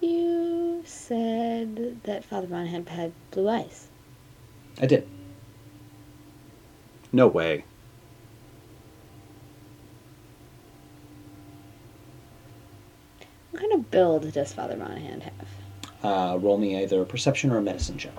you 0.00 0.82
said 0.84 2.02
that 2.02 2.24
father 2.24 2.46
Monaghan 2.46 2.84
had 2.86 3.12
blue 3.30 3.48
eyes 3.48 3.88
I 4.80 4.86
did. 4.86 5.08
no 7.12 7.26
way 7.26 7.64
what 13.56 13.70
kind 13.70 13.72
of 13.72 13.90
build 13.90 14.30
does 14.32 14.52
father 14.52 14.76
Monaghan 14.76 15.22
have 15.22 15.32
Uh, 16.04 16.36
roll 16.38 16.58
me 16.58 16.82
either 16.82 17.00
a 17.00 17.06
perception 17.06 17.50
or 17.50 17.56
a 17.56 17.62
medicine 17.62 17.96
check. 17.96 18.12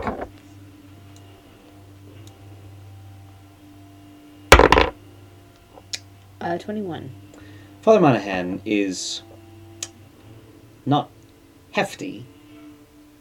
uh 6.42 6.58
21 6.58 7.12
Father 7.84 8.00
Monaghan 8.00 8.62
is 8.66 9.22
not 10.88 11.10
hefty, 11.72 12.26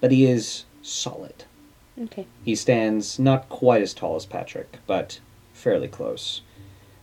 but 0.01 0.11
he 0.11 0.25
is 0.25 0.65
solid. 0.83 1.45
Okay. 2.01 2.27
He 2.45 2.55
stands 2.55 3.19
not 3.19 3.49
quite 3.49 3.83
as 3.83 3.93
tall 3.93 4.17
as 4.17 4.25
Patrick, 4.25 4.79
but 4.87 5.21
fairly 5.53 5.89
close. 5.89 6.41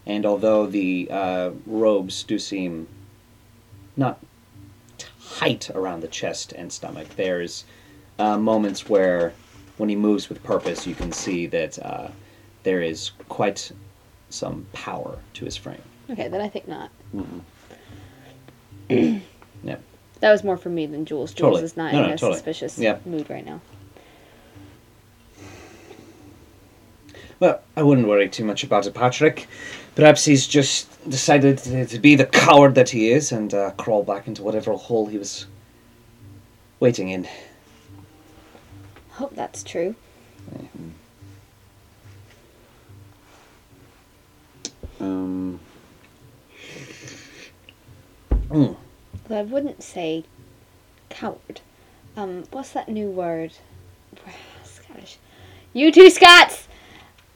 And 0.05 0.25
although 0.25 0.65
the 0.65 1.07
uh, 1.11 1.51
robes 1.65 2.23
do 2.23 2.39
seem 2.39 2.87
not 3.95 4.19
tight 5.43 5.69
around 5.75 6.01
the 6.01 6.07
chest 6.07 6.53
and 6.53 6.71
stomach, 6.71 7.07
there's 7.15 7.65
uh, 8.19 8.37
moments 8.37 8.87
where, 8.87 9.33
when 9.77 9.89
he 9.89 9.95
moves 9.95 10.29
with 10.29 10.41
purpose, 10.43 10.87
you 10.87 10.95
can 10.95 11.11
see 11.11 11.47
that 11.47 11.77
uh, 11.79 12.07
there 12.63 12.81
is 12.81 13.11
quite 13.29 13.71
some 14.29 14.65
power 14.73 15.17
to 15.33 15.45
his 15.45 15.57
frame. 15.57 15.81
Okay, 16.09 16.27
then 16.29 16.41
I 16.41 16.47
think 16.49 16.67
not. 16.67 16.89
Yep. 19.65 19.81
That 20.19 20.31
was 20.33 20.43
more 20.43 20.57
for 20.57 20.69
me 20.69 20.85
than 20.85 21.05
Jules. 21.05 21.33
Jules 21.33 21.51
Totally. 21.51 21.63
is 21.63 21.77
not 21.77 21.93
No, 21.93 22.03
in 22.03 22.07
no, 22.09 22.13
a 22.13 22.17
totally. 22.17 22.33
suspicious 22.33 22.77
Yeah. 22.77 22.97
mood 23.05 23.29
right 23.29 23.45
now. 23.45 23.61
Well, 27.39 27.61
I 27.75 27.83
wouldn't 27.83 28.07
worry 28.07 28.29
too 28.29 28.45
much 28.45 28.63
about 28.63 28.85
it, 28.85 28.93
Patrick. 28.93 29.47
Perhaps 29.95 30.25
he's 30.25 30.47
just 30.47 31.09
decided 31.09 31.57
to, 31.59 31.99
be 31.99 32.15
the 32.15 32.25
coward 32.25 32.75
that 32.75 32.89
he 32.89 33.11
is 33.11 33.31
and 33.31 33.53
uh, 33.53 33.71
crawl 33.71 34.03
back 34.03 34.27
into 34.27 34.41
whatever 34.41 34.73
hole 34.73 35.05
he 35.07 35.17
was 35.17 35.45
waiting 36.79 37.09
in. 37.09 37.27
Hope 39.11 39.35
that's 39.35 39.63
true. 39.63 39.95
Um, 44.99 45.59
Mm. 48.53 48.75
Well, 49.27 49.39
I 49.39 49.41
wouldn't 49.41 49.81
say 49.81 50.25
coward. 51.09 51.61
Um, 52.15 52.43
what's 52.51 52.69
that 52.73 52.87
new 52.87 53.09
word? 53.09 53.53
Scottish. 54.63 55.17
You 55.73 55.91
two 55.91 56.11
Scots! 56.11 56.67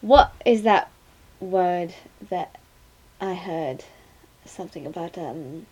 What 0.07 0.31
is 0.45 0.61
that 0.61 0.89
word 1.41 1.93
that 2.29 2.55
I 3.19 3.33
heard? 3.33 3.83
Something 4.45 4.85
about, 4.85 5.17
um, 5.17 5.65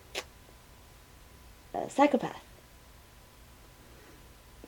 a 1.72 1.88
psychopath. 1.88 2.42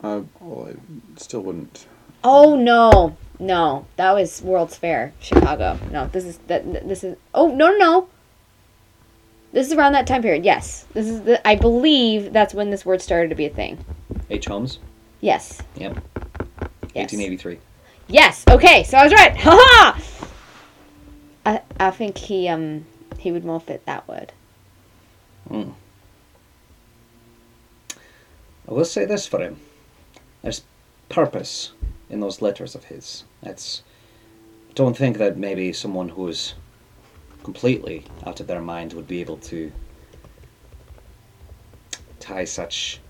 uh, 0.03 0.23
well, 0.41 0.71
I 0.71 1.21
still 1.21 1.41
wouldn't. 1.41 1.87
Oh 2.25 2.57
no, 2.57 3.19
no, 3.39 3.85
that 3.97 4.13
was 4.13 4.41
World's 4.41 4.77
Fair, 4.79 5.13
Chicago. 5.21 5.79
No, 5.93 6.07
this 6.07 6.25
is 6.25 6.39
that. 6.47 6.89
This 6.89 7.05
is. 7.05 7.19
Oh 7.35 7.49
no, 7.49 7.69
no, 7.69 7.77
no. 7.77 8.09
This 9.53 9.67
is 9.67 9.75
around 9.75 9.93
that 9.93 10.07
time 10.07 10.23
period. 10.23 10.47
Yes, 10.47 10.87
this 10.95 11.07
is 11.07 11.25
the. 11.25 11.47
I 11.47 11.57
believe 11.57 12.33
that's 12.33 12.55
when 12.55 12.71
this 12.71 12.87
word 12.87 13.03
started 13.03 13.29
to 13.29 13.35
be 13.35 13.45
a 13.45 13.51
thing. 13.51 13.85
H. 14.31 14.47
Holmes. 14.47 14.79
Yes. 15.21 15.61
Yep. 15.77 15.99
Yes. 16.95 17.13
1883. 17.13 17.59
Yes. 18.09 18.45
Okay, 18.49 18.85
so 18.85 18.97
I 18.99 19.05
was 19.05 19.13
right. 19.13 19.37
Ha 19.41 19.51
ha. 19.53 20.01
I 21.45 21.61
I 21.79 21.91
think 21.91 22.19
he 22.19 22.49
um 22.49 22.87
he 23.19 23.31
would 23.33 23.45
more 23.45 23.61
fit 23.61 23.85
that 23.87 24.09
word. 24.09 24.33
Mm. 25.51 25.75
I 28.69 28.73
will 28.73 28.85
say 28.85 29.05
this 29.05 29.27
for 29.27 29.41
him. 29.41 29.61
There's 30.43 30.63
purpose 31.09 31.73
in 32.11 32.21
those 32.21 32.43
letters 32.43 32.75
of 32.75 32.85
his. 32.85 33.25
That's. 33.43 33.83
I 34.71 34.73
don't 34.75 34.97
think 34.97 35.19
that 35.19 35.37
maybe 35.37 35.73
someone 35.73 36.11
who 36.11 36.29
is 36.29 36.55
completely 37.43 38.05
out 38.27 38.41
of 38.41 38.47
their 38.47 38.61
mind 38.61 38.93
would 38.93 39.09
be 39.09 39.21
able 39.21 39.39
to 39.39 39.73
tie 42.21 42.45
such 42.45 43.01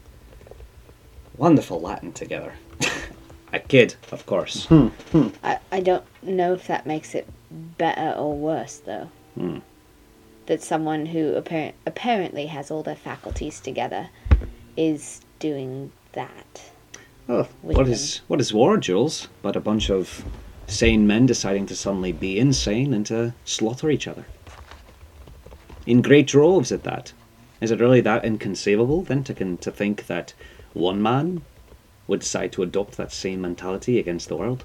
wonderful 1.36 1.80
Latin 1.80 2.12
together. 2.12 2.54
A 3.52 3.58
kid, 3.58 3.96
of 4.12 4.26
course. 4.26 4.66
I 4.70 5.58
I 5.72 5.80
don't 5.80 6.04
know 6.22 6.52
if 6.52 6.66
that 6.66 6.86
makes 6.86 7.14
it 7.14 7.26
better 7.50 8.16
or 8.16 8.36
worse 8.36 8.76
though. 8.76 9.08
Hmm. 9.34 9.58
That 10.46 10.62
someone 10.62 11.06
who 11.06 11.34
apparent 11.34 11.74
apparently 11.86 12.46
has 12.46 12.70
all 12.70 12.82
their 12.82 12.96
faculties 12.96 13.60
together 13.60 14.10
is 14.76 15.20
doing 15.38 15.92
that. 16.12 16.70
Oh, 17.28 17.48
with 17.62 17.76
what 17.76 17.84
them. 17.84 17.92
is 17.92 18.20
what 18.28 18.40
is 18.40 18.52
war, 18.52 18.76
Jules? 18.76 19.28
But 19.42 19.56
a 19.56 19.60
bunch 19.60 19.90
of 19.90 20.24
sane 20.66 21.06
men 21.06 21.26
deciding 21.26 21.66
to 21.66 21.76
suddenly 21.76 22.12
be 22.12 22.38
insane 22.38 22.92
and 22.92 23.06
to 23.06 23.34
slaughter 23.44 23.90
each 23.90 24.06
other. 24.06 24.26
In 25.86 26.02
great 26.02 26.26
droves 26.26 26.70
at 26.70 26.82
that. 26.84 27.12
Is 27.60 27.70
it 27.70 27.80
really 27.80 28.02
that 28.02 28.24
inconceivable 28.24 29.02
then 29.02 29.24
to 29.24 29.34
con- 29.34 29.56
to 29.58 29.70
think 29.70 30.06
that 30.06 30.34
one 30.74 31.02
man 31.02 31.42
would 32.08 32.20
decide 32.20 32.50
to 32.52 32.62
adopt 32.64 32.96
that 32.96 33.12
same 33.12 33.40
mentality 33.40 33.98
against 34.00 34.28
the 34.28 34.36
world? 34.36 34.64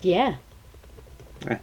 Yeah. 0.00 0.36
Eh, 1.46 1.58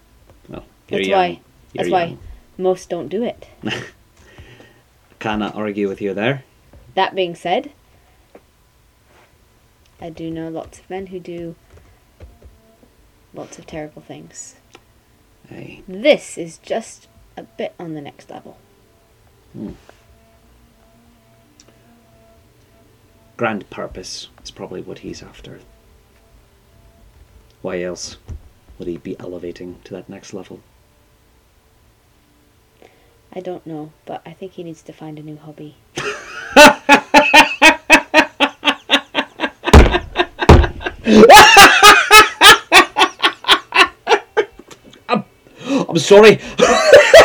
well, 0.50 0.66
That's 0.88 1.08
young. 1.08 1.18
why. 1.18 1.28
You're 1.74 1.84
That's 1.84 1.90
why 1.90 2.18
most 2.58 2.90
don't 2.90 3.08
do 3.08 3.24
it. 3.24 3.48
Cannot 5.20 5.56
argue 5.56 5.88
with 5.88 6.02
you 6.02 6.14
there. 6.14 6.44
That 6.94 7.16
being 7.16 7.34
said, 7.34 7.72
I 10.00 10.10
do 10.10 10.30
know 10.30 10.50
lots 10.50 10.80
of 10.80 10.90
men 10.90 11.08
who 11.08 11.20
do 11.20 11.56
lots 13.34 13.58
of 13.58 13.66
terrible 13.66 14.02
things. 14.02 14.56
Aye. 15.52 15.82
This 15.88 16.38
is 16.38 16.58
just 16.58 17.08
a 17.38 17.44
bit 17.44 17.74
on 17.80 17.94
the 17.94 18.02
next 18.02 18.30
level. 18.30 18.58
Hmm. 19.54 19.72
Grand 23.38 23.70
purpose 23.70 24.30
is 24.44 24.52
probably 24.52 24.82
what 24.82 25.00
he's 25.00 25.22
after. 25.22 25.60
Why 27.62 27.82
else 27.82 28.16
would 28.80 28.88
he 28.88 28.98
be 28.98 29.20
elevating 29.20 29.80
to 29.84 29.94
that 29.94 30.08
next 30.08 30.34
level? 30.34 30.62
I 33.34 33.42
don't 33.42 33.68
know, 33.68 33.92
but 34.06 34.22
I 34.26 34.32
think 34.32 34.54
he 34.54 34.64
needs 34.64 34.82
to 34.84 34.94
find 34.94 35.20
a 35.20 35.22
new 35.22 35.36
hobby. 35.36 35.76
I'm 45.96 46.00
sorry. 46.00 46.36
that 46.58 47.16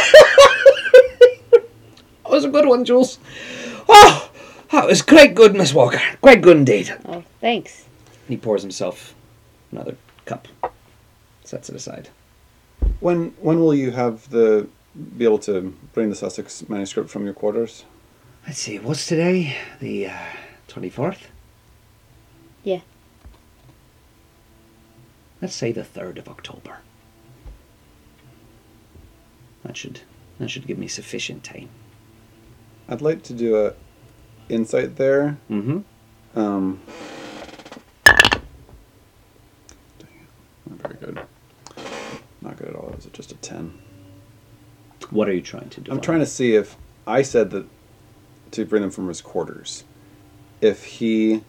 was 2.29 2.45
a 2.45 2.49
good 2.49 2.67
one, 2.67 2.85
Jules. 2.85 3.19
Oh, 3.89 4.20
that 4.73 4.87
was 4.87 5.03
quite 5.03 5.35
good, 5.35 5.55
Miss 5.55 5.75
Walker. 5.75 6.01
Quite 6.21 6.43
good 6.43 6.57
indeed. 6.57 6.97
Oh, 7.07 7.25
thanks. 7.41 7.87
He 8.29 8.37
pours 8.37 8.63
himself 8.63 9.15
another 9.73 9.97
cup, 10.25 10.49
sets 11.45 11.69
it 11.69 11.77
aside. 11.77 12.09
When 13.01 13.35
when 13.41 13.61
will 13.61 13.75
you 13.75 13.91
have 13.91 14.31
the 14.31 14.69
be 15.17 15.25
able 15.25 15.39
to 15.39 15.77
bring 15.93 16.11
the 16.11 16.17
Sussex 16.17 16.69
manuscript 16.69 17.11
from 17.11 17.25
your 17.25 17.35
quarters? 17.35 17.85
Let's 18.47 18.59
see, 18.59 18.79
what's 18.79 19.07
today? 19.07 19.57
The 19.81 20.09
uh, 20.09 20.19
24th? 20.69 21.19
Yeah. 22.65 22.81
Let's 25.43 25.55
say 25.55 25.73
the 25.73 25.83
3rd 25.83 26.19
of 26.19 26.29
October. 26.29 26.79
That 29.65 29.77
should 29.77 30.01
that 30.39 30.49
should 30.49 30.67
give 30.67 30.79
me 30.79 30.89
sufficient 30.89 31.45
time. 31.45 31.69
I'd 32.89 33.03
like 33.03 33.23
to 33.25 33.35
do 33.35 33.57
a 33.57 33.75
insight 34.51 34.97
there. 34.97 35.39
Mm-hmm. 35.51 36.39
Um. 36.39 36.81
Not 40.69 40.79
very 40.83 40.95
good. 41.01 41.21
Not 42.43 42.57
good 42.57 42.69
at 42.69 42.75
all. 42.75 42.89
It 42.91 42.97
was 42.97 43.07
just 43.13 43.33
a 43.33 43.37
10. 43.37 43.73
What 45.11 45.29
are 45.29 45.33
you 45.33 45.43
trying 45.43 45.69
to 45.71 45.81
do? 45.81 45.91
I'm 45.93 46.01
trying 46.01 46.21
to 46.21 46.27
see 46.27 46.55
if 46.55 46.77
I 47.07 47.23
said 47.23 47.51
that 47.51 47.67
to 48.53 48.65
bring 48.65 48.83
them 48.83 48.91
from 48.91 49.09
his 49.09 49.21
quarters. 49.21 49.85
If 50.61 50.85
he. 50.85 51.43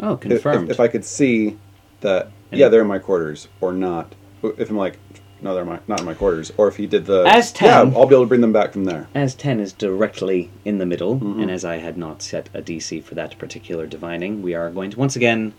Oh, 0.00 0.18
if- 0.22 0.44
If, 0.46 0.70
if 0.70 0.80
I 0.80 0.88
could 0.88 1.04
see 1.04 1.58
that, 2.00 2.30
And- 2.50 2.60
yeah, 2.60 2.68
they're 2.68 2.82
in 2.82 2.86
my 2.86 2.98
quarters 2.98 3.48
or 3.60 3.72
not. 3.72 4.14
If 4.42 4.70
I'm 4.70 4.76
like, 4.76 4.98
no, 5.40 5.54
they're 5.54 5.64
my, 5.64 5.78
not 5.86 6.00
in 6.00 6.06
my 6.06 6.14
quarters. 6.14 6.52
Or 6.56 6.68
if 6.68 6.76
he 6.76 6.86
did 6.86 7.06
the. 7.06 7.22
As 7.24 7.52
10. 7.52 7.68
Yeah, 7.92 7.98
I'll 7.98 8.06
be 8.06 8.14
able 8.14 8.24
to 8.24 8.28
bring 8.28 8.40
them 8.40 8.52
back 8.52 8.72
from 8.72 8.84
there. 8.84 9.08
As 9.14 9.34
10 9.34 9.60
is 9.60 9.72
directly 9.72 10.50
in 10.64 10.78
the 10.78 10.86
middle, 10.86 11.18
Mhm. 11.18 11.42
and 11.42 11.50
as 11.50 11.64
I 11.64 11.76
had 11.76 11.96
not 11.96 12.22
set 12.22 12.48
a 12.52 12.60
DC 12.60 13.00
for 13.00 13.14
that 13.14 13.38
particular 13.38 13.86
divining, 13.86 14.42
we 14.42 14.54
are 14.54 14.70
going 14.70 14.90
to 14.90 14.98
once 14.98 15.16
again 15.16 15.54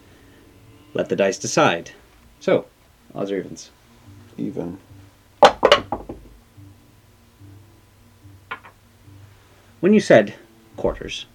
let 0.93 1.09
the 1.09 1.15
dice 1.15 1.37
decide. 1.37 1.91
So, 2.39 2.65
odds 3.15 3.31
or 3.31 3.37
evens? 3.37 3.71
Even. 4.37 4.79
When 9.79 9.93
you 9.93 10.01
said 10.01 10.35
quarters, 10.75 11.25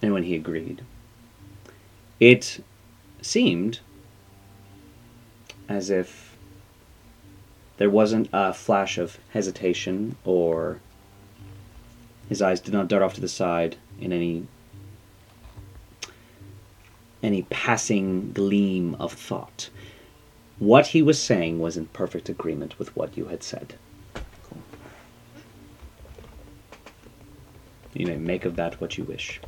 and 0.00 0.14
when 0.14 0.22
he 0.22 0.34
agreed, 0.34 0.82
it 2.18 2.64
seemed 3.20 3.80
as 5.68 5.90
if 5.90 6.31
there 7.78 7.90
wasn't 7.90 8.28
a 8.32 8.52
flash 8.52 8.98
of 8.98 9.18
hesitation 9.30 10.16
or 10.24 10.80
His 12.28 12.40
eyes 12.42 12.60
did 12.60 12.72
not 12.74 12.88
dart 12.88 13.02
off 13.02 13.14
to 13.14 13.20
the 13.20 13.28
side 13.28 13.76
in 14.00 14.12
any 14.12 14.46
any 17.22 17.42
passing 17.42 18.32
gleam 18.32 18.96
of 18.96 19.12
thought. 19.12 19.70
What 20.58 20.88
he 20.88 21.02
was 21.02 21.22
saying 21.22 21.60
was 21.60 21.76
in 21.76 21.86
perfect 21.86 22.28
agreement 22.28 22.78
with 22.78 22.94
what 22.96 23.16
you 23.16 23.26
had 23.26 23.42
said. 23.42 23.74
You 27.94 28.06
may 28.06 28.16
make 28.16 28.44
of 28.44 28.56
that 28.56 28.80
what 28.80 28.96
you 28.96 29.04
wish. 29.04 29.40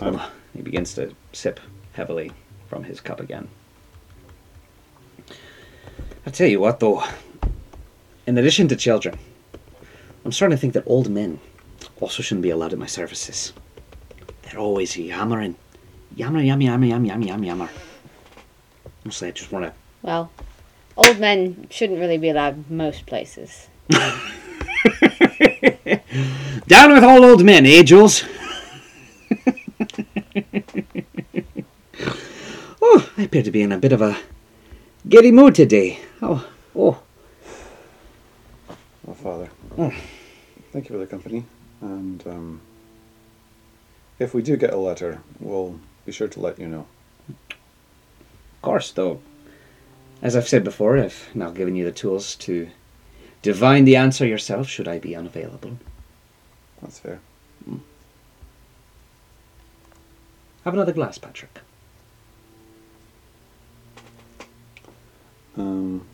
Um, 0.00 0.20
He 0.54 0.62
begins 0.62 0.94
to 0.94 1.14
sip 1.32 1.58
heavily 1.96 2.30
from 2.68 2.84
his 2.84 3.00
cup 3.00 3.20
again. 3.20 3.48
I 6.26 6.30
tell 6.30 6.46
you 6.46 6.60
what, 6.60 6.78
though, 6.78 7.02
in 8.26 8.36
addition 8.36 8.68
to 8.68 8.76
children, 8.76 9.18
I'm 10.24 10.32
starting 10.32 10.56
to 10.56 10.60
think 10.60 10.74
that 10.74 10.84
old 10.86 11.08
men 11.08 11.40
also 12.00 12.22
shouldn't 12.22 12.42
be 12.42 12.50
allowed 12.50 12.72
at 12.72 12.78
my 12.78 12.86
services. 12.86 13.52
They're 14.42 14.60
always 14.60 14.96
yammering, 14.96 15.56
yammer, 16.14 16.40
yammer, 16.42 16.62
yammer, 16.64 16.86
yammer, 16.86 17.06
yammer, 17.06 17.26
yammer, 17.26 17.44
yammer. 17.44 17.68
Mostly, 19.04 19.28
I 19.28 19.30
just 19.30 19.50
want 19.52 19.64
to. 19.64 19.72
Well, 20.02 20.30
old 20.96 21.18
men 21.18 21.66
shouldn't 21.70 22.00
really 22.00 22.18
be 22.18 22.28
allowed 22.28 22.70
most 22.70 23.06
places. 23.06 23.68
Down 26.66 26.92
with 26.92 27.04
all 27.04 27.24
old 27.24 27.44
men, 27.44 27.64
eh, 27.66 27.82
Jules? 27.82 28.24
oh, 32.82 33.04
I 33.18 33.22
appear 33.22 33.42
to 33.42 33.50
be 33.50 33.62
in 33.62 33.72
a 33.72 33.78
bit 33.78 33.92
of 33.92 34.02
a 34.02 34.18
giddy 35.08 35.32
mood 35.32 35.54
today. 35.54 36.00
Oh, 36.20 36.46
oh. 36.74 37.00
Well, 39.04 39.16
Father, 39.16 39.50
thank 40.70 40.88
you 40.88 40.94
for 40.94 40.98
the 40.98 41.06
company. 41.06 41.44
And 41.80 42.26
um, 42.26 42.60
if 44.18 44.34
we 44.34 44.42
do 44.42 44.56
get 44.56 44.74
a 44.74 44.76
letter, 44.76 45.22
we'll 45.40 45.80
be 46.04 46.12
sure 46.12 46.28
to 46.28 46.40
let 46.40 46.58
you 46.58 46.66
know. 46.66 46.86
Of 47.28 48.62
course, 48.62 48.90
though, 48.90 49.22
as 50.20 50.36
I've 50.36 50.48
said 50.48 50.62
before, 50.62 50.98
I've 50.98 51.30
now 51.34 51.50
given 51.50 51.74
you 51.74 51.84
the 51.84 51.92
tools 51.92 52.34
to 52.36 52.68
divine 53.40 53.86
the 53.86 53.96
answer 53.96 54.26
yourself 54.26 54.68
should 54.68 54.88
I 54.88 54.98
be 54.98 55.16
unavailable. 55.16 55.78
That's 56.82 56.98
fair. 56.98 57.20
Have 60.64 60.74
another 60.74 60.92
glass, 60.92 61.16
Patrick. 61.16 61.60
Um, 65.56 66.06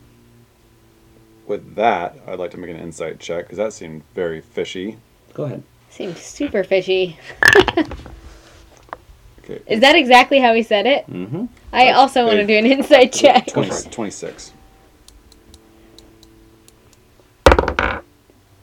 with 1.46 1.74
that, 1.74 2.16
I'd 2.26 2.38
like 2.38 2.50
to 2.52 2.56
make 2.56 2.70
an 2.70 2.76
insight 2.76 3.18
check 3.18 3.44
because 3.44 3.58
that 3.58 3.72
seemed 3.72 4.02
very 4.14 4.40
fishy. 4.40 4.98
Go 5.34 5.44
ahead. 5.44 5.62
Seems 5.90 6.18
super 6.20 6.64
fishy. 6.64 7.18
Okay. 9.44 9.60
Is 9.66 9.80
that 9.80 9.96
exactly 9.96 10.38
how 10.38 10.54
he 10.54 10.62
said 10.62 10.86
it? 10.86 11.04
Mm-hmm. 11.10 11.46
I 11.72 11.90
also 11.90 12.24
want 12.24 12.36
to 12.36 12.46
do 12.46 12.54
an 12.56 12.64
insight 12.66 13.12
check. 13.12 13.48
20, 13.48 13.90
26. 13.90 14.52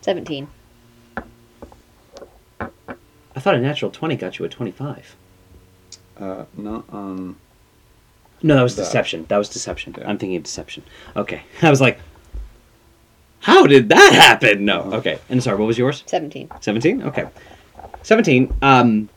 17. 0.02 0.48
I 2.60 3.40
thought 3.40 3.56
a 3.56 3.60
natural 3.60 3.92
20 3.92 4.16
got 4.16 4.40
you 4.40 4.46
a 4.46 4.50
25. 4.50 5.16
Uh, 6.18 6.46
not 6.56 6.86
on. 6.90 7.36
No, 8.41 8.56
that 8.56 8.64
was 8.64 8.76
That. 8.76 8.84
deception. 8.84 9.26
That 9.30 9.38
was 9.38 9.49
deception. 9.49 9.94
Yeah. 9.98 10.07
I'm 10.10 10.18
thinking 10.18 10.38
of 10.38 10.44
deception. 10.44 10.84
Okay. 11.16 11.41
I 11.61 11.70
was 11.70 11.82
like, 11.82 11.99
how 13.41 13.66
did 13.66 13.90
that 13.90 14.11
happen? 14.14 14.66
No. 14.66 14.80
Uh-huh. 14.82 14.98
Okay. 14.98 15.20
And 15.30 15.41
sorry, 15.44 15.57
what 15.57 15.66
was 15.66 15.78
yours? 15.78 16.03
17. 16.07 16.49
17? 16.61 17.03
Okay. 17.03 17.28
17. 18.03 18.53
Um, 18.61 19.10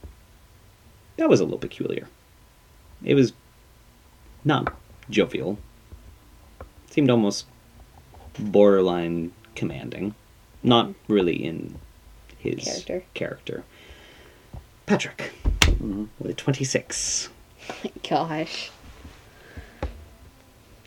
that 1.16 1.28
was 1.28 1.40
a 1.40 1.44
little 1.44 1.58
peculiar. 1.58 2.08
It 3.04 3.14
was 3.14 3.32
not 4.44 4.74
jovial. 5.10 5.58
Seemed 6.90 7.10
almost 7.10 7.46
borderline 8.38 9.32
commanding. 9.54 10.14
Not 10.62 10.90
really 11.08 11.44
in 11.44 11.76
his 12.38 12.64
Character. 12.64 13.02
character. 13.14 13.64
Patrick, 14.86 15.32
Mhm. 15.60 16.08
with 16.18 16.36
26. 16.36 17.28
Gosh. 18.08 18.70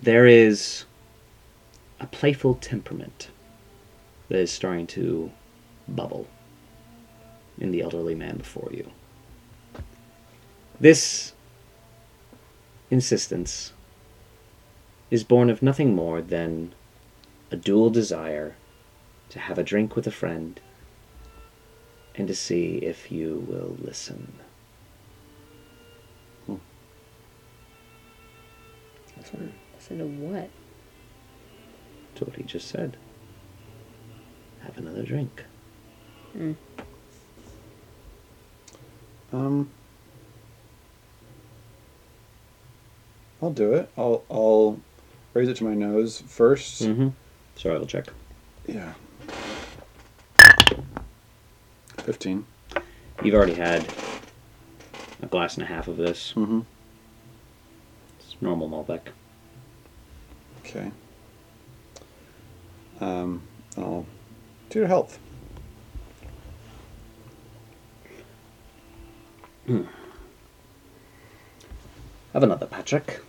There 0.06 0.28
is 0.28 0.86
a 2.00 2.06
playful 2.06 2.54
temperament 2.54 3.30
that 4.30 4.38
is 4.38 4.52
starting 4.52 4.86
to 4.86 5.32
bubble 5.88 6.28
in 7.58 7.72
the 7.72 7.82
elderly 7.82 8.14
man 8.14 8.38
before 8.38 8.70
you. 8.72 8.92
This 10.80 11.34
insistence 12.92 13.74
is 15.10 15.24
born 15.24 15.50
of 15.50 15.64
nothing 15.64 15.96
more 15.96 16.22
than 16.22 16.76
a 17.50 17.56
dual 17.56 17.90
desire 17.90 18.56
to 19.30 19.40
have 19.40 19.58
a 19.58 19.64
drink 19.64 19.96
with 19.96 20.06
a 20.06 20.12
friend 20.12 20.60
and 22.14 22.28
to 22.28 22.36
see 22.36 22.78
if 22.78 23.12
you 23.12 23.44
will 23.48 23.76
listen. 23.82 24.38
Hmm. 26.46 26.56
Listen, 29.18 29.54
listen 29.86 30.00
to 30.00 30.06
what? 30.26 30.50
to 32.16 32.26
what 32.26 32.36
he 32.38 32.44
just 32.44 32.68
said. 32.70 32.98
Have 34.62 34.78
another 34.78 35.04
drink. 35.04 35.44
Um, 39.32 39.70
I'll 43.42 43.52
do 43.52 43.74
it. 43.74 43.92
I'll 43.98 44.24
I'll 44.32 44.80
raise 45.34 45.50
it 45.50 45.58
to 45.58 45.64
my 45.66 45.76
nose 45.76 46.22
1st 46.22 46.88
Mm-hmm. 46.88 47.08
Survival 47.56 47.86
check. 47.88 48.08
Yeah. 48.66 48.94
Fifteen. 52.04 52.46
You've 53.24 53.36
already 53.36 53.54
had 53.54 53.86
a 55.22 55.28
glass 55.28 55.56
and 55.56 55.64
a 55.64 55.68
half 55.68 55.88
of 55.88 55.98
this. 55.98 56.34
Mm-hmm. 56.34 56.62
It's 58.20 58.36
normal 58.42 58.70
Malbec. 58.70 59.02
Okay. 60.66 60.92
Um, 63.00 63.42
I'll 63.78 64.06
to 64.70 64.80
your 64.80 64.88
health. 64.88 65.20
Have 72.34 72.44
another, 72.44 72.66
Patrick. 72.66 73.22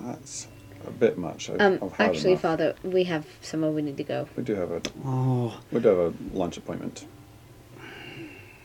That's 0.00 0.46
a 0.86 0.90
bit 0.90 1.18
much. 1.18 1.50
I've, 1.50 1.60
Um, 1.60 1.78
I've 1.82 1.92
had 1.92 2.10
actually, 2.10 2.30
enough. 2.32 2.42
Father, 2.42 2.74
we 2.84 3.04
have 3.04 3.26
somewhere 3.40 3.70
we 3.70 3.82
need 3.82 3.96
to 3.96 4.04
go. 4.04 4.28
we 4.36 4.42
do 4.44 4.54
have 4.54 4.70
a 4.70 4.80
Oh, 5.04 5.58
we 5.72 5.80
do 5.80 5.88
have 5.88 5.98
a 5.98 6.14
lunch 6.32 6.56
appointment 6.56 7.06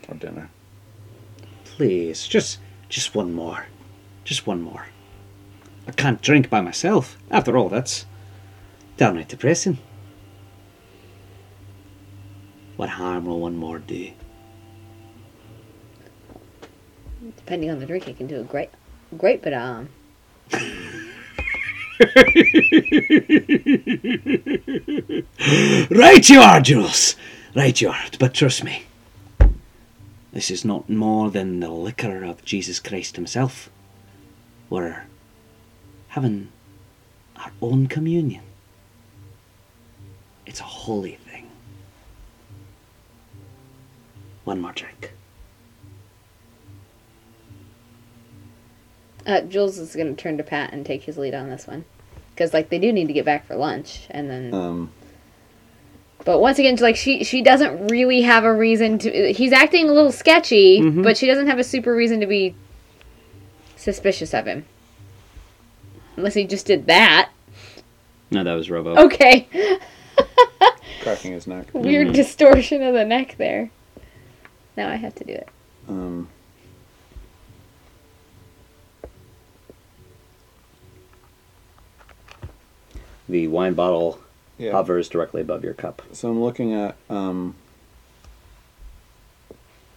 or 0.08 0.14
dinner. 0.14 0.50
please, 1.64 2.26
just 2.26 2.58
just 2.88 3.14
one 3.14 3.32
more. 3.32 3.66
Just 4.24 4.46
one 4.46 4.60
more. 4.62 4.86
I 5.86 5.92
can't 5.92 6.22
drink 6.22 6.48
by 6.48 6.60
myself. 6.60 7.16
After 7.30 7.56
all, 7.56 7.68
that's 7.68 8.06
downright 8.96 9.28
depressing. 9.28 9.78
What 12.76 12.90
harm 12.90 13.26
will 13.26 13.40
one 13.40 13.56
more 13.56 13.78
do? 13.78 14.12
Depending 17.36 17.70
on 17.70 17.78
the 17.78 17.86
drink, 17.86 18.08
it 18.08 18.16
can 18.16 18.26
do 18.26 18.40
a 18.40 18.44
great, 18.44 18.70
great 19.16 19.42
bit 19.42 19.52
of 19.52 19.62
harm. 19.62 19.88
Right 25.90 26.28
you 26.28 26.40
are, 26.40 26.60
Jules. 26.60 27.16
Right 27.54 27.80
you 27.80 27.90
are. 27.90 28.04
But 28.18 28.34
trust 28.34 28.64
me, 28.64 28.84
this 30.32 30.50
is 30.50 30.64
not 30.64 30.88
more 30.88 31.30
than 31.30 31.60
the 31.60 31.70
liquor 31.70 32.24
of 32.24 32.44
Jesus 32.44 32.80
Christ 32.80 33.16
Himself. 33.16 33.70
We're 34.70 35.04
having 36.12 36.46
our 37.36 37.50
own 37.62 37.86
communion. 37.86 38.42
It's 40.44 40.60
a 40.60 40.64
holy 40.64 41.16
thing. 41.16 41.48
One 44.44 44.60
more 44.60 44.72
drink. 44.72 45.14
Uh, 49.24 49.40
Jules 49.40 49.78
is 49.78 49.96
going 49.96 50.14
to 50.14 50.22
turn 50.22 50.36
to 50.36 50.42
Pat 50.42 50.74
and 50.74 50.84
take 50.84 51.04
his 51.04 51.16
lead 51.16 51.32
on 51.32 51.48
this 51.48 51.66
one. 51.66 51.86
Because, 52.34 52.52
like, 52.52 52.68
they 52.68 52.78
do 52.78 52.92
need 52.92 53.06
to 53.06 53.14
get 53.14 53.24
back 53.24 53.46
for 53.46 53.56
lunch. 53.56 54.06
And 54.10 54.28
then. 54.28 54.52
Um, 54.52 54.92
But 56.26 56.40
once 56.40 56.58
again, 56.58 56.76
like 56.76 56.94
she 56.96 57.24
she 57.24 57.42
doesn't 57.42 57.88
really 57.88 58.20
have 58.22 58.44
a 58.44 58.52
reason 58.52 58.98
to. 58.98 59.32
He's 59.32 59.52
acting 59.52 59.88
a 59.88 59.92
little 59.92 60.12
sketchy, 60.12 60.80
Mhm. 60.80 61.02
but 61.02 61.16
she 61.16 61.26
doesn't 61.26 61.46
have 61.48 61.58
a 61.58 61.64
super 61.64 61.92
reason 61.94 62.20
to 62.20 62.26
be 62.26 62.54
suspicious 63.76 64.32
of 64.34 64.46
him. 64.46 64.64
Unless 66.16 66.34
he 66.34 66.44
just 66.46 66.66
did 66.66 66.86
that. 66.86 67.30
No, 68.30 68.44
that 68.44 68.54
was 68.54 68.70
Robo. 68.70 68.96
Okay. 69.04 69.48
Cracking 71.02 71.32
his 71.32 71.46
neck. 71.46 71.66
Weird 71.72 72.08
Mhm. 72.08 72.14
distortion 72.14 72.82
of 72.82 72.94
the 72.94 73.04
neck 73.04 73.36
there. 73.38 73.70
Now 74.76 74.88
I 74.88 74.96
have 74.96 75.14
to 75.16 75.24
do 75.24 75.32
it. 75.32 75.48
Um, 75.88 76.28
The 83.28 83.46
wine 83.48 83.74
bottle 83.74 84.20
yeah. 84.58 84.72
hovers 84.72 85.08
directly 85.08 85.40
above 85.42 85.64
your 85.64 85.74
cup. 85.74 86.02
So 86.12 86.28
I'm 86.28 86.42
looking 86.42 86.72
at 86.74 86.96
um, 87.08 87.54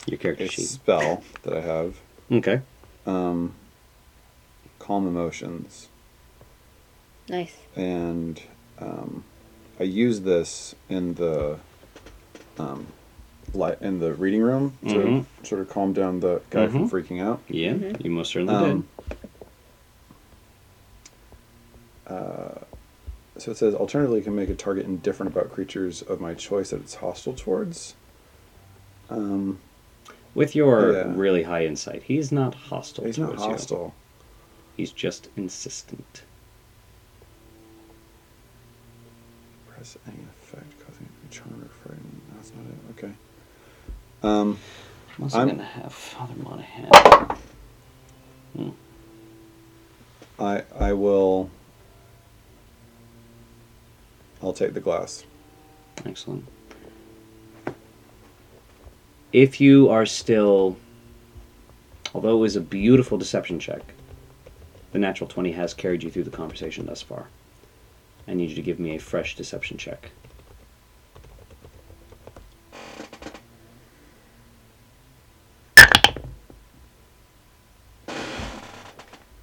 Your 0.05 0.17
character 0.17 0.45
a 0.45 0.47
sheet. 0.47 0.67
spell 0.67 1.23
that 1.43 1.53
I 1.55 1.61
have. 1.61 1.97
Okay. 2.31 2.61
Um, 3.05 3.53
calm 4.79 5.07
emotions, 5.07 5.89
Nice. 7.27 7.55
and 7.75 8.41
um, 8.79 9.23
I 9.79 9.83
use 9.83 10.21
this 10.21 10.75
in 10.89 11.15
the 11.15 11.57
um, 12.59 12.87
li- 13.53 13.75
in 13.81 13.99
the 13.99 14.13
reading 14.13 14.41
room 14.41 14.77
to 14.83 14.93
Mhm. 14.95 15.25
sort 15.45 15.61
of 15.61 15.69
calm 15.69 15.91
down 15.93 16.19
the 16.19 16.41
guy 16.49 16.67
from 16.67 16.87
Mhm. 16.87 16.91
freaking 16.91 17.21
out. 17.21 17.41
Yeah, 17.49 17.73
Mhm. 17.73 18.03
you 18.03 18.11
most 18.11 18.31
certainly 18.31 18.53
Um, 18.53 18.87
uh, 22.07 22.59
so 23.37 23.51
it 23.51 23.57
says, 23.57 23.73
alternatively, 23.75 24.21
can 24.21 24.35
make 24.35 24.49
a 24.49 24.55
target 24.55 24.85
indifferent 24.85 25.31
about 25.35 25.51
creatures 25.51 26.01
of 26.01 26.21
my 26.21 26.33
choice 26.35 26.69
that 26.69 26.81
it's 26.81 26.95
hostile 26.95 27.33
towards. 27.33 27.95
Um. 29.09 29.59
With 30.33 30.53
your 30.53 30.91
Yeah. 30.91 31.13
really 31.15 31.43
high 31.43 31.65
insight, 31.65 32.03
he's 32.03 32.29
not 32.29 32.53
hostile 32.55 33.05
he's 33.05 33.17
not 33.17 33.27
towards 33.27 33.43
you. 33.43 33.49
hostile. 33.51 33.93
He's 34.75 34.91
just 34.91 35.29
insistent. 35.37 36.23
Any 40.07 40.17
effect 40.41 40.79
causing 40.85 41.05
it 41.05 41.13
to 41.15 41.27
be 41.27 41.35
charmed 41.35 41.63
or 41.63 41.69
frightened. 41.69 42.21
That's 42.35 42.51
not 42.55 42.65
it. 42.65 43.03
Okay. 43.03 43.13
Um, 44.23 44.57
I'm 45.17 45.23
also 45.23 45.37
I'm- 45.39 45.47
gonna 45.49 45.63
have 45.63 45.93
Father 45.93 46.33
Monaghan. 46.41 46.89
I 50.39 50.63
I 50.79 50.93
will. 50.93 51.49
I'll 54.41 54.53
take 54.53 54.73
the 54.73 54.81
glass. 54.81 55.23
Excellent. 56.05 56.45
If 59.31 59.61
you 59.61 59.89
are 59.89 60.05
still, 60.05 60.77
although 62.13 62.35
it 62.37 62.39
was 62.39 62.55
a 62.55 62.61
beautiful 62.61 63.17
deception 63.17 63.59
check, 63.59 63.81
the 64.91 64.99
natural 64.99 65.27
20 65.29 65.51
has 65.53 65.73
carried 65.73 66.03
you 66.03 66.09
through 66.11 66.23
the 66.23 66.29
conversation 66.31 66.85
thus 66.85 67.01
far. 67.01 67.27
I 68.27 68.33
need 68.33 68.49
you 68.49 68.55
to 68.55 68.61
give 68.61 68.79
me 68.79 68.95
a 68.95 68.99
fresh 68.99 69.35
deception 69.35 69.77
check. 69.77 70.11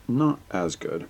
Not 0.09 0.41
as 0.51 0.77
good. 0.77 1.09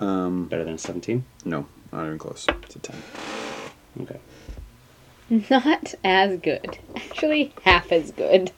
Um, 0.00 0.46
Better 0.46 0.64
than 0.64 0.74
a 0.74 0.78
17? 0.78 1.24
no, 1.44 1.66
not 1.92 2.06
even 2.06 2.18
close. 2.18 2.46
It's 2.64 2.76
a 2.76 2.78
ten. 2.78 3.02
Okay. 4.00 4.20
Not 5.50 5.94
as 6.04 6.38
good. 6.38 6.78
Actually, 6.96 7.52
half 7.64 7.90
as 7.90 8.12
good. 8.12 8.52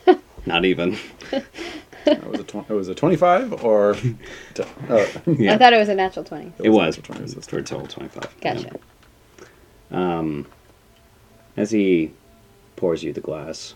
Not 0.46 0.64
even. 0.64 0.96
it 2.06 2.26
was 2.26 2.40
a 2.40 2.44
tw- 2.44 2.70
it 2.70 2.72
was 2.74 2.88
a 2.88 2.94
twenty-five 2.94 3.64
or. 3.64 3.94
T- 4.54 4.62
uh, 4.88 5.06
Yeah. 5.26 5.54
I 5.54 5.58
thought 5.58 5.72
it 5.72 5.78
was 5.78 5.88
a 5.88 5.94
natural 5.94 6.24
20. 6.24 6.52
It 6.62 6.70
was. 6.70 6.98
a 6.98 7.02
20, 7.02 7.22
It 7.22 7.36
was 7.36 7.46
for 7.46 7.58
a 7.58 7.62
total 7.62 7.86
25. 7.86 8.40
Gotcha. 8.40 8.78
Yeah. 9.90 10.18
Um, 10.18 10.46
as 11.56 11.70
he 11.70 12.12
pours 12.76 13.02
you 13.02 13.12
the 13.12 13.20
glass, 13.20 13.74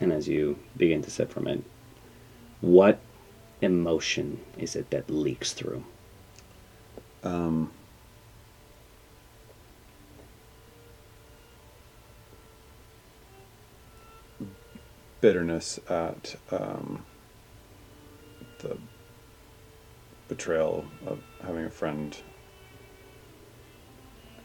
and 0.00 0.12
as 0.12 0.28
you 0.28 0.58
begin 0.76 1.02
to 1.02 1.10
sip 1.10 1.30
from 1.32 1.46
it, 1.46 1.62
what 2.60 2.98
emotion 3.60 4.40
is 4.58 4.76
it 4.76 4.90
that 4.90 5.08
leaks 5.10 5.52
through? 5.52 5.84
Um, 7.22 7.70
bitterness 15.24 15.80
at 15.88 16.36
um, 16.50 17.02
the 18.58 18.76
betrayal 20.28 20.84
of 21.06 21.18
having 21.42 21.64
a 21.64 21.70
friend, 21.70 22.18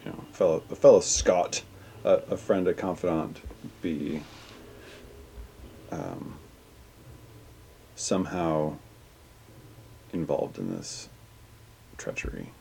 you 0.06 0.12
know, 0.14 0.24
fellow 0.32 0.64
a 0.72 0.76
fellow 0.76 1.02
Scot, 1.02 1.64
a, 2.06 2.22
a 2.30 2.38
friend, 2.38 2.66
a 2.66 2.74
confidant, 2.74 3.42
be 3.82 4.24
um, 5.92 6.40
somehow 7.98 8.78
involved 10.14 10.58
in 10.60 10.74
this 10.74 11.10
treachery. 11.98 12.54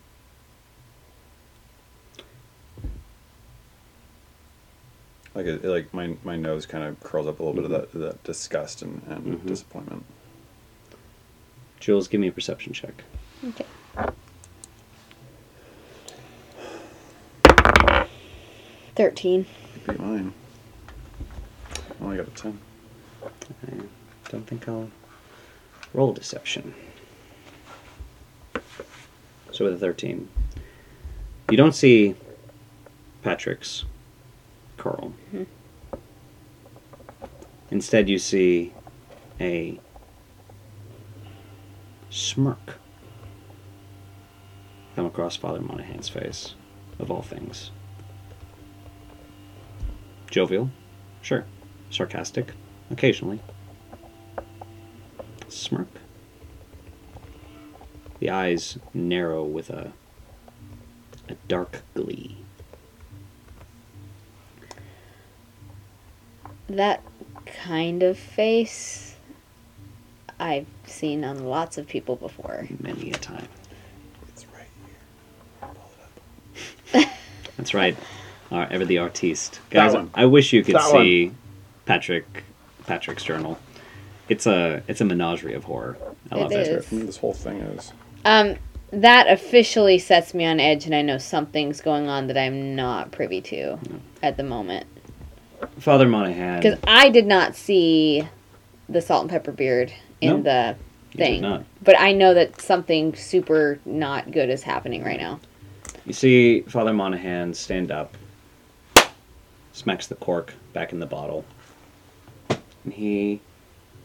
Like 5.39 5.47
it, 5.47 5.65
like 5.65 5.94
my 5.94 6.16
my 6.24 6.35
nose 6.36 6.66
kind 6.66 6.82
of 6.82 6.98
curls 6.98 7.28
up 7.28 7.39
a 7.39 7.44
little 7.44 7.55
bit 7.55 7.65
of 7.65 7.70
that 7.70 7.93
that 8.01 8.24
disgust 8.24 8.82
and, 8.82 9.01
and 9.06 9.40
Mhm. 9.40 9.47
disappointment. 9.47 10.05
Jules, 11.78 12.09
give 12.09 12.20
me 12.20 12.27
a 12.27 12.32
perception 12.32 12.73
check. 12.73 13.05
Okay. 13.47 13.65
Thirteen. 18.97 19.47
Beat 19.86 20.01
mine. 20.01 20.32
I 22.01 22.05
only 22.05 22.16
got 22.16 22.27
a 22.27 22.31
ten. 22.32 22.59
I 23.23 23.74
don't 24.31 24.44
think 24.44 24.69
I'll 24.69 24.90
roll 25.94 26.12
deception. 26.15 26.74
So 29.52 29.66
with 29.66 29.74
a 29.74 29.78
13, 29.78 30.28
you 31.48 31.56
don't 31.56 31.77
see 31.77 32.16
Patrick's 33.23 33.85
Carl. 34.78 35.12
Mhm. 35.32 35.46
Instead, 37.70 38.09
you 38.09 38.18
see 38.18 38.72
a 39.40 39.78
smirk 42.09 42.78
come 44.96 45.05
across 45.06 45.36
Father 45.36 45.60
Monaghan's 45.60 46.09
face, 46.09 46.55
of 46.98 47.10
all 47.10 47.22
things. 47.22 47.70
Jovial, 50.30 50.70
sure. 51.22 51.44
Sarcastic, 51.90 52.52
occasionally. 52.90 53.40
Smirk. 55.48 55.88
The 58.18 58.30
eyes 58.30 58.78
narrow 58.92 59.44
with 59.44 59.70
a 59.70 59.92
a 61.28 61.34
dark 61.46 61.82
glee. 61.94 62.44
That 66.69 67.03
kind 67.65 68.03
of 68.03 68.19
face 68.19 69.16
I've 70.39 70.66
seen 70.86 71.24
on 71.24 71.45
lots 71.45 71.78
of 71.78 71.86
people 71.86 72.16
before. 72.16 72.66
Many 72.81 73.11
a 73.11 73.15
time. 73.15 73.49
It's 74.28 74.47
right 74.55 74.66
here. 74.86 75.70
Pull 75.74 75.90
it 76.95 77.05
up. 77.05 77.11
That's 77.57 77.74
right. 77.74 77.97
Our, 78.51 78.66
ever 78.70 78.85
the 78.85 78.99
artiste. 78.99 79.61
Guys, 79.70 79.95
one. 79.95 80.11
I 80.15 80.27
wish 80.27 80.53
you 80.53 80.62
could 80.62 80.77
That 80.77 80.90
see 80.90 81.32
Patrick 81.86 82.45
Patrick's 82.86 83.24
journal. 83.24 83.59
It's 84.28 84.47
a 84.47 84.82
it's 84.89 85.01
a 85.01 85.05
menagerie 85.05 85.55
of 85.55 85.65
horror. 85.65 85.97
I 86.31 86.36
It 86.36 86.40
love 86.40 86.53
is. 86.53 86.69
it. 86.69 86.73
That's 86.73 86.93
what 86.93 87.07
this 87.07 87.16
whole 87.16 87.32
thing 87.35 87.61
is. 87.61 87.93
Um, 88.24 88.57
that 88.90 89.28
officially 89.28 89.99
sets 89.99 90.32
me 90.32 90.47
on 90.47 90.61
edge, 90.61 90.86
and 90.86 90.95
I 90.95 91.03
know 91.03 91.19
something's 91.19 91.81
going 91.81 92.09
on 92.09 92.27
that 92.28 92.39
I'm 92.39 92.74
not 92.74 93.11
privy 93.12 93.40
to 93.43 93.78
at 94.23 94.36
the 94.36 94.43
moment. 94.43 94.86
Father 95.78 96.06
Monaghan. 96.09 96.60
Because 96.60 96.78
I 96.86 97.09
did 97.09 97.26
not 97.26 97.55
see 97.56 98.26
the 98.89 99.01
salt 99.01 99.22
and 99.22 99.30
pepper 99.30 99.52
beard 99.52 99.93
in 100.20 100.43
No, 100.43 100.43
the 100.43 100.76
thing, 101.16 101.43
not. 101.43 101.64
but 101.82 101.98
I 101.98 102.12
know 102.12 102.35
that 102.35 102.60
something 102.60 103.14
super 103.14 103.78
not 103.85 104.30
good 104.30 104.48
is 104.51 104.62
happening 104.62 105.02
right 105.05 105.18
now. 105.20 105.40
You 106.06 106.12
see 106.12 106.62
Father 106.62 106.93
Monaghan 106.93 107.55
stand 107.55 107.90
up, 107.90 108.16
smacks 109.72 110.06
the 110.06 110.14
cork 110.14 110.55
back 110.72 110.93
in 110.93 111.01
the 111.01 111.06
bottle, 111.06 111.44
and 112.48 112.93
he 112.94 113.40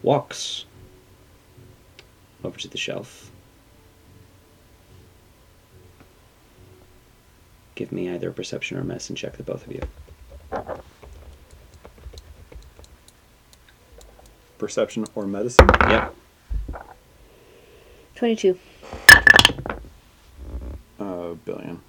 walks 0.02 0.64
over 2.42 2.58
to 2.58 2.68
the 2.68 2.76
shelf. 2.78 3.30
Give 7.74 7.90
me 7.90 8.10
either 8.10 8.28
a 8.28 8.32
perception 8.32 8.76
or 8.76 8.80
a 8.82 8.84
medicine 8.84 9.16
check, 9.16 9.36
the 9.36 9.42
both 9.42 9.66
of 9.66 9.72
you. 9.72 9.82
Perception 14.64 15.04
or 15.14 15.26
medicine? 15.26 15.68
Yep. 15.90 16.14
Twenty-two. 18.14 18.58
a 20.98 21.34
billion. 21.44 21.82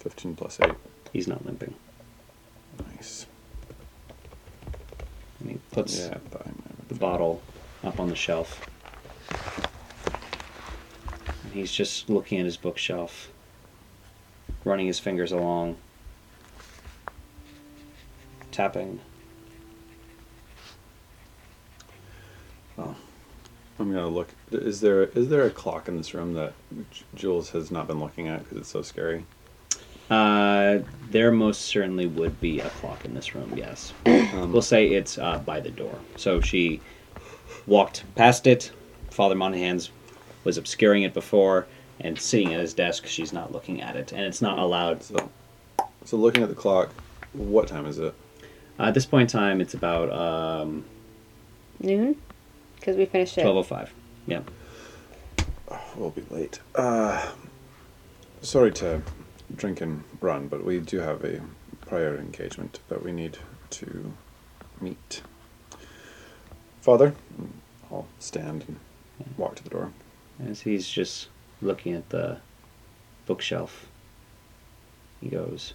15 0.00 0.36
plus 0.36 0.60
8. 0.62 0.72
He's 1.10 1.26
not 1.26 1.46
limping. 1.46 1.72
Nice. 2.86 3.24
And 5.40 5.52
he 5.52 5.58
puts 5.72 5.98
Yeah, 5.98 6.08
I 6.08 6.18
thought 6.28 6.42
I 6.42 6.50
might 6.50 6.76
have 6.76 6.88
the 6.88 6.94
bottle 6.96 7.40
up 7.82 7.98
on 7.98 8.10
the 8.10 8.14
shelf. 8.14 8.60
And 11.44 11.52
he's 11.54 11.72
just 11.72 12.10
looking 12.10 12.38
at 12.38 12.44
his 12.44 12.58
bookshelf, 12.58 13.30
running 14.66 14.86
his 14.86 14.98
fingers 14.98 15.32
along, 15.32 15.76
tapping. 18.52 19.00
I'm 22.78 23.92
gonna 23.92 24.08
look. 24.08 24.28
Is 24.50 24.80
there 24.80 25.04
is 25.04 25.28
there 25.28 25.44
a 25.44 25.50
clock 25.50 25.88
in 25.88 25.96
this 25.96 26.14
room 26.14 26.34
that 26.34 26.52
Jules 27.14 27.50
has 27.50 27.70
not 27.70 27.86
been 27.86 28.00
looking 28.00 28.28
at 28.28 28.42
because 28.42 28.58
it's 28.58 28.68
so 28.68 28.82
scary? 28.82 29.24
Uh, 30.10 30.78
there 31.10 31.30
most 31.30 31.62
certainly 31.62 32.06
would 32.06 32.40
be 32.40 32.60
a 32.60 32.70
clock 32.70 33.04
in 33.04 33.14
this 33.14 33.34
room, 33.34 33.52
yes. 33.54 33.92
Um, 34.06 34.52
We'll 34.52 34.62
say 34.62 34.88
it's 34.88 35.18
uh, 35.18 35.38
by 35.38 35.60
the 35.60 35.70
door. 35.70 35.98
So 36.16 36.40
she 36.40 36.80
walked 37.66 38.04
past 38.14 38.46
it. 38.46 38.72
Father 39.10 39.34
Monaghan's 39.34 39.90
was 40.44 40.56
obscuring 40.56 41.02
it 41.02 41.12
before, 41.12 41.66
and 42.00 42.18
sitting 42.18 42.54
at 42.54 42.60
his 42.60 42.72
desk, 42.72 43.06
she's 43.06 43.32
not 43.32 43.52
looking 43.52 43.82
at 43.82 43.96
it, 43.96 44.12
and 44.12 44.22
it's 44.22 44.40
not 44.40 44.58
allowed. 44.58 45.02
so, 45.02 45.28
so 46.04 46.16
looking 46.16 46.42
at 46.42 46.48
the 46.48 46.54
clock, 46.54 46.90
what 47.34 47.68
time 47.68 47.84
is 47.84 47.98
it? 47.98 48.14
Uh, 48.78 48.84
at 48.84 48.94
this 48.94 49.04
point 49.04 49.30
in 49.32 49.38
time, 49.40 49.60
it's 49.60 49.74
about 49.74 50.10
um, 50.10 50.84
Noon? 51.80 52.16
Because 52.78 52.96
we 52.96 53.06
finished 53.06 53.36
it. 53.38 53.42
twelve 53.42 53.56
oh 53.56 53.62
five. 53.62 53.92
Yeah. 54.26 54.42
We'll 55.96 56.10
be 56.10 56.24
late. 56.30 56.60
Uh, 56.74 57.30
sorry 58.40 58.72
to 58.72 59.02
drink 59.56 59.80
and 59.80 60.04
run, 60.20 60.48
but 60.48 60.64
we 60.64 60.80
do 60.80 60.98
have 61.00 61.24
a 61.24 61.40
prior 61.82 62.16
engagement 62.16 62.80
that 62.88 63.02
we 63.02 63.12
need 63.12 63.38
to 63.70 64.12
meet. 64.80 65.22
Father, 66.80 67.14
I'll 67.90 68.06
stand 68.18 68.64
and 68.68 68.78
walk 69.36 69.56
to 69.56 69.64
the 69.64 69.70
door. 69.70 69.92
As 70.46 70.60
he's 70.62 70.88
just 70.88 71.28
looking 71.60 71.94
at 71.94 72.08
the 72.10 72.38
bookshelf, 73.26 73.86
he 75.20 75.28
goes, 75.28 75.74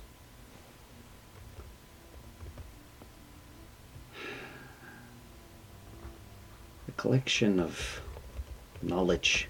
Collection 6.98 7.60
of 7.60 8.02
knowledge, 8.82 9.49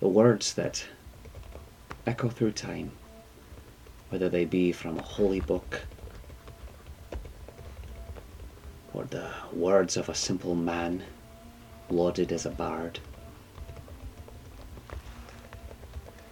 the 0.00 0.08
words 0.08 0.54
that 0.54 0.86
echo 2.06 2.28
through 2.28 2.52
time, 2.52 2.92
whether 4.08 4.28
they 4.28 4.44
be 4.44 4.72
from 4.72 4.96
a 4.96 5.02
holy 5.02 5.40
book 5.40 5.82
or 8.94 9.04
the 9.04 9.30
words 9.52 9.96
of 9.96 10.08
a 10.08 10.14
simple 10.14 10.54
man 10.54 11.02
lauded 11.90 12.32
as 12.32 12.46
a 12.46 12.50
bard. 12.50 13.00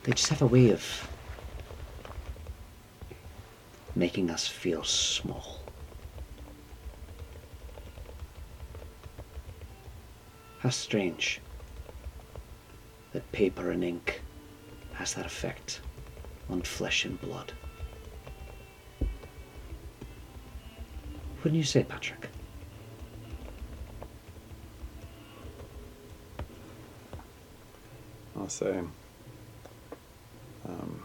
They 0.04 0.12
just 0.12 0.30
have 0.30 0.42
a 0.42 0.46
way 0.46 0.70
of 0.70 1.08
making 3.94 4.30
us 4.30 4.46
feel 4.46 4.84
small. 4.84 5.61
How 10.62 10.70
strange 10.70 11.40
that 13.12 13.32
paper 13.32 13.72
and 13.72 13.82
ink 13.82 14.22
has 14.92 15.14
that 15.14 15.26
effect 15.26 15.80
on 16.48 16.62
flesh 16.62 17.04
and 17.04 17.20
blood. 17.20 17.52
Wouldn't 21.38 21.56
you 21.56 21.64
say, 21.64 21.82
Patrick? 21.82 22.28
I'll 28.36 28.48
say. 28.48 28.78
Um, 30.64 31.02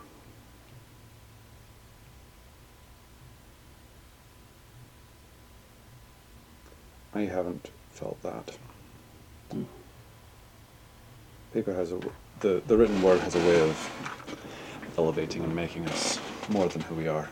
I 7.15 7.21
haven't 7.21 7.71
felt 7.89 8.21
that. 8.21 8.55
Paper 11.53 11.73
has 11.73 11.91
a 11.91 11.99
the 12.41 12.61
the 12.67 12.77
written 12.77 13.01
word 13.01 13.19
has 13.21 13.35
a 13.35 13.39
way 13.39 13.61
of 13.61 14.93
elevating 14.97 15.43
and 15.43 15.55
making 15.55 15.87
us 15.87 16.19
more 16.49 16.67
than 16.67 16.81
who 16.83 16.95
we 16.95 17.07
are. 17.07 17.27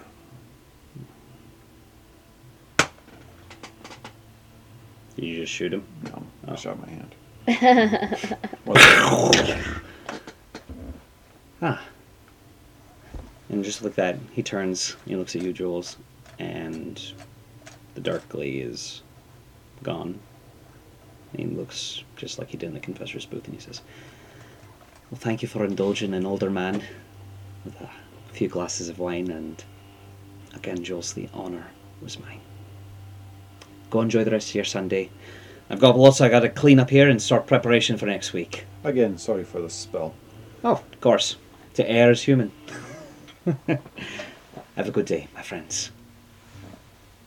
Did 5.15 5.25
you 5.25 5.35
just 5.37 5.53
shoot 5.53 5.73
him? 5.73 5.83
No, 6.03 6.23
I 6.47 6.51
Oh. 6.51 6.55
shot 6.55 6.79
my 6.79 6.89
hand. 6.89 7.15
Well, 8.65 9.31
Ah. 11.61 11.81
And 13.49 13.63
just 13.63 13.83
like 13.83 13.95
that, 13.95 14.17
he 14.33 14.41
turns, 14.43 14.95
he 15.05 15.15
looks 15.15 15.35
at 15.35 15.41
you, 15.43 15.53
Jules, 15.53 15.97
and 16.39 16.99
the 17.93 18.01
dark 18.01 18.27
glee 18.27 18.59
is 18.59 19.03
gone. 19.83 20.19
And 21.37 21.49
he 21.51 21.55
looks 21.57 22.01
just 22.15 22.39
like 22.39 22.49
he 22.49 22.57
did 22.57 22.67
in 22.67 22.73
the 22.73 22.79
confessor's 22.79 23.25
booth, 23.25 23.43
and 23.45 23.53
he 23.53 23.59
says, 23.59 23.81
Well, 25.11 25.19
thank 25.19 25.41
you 25.41 25.49
for 25.49 25.65
indulging 25.65 26.13
an 26.13 26.25
older 26.25 26.49
man 26.49 26.81
with 27.65 27.81
a 27.81 27.89
few 28.31 28.47
glasses 28.47 28.87
of 28.87 28.99
wine, 28.99 29.29
and 29.29 29.61
again, 30.53 30.81
Jules, 30.81 31.11
the 31.11 31.27
honour 31.33 31.67
was 32.01 32.17
mine. 32.21 32.39
Go 33.89 33.99
enjoy 33.99 34.23
the 34.23 34.31
rest 34.31 34.49
of 34.49 34.55
your 34.55 34.63
Sunday. 34.63 35.09
I've 35.69 35.81
got 35.81 35.97
lots 35.97 36.21
I 36.21 36.29
gotta 36.29 36.47
clean 36.47 36.79
up 36.79 36.89
here 36.89 37.09
and 37.09 37.21
start 37.21 37.47
preparation 37.47 37.97
for 37.97 38.05
next 38.05 38.31
week. 38.31 38.65
again, 38.85 39.17
sorry 39.17 39.43
for 39.43 39.59
the 39.59 39.69
spell. 39.69 40.13
Oh, 40.63 40.71
of 40.71 41.01
course. 41.01 41.35
To 41.73 41.89
err 41.89 42.11
is 42.11 42.21
human. 42.21 42.53
Have 43.67 44.87
a 44.87 44.91
good 44.91 45.05
day, 45.05 45.27
my 45.35 45.41
friends. 45.41 45.91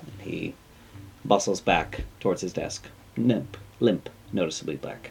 And 0.00 0.22
he 0.22 0.54
bustles 1.26 1.60
back 1.60 2.04
towards 2.20 2.40
his 2.40 2.54
desk. 2.54 2.86
Limp, 3.18 3.58
limp, 3.80 4.08
noticeably 4.32 4.76
black. 4.76 5.10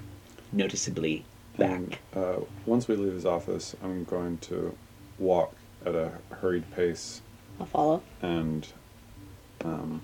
Noticeably 0.51 1.25
back. 1.57 1.71
And, 1.71 1.97
uh, 2.15 2.39
once 2.65 2.87
we 2.87 2.95
leave 2.95 3.13
his 3.13 3.25
office, 3.25 3.75
I'm 3.83 4.03
going 4.03 4.37
to 4.39 4.75
walk 5.19 5.55
at 5.85 5.95
a 5.95 6.11
hurried 6.31 6.69
pace 6.71 7.21
I'll 7.59 7.65
follow. 7.65 8.03
and 8.21 8.67
um, 9.63 10.01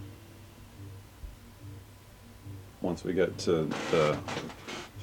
once 2.82 3.04
we 3.04 3.14
get 3.14 3.38
to 3.40 3.66
the 3.92 4.18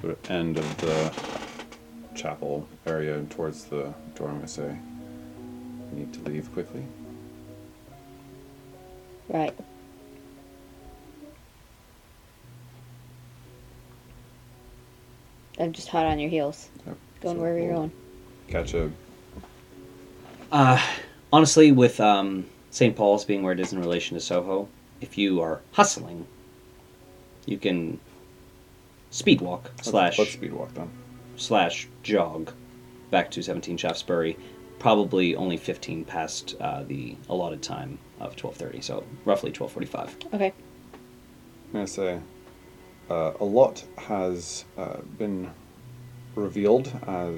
sort 0.00 0.12
of 0.12 0.30
end 0.30 0.58
of 0.58 0.76
the 0.78 1.12
chapel 2.14 2.68
area 2.86 3.22
towards 3.30 3.64
the 3.64 3.94
door, 4.14 4.28
I'm 4.28 4.36
going 4.36 4.40
to 4.42 4.48
say, 4.48 4.76
we 5.90 6.00
need 6.00 6.12
to 6.12 6.20
leave 6.22 6.52
quickly. 6.52 6.84
Right. 9.28 9.56
I'm 15.60 15.72
just 15.72 15.88
hot 15.88 16.06
on 16.06 16.18
your 16.18 16.30
heels. 16.30 16.68
Yep. 16.86 16.96
Going 17.20 17.36
So 17.36 17.42
wherever 17.42 17.58
you're 17.58 17.74
going. 17.74 17.92
Catch 18.48 18.74
a 18.74 18.90
Uh, 20.50 20.82
honestly, 21.32 21.70
with 21.70 22.00
um, 22.00 22.46
St. 22.70 22.96
Paul's 22.96 23.24
being 23.24 23.42
where 23.42 23.52
it 23.52 23.60
is 23.60 23.72
in 23.72 23.78
relation 23.78 24.16
to 24.16 24.20
Soho, 24.20 24.68
if 25.00 25.16
you 25.18 25.40
are 25.40 25.60
hustling, 25.72 26.26
you 27.46 27.58
can 27.58 28.00
speed 29.10 29.40
walk 29.40 29.64
let's- 29.76 29.88
slash 29.90 30.18
let's 30.18 30.32
speed 30.32 30.52
walk 30.52 30.72
then. 30.74 30.90
slash 31.36 31.88
jog 32.02 32.52
back 33.10 33.30
to 33.32 33.42
17 33.42 33.76
Shaftesbury, 33.76 34.36
probably 34.78 35.34
only 35.36 35.56
15 35.56 36.04
past 36.04 36.54
uh, 36.60 36.84
the 36.84 37.16
allotted 37.28 37.62
time 37.62 37.98
of 38.18 38.34
12:30, 38.36 38.82
so 38.82 39.04
roughly 39.24 39.50
12:45. 39.52 40.34
Okay. 40.34 40.52
I'm 40.52 41.72
going 41.72 41.86
to 41.86 41.92
say 41.92 42.20
uh, 43.10 43.32
a 43.40 43.44
lot 43.44 43.84
has 43.98 44.64
uh, 44.78 44.98
been 45.18 45.50
revealed 46.34 46.90
uh, 47.06 47.32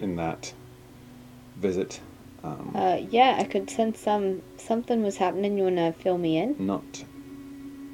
in 0.00 0.16
that 0.16 0.52
visit. 1.56 2.00
Um, 2.44 2.72
Uh, 2.74 2.98
yeah, 3.10 3.36
I 3.38 3.44
could 3.44 3.70
sense 3.70 4.00
some 4.00 4.42
something 4.56 5.02
was 5.02 5.16
happening. 5.16 5.56
You 5.56 5.64
wanna 5.64 5.92
fill 5.92 6.18
me 6.18 6.38
in? 6.38 6.56
not 6.58 7.04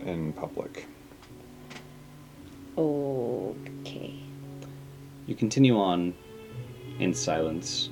in 0.04 0.32
public. 0.32 0.86
Okay. 2.76 4.14
You 5.26 5.34
continue 5.34 5.78
on 5.78 6.14
in 6.98 7.14
silence. 7.14 7.90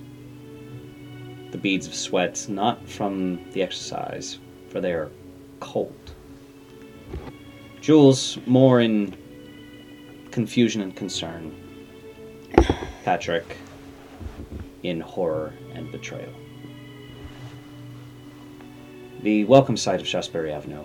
The 1.52 1.59
beads 1.59 1.86
of 1.86 1.94
sweat, 1.94 2.47
not 2.48 2.88
from 2.88 3.51
the 3.52 3.62
exercise, 3.62 4.38
for 4.68 4.80
they 4.80 4.92
are 4.92 5.10
cold. 5.60 5.99
Jules, 7.81 8.39
more 8.47 8.81
in 8.81 9.16
confusion 10.31 10.82
and 10.82 10.94
concern. 10.94 11.57
Patrick, 13.05 13.57
in 14.82 15.01
horror 15.01 15.55
and 15.73 15.90
betrayal. 15.90 16.32
The 19.23 19.44
welcome 19.44 19.77
sight 19.77 20.01
of 20.01 20.07
Shaftesbury 20.07 20.52
Avenue 20.52 20.85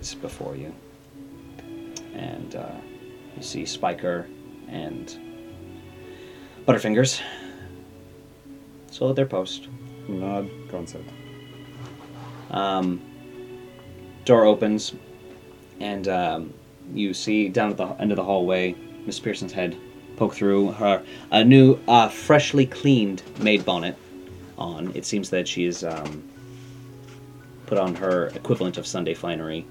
is 0.00 0.14
before 0.14 0.54
you. 0.54 0.74
And 2.14 2.54
uh, 2.54 2.74
you 3.36 3.42
see 3.42 3.64
Spiker 3.64 4.26
and 4.68 5.18
Butterfingers 6.66 7.22
So 8.90 9.08
at 9.08 9.16
their 9.16 9.26
post. 9.26 9.68
Nod, 10.08 10.50
inside. 10.72 11.04
Um, 12.50 13.00
door 14.24 14.44
opens, 14.44 14.94
and 15.80 16.08
um, 16.08 16.54
you 16.94 17.14
see 17.14 17.48
down 17.48 17.70
at 17.70 17.76
the 17.76 17.86
end 18.00 18.10
of 18.10 18.16
the 18.16 18.24
hallway 18.24 18.74
Miss 19.06 19.18
Pearson's 19.18 19.52
head 19.52 19.76
poke 20.16 20.34
through 20.34 20.72
her 20.72 21.02
a 21.30 21.44
new, 21.44 21.78
uh, 21.86 22.08
freshly 22.08 22.66
cleaned 22.66 23.22
maid 23.38 23.64
bonnet 23.64 23.96
on. 24.58 24.92
It 24.94 25.06
seems 25.06 25.30
that 25.30 25.46
she 25.46 25.64
is 25.64 25.84
um, 25.84 26.28
put 27.66 27.78
on 27.78 27.94
her 27.94 28.26
equivalent 28.28 28.76
of 28.78 28.86
Sunday 28.86 29.14
finery 29.14 29.64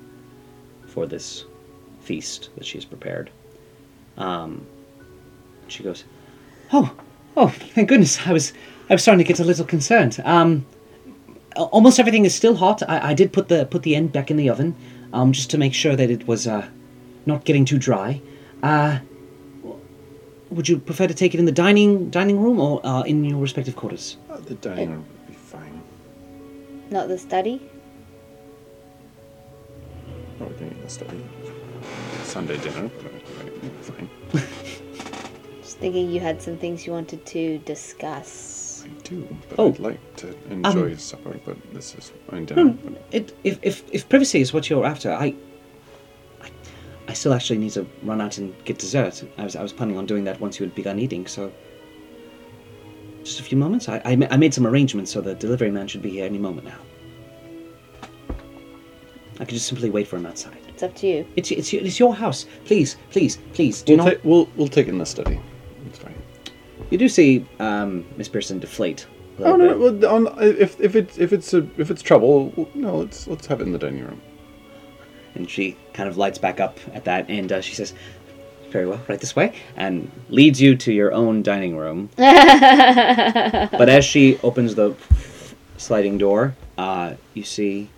for 0.88 1.06
this 1.06 1.46
feast 2.02 2.50
that 2.56 2.66
she 2.66 2.78
has 2.78 2.86
prepared. 2.86 3.30
Um, 4.18 4.66
she 5.68 5.84
goes, 5.84 6.06
"Oh, 6.72 6.96
oh, 7.36 7.50
thank 7.50 7.90
goodness! 7.90 8.26
I 8.26 8.32
was, 8.32 8.54
I 8.90 8.94
was 8.94 9.02
starting 9.02 9.24
to 9.24 9.28
get 9.28 9.40
a 9.40 9.44
little 9.44 9.66
concerned. 9.66 10.22
Um, 10.24 10.66
almost 11.56 12.00
everything 12.00 12.26
is 12.26 12.34
still 12.34 12.56
hot. 12.56 12.82
I, 12.88 13.10
I 13.10 13.14
did 13.14 13.34
put 13.34 13.50
the 13.50 13.66
put 13.66 13.84
the 13.84 13.96
end 13.96 14.14
back 14.14 14.32
in 14.32 14.38
the 14.38 14.50
oven, 14.50 14.76
um, 15.18 15.32
just 15.32 15.50
to 15.50 15.58
make 15.58 15.74
sure 15.74 15.96
that 15.96 16.10
it 16.12 16.28
was 16.28 16.48
uh, 16.48 16.70
not 17.26 17.44
getting 17.44 17.66
too 17.66 17.80
dry. 17.80 18.22
Uh, 18.62 19.00
would 20.52 20.70
you 20.70 20.78
prefer 20.78 21.08
to 21.08 21.14
take 21.14 21.34
it 21.34 21.40
in 21.40 21.46
the 21.46 21.52
dining 21.52 22.10
dining 22.10 22.40
room 22.40 22.60
or 22.60 22.86
uh, 22.86 23.02
in 23.02 23.24
your 23.24 23.40
respective 23.40 23.76
quarters? 23.76 24.18
Uh, 24.30 24.38
the 24.38 24.56
dining 24.56 24.92
room 24.92 25.06
would 25.10 25.28
be 25.28 25.34
fine. 25.34 25.82
Not 26.92 27.08
the 27.08 27.18
study? 27.18 27.62
Oh, 30.40 30.46
we're 30.46 30.54
doing 30.54 30.80
the 30.84 30.90
study. 30.90 31.26
Sunday 32.24 32.58
dinner. 32.58 32.90
but, 33.02 33.72
Fine. 33.82 34.10
Just 35.62 35.78
thinking 35.80 36.12
you 36.12 36.20
had 36.20 36.42
some 36.42 36.58
things 36.58 36.86
you 36.86 36.94
wanted 36.94 37.26
to 37.26 37.58
discuss. 37.60 38.57
I 38.88 39.02
do, 39.04 39.28
but 39.50 39.60
Oh. 39.60 39.70
I'd 39.70 39.80
like 39.80 40.16
to 40.18 40.28
enjoy 40.50 40.92
Um, 40.92 40.98
supper, 40.98 41.40
but 41.46 41.58
this 41.74 41.96
is 41.96 42.12
fine 42.30 42.46
dinner. 42.46 42.72
Hmm, 42.72 42.96
it, 43.12 43.36
if, 43.44 43.60
if 43.62 43.84
if 43.92 44.08
privacy 44.10 44.40
is 44.42 44.54
what 44.54 44.70
you're 44.70 44.86
after, 44.86 45.12
I, 45.12 45.34
I 46.42 46.50
I 47.08 47.14
still 47.14 47.34
actually 47.34 47.60
need 47.60 47.72
to 47.74 47.86
run 48.04 48.22
out 48.22 48.38
and 48.38 48.54
get 48.66 48.78
dessert. 48.80 49.24
I 49.38 49.44
was 49.44 49.56
I 49.56 49.62
was 49.62 49.74
planning 49.74 49.98
on 49.98 50.06
doing 50.06 50.24
that 50.26 50.40
once 50.40 50.60
you 50.60 50.66
had 50.66 50.76
begun 50.76 51.00
eating, 51.00 51.28
so. 51.28 51.52
Just 53.24 53.42
a 53.42 53.44
few 53.44 53.58
moments. 53.58 53.90
I, 53.90 54.02
I, 54.06 54.16
ma- 54.16 54.28
I 54.32 54.38
made 54.38 54.54
some 54.54 54.66
arrangements 54.66 55.12
so 55.12 55.20
the 55.20 55.36
delivery 55.36 55.70
man 55.70 55.86
should 55.90 56.02
be 56.02 56.12
here 56.12 56.24
any 56.26 56.38
moment 56.38 56.66
now. 56.68 56.80
I 59.40 59.46
could 59.46 59.50
just 59.50 59.68
simply 59.68 59.90
wait 59.90 60.08
for 60.08 60.16
him 60.16 60.26
outside. 60.26 60.58
It's 60.70 60.82
up 60.82 60.96
to 60.96 61.08
you. 61.08 61.28
It's 61.36 61.52
it's 61.52 61.74
your, 61.74 61.84
it's 61.84 62.00
your 62.00 62.16
house. 62.16 62.46
Please, 62.66 62.96
please, 63.12 63.38
please 63.54 63.82
do 63.82 63.98
We'll, 63.98 64.06
not. 64.06 64.14
ta- 64.14 64.20
we'll 64.24 64.50
we'll 64.56 64.68
take 64.70 64.88
it 64.88 64.92
in 64.92 64.98
the 64.98 65.06
study. 65.06 65.40
It's 66.92 66.94
fine. 66.94 66.94
You 66.94 66.98
do 66.98 67.10
see 67.10 67.46
um, 67.60 68.06
Miss 68.18 68.28
Pearson 68.28 68.60
deflate. 68.60 69.06
a 69.40 69.44
Oh 69.44 69.56
no! 69.56 69.68
bit. 69.92 70.02
well, 70.10 70.28
on, 70.28 70.44
if 70.44 70.80
if 70.80 70.96
it's 70.96 71.18
if 71.18 71.34
it's 71.34 71.54
a, 71.54 71.68
if 71.78 71.92
it's 71.92 72.02
trouble, 72.02 72.54
well, 72.56 72.68
no. 72.74 72.98
Let's 72.98 73.28
let's 73.28 73.46
have 73.48 73.62
it 73.62 73.66
in 73.68 73.74
the 73.74 73.80
dining 73.80 74.04
room. 74.04 74.22
And 75.36 75.50
she 75.50 75.76
kind 75.94 76.10
of 76.10 76.18
lights 76.18 76.38
back 76.40 76.60
up 76.60 76.80
at 76.94 77.04
that, 77.06 77.30
and 77.30 77.52
uh, 77.52 77.62
she 77.62 77.76
says, 77.76 77.94
"Very 78.72 78.88
well, 78.88 79.00
right 79.08 79.20
this 79.20 79.36
way," 79.36 79.54
and 79.76 80.10
leads 80.30 80.60
you 80.62 80.76
to 80.78 80.92
your 80.94 81.14
own 81.14 81.44
dining 81.44 81.78
room. 81.78 82.10
but 82.16 83.90
as 83.90 84.04
she 84.04 84.40
opens 84.44 84.74
the 84.76 84.96
sliding 85.78 86.18
door, 86.18 86.56
uh, 86.80 87.14
you 87.36 87.44
see 87.44 87.90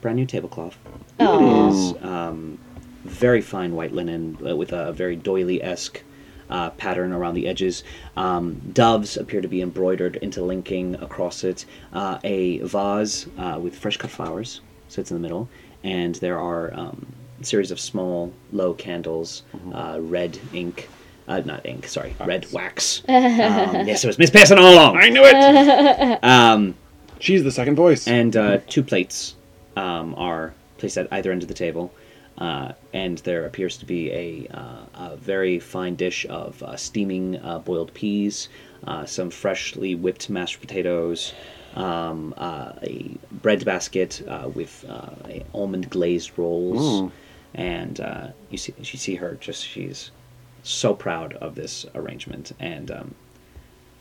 brand 0.00 0.16
new 0.16 0.26
tablecloth. 0.26 0.76
It 1.18 1.24
is 1.24 1.94
um, 2.04 2.58
very 3.04 3.40
fine 3.40 3.74
white 3.74 3.92
linen 3.92 4.38
uh, 4.46 4.54
with 4.54 4.72
a 4.72 4.92
very 4.92 5.16
doily-esque 5.16 6.02
uh, 6.50 6.70
pattern 6.70 7.12
around 7.12 7.34
the 7.34 7.46
edges. 7.46 7.84
Um, 8.16 8.60
doves 8.72 9.16
appear 9.16 9.40
to 9.40 9.48
be 9.48 9.62
embroidered, 9.62 10.16
interlinking 10.16 10.94
across 10.96 11.44
it. 11.44 11.64
Uh, 11.92 12.18
a 12.24 12.58
vase 12.58 13.26
uh, 13.38 13.58
with 13.62 13.76
fresh-cut 13.76 14.10
flowers 14.10 14.60
sits 14.88 15.10
in 15.10 15.16
the 15.16 15.20
middle, 15.20 15.48
and 15.84 16.14
there 16.16 16.38
are 16.38 16.72
um, 16.74 17.06
a 17.40 17.44
series 17.44 17.70
of 17.70 17.80
small, 17.80 18.32
low 18.52 18.74
candles, 18.74 19.42
uh, 19.72 19.98
red 20.00 20.38
ink. 20.52 20.88
Uh, 21.28 21.40
not 21.44 21.66
ink, 21.66 21.88
sorry, 21.88 22.14
red 22.24 22.46
wax. 22.52 23.02
um, 23.08 23.14
yes, 23.84 24.04
it 24.04 24.06
was 24.06 24.16
Miss 24.18 24.30
Pearson 24.30 24.58
all 24.58 24.72
along. 24.74 24.96
I 24.96 25.08
knew 25.08 25.22
it. 25.24 26.18
Um, 26.22 26.76
She's 27.18 27.42
the 27.42 27.50
second 27.50 27.74
voice. 27.76 28.06
and 28.06 28.36
uh, 28.36 28.58
two 28.68 28.82
plates 28.84 29.34
um, 29.76 30.14
are 30.16 30.54
placed 30.78 30.98
at 30.98 31.08
either 31.10 31.32
end 31.32 31.42
of 31.42 31.48
the 31.48 31.54
table. 31.54 31.92
Uh, 32.38 32.72
and 32.92 33.18
there 33.18 33.46
appears 33.46 33.78
to 33.78 33.86
be 33.86 34.10
a, 34.12 34.46
uh, 34.52 34.84
a 34.94 35.16
very 35.16 35.58
fine 35.58 35.94
dish 35.94 36.26
of 36.28 36.62
uh, 36.62 36.76
steaming 36.76 37.36
uh, 37.42 37.58
boiled 37.58 37.92
peas, 37.94 38.48
uh, 38.86 39.06
some 39.06 39.30
freshly 39.30 39.94
whipped 39.94 40.28
mashed 40.28 40.60
potatoes, 40.60 41.32
um, 41.76 42.34
uh, 42.36 42.72
a 42.82 43.16
bread 43.30 43.64
basket 43.64 44.22
uh, 44.28 44.48
with 44.52 44.84
uh, 44.88 45.10
almond 45.54 45.88
glazed 45.90 46.32
rolls, 46.36 47.10
and 47.54 48.00
uh, 48.00 48.28
you 48.50 48.58
see 48.58 48.74
you 48.78 48.84
see 48.98 49.14
her 49.14 49.36
just 49.40 49.64
she's 49.64 50.10
so 50.62 50.94
proud 50.94 51.34
of 51.34 51.54
this 51.54 51.86
arrangement, 51.94 52.52
and 52.58 52.90
um, 52.90 53.14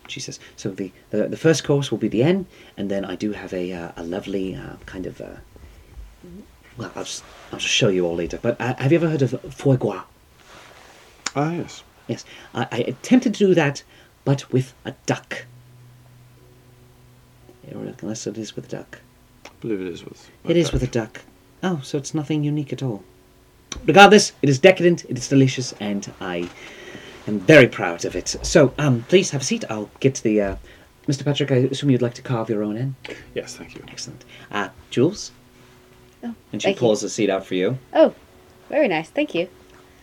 she 0.07 0.19
says, 0.19 0.39
"So 0.55 0.71
the, 0.71 0.91
the 1.09 1.27
the 1.27 1.37
first 1.37 1.63
course 1.63 1.91
will 1.91 1.97
be 1.97 2.07
the 2.07 2.23
end, 2.23 2.45
and 2.77 2.89
then 2.89 3.03
I 3.05 3.15
do 3.15 3.33
have 3.33 3.53
a 3.53 3.73
uh, 3.73 3.91
a 3.97 4.03
lovely 4.03 4.55
uh, 4.55 4.77
kind 4.85 5.05
of 5.05 5.19
uh, 5.19 5.35
well, 6.77 6.91
I'll 6.95 7.03
just 7.03 7.23
I'll 7.51 7.59
just 7.59 7.73
show 7.73 7.89
you 7.89 8.05
all 8.05 8.15
later. 8.15 8.39
But 8.41 8.59
uh, 8.59 8.75
have 8.75 8.91
you 8.91 8.97
ever 8.97 9.09
heard 9.09 9.21
of 9.21 9.31
foie 9.53 9.77
gras? 9.77 10.03
ah 11.35 11.51
yes. 11.51 11.83
Yes, 12.07 12.23
I, 12.53 12.67
I 12.71 12.77
attempted 12.79 13.33
to 13.35 13.47
do 13.47 13.55
that, 13.55 13.83
but 14.23 14.51
with 14.51 14.73
a 14.85 14.93
duck. 15.05 15.45
Unless 17.71 18.27
it 18.27 18.37
is 18.37 18.55
with 18.55 18.65
a 18.65 18.77
duck. 18.77 18.99
I 19.45 19.49
believe 19.59 19.81
it 19.81 19.87
is 19.87 20.05
with. 20.05 20.29
It 20.43 20.55
is 20.55 20.71
with 20.71 20.83
a 20.83 20.87
duck. 20.87 21.21
Oh, 21.63 21.79
so 21.83 21.97
it's 21.97 22.13
nothing 22.13 22.43
unique 22.43 22.71
at 22.71 22.83
all. 22.83 23.03
Regardless, 23.85 24.33
it 24.43 24.49
is 24.49 24.59
decadent, 24.59 25.05
it 25.05 25.17
is 25.17 25.27
delicious, 25.27 25.73
and 25.79 26.11
I 26.21 26.49
am 27.27 27.39
very 27.39 27.67
proud 27.67 28.05
of 28.05 28.15
it. 28.15 28.27
So, 28.43 28.73
um, 28.77 29.03
please 29.09 29.31
have 29.31 29.41
a 29.41 29.43
seat. 29.43 29.65
I'll 29.69 29.89
get 29.99 30.15
to 30.15 30.23
the. 30.23 30.41
Uh, 30.41 30.55
Mr. 31.07 31.23
Patrick, 31.23 31.51
I 31.51 31.55
assume 31.55 31.89
you'd 31.89 32.01
like 32.01 32.15
to 32.15 32.21
carve 32.21 32.49
your 32.49 32.63
own 32.63 32.77
in? 32.77 32.95
Yes, 33.33 33.55
thank 33.55 33.75
you. 33.75 33.83
Excellent. 33.87 34.25
Uh, 34.51 34.69
Jules? 34.89 35.31
Oh, 36.25 36.35
And 36.51 36.61
she 36.61 36.67
thank 36.67 36.77
you. 36.77 36.79
pulls 36.79 37.01
the 37.01 37.09
seat 37.09 37.29
out 37.29 37.45
for 37.45 37.55
you. 37.55 37.77
Oh, 37.93 38.13
very 38.69 38.87
nice. 38.87 39.09
Thank 39.09 39.33
you. 39.35 39.47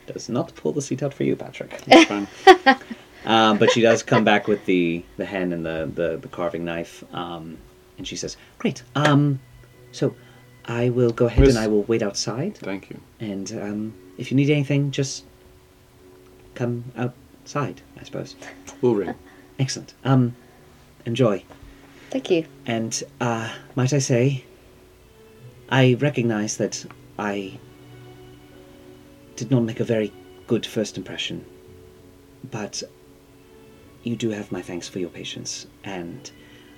Does 0.06 0.28
not 0.28 0.54
pull 0.54 0.72
the 0.72 0.82
seat 0.82 1.02
out 1.02 1.12
for 1.14 1.24
you, 1.24 1.36
Patrick. 1.36 1.82
It's 1.86 2.04
fine. 2.08 2.28
Um, 3.24 3.56
but 3.58 3.70
she 3.70 3.80
does 3.80 4.02
come 4.02 4.24
back 4.24 4.48
with 4.48 4.64
the, 4.66 5.04
the 5.16 5.24
hen 5.24 5.52
and 5.52 5.64
the, 5.64 5.88
the, 5.94 6.16
the 6.16 6.26
carving 6.26 6.64
knife. 6.64 7.04
Um, 7.14 7.56
and 7.96 8.04
she 8.04 8.16
says, 8.16 8.36
Great. 8.58 8.82
Um, 8.96 9.38
so 9.92 10.16
I 10.64 10.88
will 10.88 11.12
go 11.12 11.26
ahead 11.26 11.38
Miss- 11.46 11.50
and 11.54 11.58
I 11.64 11.68
will 11.68 11.84
wait 11.84 12.02
outside. 12.02 12.56
Thank 12.56 12.90
you. 12.90 13.00
And 13.20 13.52
um, 13.62 13.94
if 14.18 14.32
you 14.32 14.36
need 14.36 14.50
anything, 14.50 14.90
just 14.90 15.22
come 16.56 16.82
outside, 16.96 17.80
I 18.00 18.02
suppose. 18.02 18.34
We'll 18.80 18.96
ring. 18.96 19.14
Excellent. 19.60 19.94
Um, 20.04 20.34
enjoy. 21.06 21.44
Thank 22.10 22.28
you. 22.28 22.44
And 22.66 23.00
uh, 23.20 23.52
might 23.76 23.92
I 23.92 23.98
say, 24.00 24.42
I 25.72 25.94
recognize 25.94 26.58
that 26.58 26.84
I 27.18 27.58
did 29.36 29.50
not 29.50 29.62
make 29.62 29.80
a 29.80 29.84
very 29.84 30.12
good 30.46 30.66
first 30.66 30.98
impression, 30.98 31.46
but 32.50 32.82
you 34.02 34.14
do 34.14 34.28
have 34.28 34.52
my 34.52 34.60
thanks 34.60 34.86
for 34.86 34.98
your 34.98 35.08
patience, 35.08 35.66
and 35.82 36.30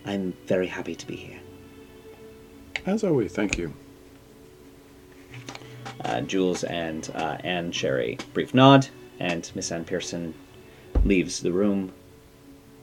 I'm 0.05 0.33
very 0.47 0.69
happy 0.69 0.95
to 0.95 1.07
be 1.09 1.17
here. 1.17 1.41
As 2.87 3.03
always, 3.03 3.33
thank 3.33 3.59
you. 3.59 3.75
Uh, 6.05 6.21
Jules 6.21 6.63
and 6.63 7.11
uh, 7.17 7.39
Anne 7.43 7.73
Sherry 7.73 8.17
brief 8.33 8.55
nod, 8.55 8.87
and 9.19 9.51
Miss 9.57 9.73
Anne 9.73 9.85
Pearson 9.85 10.33
leaves 11.05 11.41
the 11.41 11.51
room, 11.51 11.93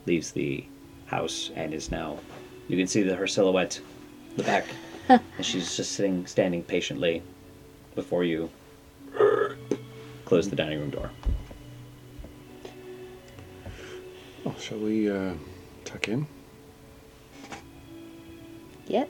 leaves 0.06 0.32
the 0.32 0.66
house, 1.06 1.52
and 1.56 1.74
is 1.74 1.90
now. 1.90 2.20
You 2.68 2.76
can 2.76 2.88
see 2.88 3.02
that 3.04 3.16
her 3.16 3.28
silhouette, 3.28 3.80
the 4.36 4.44
back, 4.44 4.66
and 4.68 4.90
she's 5.42 5.76
just 5.76 5.94
sitting, 5.94 6.26
standing 6.26 6.64
patiently 6.64 7.24
before 7.96 8.24
you. 8.24 8.50
Close 10.26 10.50
the 10.50 10.56
dining 10.56 10.80
room 10.80 10.90
door. 10.90 11.12
Oh, 14.46 14.56
shall 14.60 14.80
we 14.80 15.10
uh, 15.12 15.34
tuck 15.86 16.08
in? 16.08 16.26
Yep. 18.88 19.10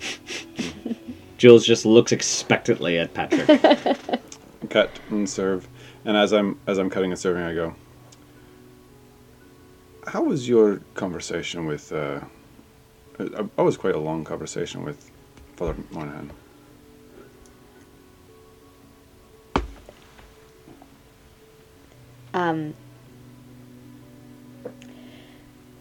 Jules 1.38 1.64
just 1.64 1.86
looks 1.86 2.12
expectantly 2.12 2.98
at 2.98 3.14
Patrick. 3.14 3.60
Cut 4.70 4.98
and 5.10 5.28
serve. 5.28 5.68
And 6.04 6.16
as 6.16 6.32
I'm 6.32 6.58
as 6.66 6.78
I'm 6.78 6.90
cutting 6.90 7.12
and 7.12 7.18
serving, 7.20 7.42
I 7.42 7.54
go. 7.54 7.74
how 10.08 10.22
was 10.22 10.48
your 10.48 10.80
conversation 10.94 11.66
with? 11.66 11.92
Uh, 11.92 12.20
I, 13.18 13.44
I 13.58 13.62
was 13.62 13.76
quite 13.76 13.94
a 13.94 13.98
long 13.98 14.24
conversation 14.24 14.84
with 14.84 15.10
Father 15.56 15.76
Monaghan. 15.90 16.30
Um, 22.34 22.74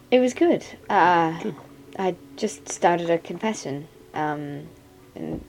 it 0.10 0.20
was 0.20 0.34
good. 0.34 0.66
Uh, 0.90 1.40
Good. 1.42 1.56
I 2.00 2.16
just 2.36 2.70
started 2.70 3.10
a 3.10 3.18
confession, 3.18 3.88
um, 4.14 4.70
and 5.16 5.44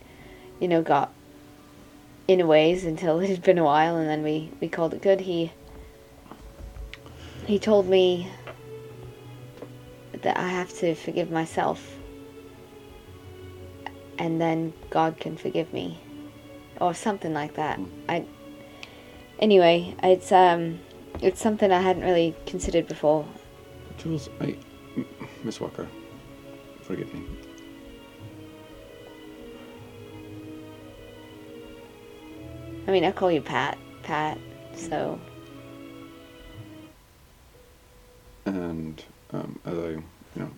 you 0.60 0.68
know 0.68 0.82
got 0.82 1.12
in 2.26 2.40
a 2.40 2.46
ways 2.46 2.84
until 2.84 3.20
it 3.20 3.30
had 3.30 3.42
been 3.42 3.58
a 3.58 3.64
while, 3.64 3.96
and 3.96 4.08
then 4.08 4.22
we 4.22 4.50
we 4.60 4.68
called 4.68 4.92
it 4.92 5.02
good. 5.02 5.20
He 5.20 5.52
he 7.46 7.58
told 7.58 7.88
me 7.88 8.30
that 10.22 10.36
I 10.36 10.48
have 10.48 10.72
to 10.78 10.94
forgive 10.94 11.30
myself, 11.30 11.96
and 14.18 14.40
then 14.40 14.72
God 14.90 15.18
can 15.18 15.36
forgive 15.36 15.72
me, 15.72 16.00
or 16.80 16.94
something 16.94 17.32
like 17.32 17.54
that. 17.54 17.80
I 18.08 18.24
anyway, 19.38 19.94
it's 20.02 20.32
um, 20.32 20.80
it's 21.20 21.40
something 21.40 21.70
I 21.70 21.80
hadn't 21.80 22.02
really 22.02 22.34
considered 22.46 22.86
before. 22.86 23.26
Jules, 23.98 24.28
I 24.40 24.56
Miss 25.44 25.60
Walker, 25.60 25.86
forgive 26.82 27.12
me. 27.12 27.22
I 32.86 32.90
mean, 32.90 33.04
I 33.04 33.12
call 33.12 33.30
you 33.30 33.42
Pat, 33.42 33.76
Pat. 34.02 34.38
So 34.74 35.18
And 38.46 39.04
um, 39.32 39.58
as 39.64 39.78
I, 39.78 39.88
you 39.88 40.02
know, 40.36 40.50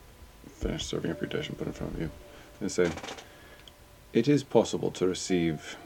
finish 0.48 0.84
serving 0.84 1.10
up 1.10 1.20
your 1.20 1.28
dish 1.28 1.48
and 1.48 1.58
put 1.58 1.66
it 1.66 1.70
in 1.70 1.74
front 1.74 1.94
of 1.94 2.00
you, 2.00 2.10
and 2.60 2.70
say, 2.70 2.90
it 4.12 4.28
is 4.28 4.42
possible 4.42 4.90
to 4.92 5.06
receive 5.06 5.76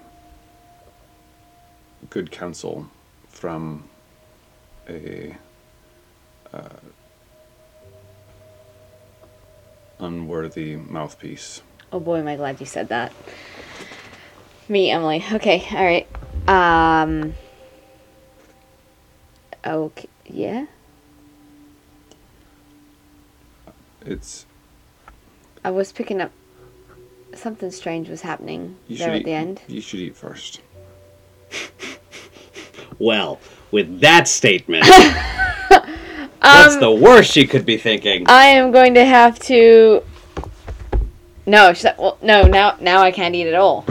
good 2.11 2.31
counsel 2.31 2.89
from 3.29 3.89
a 4.89 5.37
uh, 6.53 6.69
unworthy 9.99 10.77
mouthpiece. 10.77 11.63
Oh 11.93 12.01
boy, 12.01 12.19
am 12.19 12.29
I 12.29 12.37
glad 12.37 12.61
you 12.61 12.67
said 12.67 12.89
that. 12.89 13.13
Me, 14.69 14.91
Emily. 14.91 15.25
Okay, 15.33 15.65
all 15.71 15.85
right. 15.85 16.09
Um. 16.49 17.35
Okay. 19.67 20.09
Yeah. 20.27 20.67
It's 24.05 24.47
I 25.65 25.71
was 25.71 25.93
picking 25.93 26.21
up. 26.21 26.31
Something 27.35 27.71
strange 27.73 28.09
was 28.09 28.21
happening 28.21 28.77
you 28.87 28.97
there 28.99 29.09
should 29.09 29.15
at 29.15 29.21
eat, 29.23 29.25
the 29.25 29.33
end. 29.33 29.61
You 29.67 29.81
should 29.81 30.01
eat 30.01 30.17
first. 30.17 30.61
Well, 32.99 33.41
with 33.71 34.01
that 34.01 34.29
statement, 34.29 34.87
what's 35.69 36.75
um, 36.75 36.81
the 36.81 36.91
worst 36.91 37.33
she 37.33 37.47
could 37.47 37.67
be 37.67 37.77
thinking? 37.77 38.25
I 38.29 38.47
am 38.47 38.71
going 38.71 38.95
to 38.95 39.05
have 39.05 39.39
to. 39.41 40.03
No, 41.47 41.73
sh- 41.73 41.87
well, 41.99 42.19
no. 42.23 42.47
Now, 42.47 42.77
now 42.81 43.03
I 43.03 43.11
can't 43.11 43.35
eat 43.35 43.49
at 43.49 43.55
all. 43.55 43.85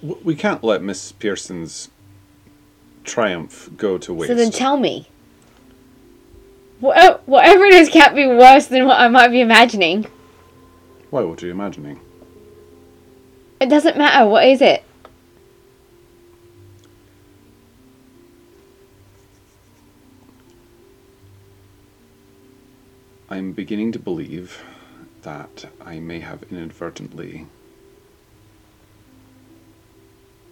We 0.00 0.36
can't 0.36 0.62
let 0.62 0.82
Miss 0.82 1.10
Pearson's 1.12 1.90
triumph 3.04 3.68
go 3.76 3.98
to 3.98 4.14
waste. 4.14 4.28
So 4.28 4.34
then, 4.34 4.52
tell 4.52 4.76
me. 4.76 5.08
Wha- 6.80 7.18
Whatever 7.26 7.64
it 7.64 7.74
is 7.74 7.88
can't 7.88 8.14
be 8.14 8.26
worse 8.26 8.66
than 8.66 8.86
what 8.86 9.00
I 9.00 9.08
might 9.08 9.28
be 9.28 9.40
imagining. 9.40 10.06
Why? 11.10 11.22
What 11.22 11.42
are 11.42 11.46
you 11.46 11.52
imagining? 11.52 12.00
It 13.60 13.68
doesn't 13.68 13.96
matter. 13.96 14.26
What 14.28 14.44
is 14.46 14.60
it? 14.62 14.84
I'm 23.30 23.52
beginning 23.52 23.92
to 23.92 23.98
believe 23.98 24.62
that 25.22 25.66
I 25.84 25.98
may 26.00 26.20
have 26.20 26.44
inadvertently 26.50 27.46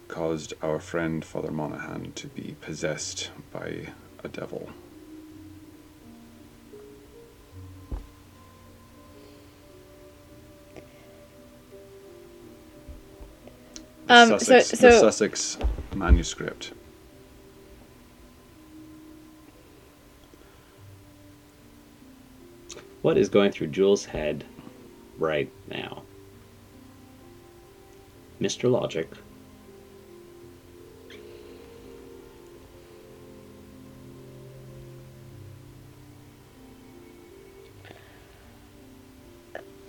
caused 0.07 0.53
our 0.61 0.79
friend 0.79 1.23
Father 1.25 1.51
Monaghan 1.51 2.11
to 2.13 2.27
be 2.27 2.55
possessed 2.61 3.31
by 3.51 3.87
a 4.23 4.27
devil. 4.27 4.69
The 14.07 14.13
Um, 14.13 14.29
so- 14.29 14.37
Sussex, 14.37 14.79
the 14.79 14.99
Sussex 14.99 15.57
manuscript. 15.95 16.71
What 23.01 23.17
is 23.17 23.29
going 23.29 23.51
through 23.51 23.67
Jules' 23.67 24.05
head 24.05 24.43
right 25.17 25.51
now? 25.69 26.03
Mr. 28.41 28.69
Logic. 28.71 29.09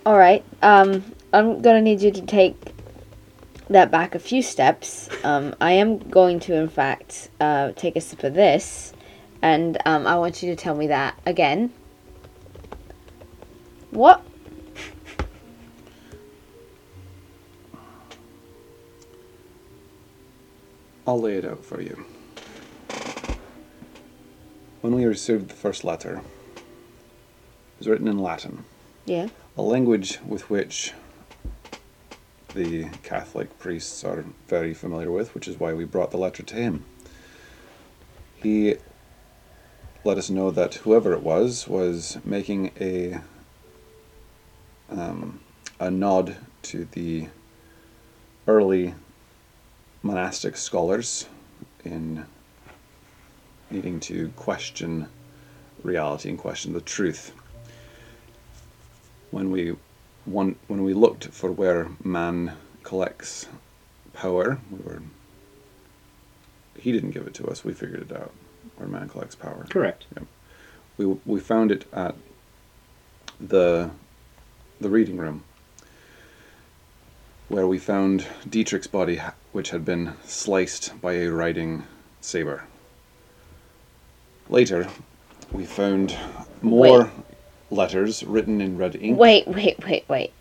All 0.06 0.16
right. 0.16 0.44
Um, 0.62 1.04
I'm 1.32 1.60
gonna 1.60 1.82
need 1.82 2.00
you 2.00 2.10
to 2.10 2.22
take 2.22 2.56
that 3.70 3.90
back 3.90 4.14
a 4.14 4.18
few 4.18 4.42
steps. 4.42 5.08
Um, 5.24 5.54
I 5.60 5.72
am 5.72 5.98
going 5.98 6.40
to, 6.40 6.54
in 6.54 6.68
fact, 6.68 7.28
uh, 7.40 7.72
take 7.72 7.96
a 7.96 8.00
sip 8.00 8.24
of 8.24 8.34
this, 8.34 8.92
and 9.42 9.78
um, 9.84 10.06
I 10.06 10.16
want 10.16 10.42
you 10.42 10.50
to 10.54 10.56
tell 10.56 10.74
me 10.74 10.86
that 10.88 11.18
again. 11.26 11.72
What? 13.90 14.22
I'll 21.06 21.20
lay 21.20 21.36
it 21.36 21.44
out 21.44 21.64
for 21.64 21.80
you. 21.80 22.04
When 24.82 24.94
we 24.94 25.04
received 25.06 25.48
the 25.48 25.54
first 25.54 25.82
letter, 25.84 26.20
it 26.56 26.62
was 27.78 27.88
written 27.88 28.08
in 28.08 28.18
Latin, 28.18 28.64
Yeah. 29.06 29.28
a 29.56 29.62
language 29.62 30.18
with 30.26 30.50
which 30.50 30.92
the 32.54 32.88
Catholic 33.02 33.58
priests 33.58 34.04
are 34.04 34.24
very 34.46 34.74
familiar 34.74 35.10
with, 35.10 35.34
which 35.34 35.48
is 35.48 35.58
why 35.60 35.72
we 35.72 35.84
brought 35.84 36.10
the 36.10 36.16
letter 36.16 36.42
to 36.42 36.54
him. 36.54 36.84
He 38.36 38.76
let 40.04 40.18
us 40.18 40.30
know 40.30 40.50
that 40.50 40.74
whoever 40.74 41.12
it 41.12 41.22
was 41.22 41.68
was 41.68 42.18
making 42.24 42.70
a 42.80 43.20
um, 44.90 45.40
a 45.78 45.90
nod 45.90 46.36
to 46.62 46.86
the 46.92 47.28
early 48.46 48.94
monastic 50.02 50.56
scholars 50.56 51.26
in 51.84 52.24
needing 53.70 54.00
to 54.00 54.28
question 54.30 55.08
reality 55.82 56.30
and 56.30 56.38
question 56.38 56.72
the 56.72 56.80
truth. 56.80 57.32
When 59.30 59.50
we 59.50 59.76
one, 60.28 60.56
when 60.66 60.82
we 60.82 60.94
looked 60.94 61.28
for 61.28 61.50
where 61.50 61.88
man 62.04 62.52
collects 62.82 63.48
power, 64.12 64.58
we 64.70 64.78
were 64.78 65.02
he 66.78 66.92
didn't 66.92 67.10
give 67.10 67.26
it 67.26 67.34
to 67.34 67.46
us. 67.48 67.64
We 67.64 67.72
figured 67.72 68.10
it 68.10 68.16
out 68.16 68.32
where 68.76 68.88
man 68.88 69.08
collects 69.08 69.34
power. 69.34 69.66
Correct. 69.68 70.06
We 70.96 71.06
we 71.26 71.40
found 71.40 71.72
it 71.72 71.86
at 71.92 72.14
the 73.40 73.90
the 74.80 74.90
reading 74.90 75.16
room 75.16 75.44
where 77.48 77.66
we 77.66 77.78
found 77.78 78.26
Dietrich's 78.48 78.86
body, 78.86 79.20
which 79.52 79.70
had 79.70 79.84
been 79.84 80.12
sliced 80.24 81.00
by 81.00 81.14
a 81.14 81.28
riding 81.28 81.84
saber. 82.20 82.64
Later, 84.50 84.88
we 85.50 85.64
found 85.64 86.16
more 86.60 87.04
Wait. 87.04 87.27
Letters 87.70 88.22
written 88.22 88.60
in 88.60 88.78
red 88.78 88.96
ink. 88.96 89.18
Wait, 89.18 89.46
wait, 89.46 89.84
wait, 89.84 90.04
wait. 90.08 90.32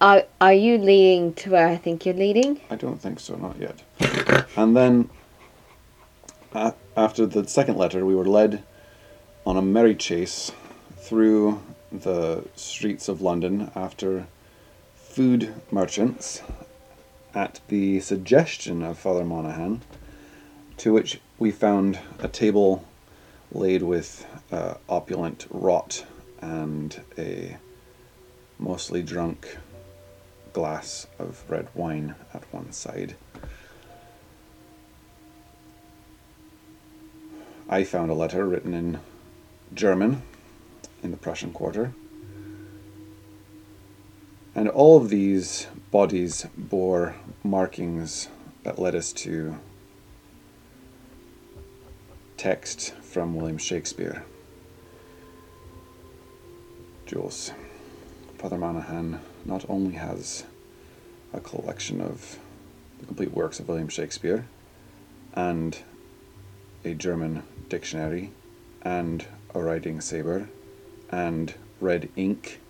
Are 0.00 0.24
are 0.40 0.52
you 0.52 0.76
leading 0.76 1.32
to 1.34 1.50
where 1.50 1.68
I 1.68 1.76
think 1.76 2.04
you're 2.04 2.14
leading? 2.14 2.60
I 2.70 2.76
don't 2.76 3.00
think 3.00 3.18
so, 3.18 3.36
not 3.36 3.56
yet. 3.58 4.46
and 4.56 4.76
then, 4.76 5.08
a 6.52 6.74
after 6.96 7.26
the 7.26 7.46
second 7.46 7.76
letter, 7.76 8.04
we 8.04 8.14
were 8.14 8.24
led 8.24 8.62
on 9.46 9.56
a 9.56 9.62
merry 9.62 9.94
chase 9.94 10.52
through 10.96 11.62
the 11.92 12.44
streets 12.56 13.08
of 13.08 13.22
London 13.22 13.70
after 13.74 14.26
food 14.94 15.54
merchants 15.70 16.42
at 17.34 17.60
the 17.68 18.00
suggestion 18.00 18.82
of 18.82 18.98
Father 18.98 19.24
Monaghan, 19.24 19.82
to 20.78 20.92
which 20.92 21.20
we 21.38 21.50
found 21.50 21.98
a 22.18 22.28
table 22.28 22.84
laid 23.52 23.82
with 23.82 24.26
uh, 24.52 24.74
opulent 24.88 25.46
rot 25.50 26.04
and 26.40 27.00
a 27.18 27.56
mostly 28.58 29.02
drunk 29.02 29.56
glass 30.52 31.06
of 31.18 31.44
red 31.48 31.68
wine 31.74 32.14
at 32.32 32.42
one 32.52 32.72
side. 32.72 33.14
I 37.68 37.84
found 37.84 38.10
a 38.10 38.14
letter 38.14 38.46
written 38.46 38.74
in 38.74 39.00
German 39.74 40.22
in 41.02 41.10
the 41.10 41.16
Prussian 41.16 41.52
quarter. 41.52 41.92
And 44.54 44.68
all 44.68 44.96
of 44.96 45.10
these 45.10 45.66
bodies 45.90 46.46
bore 46.56 47.16
markings 47.44 48.28
that 48.62 48.78
led 48.78 48.94
us 48.94 49.12
to 49.12 49.58
text 52.36 52.94
from 53.16 53.34
William 53.34 53.56
Shakespeare. 53.56 54.26
Jules, 57.06 57.50
Father 58.36 58.58
Monaghan 58.58 59.22
not 59.46 59.64
only 59.70 59.94
has 59.94 60.44
a 61.32 61.40
collection 61.40 62.02
of 62.02 62.38
the 63.00 63.06
complete 63.06 63.32
works 63.32 63.58
of 63.58 63.68
William 63.68 63.88
Shakespeare 63.88 64.44
and 65.32 65.78
a 66.84 66.92
German 66.92 67.42
dictionary 67.70 68.32
and 68.82 69.24
a 69.54 69.62
writing 69.62 70.02
saber 70.02 70.50
and 71.08 71.54
red 71.80 72.10
ink, 72.16 72.60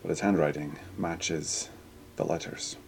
but 0.00 0.08
his 0.08 0.20
handwriting 0.20 0.78
matches 0.96 1.68
the 2.16 2.24
letters. 2.24 2.78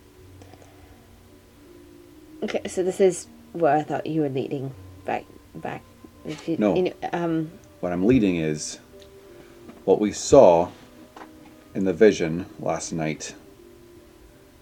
Okay, 2.42 2.66
so 2.66 2.82
this 2.82 3.00
is 3.00 3.26
where 3.52 3.76
I 3.76 3.82
thought 3.82 4.06
you 4.06 4.22
were 4.22 4.28
leading 4.28 4.74
back 5.04 5.24
back. 5.54 5.82
If 6.24 6.48
you, 6.48 6.56
No. 6.58 6.74
you 6.76 6.82
know, 6.84 6.92
um, 7.12 7.50
What 7.80 7.92
I'm 7.92 8.06
leading 8.06 8.36
is 8.36 8.78
what 9.84 10.00
we 10.00 10.12
saw 10.12 10.68
in 11.74 11.84
the 11.84 11.92
vision 11.92 12.46
last 12.60 12.92
night. 12.92 13.34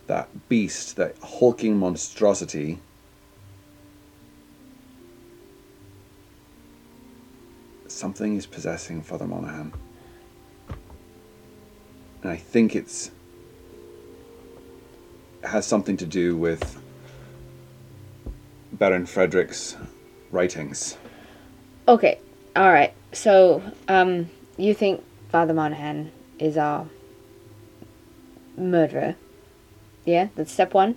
That 0.07 0.49
beast, 0.49 0.97
that 0.97 1.17
hulking 1.23 1.77
monstrosity. 1.77 2.81
Something 7.87 8.37
is 8.37 8.47
possessing 8.47 9.03
Father 9.03 9.27
Monaghan. 9.27 9.73
And 12.23 12.31
I 12.31 12.37
think 12.37 12.75
it's 12.75 13.11
it 15.43 15.49
has 15.49 15.67
something 15.67 15.97
to 15.99 16.07
do 16.07 16.37
with 16.37 16.80
Baron 18.73 19.07
Frederick's 19.07 19.77
writings. 20.31 20.97
okay, 21.89 22.19
all 22.57 22.71
right. 22.73 22.93
So, 23.13 23.63
um, 23.89 24.31
you 24.57 24.75
think 24.75 25.05
Father 25.31 25.53
Monaghan 25.53 26.13
is 26.39 26.57
our 26.57 26.87
murderer? 28.57 29.17
Yeah, 30.05 30.29
that's 30.37 30.53
step 30.53 30.73
one. 30.75 30.97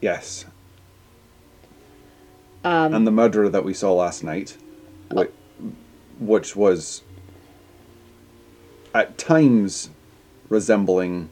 Yes, 0.00 0.44
Um, 2.64 2.94
and 2.94 3.06
the 3.06 3.10
murderer 3.12 3.48
that 3.48 3.64
we 3.64 3.72
saw 3.72 3.92
last 3.94 4.22
night, 4.24 4.56
whi- 5.10 5.28
which 6.20 6.54
was 6.54 7.02
at 8.94 9.16
times 9.18 9.90
resembling 10.48 11.30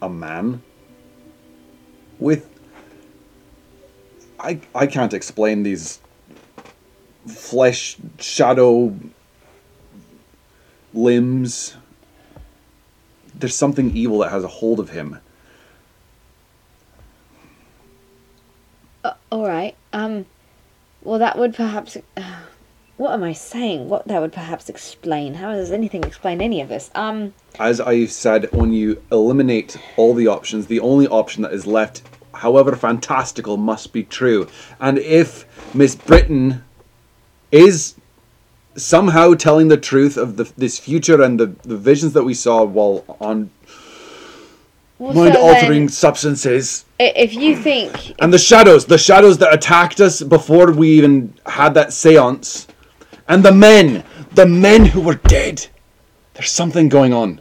a 0.00 0.08
man 0.08 0.62
with 2.18 2.49
I 4.40 4.60
I 4.74 4.86
can't 4.86 5.12
explain 5.12 5.62
these 5.62 6.00
flesh 7.26 7.96
shadow 8.18 8.94
limbs. 10.94 11.76
There's 13.34 13.54
something 13.54 13.96
evil 13.96 14.18
that 14.18 14.30
has 14.30 14.44
a 14.44 14.48
hold 14.48 14.80
of 14.80 14.90
him. 14.90 15.18
Uh, 19.04 19.12
all 19.30 19.46
right. 19.46 19.74
Um, 19.92 20.26
well, 21.02 21.18
that 21.18 21.38
would 21.38 21.54
perhaps. 21.54 21.96
Uh, 22.16 22.22
what 22.96 23.12
am 23.12 23.22
I 23.22 23.32
saying? 23.32 23.88
What 23.88 24.06
that 24.08 24.20
would 24.20 24.32
perhaps 24.32 24.68
explain? 24.68 25.34
How 25.34 25.52
does 25.52 25.70
anything 25.70 26.04
explain 26.04 26.42
any 26.42 26.60
of 26.60 26.68
this? 26.68 26.90
Um, 26.94 27.32
as 27.58 27.80
I 27.80 28.06
said, 28.06 28.52
when 28.52 28.72
you 28.72 29.02
eliminate 29.10 29.78
all 29.96 30.14
the 30.14 30.26
options, 30.26 30.66
the 30.66 30.80
only 30.80 31.06
option 31.08 31.42
that 31.42 31.52
is 31.52 31.66
left, 31.66 32.02
however 32.40 32.74
fantastical, 32.74 33.56
must 33.56 33.92
be 33.92 34.02
true. 34.02 34.48
And 34.80 34.98
if 34.98 35.44
Miss 35.74 35.94
Britain 35.94 36.64
is 37.52 37.94
somehow 38.76 39.34
telling 39.34 39.68
the 39.68 39.76
truth 39.76 40.16
of 40.16 40.36
the, 40.36 40.50
this 40.56 40.78
future 40.78 41.20
and 41.20 41.38
the, 41.38 41.46
the 41.62 41.76
visions 41.76 42.14
that 42.14 42.24
we 42.24 42.32
saw 42.32 42.64
while 42.64 43.04
on 43.20 43.50
well, 44.98 45.12
mind 45.12 45.34
so 45.34 45.40
altering 45.40 45.88
substances 45.88 46.84
if 46.98 47.34
you 47.34 47.56
think 47.56 48.14
and 48.20 48.32
the 48.32 48.38
shadows, 48.38 48.86
the 48.86 48.98
shadows 48.98 49.38
that 49.38 49.52
attacked 49.52 50.00
us 50.00 50.22
before 50.22 50.72
we 50.72 50.90
even 50.90 51.34
had 51.46 51.74
that 51.74 51.92
seance, 51.92 52.66
and 53.28 53.42
the 53.42 53.52
men, 53.52 54.04
the 54.32 54.46
men 54.46 54.84
who 54.86 55.00
were 55.00 55.14
dead, 55.14 55.66
there's 56.34 56.50
something 56.50 56.88
going 56.88 57.12
on. 57.12 57.40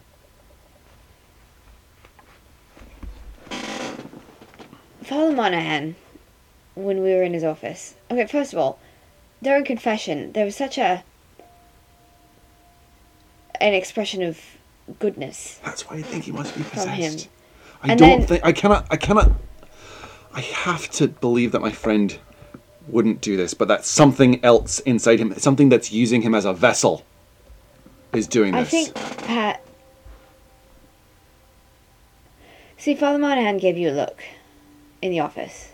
Father 5.09 5.35
Monaghan, 5.35 5.95
when 6.75 7.01
we 7.01 7.09
were 7.15 7.23
in 7.23 7.33
his 7.33 7.43
office. 7.43 7.95
Okay, 8.11 8.27
first 8.27 8.53
of 8.53 8.59
all, 8.59 8.77
during 9.41 9.65
confession, 9.65 10.33
there 10.33 10.45
was 10.45 10.55
such 10.55 10.77
a 10.77 11.03
an 13.59 13.73
expression 13.73 14.21
of 14.21 14.39
goodness. 14.99 15.59
That's 15.65 15.89
why 15.89 15.97
I 15.97 16.01
think 16.03 16.25
he 16.25 16.31
must 16.31 16.55
be 16.55 16.61
From 16.61 16.89
him. 16.89 17.11
possessed. 17.13 17.29
I 17.81 17.89
And 17.91 17.99
don't 17.99 18.19
then- 18.19 18.27
think 18.27 18.45
I 18.45 18.51
cannot 18.51 18.85
I 18.91 18.97
cannot 18.97 19.31
I 20.31 20.41
have 20.41 20.91
to 20.91 21.07
believe 21.07 21.53
that 21.53 21.61
my 21.61 21.71
friend 21.71 22.19
wouldn't 22.87 23.19
do 23.19 23.35
this, 23.35 23.55
but 23.55 23.67
that 23.67 23.85
something 23.85 24.39
else 24.45 24.77
inside 24.81 25.19
him, 25.19 25.33
something 25.39 25.69
that's 25.69 25.91
using 25.91 26.21
him 26.21 26.35
as 26.35 26.45
a 26.45 26.53
vessel, 26.53 27.03
is 28.13 28.27
doing 28.27 28.53
this. 28.53 28.61
I 28.61 28.69
think 28.69 28.93
Pat. 29.25 29.63
See, 32.77 32.93
Father 32.93 33.17
Monaghan 33.17 33.57
gave 33.57 33.75
you 33.75 33.89
a 33.89 33.91
look 34.03 34.23
in 35.01 35.11
the 35.11 35.19
office, 35.19 35.73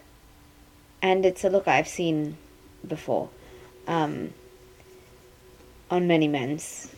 and 1.02 1.26
it's 1.26 1.44
a 1.44 1.50
look 1.50 1.68
I've 1.68 1.88
seen 1.88 2.38
before, 2.88 3.30
um, 3.88 4.34
on 5.90 6.08
many 6.08 6.28
men's 6.28 6.92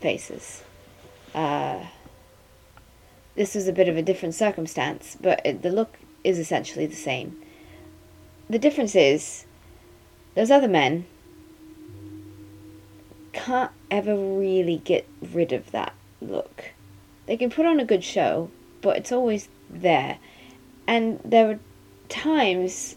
faces. 0.00 0.62
Uh, 1.34 1.84
this 3.34 3.54
was 3.54 3.68
a 3.68 3.72
bit 3.72 3.88
of 3.88 3.96
a 3.96 4.02
different 4.02 4.34
circumstance, 4.34 5.16
but 5.20 5.40
it, 5.44 5.62
the 5.62 5.70
look 5.70 5.98
is 6.24 6.38
essentially 6.38 6.86
the 6.86 6.96
same. 6.96 7.36
The 8.48 8.58
difference 8.58 8.94
is, 8.94 9.44
those 10.34 10.50
other 10.50 10.68
men 10.68 11.06
can't 13.32 13.72
ever 13.90 14.16
really 14.16 14.78
get 14.78 15.06
rid 15.32 15.52
of 15.52 15.70
that 15.72 15.92
look. 16.20 16.72
They 17.26 17.36
can 17.36 17.50
put 17.50 17.66
on 17.66 17.80
a 17.80 17.84
good 17.84 18.04
show, 18.04 18.50
but 18.80 18.96
it's 18.96 19.12
always 19.12 19.48
there. 19.68 20.18
And 20.86 21.20
there 21.24 21.46
were 21.46 21.58
times 22.08 22.96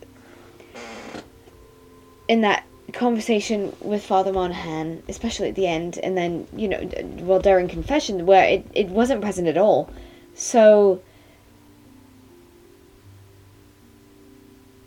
in 2.27 2.41
that 2.41 2.63
conversation 2.93 3.75
with 3.81 4.03
Father 4.03 4.31
Monaghan, 4.31 5.03
especially 5.07 5.49
at 5.49 5.55
the 5.55 5.67
end, 5.67 5.97
and 5.97 6.17
then, 6.17 6.47
you 6.55 6.67
know, 6.67 6.89
well, 7.19 7.39
during 7.39 7.67
confession, 7.67 8.25
where 8.25 8.45
it, 8.45 8.65
it 8.73 8.89
wasn't 8.89 9.21
present 9.21 9.47
at 9.47 9.57
all. 9.57 9.89
So, 10.35 11.01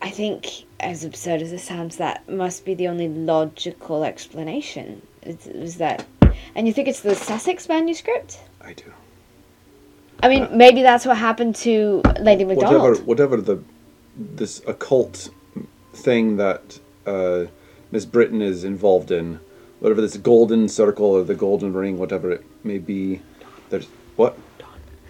I 0.01 0.11
think, 0.11 0.65
as 0.81 1.05
absurd 1.05 1.43
as 1.43 1.53
it 1.53 1.61
sounds, 1.61 1.97
that 1.97 2.29
must 2.29 2.65
be 2.65 2.75
the 2.75 2.89
only 2.89 3.09
logical 3.09 4.05
explanation. 4.05 5.03
Is, 5.23 5.77
that. 5.77 6.05
And 6.55 6.67
you 6.67 6.73
think 6.73 6.89
it's 6.89 7.01
the 7.01 7.15
Sussex 7.15 7.69
manuscript? 7.69 8.41
I 8.61 8.73
do. 8.73 8.93
I 10.23 10.29
mean, 10.29 10.49
maybe 10.57 10.83
that's 10.83 11.05
what 11.05 11.17
happened 11.17 11.57
to 11.57 12.01
Lady 12.21 12.45
Whatever 12.45 12.73
MacDonald. 12.73 13.07
whatever 13.07 13.41
the 13.41 13.63
this 14.17 14.63
occult 14.67 15.31
thing 15.95 16.37
that 16.37 16.79
uh, 17.07 17.47
Miss 17.91 18.05
Britain 18.05 18.41
is 18.41 18.63
involved 18.63 19.11
in, 19.11 19.41
whatever 19.81 20.01
this 20.01 20.17
golden 20.17 20.69
circle 20.69 21.07
or 21.07 21.25
the 21.25 21.35
golden 21.35 21.73
ring, 21.73 21.99
whatever 21.99 22.31
it 22.31 22.45
may 22.63 22.79
be, 22.79 23.21
there's 23.71 23.89
what? 24.17 24.39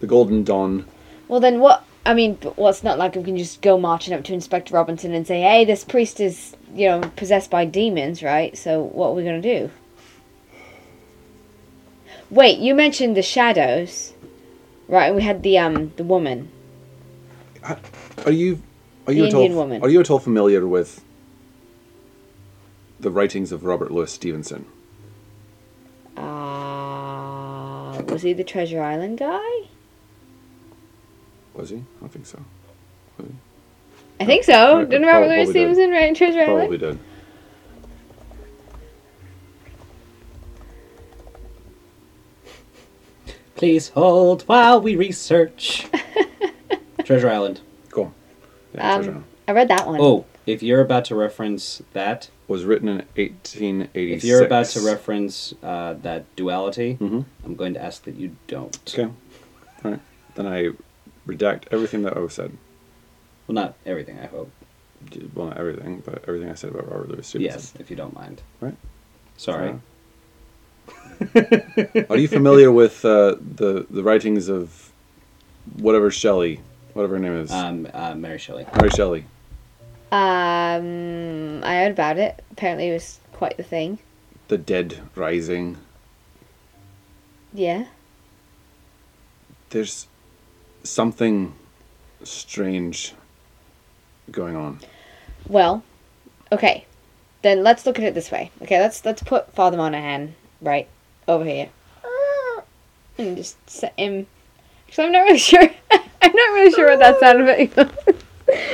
The 0.00 0.06
golden 0.06 0.44
dawn. 0.44 0.86
Well, 1.28 1.40
then 1.40 1.60
what? 1.60 1.84
I 2.04 2.14
mean, 2.14 2.38
well, 2.56 2.68
it's 2.68 2.82
not 2.82 2.98
like 2.98 3.14
we 3.14 3.22
can 3.22 3.36
just 3.36 3.60
go 3.60 3.78
marching 3.78 4.14
up 4.14 4.24
to 4.24 4.32
Inspector 4.32 4.74
Robinson 4.74 5.12
and 5.12 5.26
say, 5.26 5.42
"Hey, 5.42 5.64
this 5.64 5.84
priest 5.84 6.20
is, 6.20 6.56
you 6.74 6.88
know, 6.88 7.00
possessed 7.16 7.50
by 7.50 7.64
demons, 7.64 8.22
right? 8.22 8.56
So 8.56 8.82
what 8.82 9.08
are 9.08 9.12
we 9.12 9.24
gonna 9.24 9.42
do?" 9.42 9.70
Wait, 12.30 12.58
you 12.58 12.74
mentioned 12.74 13.14
the 13.14 13.22
shadows, 13.22 14.11
right? 14.88 15.06
And 15.06 15.16
we 15.16 15.22
had 15.22 15.42
the 15.42 15.58
um 15.58 15.92
the 15.96 16.04
woman. 16.04 16.50
Are 18.26 18.32
you 18.32 18.62
are 19.06 19.12
you 19.12 19.22
The 19.22 19.28
at 19.28 19.34
all 19.34 19.40
Indian 19.42 19.56
woman. 19.56 19.82
are 19.82 19.88
you 19.88 20.00
at 20.00 20.10
all 20.10 20.18
familiar 20.18 20.66
with 20.66 21.02
the 23.00 23.10
writings 23.10 23.52
of 23.52 23.64
Robert 23.64 23.90
Louis 23.90 24.10
Stevenson. 24.12 24.64
Uh, 26.16 28.02
was 28.08 28.22
he 28.22 28.32
the 28.32 28.44
Treasure 28.44 28.80
Island 28.82 29.18
guy? 29.18 29.68
Was 31.54 31.70
he? 31.70 31.76
I 31.76 31.80
don't 32.00 32.12
think 32.12 32.26
so. 32.26 32.38
I 34.20 34.24
think 34.24 34.44
so. 34.44 34.84
Didn't 34.84 35.06
Robert 35.06 35.28
Louis. 35.28 35.50
Stevenson 35.50 35.90
write 35.90 36.14
Treasure 36.14 36.40
Island? 36.42 36.68
Probably 36.68 36.78
did. 36.78 36.98
Please 43.62 43.90
hold 43.90 44.42
while 44.48 44.80
we 44.80 44.96
research. 44.96 45.86
Treasure 47.04 47.30
Island. 47.30 47.60
Cool. 47.92 48.12
Yeah, 48.74 48.80
Um, 48.96 49.02
Treasure 49.04 49.10
Island. 49.12 49.24
I 49.46 49.52
read 49.52 49.68
that 49.68 49.86
one. 49.86 50.00
Oh, 50.00 50.24
if 50.46 50.64
you're 50.64 50.80
about 50.80 51.04
to 51.04 51.14
reference 51.14 51.80
that, 51.92 52.28
was 52.48 52.64
written 52.64 52.88
in 52.88 52.96
1886. 53.14 54.24
if 54.24 54.28
you're 54.28 54.44
about 54.44 54.66
to 54.66 54.80
reference 54.80 55.54
uh, 55.62 55.94
that 56.02 56.24
duality, 56.34 56.96
Mhm. 57.00 57.24
I'm 57.44 57.54
going 57.54 57.74
to 57.74 57.80
ask 57.80 58.02
that 58.02 58.16
you 58.16 58.34
don't. 58.48 58.76
Okay. 58.92 59.04
All 59.84 59.90
right. 59.92 60.00
Then 60.34 60.48
I 60.48 60.70
redact 61.24 61.66
everything 61.70 62.02
that 62.02 62.16
I 62.16 62.26
said. 62.26 62.58
Well, 63.46 63.54
not 63.54 63.76
everything, 63.86 64.18
I 64.18 64.26
hope. 64.26 64.50
Well, 65.36 65.46
not 65.50 65.56
everything, 65.56 66.02
but 66.04 66.24
everything 66.26 66.50
I 66.50 66.54
said 66.54 66.70
about 66.70 66.90
Robert 66.90 67.10
Louis 67.10 67.24
Stevenson. 67.28 67.42
Yes, 67.60 67.74
if 67.78 67.90
you 67.90 67.96
don't 67.96 68.12
mind. 68.12 68.42
Right. 68.60 68.74
Sorry. 69.36 69.78
Are 72.10 72.16
you 72.16 72.28
familiar 72.28 72.70
with 72.72 73.04
uh, 73.04 73.36
the 73.40 73.86
the 73.90 74.02
writings 74.02 74.48
of 74.48 74.90
whatever 75.76 76.10
Shelley, 76.10 76.60
whatever 76.94 77.14
her 77.14 77.20
name 77.20 77.36
is, 77.36 77.50
Um, 77.50 77.88
uh, 77.92 78.14
Mary 78.14 78.38
Shelley. 78.38 78.66
Mary 78.76 78.90
Shelley? 78.90 79.24
Um, 80.10 81.62
I 81.64 81.76
heard 81.76 81.92
about 81.92 82.18
it. 82.18 82.42
Apparently, 82.50 82.88
it 82.88 82.92
was 82.92 83.18
quite 83.32 83.56
the 83.56 83.62
thing. 83.62 83.98
The 84.48 84.58
Dead 84.58 85.00
Rising. 85.14 85.78
Yeah. 87.54 87.86
There's 89.70 90.06
something 90.84 91.54
strange 92.24 93.14
going 94.30 94.56
on. 94.56 94.80
Well, 95.48 95.82
okay. 96.50 96.86
Then 97.42 97.62
let's 97.62 97.86
look 97.86 97.98
at 97.98 98.04
it 98.04 98.14
this 98.14 98.30
way. 98.30 98.50
Okay, 98.62 98.78
let's 98.80 99.04
let's 99.04 99.22
put 99.22 99.52
Father 99.54 99.76
Monaghan 99.76 100.34
right 100.60 100.88
over 101.28 101.44
here, 101.44 101.68
and 103.18 103.36
just 103.36 103.56
set 103.68 103.94
him. 103.98 104.26
Because 104.86 105.04
I'm 105.04 105.12
not 105.12 105.20
really 105.20 105.38
sure. 105.50 105.62
I'm 105.90 106.32
not 106.32 106.52
really 106.54 106.72
sure 106.72 106.88
what 106.90 106.98
that 107.00 107.20
sounded 107.20 107.46
like. 107.46 107.76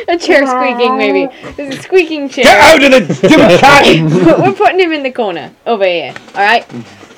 a 0.09 0.19
chair 0.19 0.47
squeaking, 0.47 0.97
maybe. 0.97 1.33
There's 1.57 1.79
a 1.79 1.83
squeaking 1.83 2.29
chair. 2.29 2.45
Get 2.45 2.83
out 2.83 3.03
of 3.03 3.09
the 3.09 3.15
stupid 3.15 3.61
cat! 3.61 4.41
We're 4.41 4.53
putting 4.53 4.81
him 4.81 4.93
in 4.93 5.03
the 5.03 5.13
corner 5.13 5.53
over 5.67 5.85
here. 5.85 6.15
All 6.35 6.43
right. 6.43 6.67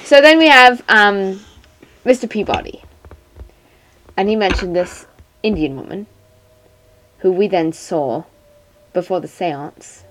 So 0.05 0.20
then 0.20 0.39
we 0.39 0.48
have 0.48 0.82
um, 0.89 1.40
Mr. 2.05 2.28
Peabody, 2.28 2.82
and 4.16 4.28
he 4.28 4.36
mentioned 4.36 4.74
this 4.74 5.07
Indian 5.43 5.77
woman, 5.77 6.07
who 7.19 7.32
we 7.32 7.47
then 7.47 7.73
saw 7.73 8.24
before 8.93 9.20
the 9.20 9.28
séance, 9.28 10.02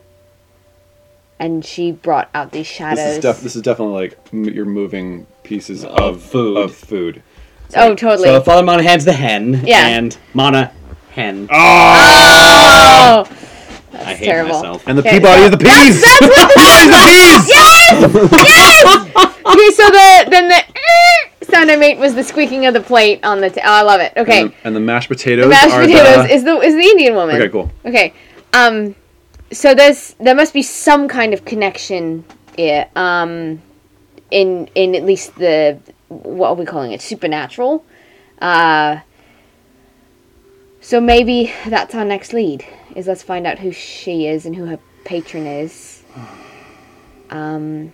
and 1.40 1.64
she 1.66 1.92
brought 1.92 2.30
out 2.34 2.52
these 2.52 2.68
shadows. 2.68 2.98
This 2.98 3.16
is, 3.18 3.22
def- 3.22 3.42
this 3.42 3.56
is 3.56 3.62
definitely 3.62 3.94
like 3.94 4.18
m- 4.34 4.44
you're 4.46 4.66
moving 4.66 5.26
pieces 5.44 5.84
Of 5.86 5.98
of, 6.00 6.22
food. 6.22 6.58
Of 6.58 6.76
food. 6.76 7.22
oh, 7.76 7.96
totally. 7.96 8.28
So 8.28 8.34
the 8.34 8.42
Father 8.42 8.64
Monaghan's 8.64 9.06
the 9.06 9.14
hen, 9.14 9.62
Yeah. 9.66 9.88
and 9.88 10.18
Mana 10.34 10.72
hen. 11.12 11.48
oh, 11.52 13.24
that's 13.92 14.06
I 14.06 14.14
hate 14.16 14.26
terrible. 14.26 14.54
myself. 14.56 14.84
And 14.88 14.98
the 14.98 15.02
Okay, 15.02 15.12
Peabody 15.20 15.42
so 15.42 15.46
is 15.46 15.52
the 15.52 15.58
peas. 15.58 16.02
That's 16.02 16.22
what 16.22 16.30
the 16.30 16.38
the 16.90 17.04
peas. 17.08 17.50
Yes. 17.50 18.44
Yes. 18.48 19.46
okay, 19.46 19.70
so 19.72 19.90
the 19.90 20.30
then 20.30 20.48
the 20.50 21.46
sound 21.46 21.72
I 21.72 21.76
made 21.76 21.98
was 22.00 22.14
the 22.16 22.24
squeaking 22.24 22.66
of 22.68 22.74
the 22.74 22.82
plate 22.82 23.24
on 23.24 23.42
the. 23.42 23.50
T- 23.50 23.62
oh, 23.62 23.72
I 23.72 23.82
love 23.82 24.00
it. 24.02 24.14
Okay. 24.16 24.42
And 24.42 24.52
the, 24.52 24.56
and 24.66 24.76
the 24.76 24.80
mashed 24.80 25.10
potatoes. 25.10 25.46
The 25.46 25.50
mashed 25.50 25.74
are 25.74 25.82
potatoes 25.82 26.28
the- 26.28 26.34
is 26.34 26.44
the 26.44 26.58
is 26.60 26.76
the 26.76 26.82
Indian 26.84 27.16
woman. 27.16 27.36
Okay, 27.38 27.50
cool. 27.50 27.72
Okay. 27.86 28.14
Um 28.54 28.96
so 29.52 29.74
there's 29.74 30.14
there 30.20 30.36
must 30.36 30.54
be 30.54 30.62
some 30.62 31.08
kind 31.08 31.34
of 31.34 31.46
connection 31.46 32.24
here. 32.56 32.88
Um 32.96 33.62
in 34.32 34.70
in 34.76 34.96
at 34.96 35.04
least 35.04 35.36
the 35.36 35.80
what 36.10 36.50
are 36.50 36.56
we 36.56 36.66
calling 36.66 36.92
it? 36.92 37.02
Supernatural. 37.02 37.86
Uh 38.42 39.00
so 40.82 41.02
maybe 41.02 41.54
that's 41.68 41.94
our 41.96 42.06
next 42.06 42.34
lead. 42.34 42.66
Is 42.96 43.08
let's 43.08 43.24
find 43.24 43.46
out 43.46 43.60
who 43.60 43.72
she 43.72 44.28
is 44.28 44.46
and 44.46 44.56
who 44.56 44.66
her 44.66 44.80
patron 45.04 45.46
is. 45.46 46.04
Um 47.30 47.94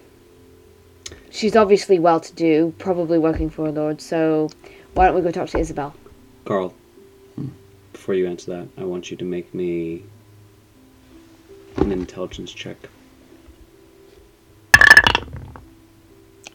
she's 1.29 1.55
obviously 1.55 1.99
well 1.99 2.19
to 2.19 2.33
do, 2.33 2.73
probably 2.77 3.19
working 3.19 3.49
for 3.49 3.67
a 3.67 3.71
lord, 3.71 4.01
so 4.01 4.49
why 4.93 5.05
don't 5.05 5.15
we 5.15 5.21
go 5.21 5.31
talk 5.31 5.49
to 5.49 5.59
Isabel? 5.59 5.93
Carl, 6.45 6.73
before 7.91 8.15
you 8.15 8.27
answer 8.27 8.51
that, 8.51 8.67
I 8.77 8.85
want 8.85 9.11
you 9.11 9.17
to 9.17 9.25
make 9.25 9.53
me 9.53 10.03
an 11.77 11.91
intelligence 11.91 12.51
check. 12.51 12.77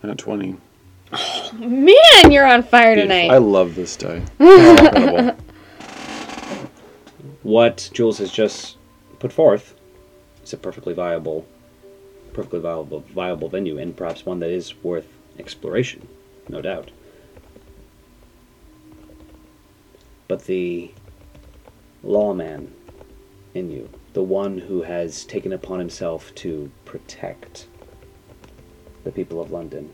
At 0.03 0.19
20. 0.19 0.57
Man, 1.59 2.31
you're 2.31 2.47
on 2.47 2.63
fire 2.63 2.95
tonight. 2.95 3.31
I 3.31 3.39
love 3.39 3.75
this 3.75 3.97
die. 3.97 4.23
What 7.43 7.91
Jules 7.93 8.19
has 8.19 8.31
just 8.31 8.77
put 9.19 9.33
forth 9.33 9.75
is 10.45 10.53
a 10.53 10.57
perfectly 10.57 10.95
viable, 10.95 11.47
perfectly 12.33 12.61
viable, 12.61 13.01
viable 13.01 13.49
venue, 13.49 13.79
and 13.79 13.97
perhaps 13.97 14.25
one 14.25 14.41
that 14.41 14.51
is 14.51 14.75
worth 14.83 15.09
exploration, 15.39 16.07
no 16.49 16.61
doubt. 16.63 16.91
But 20.29 20.45
the 20.45 20.93
lawman 22.03 22.73
in 23.55 23.71
you, 23.71 23.89
the 24.13 24.23
one 24.23 24.59
who 24.59 24.83
has 24.83 25.25
taken 25.25 25.53
upon 25.53 25.79
himself 25.79 26.35
to 26.37 26.71
protect 26.85 27.67
the 29.05 29.13
people 29.13 29.41
of 29.41 29.51
London, 29.51 29.91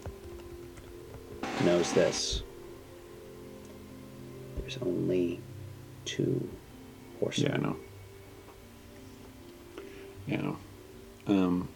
knows 1.61 1.93
this. 1.93 2.43
There's 4.59 4.79
only 4.79 5.41
two 6.05 6.49
horsemen. 7.21 7.77
Yeah, 10.27 10.37
I 10.37 10.41
know. 10.41 10.57
Yeah. 11.29 11.35
Um, 11.35 11.69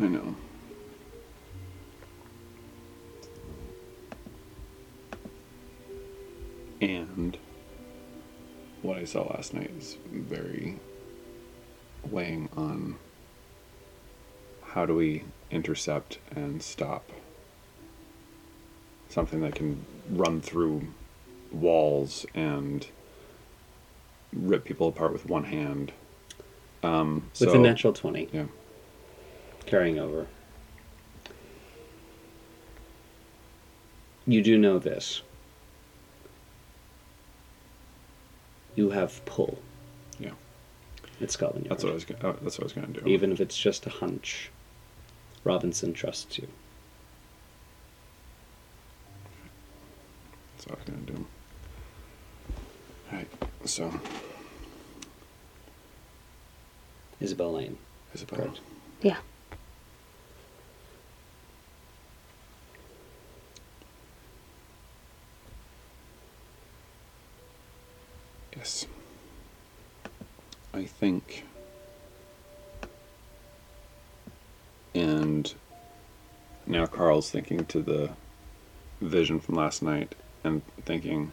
I 0.00 0.06
know. 0.06 0.36
And 6.80 7.36
what 8.82 8.96
I 8.96 9.04
saw 9.04 9.22
last 9.22 9.54
night 9.54 9.70
is 9.76 9.96
very 10.10 10.78
weighing 12.08 12.48
on 12.56 12.96
how 14.62 14.86
do 14.86 14.94
we 14.94 15.24
intercept 15.50 16.18
and 16.30 16.62
stop 16.62 17.10
something 19.08 19.40
that 19.40 19.54
can 19.54 19.84
run 20.10 20.40
through 20.40 20.86
walls 21.50 22.24
and 22.34 22.86
rip 24.32 24.64
people 24.64 24.88
apart 24.88 25.12
with 25.12 25.26
one 25.26 25.44
hand. 25.44 25.92
Um, 26.82 27.30
With 27.40 27.50
so, 27.50 27.54
a 27.54 27.58
natural 27.58 27.92
20. 27.92 28.28
Yeah. 28.32 28.44
Carrying 29.68 29.98
over. 29.98 30.26
You 34.26 34.42
do 34.42 34.56
know 34.56 34.78
this. 34.78 35.20
You 38.76 38.88
have 38.90 39.22
pull. 39.26 39.58
Yeah. 40.18 40.30
At 41.20 41.30
Scotland 41.30 41.66
Yard. 41.66 41.70
That's 41.72 41.84
what 41.84 41.90
I 41.90 41.94
was. 41.94 42.04
go- 42.06 42.14
Uh, 42.22 42.32
that's 42.40 42.56
what 42.58 42.62
I 42.62 42.64
was 42.64 42.72
going 42.72 42.92
to 42.94 43.00
do. 43.02 43.06
Even 43.10 43.30
if 43.30 43.40
it's 43.42 43.58
just 43.58 43.84
a 43.86 43.90
hunch, 43.90 44.50
Robinson 45.44 45.92
trusts 45.92 46.38
you. 46.38 46.48
That's 50.56 50.66
what 50.66 50.78
I 50.78 50.80
was 50.80 50.88
going 50.88 51.06
to 51.06 51.12
do. 51.12 51.26
All 53.12 53.18
right. 53.18 53.28
So 53.66 53.92
Isabel 57.20 57.52
Lane. 57.52 57.76
Isabel. 58.14 58.38
Correct. 58.38 58.60
Yeah. 59.02 59.16
Yes. 68.58 68.86
I 70.74 70.84
think. 70.84 71.44
And 74.96 75.54
now 76.66 76.86
Carl's 76.86 77.30
thinking 77.30 77.66
to 77.66 77.80
the 77.80 78.10
vision 79.00 79.38
from 79.38 79.54
last 79.54 79.80
night 79.80 80.16
and 80.42 80.62
thinking 80.84 81.30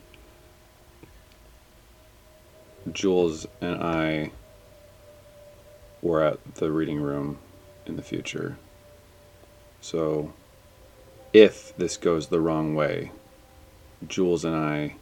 Jules 2.91 3.47
and 3.59 3.81
I 3.83 4.29
were 6.03 6.23
at 6.23 6.55
the 6.55 6.71
reading 6.71 7.01
room 7.01 7.39
in 7.87 7.95
the 7.95 8.03
future. 8.03 8.59
So 9.81 10.31
if 11.33 11.75
this 11.75 11.97
goes 11.97 12.27
the 12.27 12.39
wrong 12.39 12.75
way, 12.75 13.11
Jules 14.07 14.45
and 14.45 14.55
I 14.55 14.97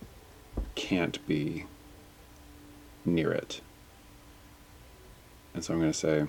can't 0.75 1.25
be 1.27 1.65
near 3.05 3.31
it. 3.31 3.61
And 5.53 5.63
so 5.63 5.73
I'm 5.73 5.80
going 5.80 5.91
to 5.91 5.97
say, 5.97 6.25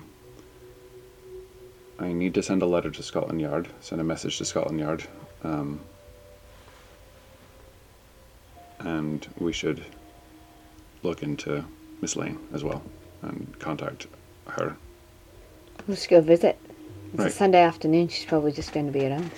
I 1.99 2.11
need 2.13 2.33
to 2.35 2.43
send 2.43 2.61
a 2.61 2.65
letter 2.65 2.91
to 2.91 3.03
Scotland 3.03 3.41
Yard, 3.41 3.69
send 3.81 4.01
a 4.01 4.03
message 4.03 4.37
to 4.37 4.45
Scotland 4.45 4.79
Yard. 4.79 5.03
Um, 5.43 5.79
and 8.79 9.27
we 9.39 9.53
should 9.53 9.83
look 11.03 11.23
into 11.23 11.63
Miss 12.01 12.15
Lane 12.15 12.37
as 12.53 12.63
well 12.63 12.81
and 13.21 13.57
contact 13.59 14.07
her. 14.47 14.75
We'll 15.87 15.95
just 15.95 16.09
go 16.09 16.21
visit. 16.21 16.57
It's 17.13 17.19
Right. 17.19 17.27
a 17.27 17.31
Sunday 17.31 17.61
afternoon. 17.61 18.09
She's 18.09 18.25
probably 18.25 18.51
just 18.51 18.73
going 18.73 18.87
to 18.87 18.91
be 18.91 19.05
at 19.05 19.11
home. 19.11 19.31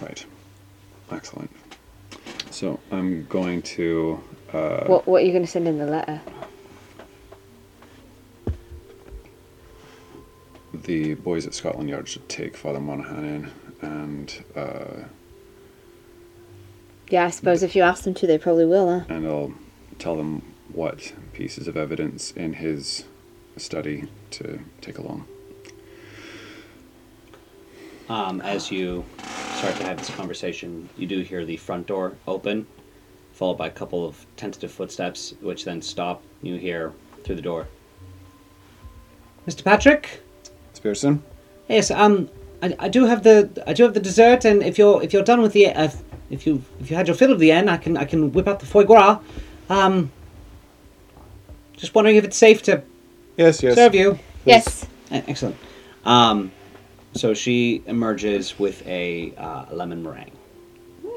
Right. 0.00 0.24
Excellent. 1.10 1.50
So 2.50 2.80
I'm 2.90 3.26
going 3.26 3.62
to. 3.62 4.20
Uh, 4.52 4.84
What 4.86 5.06
What 5.06 5.22
are 5.22 5.26
you 5.26 5.32
going 5.32 5.44
to 5.44 5.50
send 5.50 5.68
in 5.68 5.78
the 5.78 5.86
letter? 5.86 6.20
The 10.88 11.12
boys 11.12 11.46
at 11.46 11.52
Scotland 11.52 11.90
Yard 11.90 12.08
should 12.08 12.26
take 12.30 12.56
Father 12.56 12.80
Monaghan 12.80 13.22
in 13.22 13.50
and 13.82 14.44
uh, 14.56 15.04
Yeah, 17.10 17.26
I 17.26 17.30
suppose 17.30 17.62
if 17.62 17.76
you 17.76 17.82
ask 17.82 18.04
them 18.04 18.14
to, 18.14 18.26
they 18.26 18.38
probably 18.38 18.64
will. 18.64 19.00
Huh? 19.00 19.04
and 19.10 19.26
I'll 19.26 19.52
tell 19.98 20.16
them 20.16 20.54
what 20.72 21.12
pieces 21.34 21.68
of 21.68 21.76
evidence 21.76 22.30
in 22.30 22.54
his 22.54 23.04
study 23.58 24.08
to 24.30 24.60
take 24.80 24.96
along. 24.96 25.26
Um, 28.08 28.40
as 28.40 28.70
you 28.70 29.04
start 29.56 29.76
to 29.76 29.84
have 29.84 29.98
this 29.98 30.08
conversation, 30.16 30.88
you 30.96 31.06
do 31.06 31.20
hear 31.20 31.44
the 31.44 31.58
front 31.58 31.86
door 31.86 32.16
open, 32.26 32.66
followed 33.34 33.58
by 33.58 33.66
a 33.66 33.70
couple 33.70 34.06
of 34.06 34.24
tentative 34.38 34.72
footsteps, 34.72 35.34
which 35.42 35.66
then 35.66 35.82
stop. 35.82 36.22
You 36.40 36.56
hear 36.56 36.94
through 37.24 37.36
the 37.36 37.42
door, 37.42 37.68
Mr. 39.46 39.62
Patrick. 39.62 40.22
Spearson? 40.78 41.22
Yes, 41.68 41.90
um, 41.90 42.30
I, 42.62 42.74
I 42.78 42.88
do 42.88 43.04
have 43.06 43.24
the 43.24 43.50
I 43.66 43.72
do 43.72 43.82
have 43.82 43.94
the 43.94 44.00
dessert, 44.00 44.44
and 44.44 44.62
if 44.62 44.78
you're 44.78 45.02
if 45.02 45.12
you're 45.12 45.24
done 45.24 45.42
with 45.42 45.52
the 45.52 45.66
uh, 45.66 45.90
if 46.30 46.46
you 46.46 46.62
if 46.80 46.88
you 46.88 46.96
had 46.96 47.08
your 47.08 47.16
fill 47.16 47.32
of 47.32 47.40
the 47.40 47.50
end, 47.50 47.68
I 47.68 47.76
can 47.76 47.96
I 47.96 48.04
can 48.04 48.32
whip 48.32 48.46
out 48.46 48.60
the 48.60 48.66
foie 48.66 48.84
gras. 48.84 49.18
Um, 49.68 50.10
just 51.76 51.94
wondering 51.94 52.16
if 52.16 52.24
it's 52.24 52.36
safe 52.36 52.62
to 52.62 52.82
Yes, 53.36 53.62
yes. 53.62 53.74
serve 53.74 53.94
you. 53.94 54.18
Yes. 54.44 54.86
Eh, 55.10 55.22
Excellent. 55.26 55.56
Um, 56.04 56.52
so 57.12 57.34
she 57.34 57.82
emerges 57.86 58.58
with 58.58 58.86
a 58.86 59.32
uh, 59.36 59.66
lemon 59.72 60.02
meringue. 60.02 60.30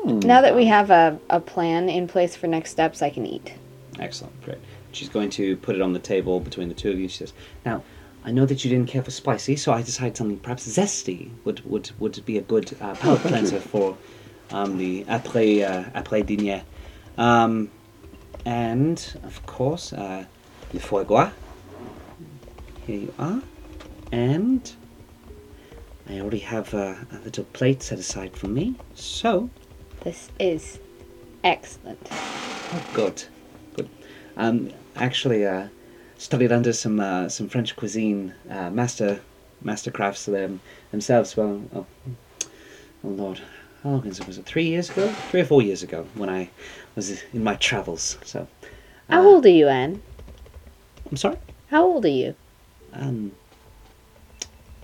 Now 0.05 0.41
that 0.41 0.55
we 0.55 0.65
have 0.65 0.89
a, 0.89 1.19
a 1.29 1.39
plan 1.39 1.87
in 1.87 2.07
place 2.07 2.35
for 2.35 2.47
next 2.47 2.71
steps, 2.71 3.01
I 3.03 3.11
can 3.11 3.25
eat. 3.27 3.53
Excellent, 3.99 4.33
great. 4.43 4.57
She's 4.91 5.09
going 5.09 5.29
to 5.31 5.55
put 5.57 5.75
it 5.75 5.81
on 5.81 5.93
the 5.93 5.99
table 5.99 6.39
between 6.39 6.67
the 6.67 6.73
two 6.73 6.89
of 6.91 6.99
you. 6.99 7.07
She 7.07 7.17
says, 7.19 7.33
"Now, 7.65 7.83
I 8.23 8.31
know 8.31 8.45
that 8.45 8.63
you 8.63 8.69
didn't 8.69 8.87
care 8.87 9.01
for 9.01 9.11
spicy, 9.11 9.55
so 9.55 9.73
I 9.73 9.81
decided 9.81 10.15
something 10.15 10.39
perhaps 10.39 10.67
zesty 10.67 11.29
would 11.43 11.61
would, 11.65 11.91
would 11.99 12.23
be 12.25 12.37
a 12.37 12.41
good 12.41 12.75
uh, 12.79 12.93
palate 12.95 13.21
cleanser 13.21 13.59
for 13.59 13.97
um, 14.51 14.77
the 14.77 15.03
après 15.05 15.63
uh, 15.63 15.89
après 15.99 16.23
dîner, 16.23 16.63
um, 17.17 17.69
and 18.45 19.15
of 19.23 19.43
course 19.45 19.91
uh, 19.93 20.25
le 20.73 20.79
foie 20.79 21.03
gras. 21.03 21.31
Here 22.85 22.99
you 22.99 23.13
are, 23.17 23.41
and 24.11 24.71
I 26.09 26.19
already 26.19 26.39
have 26.39 26.73
uh, 26.73 26.95
a 27.11 27.19
little 27.23 27.45
plate 27.45 27.81
set 27.81 27.99
aside 27.99 28.35
for 28.35 28.47
me. 28.47 28.75
So, 28.95 29.49
This 30.03 30.29
is 30.39 30.79
excellent. 31.43 32.07
Oh, 32.11 32.83
good, 32.93 33.23
good. 33.75 33.89
Um, 34.37 34.71
actually, 34.95 35.45
uh, 35.45 35.67
studied 36.21 36.51
under 36.51 36.71
some 36.71 36.99
uh, 36.99 37.27
some 37.27 37.49
French 37.49 37.75
cuisine 37.75 38.33
uh, 38.49 38.69
master 38.69 39.19
master 39.61 39.89
crafts 39.89 40.25
them 40.25 40.61
themselves. 40.91 41.35
Well, 41.35 41.63
oh, 41.73 41.85
oh 43.03 43.07
Lord, 43.07 43.41
how 43.83 43.89
long 43.89 44.05
is 44.05 44.19
it? 44.19 44.27
Was 44.27 44.37
it 44.37 44.45
three 44.45 44.65
years 44.65 44.89
ago? 44.91 45.07
Three 45.31 45.41
or 45.41 45.45
four 45.45 45.61
years 45.63 45.81
ago 45.81 46.05
when 46.13 46.29
I 46.29 46.49
was 46.95 47.23
in 47.33 47.43
my 47.43 47.55
travels. 47.55 48.19
So, 48.23 48.47
How 49.09 49.21
uh, 49.21 49.25
old 49.25 49.45
are 49.45 49.49
you, 49.49 49.67
Anne? 49.67 50.01
I'm 51.09 51.17
sorry. 51.17 51.37
How 51.69 51.83
old 51.83 52.05
are 52.05 52.09
you? 52.09 52.35
Um, 52.93 53.31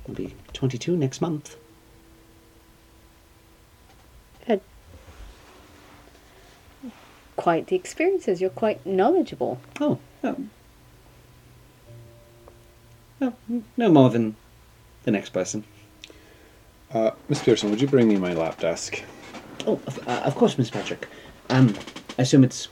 I'll 0.07 0.15
be 0.15 0.34
22 0.53 0.97
next 0.97 1.22
month. 1.22 1.55
Quite 7.35 7.68
the 7.68 7.76
experiences. 7.76 8.41
You're 8.41 8.49
quite 8.49 8.84
knowledgeable. 8.84 9.61
Oh, 9.80 9.99
no. 10.23 10.47
No, 13.19 13.34
no 13.77 13.89
more 13.89 14.10
than 14.10 14.35
the 15.03 15.11
next 15.11 15.30
person. 15.30 15.64
Uh, 16.94 17.11
Miss 17.30 17.41
Pearson, 17.44 17.69
would 17.69 17.81
you 17.81 17.88
bring 17.88 18.07
me 18.07 18.15
my 18.18 18.34
lap 18.34 18.60
desk? 18.60 19.02
Oh, 19.65 19.80
of, 19.88 20.07
uh, 20.07 20.22
of 20.23 20.35
course, 20.35 20.57
Miss 20.57 20.69
Patrick. 20.69 21.07
Um, 21.49 21.76
I 22.18 22.22
assume 22.22 22.44
it's 22.44 22.68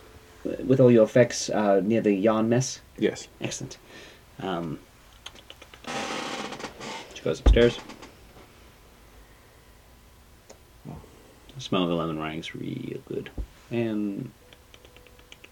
uh, 0.46 0.52
with 0.66 0.80
all 0.80 0.92
your 0.92 1.04
effects 1.04 1.50
uh, 1.50 1.82
near 1.84 2.02
the 2.02 2.14
yarn 2.14 2.48
mess. 2.48 2.80
Yes. 2.98 3.28
Excellent. 3.42 3.78
Um, 4.42 4.80
she 7.14 7.22
goes 7.24 7.40
upstairs. 7.40 7.80
The 11.56 11.62
smell 11.62 11.84
of 11.84 11.90
the 11.90 11.96
lemon 11.96 12.18
meringue's 12.18 12.54
real 12.54 13.00
good, 13.08 13.30
and 13.72 14.30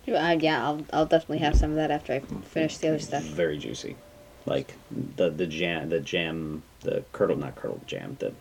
Uh, 0.06 0.36
yeah, 0.38 0.62
I'll, 0.62 0.86
I'll 0.92 1.06
definitely 1.06 1.38
have 1.40 1.56
some 1.56 1.70
of 1.72 1.76
that 1.78 1.92
after 1.92 2.12
I 2.14 2.20
finish 2.20 2.78
the 2.78 2.90
other 2.90 3.00
stuff. 3.00 3.24
very 3.24 3.58
juicy. 3.58 3.96
Like 4.46 4.76
the 4.92 5.30
the 5.30 5.48
jam, 5.48 5.90
the 5.90 6.00
jam, 6.00 6.64
the 6.82 7.04
curdle, 7.14 7.38
not 7.38 7.56
curdled 7.56 7.88
jam, 7.88 8.18
the 8.20 8.34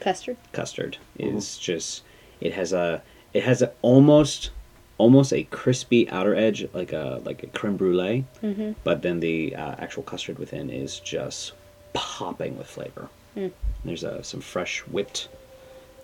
Custard? 0.00 0.36
custard 0.52 0.96
is 1.18 1.56
just 1.58 2.02
it 2.40 2.52
has 2.54 2.72
a 2.72 3.02
it 3.32 3.44
has 3.44 3.62
a 3.62 3.72
almost 3.82 4.50
almost 4.98 5.32
a 5.32 5.44
crispy 5.44 6.08
outer 6.10 6.34
edge 6.34 6.66
like 6.72 6.92
a 6.92 7.20
like 7.24 7.42
a 7.42 7.46
creme 7.48 7.76
brulee 7.76 8.24
Mm-hmm. 8.42 8.72
but 8.82 9.02
then 9.02 9.20
the 9.20 9.54
uh, 9.54 9.74
actual 9.78 10.02
custard 10.02 10.38
within 10.38 10.70
is 10.70 10.98
just 11.00 11.52
popping 11.92 12.56
with 12.56 12.66
flavor 12.66 13.08
Mm. 13.36 13.50
there's 13.84 14.04
uh, 14.04 14.22
some 14.22 14.40
fresh 14.40 14.80
whipped 14.80 15.28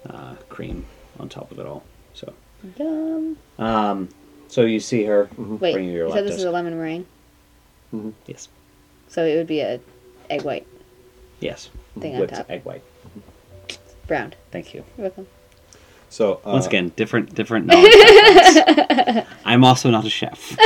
uh, 0.09 0.35
cream 0.49 0.87
on 1.19 1.29
top 1.29 1.51
of 1.53 1.59
it 1.59 1.67
all 1.67 1.83
so 2.13 2.33
Yum. 2.77 3.37
um 3.59 4.09
so 4.49 4.63
you 4.63 4.81
see 4.81 5.05
her 5.05 5.29
Wait, 5.39 5.73
bring 5.73 5.87
you 5.87 5.93
your 5.93 6.09
you 6.09 6.23
this 6.23 6.37
is 6.37 6.45
a 6.45 6.51
lemon 6.51 6.77
meringue? 6.77 7.07
yes 8.27 8.49
So 9.11 9.25
it 9.25 9.37
would 9.37 9.47
be 9.47 9.61
a 9.61 9.81
egg 10.31 10.43
white, 10.43 10.67
yes 11.41 11.69
Thing 11.99 12.15
on 12.15 12.21
whipped 12.21 12.35
top. 12.35 12.47
egg 12.51 12.65
white 12.65 12.83
browned. 14.07 14.37
thank 14.53 14.73
you 14.75 14.85
You're 14.97 15.09
welcome. 15.09 15.27
So 16.09 16.35
uh, 16.45 16.53
once 16.53 16.67
again 16.67 16.93
different 16.97 17.35
different 17.35 17.67
knowledge 17.67 17.93
backgrounds. 17.93 19.29
i'm 19.45 19.65
also 19.65 19.91
not 19.91 20.05
a 20.05 20.11
chef 20.11 20.57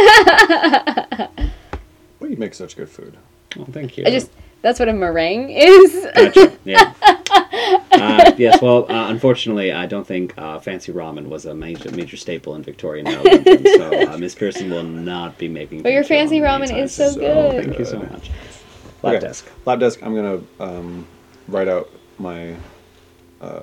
well, 2.20 2.30
you 2.30 2.36
make 2.36 2.54
such 2.54 2.76
good 2.76 2.88
food. 2.88 3.16
oh, 3.58 3.64
thank 3.72 3.96
you 3.98 4.04
I 4.06 4.10
just, 4.10 4.30
that's 4.64 4.80
what 4.80 4.88
a 4.88 4.92
meringue 4.92 5.50
is. 5.50 6.06
Gotcha. 6.14 6.56
Yeah. 6.64 6.92
Uh, 7.92 8.32
yes. 8.36 8.60
Well, 8.60 8.84
uh, 8.90 9.08
unfortunately, 9.08 9.72
I 9.72 9.86
don't 9.86 10.06
think 10.06 10.34
uh, 10.36 10.58
fancy 10.58 10.92
ramen 10.92 11.26
was 11.28 11.46
a 11.46 11.54
major 11.54 11.90
major 11.92 12.16
staple 12.16 12.54
in 12.56 12.62
Victorian 12.62 13.06
Ireland, 13.06 13.46
so 13.76 14.12
uh, 14.12 14.18
Miss 14.18 14.34
Pearson 14.34 14.68
will 14.68 14.82
not 14.82 15.38
be 15.38 15.48
making. 15.48 15.82
But 15.82 15.92
your 15.92 16.04
fancy 16.04 16.40
ramen 16.40 16.62
anytime 16.64 16.78
is 16.84 16.92
so 16.94 17.10
soon. 17.10 17.20
good. 17.20 17.64
Thank 17.64 17.78
you 17.78 17.84
so 17.84 17.98
much. 18.00 18.30
Lap 19.02 19.14
Okay. 19.14 19.20
desk. 19.20 19.46
Lap 19.64 19.78
desk. 19.78 20.00
I'm 20.02 20.14
gonna 20.14 20.42
um, 20.60 21.06
write 21.48 21.68
out 21.68 21.88
my 22.18 22.56
uh, 23.40 23.62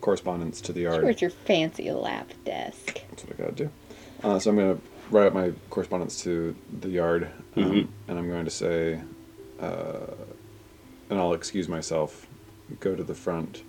correspondence 0.00 0.60
to 0.62 0.72
the 0.72 0.82
yard. 0.82 1.02
Where's 1.02 1.20
your 1.22 1.30
fancy 1.30 1.90
lap 1.90 2.30
desk? 2.44 3.00
That's 3.10 3.24
what 3.24 3.32
I 3.34 3.42
gotta 3.42 3.52
do. 3.56 3.70
Uh, 4.22 4.38
so 4.38 4.50
I'm 4.50 4.56
gonna 4.56 4.78
write 5.10 5.26
out 5.26 5.34
my 5.34 5.52
correspondence 5.70 6.22
to 6.24 6.54
the 6.80 6.88
yard, 6.90 7.28
um, 7.56 7.64
Mhm. 7.64 7.88
and 8.08 8.18
I'm 8.18 8.28
going 8.28 8.44
to 8.44 8.50
say, 8.50 9.00
uh, 9.60 9.98
and 11.12 11.20
I'll 11.20 11.34
excuse 11.34 11.68
myself, 11.68 12.26
go 12.80 12.96
to 12.96 13.04
the 13.04 13.14
front, 13.14 13.62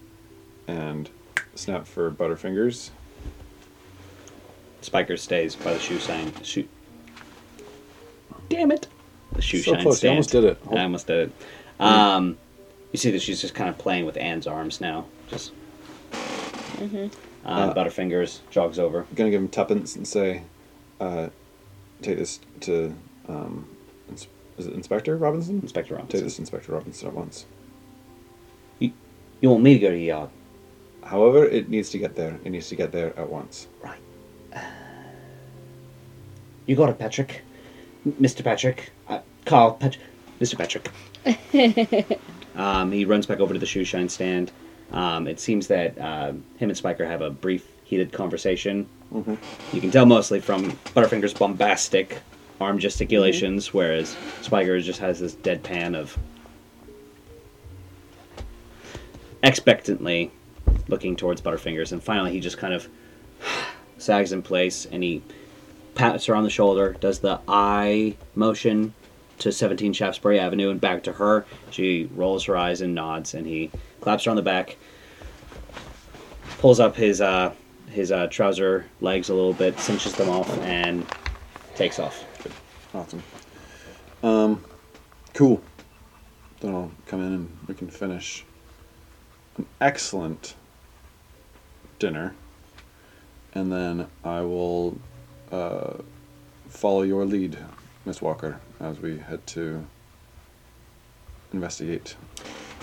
and 0.65 1.09
snap 1.55 1.85
for 1.85 2.09
Butterfingers. 2.09 2.89
Spiker 4.79 5.17
stays 5.17 5.53
by 5.55 5.73
the 5.73 5.79
shoe 5.79 5.99
sign. 5.99 6.31
Shoot. 6.41 6.69
Damn 8.47 8.71
it! 8.71 8.87
The 9.33 9.41
shoe 9.41 9.59
So 9.59 9.73
shine 9.73 9.81
close, 9.83 10.01
you 10.03 10.09
almost 10.09 10.31
did 10.31 10.45
it. 10.45 10.57
I 10.71 10.83
almost 10.83 11.07
did 11.07 11.29
it. 11.29 11.81
Um, 11.81 12.37
you 12.93 12.97
see 12.97 13.11
that 13.11 13.21
she's 13.21 13.41
just 13.41 13.53
kind 13.55 13.69
of 13.69 13.77
playing 13.77 14.05
with 14.05 14.15
Anne's 14.15 14.47
arms 14.47 14.79
now. 14.79 15.05
Just 15.29 15.51
Uh, 17.45 17.73
Butterfingers 17.73 18.39
jogs 18.51 18.79
over. 18.79 18.99
I'm 19.01 19.15
gonna 19.15 19.31
give 19.31 19.41
him 19.41 19.49
tuppence 19.49 19.97
and 19.97 20.07
say, 20.07 20.43
uh, 21.01 21.27
take 22.01 22.17
this 22.17 22.39
to, 22.61 22.95
um, 23.27 23.67
ins- 23.67 23.72
is 24.57 24.67
it 24.67 24.73
Inspector 24.73 25.15
Robinson? 25.17 25.59
Inspector 25.61 25.89
Take 25.89 25.97
Robinson. 25.97 26.23
this 26.23 26.35
to 26.35 26.41
Inspector 26.41 26.71
Robinson 26.71 27.07
at 27.07 27.13
once. 27.13 27.45
You, 28.79 28.91
you 29.41 29.49
want 29.49 29.63
me 29.63 29.73
to 29.73 29.79
go 29.79 29.89
to 29.89 29.95
the 29.95 30.03
yard? 30.03 30.29
However, 31.03 31.43
it 31.45 31.69
needs 31.69 31.89
to 31.91 31.97
get 31.97 32.15
there. 32.15 32.39
It 32.43 32.49
needs 32.49 32.69
to 32.69 32.75
get 32.75 32.91
there 32.91 33.17
at 33.19 33.29
once. 33.29 33.67
Right. 33.83 33.99
Uh, 34.55 34.59
you 36.65 36.75
got 36.75 36.89
it, 36.89 36.97
Patrick. 36.99 37.41
M- 38.05 38.13
Mr. 38.21 38.43
Patrick. 38.43 38.91
Uh, 39.09 39.19
Carl 39.45 39.73
Patrick. 39.73 40.03
Mr. 40.39 40.57
Patrick. 41.93 42.19
um, 42.55 42.91
he 42.91 43.05
runs 43.05 43.25
back 43.25 43.39
over 43.39 43.53
to 43.53 43.59
the 43.59 43.65
shoe 43.65 43.83
shine 43.83 44.09
stand. 44.09 44.51
Um, 44.91 45.27
it 45.27 45.39
seems 45.39 45.67
that 45.67 45.97
uh, 45.97 46.27
him 46.57 46.69
and 46.69 46.77
Spiker 46.77 47.05
have 47.05 47.21
a 47.21 47.29
brief, 47.29 47.67
heated 47.83 48.11
conversation. 48.13 48.87
You 49.71 49.81
can 49.81 49.91
tell 49.91 50.05
mostly 50.07 50.39
from 50.39 50.71
Butterfinger's 50.95 51.33
bombastic 51.33 52.17
arm 52.59 52.79
gesticulations, 52.79 53.73
whereas 53.73 54.15
Spiker 54.41 54.79
just 54.79 54.99
has 54.99 55.19
this 55.19 55.35
deadpan 55.35 55.95
of 55.95 56.17
expectantly 59.41 60.31
looking 60.87 61.15
towards 61.15 61.41
Butterfingers, 61.41 61.91
and 61.91 62.01
finally 62.01 62.31
he 62.31 62.39
just 62.39 62.57
kind 62.57 62.73
of 62.73 62.87
sags 63.97 64.31
in 64.31 64.41
place 64.41 64.85
and 64.85 65.03
he 65.03 65.21
pats 65.95 66.25
her 66.25 66.35
on 66.35 66.43
the 66.43 66.49
shoulder, 66.49 66.95
does 66.99 67.19
the 67.19 67.39
eye 67.47 68.15
motion 68.35 68.93
to 69.39 69.51
17 69.51 69.93
Shaftesbury 69.93 70.39
Avenue 70.39 70.69
and 70.69 70.79
back 70.79 71.03
to 71.03 71.13
her. 71.13 71.45
She 71.69 72.09
rolls 72.15 72.45
her 72.45 72.55
eyes 72.55 72.81
and 72.81 72.95
nods, 72.95 73.33
and 73.33 73.45
he 73.45 73.71
claps 74.01 74.25
her 74.25 74.31
on 74.31 74.35
the 74.35 74.41
back, 74.41 74.77
pulls 76.59 76.79
up 76.79 76.95
his 76.95 77.21
uh, 77.21 77.53
his 77.89 78.11
uh, 78.11 78.27
trouser 78.27 78.85
legs 79.01 79.29
a 79.29 79.33
little 79.33 79.53
bit, 79.53 79.79
cinches 79.79 80.13
them 80.13 80.29
off, 80.29 80.49
and 80.59 81.05
takes 81.75 81.99
off. 81.99 82.23
Awesome. 82.93 83.23
Um, 84.21 84.63
cool. 85.33 85.61
Then 86.59 86.75
I'll 86.75 86.91
come 87.07 87.21
in 87.21 87.33
and 87.33 87.57
we 87.67 87.73
can 87.73 87.89
finish 87.89 88.45
an 89.57 89.65
excellent 89.81 90.55
dinner, 91.99 92.35
and 93.53 93.71
then 93.71 94.07
I 94.23 94.41
will 94.41 94.97
uh, 95.51 95.95
follow 96.69 97.01
your 97.01 97.25
lead, 97.25 97.57
Miss 98.05 98.21
Walker, 98.21 98.59
as 98.79 98.99
we 98.99 99.17
head 99.17 99.45
to 99.47 99.85
investigate. 101.51 102.15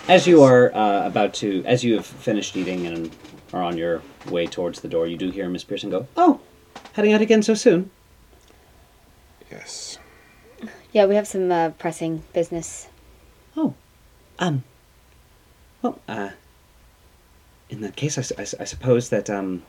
As 0.07 0.27
you 0.27 0.43
are 0.43 0.73
uh, 0.75 1.05
about 1.05 1.33
to, 1.35 1.63
as 1.65 1.83
you 1.83 1.95
have 1.95 2.05
finished 2.05 2.55
eating 2.55 2.85
and 2.85 3.15
are 3.53 3.61
on 3.61 3.77
your 3.77 4.01
way 4.29 4.47
towards 4.47 4.81
the 4.81 4.87
door, 4.87 5.07
you 5.07 5.17
do 5.17 5.29
hear 5.29 5.49
Miss 5.49 5.63
Pearson 5.63 5.89
go, 5.89 6.07
"Oh, 6.15 6.39
heading 6.93 7.13
out 7.13 7.21
again 7.21 7.43
so 7.43 7.53
soon." 7.53 7.91
Yes. 9.51 9.97
Yeah, 10.93 11.05
we 11.05 11.15
have 11.15 11.27
some 11.27 11.51
uh, 11.51 11.69
pressing 11.69 12.23
business. 12.33 12.89
Oh, 13.55 13.73
um, 14.39 14.63
well, 15.81 15.99
uh, 16.07 16.31
in 17.69 17.79
that 17.81 17.95
case, 17.95 18.17
I 18.17 18.43
suppose 18.43 19.09
that 19.09 19.29
um, 19.29 19.63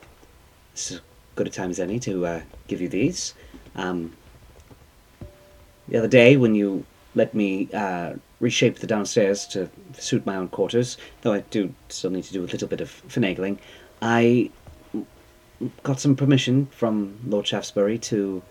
this 0.73 0.90
is 0.90 0.97
as 0.97 1.03
good 1.36 1.47
a 1.47 1.51
time 1.51 1.70
as 1.70 1.78
any 1.78 2.01
to 2.01 2.27
uh, 2.27 2.40
give 2.66 2.81
you 2.81 2.89
these. 2.89 3.35
Um, 3.77 4.16
the 5.89 5.99
other 5.99 6.09
day, 6.09 6.36
when 6.36 6.57
you 6.57 6.85
let 7.15 7.35
me 7.35 7.69
uh, 7.73 8.15
reshape 8.40 8.81
the 8.81 8.86
downstairs 8.89 9.47
to 9.49 9.70
suit 9.97 10.27
my 10.27 10.35
own 10.35 10.49
quarters, 10.49 10.97
though 11.20 11.35
I 11.35 11.40
do 11.51 11.73
still 11.89 12.11
need 12.11 12.24
to 12.24 12.32
do 12.32 12.43
a 12.43 12.51
little 12.51 12.66
bit 12.66 12.81
of 12.81 12.90
finagling, 13.09 13.59
I 14.01 14.51
got 15.85 16.01
some 16.01 16.16
permission 16.16 16.66
from 16.66 17.20
Lord 17.24 17.47
Shaftesbury 17.47 17.99
to 17.99 18.43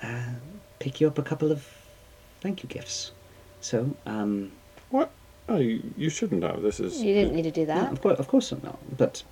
uh, 0.00 0.34
pick 0.78 1.00
you 1.00 1.08
up 1.08 1.18
a 1.18 1.22
couple 1.22 1.50
of 1.50 1.75
thank 2.46 2.62
you 2.62 2.68
gifts. 2.68 3.10
So, 3.60 3.90
um, 4.06 4.52
What? 4.90 5.10
Oh, 5.48 5.56
you, 5.58 5.82
you 5.96 6.10
shouldn't 6.10 6.44
have. 6.44 6.62
This 6.62 6.78
is. 6.78 7.02
You 7.02 7.12
didn't 7.12 7.34
need 7.34 7.42
to 7.42 7.50
do 7.50 7.66
no, 7.66 7.74
that. 7.74 7.92
of 7.92 8.00
course, 8.00 8.18
of 8.20 8.28
course 8.28 8.52
not. 8.62 8.78
But 8.96 9.24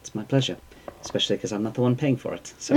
it's 0.00 0.14
my 0.14 0.22
pleasure, 0.24 0.56
especially 1.02 1.36
because 1.36 1.52
I'm 1.52 1.62
not 1.62 1.72
the 1.74 1.80
one 1.80 1.96
paying 1.96 2.18
for 2.18 2.34
it. 2.34 2.52
So, 2.58 2.74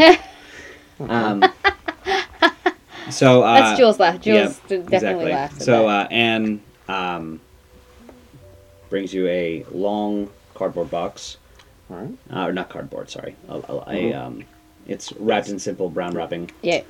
um, 0.99 1.43
so 3.09 3.43
uh, 3.43 3.59
That's 3.59 3.79
Jules' 3.79 3.99
laugh. 3.99 4.21
Jules 4.21 4.25
yeah, 4.25 4.67
d- 4.69 4.77
definitely 4.77 4.95
exactly. 4.95 5.31
laughed 5.31 5.55
at 5.57 5.63
So 5.63 5.87
that. 5.87 6.05
uh, 6.05 6.13
Anne 6.13 6.61
um, 6.87 7.41
brings 8.89 9.13
you 9.13 9.27
a 9.27 9.65
long 9.71 10.29
cardboard 10.53 10.89
box, 10.89 11.37
All 11.89 11.97
right. 11.97 12.17
uh, 12.31 12.47
or 12.47 12.53
not 12.53 12.69
cardboard. 12.69 13.09
Sorry, 13.09 13.35
a, 13.49 13.55
a, 13.55 13.83
a, 13.87 14.13
um, 14.13 14.43
it's 14.87 15.11
wrapped 15.13 15.49
in 15.49 15.59
simple 15.59 15.89
brown 15.89 16.13
wrapping. 16.13 16.51
Yeah. 16.61 16.83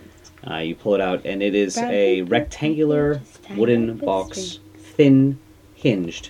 Uh, 0.49 0.57
you 0.57 0.75
pull 0.75 0.93
it 0.93 1.01
out, 1.01 1.25
and 1.25 1.41
it 1.41 1.55
is 1.55 1.77
a 1.77 2.21
rectangular 2.23 3.21
wooden 3.55 3.97
box, 3.97 4.59
thin, 4.77 5.39
hinged, 5.73 6.29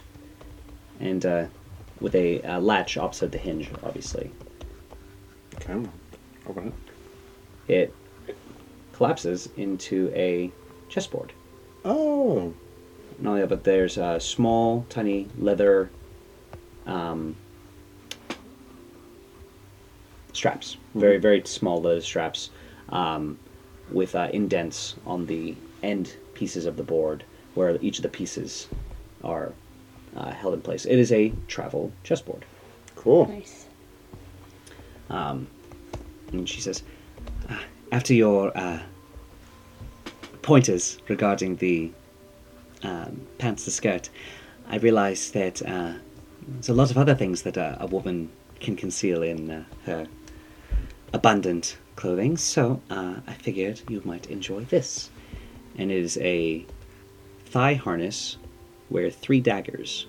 and 0.99 1.25
uh, 1.25 1.45
with 1.99 2.15
a 2.15 2.41
uh, 2.43 2.59
latch 2.59 2.97
opposite 2.97 3.31
the 3.31 3.37
hinge, 3.37 3.69
obviously. 3.83 4.31
Okay. 5.55 5.73
I'm- 5.73 5.91
Open 6.47 6.67
it. 7.67 7.73
It 7.73 7.95
collapses 8.93 9.49
into 9.57 10.11
a 10.13 10.51
chessboard. 10.89 11.33
Oh. 11.83 12.53
Not 13.17 13.29
only 13.31 13.41
that, 13.41 13.49
but 13.49 13.63
there's 13.63 13.97
uh, 13.97 14.19
small, 14.19 14.85
tiny 14.89 15.27
leather 15.39 15.89
um, 16.85 17.35
straps. 20.33 20.77
Very, 20.93 21.17
very 21.17 21.41
small 21.45 21.81
leather 21.81 22.01
straps 22.01 22.51
um, 22.89 23.39
with 23.91 24.15
uh, 24.15 24.29
indents 24.33 24.95
on 25.05 25.25
the 25.25 25.55
end 25.83 26.15
pieces 26.33 26.65
of 26.65 26.77
the 26.77 26.83
board 26.83 27.23
where 27.53 27.77
each 27.81 27.99
of 27.99 28.03
the 28.03 28.09
pieces 28.09 28.67
are 29.23 29.53
uh, 30.15 30.31
held 30.31 30.53
in 30.53 30.61
place. 30.61 30.85
It 30.85 30.99
is 30.99 31.11
a 31.11 31.33
travel 31.47 31.91
chessboard. 32.03 32.45
Cool. 32.95 33.27
Nice. 33.27 33.67
Um, 35.09 35.47
and 36.31 36.47
she 36.49 36.61
says, 36.61 36.83
"Ah, 37.49 37.63
after 37.91 38.13
your 38.13 38.51
uh, 38.57 38.79
pointers 40.41 40.97
regarding 41.07 41.57
the 41.57 41.91
um, 42.83 43.21
pants 43.37 43.65
to 43.65 43.71
skirt, 43.71 44.09
I 44.67 44.77
realized 44.77 45.33
that 45.33 45.61
uh, 45.61 45.93
there's 46.47 46.69
a 46.69 46.73
lot 46.73 46.91
of 46.91 46.97
other 46.97 47.15
things 47.15 47.43
that 47.43 47.57
uh, 47.57 47.77
a 47.79 47.87
woman 47.87 48.29
can 48.59 48.75
conceal 48.75 49.21
in 49.21 49.51
uh, 49.51 49.63
her 49.85 50.07
abundant 51.13 51.77
clothing. 51.95 52.37
So 52.37 52.81
uh, 52.89 53.15
I 53.27 53.33
figured 53.33 53.81
you 53.89 54.01
might 54.05 54.29
enjoy 54.29 54.65
this, 54.65 55.09
and 55.77 55.91
it 55.91 55.97
is 55.97 56.17
a 56.17 56.65
thigh 57.45 57.73
harness 57.75 58.37
where 58.89 59.09
three 59.09 59.39
daggers 59.41 60.07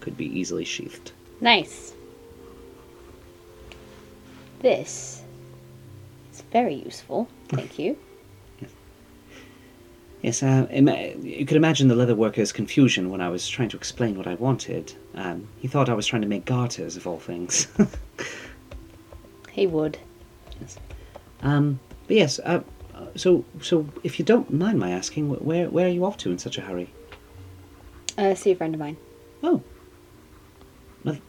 could 0.00 0.16
be 0.16 0.26
easily 0.26 0.64
sheathed. 0.64 1.12
Nice. 1.40 1.94
This 4.60 5.22
is 6.32 6.42
very 6.52 6.74
useful. 6.74 7.28
Thank 7.48 7.78
you. 7.78 7.96
Yes, 10.22 10.42
uh, 10.42 10.66
ima- 10.70 11.12
you 11.20 11.44
could 11.44 11.58
imagine 11.58 11.88
the 11.88 11.94
leather 11.94 12.14
worker's 12.14 12.50
confusion 12.50 13.10
when 13.10 13.20
I 13.20 13.28
was 13.28 13.46
trying 13.46 13.68
to 13.68 13.76
explain 13.76 14.16
what 14.16 14.26
I 14.26 14.36
wanted. 14.36 14.94
Um, 15.14 15.46
he 15.60 15.68
thought 15.68 15.90
I 15.90 15.92
was 15.92 16.06
trying 16.06 16.22
to 16.22 16.28
make 16.28 16.46
garters, 16.46 16.96
of 16.96 17.06
all 17.06 17.18
things. 17.18 17.68
He 19.52 19.66
would. 19.66 19.98
Um, 21.44 21.78
but 22.08 22.16
yes, 22.16 22.40
uh, 22.40 22.62
so 23.14 23.44
so 23.60 23.86
if 24.02 24.18
you 24.18 24.24
don't 24.24 24.52
mind 24.52 24.78
my 24.78 24.90
asking, 24.90 25.30
where 25.30 25.70
where 25.70 25.86
are 25.86 25.90
you 25.90 26.04
off 26.04 26.16
to 26.18 26.30
in 26.30 26.38
such 26.38 26.58
a 26.58 26.62
hurry? 26.62 26.92
Uh, 28.18 28.34
see 28.34 28.50
a 28.50 28.56
friend 28.56 28.74
of 28.74 28.80
mine. 28.80 28.96
Oh, 29.42 29.62
another, 31.04 31.20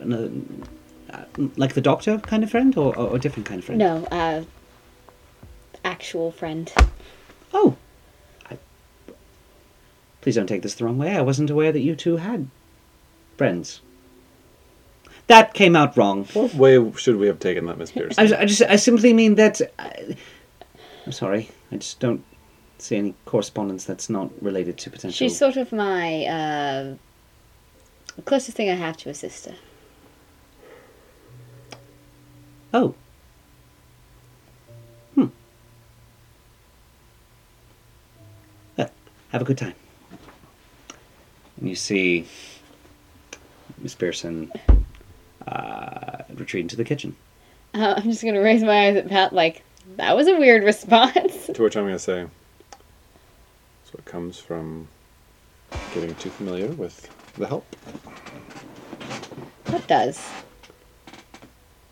another, 0.00 0.30
uh, 1.10 1.24
like 1.56 1.74
the 1.74 1.80
doctor 1.80 2.18
kind 2.18 2.42
of 2.42 2.50
friend, 2.50 2.76
or, 2.76 2.96
or 2.96 3.16
a 3.16 3.18
different 3.18 3.46
kind 3.46 3.58
of 3.58 3.64
friend? 3.64 3.78
No, 3.78 4.04
uh, 4.10 4.44
actual 5.84 6.30
friend. 6.32 6.72
Oh, 7.52 7.76
I, 8.50 8.58
please 10.20 10.34
don't 10.34 10.46
take 10.46 10.62
this 10.62 10.74
the 10.74 10.84
wrong 10.84 10.98
way. 10.98 11.16
I 11.16 11.22
wasn't 11.22 11.50
aware 11.50 11.72
that 11.72 11.80
you 11.80 11.94
two 11.94 12.16
had 12.16 12.48
friends. 13.36 13.80
That 15.28 15.54
came 15.54 15.74
out 15.74 15.96
wrong. 15.96 16.24
What 16.34 16.54
way 16.54 16.92
should 16.92 17.16
we 17.16 17.26
have 17.26 17.40
taken 17.40 17.66
that, 17.66 17.78
Miss 17.78 17.90
Pearson? 17.90 18.32
I, 18.32 18.42
I 18.42 18.44
just, 18.44 18.62
I 18.62 18.76
simply 18.76 19.12
mean 19.12 19.34
that. 19.34 19.60
I, 19.78 20.16
I'm 21.04 21.12
sorry. 21.12 21.50
I 21.72 21.76
just 21.76 21.98
don't 21.98 22.24
see 22.78 22.96
any 22.96 23.14
correspondence 23.24 23.84
that's 23.84 24.08
not 24.08 24.30
related 24.40 24.78
to 24.78 24.90
potential. 24.90 25.16
She's 25.16 25.36
sort 25.36 25.56
of 25.56 25.72
my 25.72 26.26
uh, 26.26 26.94
closest 28.24 28.56
thing 28.56 28.70
I 28.70 28.74
have 28.74 28.96
to 28.98 29.10
a 29.10 29.14
sister. 29.14 29.54
Oh. 32.72 32.94
Hmm. 35.14 35.26
Well, 38.76 38.90
have 39.30 39.42
a 39.42 39.44
good 39.44 39.58
time. 39.58 39.74
And 41.58 41.68
you 41.68 41.74
see 41.74 42.26
Miss 43.78 43.94
Pearson 43.94 44.52
uh, 45.46 46.22
retreat 46.34 46.62
into 46.62 46.76
the 46.76 46.84
kitchen. 46.84 47.16
Uh, 47.74 47.94
I'm 47.96 48.04
just 48.04 48.22
gonna 48.24 48.40
raise 48.42 48.62
my 48.62 48.88
eyes 48.88 48.96
at 48.96 49.08
Pat 49.08 49.32
like 49.32 49.62
that 49.96 50.16
was 50.16 50.26
a 50.26 50.36
weird 50.36 50.64
response. 50.72 51.46
To 51.46 51.62
which 51.62 51.76
I'm 51.76 51.84
going 51.84 51.94
to 51.94 51.98
say, 51.98 52.26
so 53.84 53.92
it 53.98 54.04
comes 54.04 54.38
from 54.38 54.88
getting 55.94 56.14
too 56.16 56.30
familiar 56.30 56.68
with 56.68 57.08
the 57.34 57.46
help. 57.46 57.64
What 59.66 59.86
does? 59.86 60.28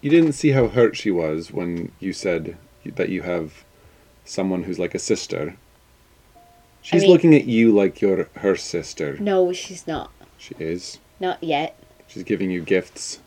You 0.00 0.10
didn't 0.10 0.32
see 0.32 0.50
how 0.50 0.68
hurt 0.68 0.96
she 0.96 1.10
was 1.10 1.50
when 1.52 1.90
you 2.00 2.12
said 2.12 2.56
that 2.84 3.08
you 3.08 3.22
have 3.22 3.64
someone 4.24 4.64
who's 4.64 4.78
like 4.78 4.94
a 4.94 4.98
sister. 4.98 5.56
She's 6.82 7.02
mean- 7.02 7.10
looking 7.10 7.34
at 7.34 7.44
you 7.46 7.72
like 7.72 8.00
you're 8.00 8.28
her 8.36 8.56
sister. 8.56 9.16
No, 9.18 9.52
she's 9.52 9.86
not. 9.86 10.10
She 10.36 10.54
is. 10.58 10.98
Not 11.20 11.42
yet. 11.42 11.78
She's 12.06 12.22
giving 12.22 12.50
you 12.50 12.60
gifts. 12.60 13.20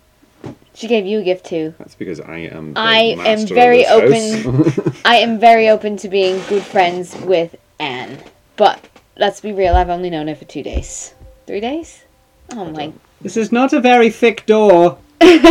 She 0.73 0.87
gave 0.87 1.05
you 1.05 1.19
a 1.19 1.23
gift 1.23 1.45
too. 1.45 1.73
That's 1.79 1.95
because 1.95 2.19
I 2.19 2.37
am. 2.37 2.73
The 2.73 2.79
I 2.79 2.97
am 2.97 3.17
master 3.17 3.53
of 3.53 3.57
very 3.57 3.83
this 3.83 4.43
house. 4.45 5.01
I 5.05 5.15
am 5.17 5.39
very 5.39 5.69
open 5.69 5.97
to 5.97 6.07
being 6.07 6.41
good 6.47 6.63
friends 6.63 7.15
with 7.15 7.55
Anne. 7.79 8.19
But 8.57 8.87
let's 9.17 9.41
be 9.41 9.51
real, 9.53 9.75
I've 9.75 9.89
only 9.89 10.09
known 10.09 10.27
her 10.27 10.35
for 10.35 10.45
two 10.45 10.63
days. 10.63 11.13
Three 11.45 11.59
days? 11.59 12.03
Oh 12.53 12.65
my 12.65 12.93
This 13.21 13.37
is 13.37 13.51
not 13.51 13.73
a 13.73 13.79
very 13.79 14.09
thick 14.09 14.45
door. 14.45 14.97
I'm 15.21 15.41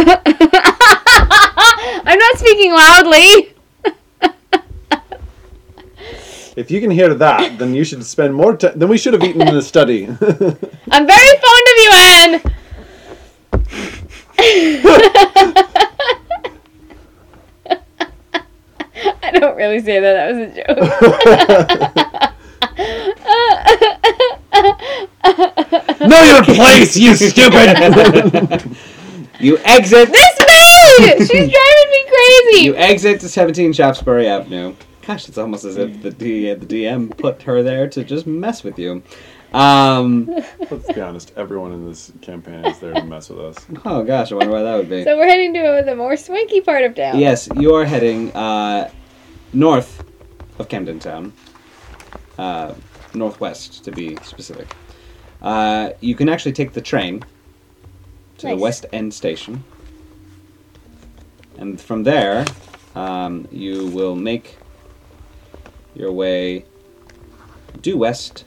not 2.18 2.39
speaking 2.39 2.73
loudly. 2.73 3.55
if 6.56 6.70
you 6.70 6.81
can 6.81 6.90
hear 6.90 7.14
that, 7.14 7.59
then 7.59 7.74
you 7.74 7.85
should 7.85 8.05
spend 8.05 8.35
more 8.35 8.56
time. 8.56 8.78
Then 8.78 8.89
we 8.89 8.98
should 8.98 9.12
have 9.14 9.24
eaten 9.24 9.43
in 9.43 9.55
the 9.55 9.62
study. 9.62 10.05
I'm 10.06 11.06
very 11.06 11.36
fond 11.47 11.66
of 11.73 11.77
you, 11.78 11.90
Anne. 11.94 12.43
I 19.23 19.31
don't 19.32 19.56
really 19.56 19.81
say 19.81 20.01
that. 20.01 20.14
That 20.14 20.35
was 20.35 20.39
a 20.39 20.55
joke. 20.55 20.78
know 26.09 26.23
your 26.23 26.44
place, 26.44 26.97
you 26.97 27.14
stupid. 27.16 28.77
You 29.39 29.59
exit. 29.59 30.10
this 30.10 30.39
maid! 30.40 31.18
She's 31.18 31.28
driving 31.28 31.90
me 31.90 32.05
crazy. 32.09 32.64
You 32.64 32.74
exit 32.77 33.20
to 33.20 33.28
17 33.28 33.74
Shaftesbury 33.74 34.28
Avenue. 34.28 34.74
Gosh, 35.06 35.28
it's 35.28 35.36
almost 35.36 35.64
as 35.64 35.77
if 35.77 36.01
the, 36.01 36.10
D, 36.10 36.55
the 36.55 36.64
DM 36.64 37.14
put 37.18 37.43
her 37.43 37.62
there 37.62 37.86
to 37.86 38.02
just 38.02 38.27
mess 38.27 38.64
with 38.64 38.78
you. 38.78 39.02
Um, 39.52 40.27
Let's 40.70 40.93
be 40.93 41.01
honest. 41.01 41.32
Everyone 41.36 41.73
in 41.73 41.86
this 41.86 42.12
campaign 42.20 42.64
is 42.64 42.78
there 42.78 42.93
to 42.94 43.05
mess 43.05 43.28
with 43.28 43.41
us. 43.41 43.66
oh 43.84 44.02
gosh, 44.02 44.33
I 44.33 44.34
wonder 44.34 44.52
why 44.52 44.62
that 44.62 44.76
would 44.76 44.89
be. 44.89 45.05
So 45.05 45.16
we're 45.16 45.26
heading 45.26 45.55
to 45.55 45.83
the 45.84 45.97
more 45.97 46.16
swanky 46.16 46.60
part 46.60 46.84
of 46.84 46.94
town. 46.94 47.18
Yes, 47.18 47.49
you 47.57 47.75
are 47.75 47.84
heading 47.84 48.33
uh, 48.33 48.91
north 49.52 50.05
of 50.58 50.68
Camden 50.68 50.99
Town. 50.99 51.33
Uh, 52.39 52.75
northwest, 53.15 53.84
to 53.84 53.91
be 53.91 54.16
specific. 54.16 54.68
Uh, 55.41 55.91
you 56.00 56.15
can 56.15 56.28
actually 56.28 56.52
take 56.52 56.73
the 56.73 56.81
train 56.81 57.25
to 58.39 58.49
the 58.49 58.57
West 58.57 58.84
End 58.92 59.12
station. 59.15 59.65
And 61.57 61.81
from 61.81 62.02
there, 62.02 62.44
um, 62.94 63.49
you 63.50 63.86
will 63.86 64.15
make 64.15 64.58
your 65.94 66.12
way 66.12 66.65
due 67.81 67.97
west 67.97 68.44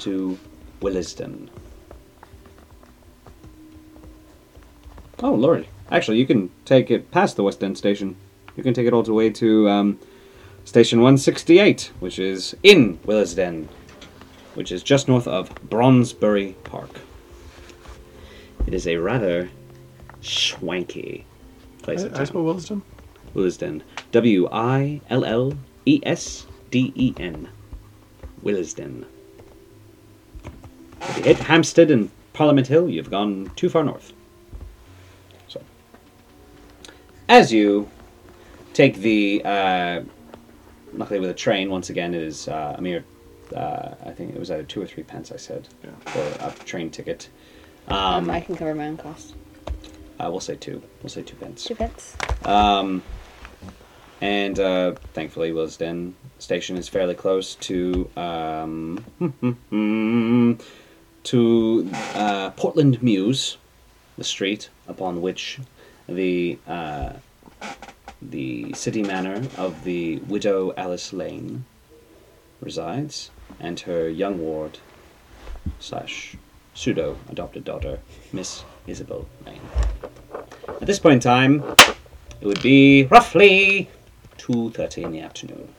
to 0.00 0.38
Willesden. 0.80 1.50
Oh, 5.22 5.34
Lord. 5.34 5.66
Actually, 5.90 6.18
you 6.18 6.26
can 6.26 6.50
take 6.64 6.90
it 6.90 7.10
past 7.10 7.36
the 7.36 7.42
West 7.42 7.62
End 7.62 7.76
station. 7.76 8.16
You 8.56 8.62
can 8.62 8.74
take 8.74 8.86
it 8.86 8.92
all 8.92 9.02
the 9.02 9.12
way 9.12 9.30
to 9.30 9.68
um, 9.68 9.98
Station 10.64 11.00
168, 11.00 11.92
which 12.00 12.18
is 12.18 12.56
in 12.62 12.98
Willesden, 13.04 13.68
which 14.54 14.72
is 14.72 14.82
just 14.82 15.08
north 15.08 15.26
of 15.26 15.52
Brondesbury 15.68 16.56
Park. 16.64 16.90
It 18.66 18.74
is 18.74 18.86
a 18.86 18.96
rather 18.96 19.50
swanky 20.20 21.26
place. 21.82 22.02
of 22.02 22.12
I, 22.12 22.14
I 22.14 22.18
town. 22.18 22.26
spell 22.26 22.44
Williston. 22.44 22.82
Willesden. 23.34 23.82
W 24.12 24.48
I 24.50 25.00
L 25.10 25.24
L 25.24 25.54
E 25.86 26.00
S 26.04 26.46
D 26.70 26.92
E 26.94 27.14
N. 27.18 27.48
Willesden. 28.42 29.06
If 31.00 31.16
you 31.18 31.22
hit 31.24 31.38
Hampstead 31.38 31.90
and 31.90 32.10
Parliament 32.32 32.66
Hill, 32.66 32.88
you've 32.88 33.10
gone 33.10 33.50
too 33.56 33.68
far 33.68 33.84
north. 33.84 34.12
So, 35.48 35.62
as 37.28 37.52
you 37.52 37.88
take 38.72 38.96
the, 38.98 39.42
uh, 39.44 40.02
luckily 40.92 41.20
with 41.20 41.30
a 41.30 41.34
train, 41.34 41.70
once 41.70 41.90
again, 41.90 42.14
it 42.14 42.22
is 42.22 42.48
uh, 42.48 42.76
a 42.78 42.82
mere, 42.82 43.04
uh, 43.54 43.94
I 44.04 44.10
think 44.12 44.34
it 44.34 44.38
was 44.38 44.50
either 44.50 44.62
two 44.62 44.82
or 44.82 44.86
three 44.86 45.02
pence, 45.02 45.32
I 45.32 45.36
said, 45.36 45.68
Yeah. 45.82 45.90
for 46.12 46.44
a 46.46 46.64
train 46.64 46.90
ticket. 46.90 47.28
Um, 47.88 47.96
Um, 47.96 48.30
I 48.30 48.40
can 48.40 48.56
cover 48.56 48.74
my 48.74 48.86
own 48.88 48.96
cost. 48.96 49.34
uh, 50.20 50.28
we'll 50.30 50.40
say 50.40 50.54
two. 50.56 50.82
We'll 51.02 51.10
say 51.10 51.22
two 51.22 51.36
pence. 51.36 51.64
Two 51.64 51.74
pence. 51.74 52.16
Um, 52.44 53.02
and 54.20 54.60
uh, 54.60 54.92
thankfully, 55.14 55.50
Willesden 55.50 56.14
Station 56.38 56.76
is 56.76 56.88
fairly 56.88 57.14
close 57.14 57.54
to 57.56 58.08
um, 58.16 59.02
to 61.24 61.88
uh, 62.14 62.50
Portland 62.50 63.02
Mews, 63.02 63.56
the 64.16 64.24
street 64.24 64.70
upon 64.88 65.20
which 65.20 65.58
the 66.08 66.58
uh, 66.66 67.12
the 68.22 68.72
city 68.74 69.02
manor 69.02 69.42
of 69.56 69.84
the 69.84 70.18
widow 70.20 70.74
Alice 70.76 71.12
Lane 71.12 71.64
resides, 72.60 73.30
and 73.58 73.80
her 73.80 74.08
young 74.08 74.38
ward 74.38 74.78
slash 75.78 76.36
pseudo 76.74 77.16
adopted 77.28 77.64
daughter, 77.64 78.00
Miss 78.32 78.64
Isabel 78.86 79.26
Lane. 79.46 79.60
At 80.68 80.86
this 80.86 80.98
point 80.98 81.14
in 81.14 81.20
time, 81.20 81.64
it 82.40 82.46
would 82.46 82.62
be 82.62 83.04
roughly 83.04 83.90
2.30 84.38 85.04
in 85.04 85.12
the 85.12 85.20
afternoon. 85.20 85.74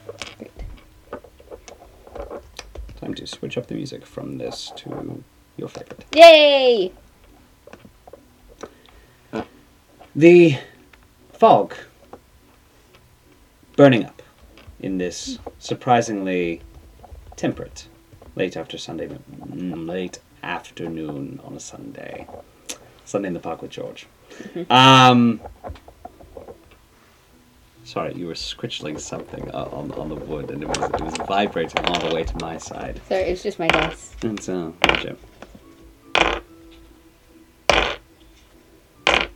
Time 2.98 3.14
to 3.16 3.26
switch 3.26 3.58
up 3.58 3.68
the 3.68 3.74
music 3.74 4.06
from 4.06 4.38
this 4.38 4.72
to 4.78 5.24
your 5.58 5.70
favorite. 5.70 6.06
Yay! 6.16 6.92
The 10.16 10.58
fog 11.32 11.74
burning 13.78 14.04
up 14.04 14.22
in 14.80 14.98
this 14.98 15.40
surprisingly 15.58 16.62
temperate 17.38 17.88
late 18.36 18.58
after 18.58 18.78
Sunday, 18.78 19.10
late 19.54 20.20
afternoon 20.44 21.40
on 21.44 21.56
a 21.56 21.60
Sunday. 21.60 22.28
Sunday 23.06 23.28
in 23.28 23.34
the 23.34 23.40
park 23.40 23.62
with 23.62 23.72
George. 23.72 24.08
Um, 24.70 25.40
sorry, 27.84 28.14
you 28.16 28.28
were 28.28 28.36
scritchling 28.36 29.00
something 29.00 29.50
uh, 29.52 29.70
on, 29.72 29.92
on 29.94 30.10
the 30.10 30.16
wood, 30.16 30.52
and 30.52 30.64
it 30.64 30.68
was 30.68 30.78
it 30.78 31.02
was 31.02 31.18
vibrating 31.28 31.86
all 31.86 32.00
the 32.00 32.14
way 32.14 32.24
to 32.24 32.38
my 32.40 32.58
side. 32.58 33.02
Sorry, 33.08 33.24
it's 33.24 33.44
just 33.44 33.60
my 33.60 33.68
dice. 33.68 34.16
And 34.24 34.42
so, 34.42 34.74
gotcha. 34.82 35.16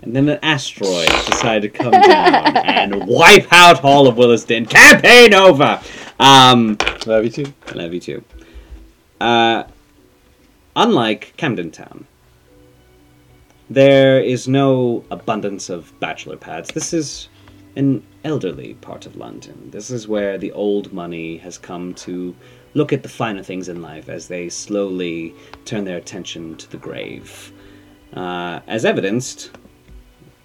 And 0.02 0.16
then 0.16 0.30
an 0.30 0.40
asteroid 0.44 1.08
decided 1.26 1.74
to 1.74 1.80
come 1.80 1.92
down 1.92 2.58
and 2.58 3.08
wipe 3.08 3.52
out 3.52 3.84
all 3.84 4.08
of 4.08 4.18
Willesden. 4.18 4.68
Campaign 4.68 5.34
over! 5.34 5.82
Um, 6.20 6.78
Love 7.06 7.24
you 7.26 7.30
too. 7.30 7.54
I 7.68 7.72
love 7.74 7.94
you 7.94 8.00
too. 8.00 8.24
Uh, 9.20 9.64
unlike 10.76 11.34
Camden 11.38 11.72
Town, 11.72 12.06
there 13.70 14.20
is 14.20 14.48
no 14.48 15.04
abundance 15.10 15.70
of 15.70 15.98
bachelor 16.00 16.38
pads. 16.38 16.70
This 16.70 16.94
is 16.94 17.30
an 17.76 18.04
elderly 18.24 18.76
part 18.76 19.06
of 19.06 19.16
London. 19.16 19.70
This 19.72 19.90
is 19.90 20.08
where 20.08 20.38
the 20.38 20.52
old 20.52 20.94
money 20.94 21.38
has 21.38 21.58
come 21.58 21.94
to 21.96 22.36
look 22.76 22.94
at 22.94 23.02
the 23.02 23.10
finer 23.10 23.42
things 23.42 23.68
in 23.68 23.82
life 23.82 24.08
as 24.08 24.28
they 24.28 24.48
slowly 24.50 25.34
turn 25.66 25.86
their 25.86 25.98
attention 25.98 26.56
to 26.58 26.70
the 26.70 26.78
grave. 26.78 27.52
Uh, 28.14 28.60
as 28.68 28.86
evidenced 28.86 29.50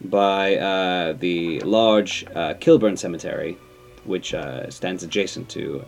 by 0.00 0.56
uh, 0.56 1.12
the 1.12 1.60
large 1.60 2.24
uh, 2.34 2.54
Kilburn 2.54 2.96
Cemetery, 2.96 3.58
which 4.04 4.32
uh, 4.32 4.70
stands 4.70 5.02
adjacent 5.02 5.48
to 5.50 5.84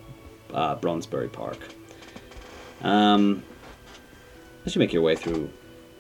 uh, 0.53 0.75
Brondesbury 0.75 1.29
Park. 1.29 1.59
Um, 2.83 3.43
as 4.67 4.75
you 4.75 4.81
make 4.81 4.93
your 4.93 5.03
way 5.03 5.17
through 5.17 5.51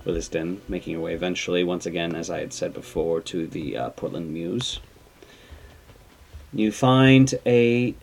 Willesden, 0.04 0.60
making 0.68 0.92
your 0.92 1.00
way 1.00 1.14
eventually, 1.14 1.64
once 1.64 1.86
again, 1.86 2.14
as 2.14 2.30
I 2.30 2.40
had 2.40 2.52
said 2.52 2.74
before, 2.74 3.20
to 3.22 3.46
the 3.46 3.76
uh, 3.76 3.90
Portland 3.90 4.32
Mews, 4.32 4.80
you 6.52 6.70
find 6.70 7.34
a 7.46 7.94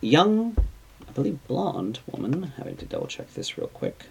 young, 0.00 0.56
I 1.12 1.14
believe, 1.14 1.46
blonde 1.46 1.98
woman. 2.10 2.54
Having 2.56 2.76
to 2.78 2.86
double 2.86 3.06
check 3.06 3.34
this 3.34 3.58
real 3.58 3.66
quick. 3.68 4.06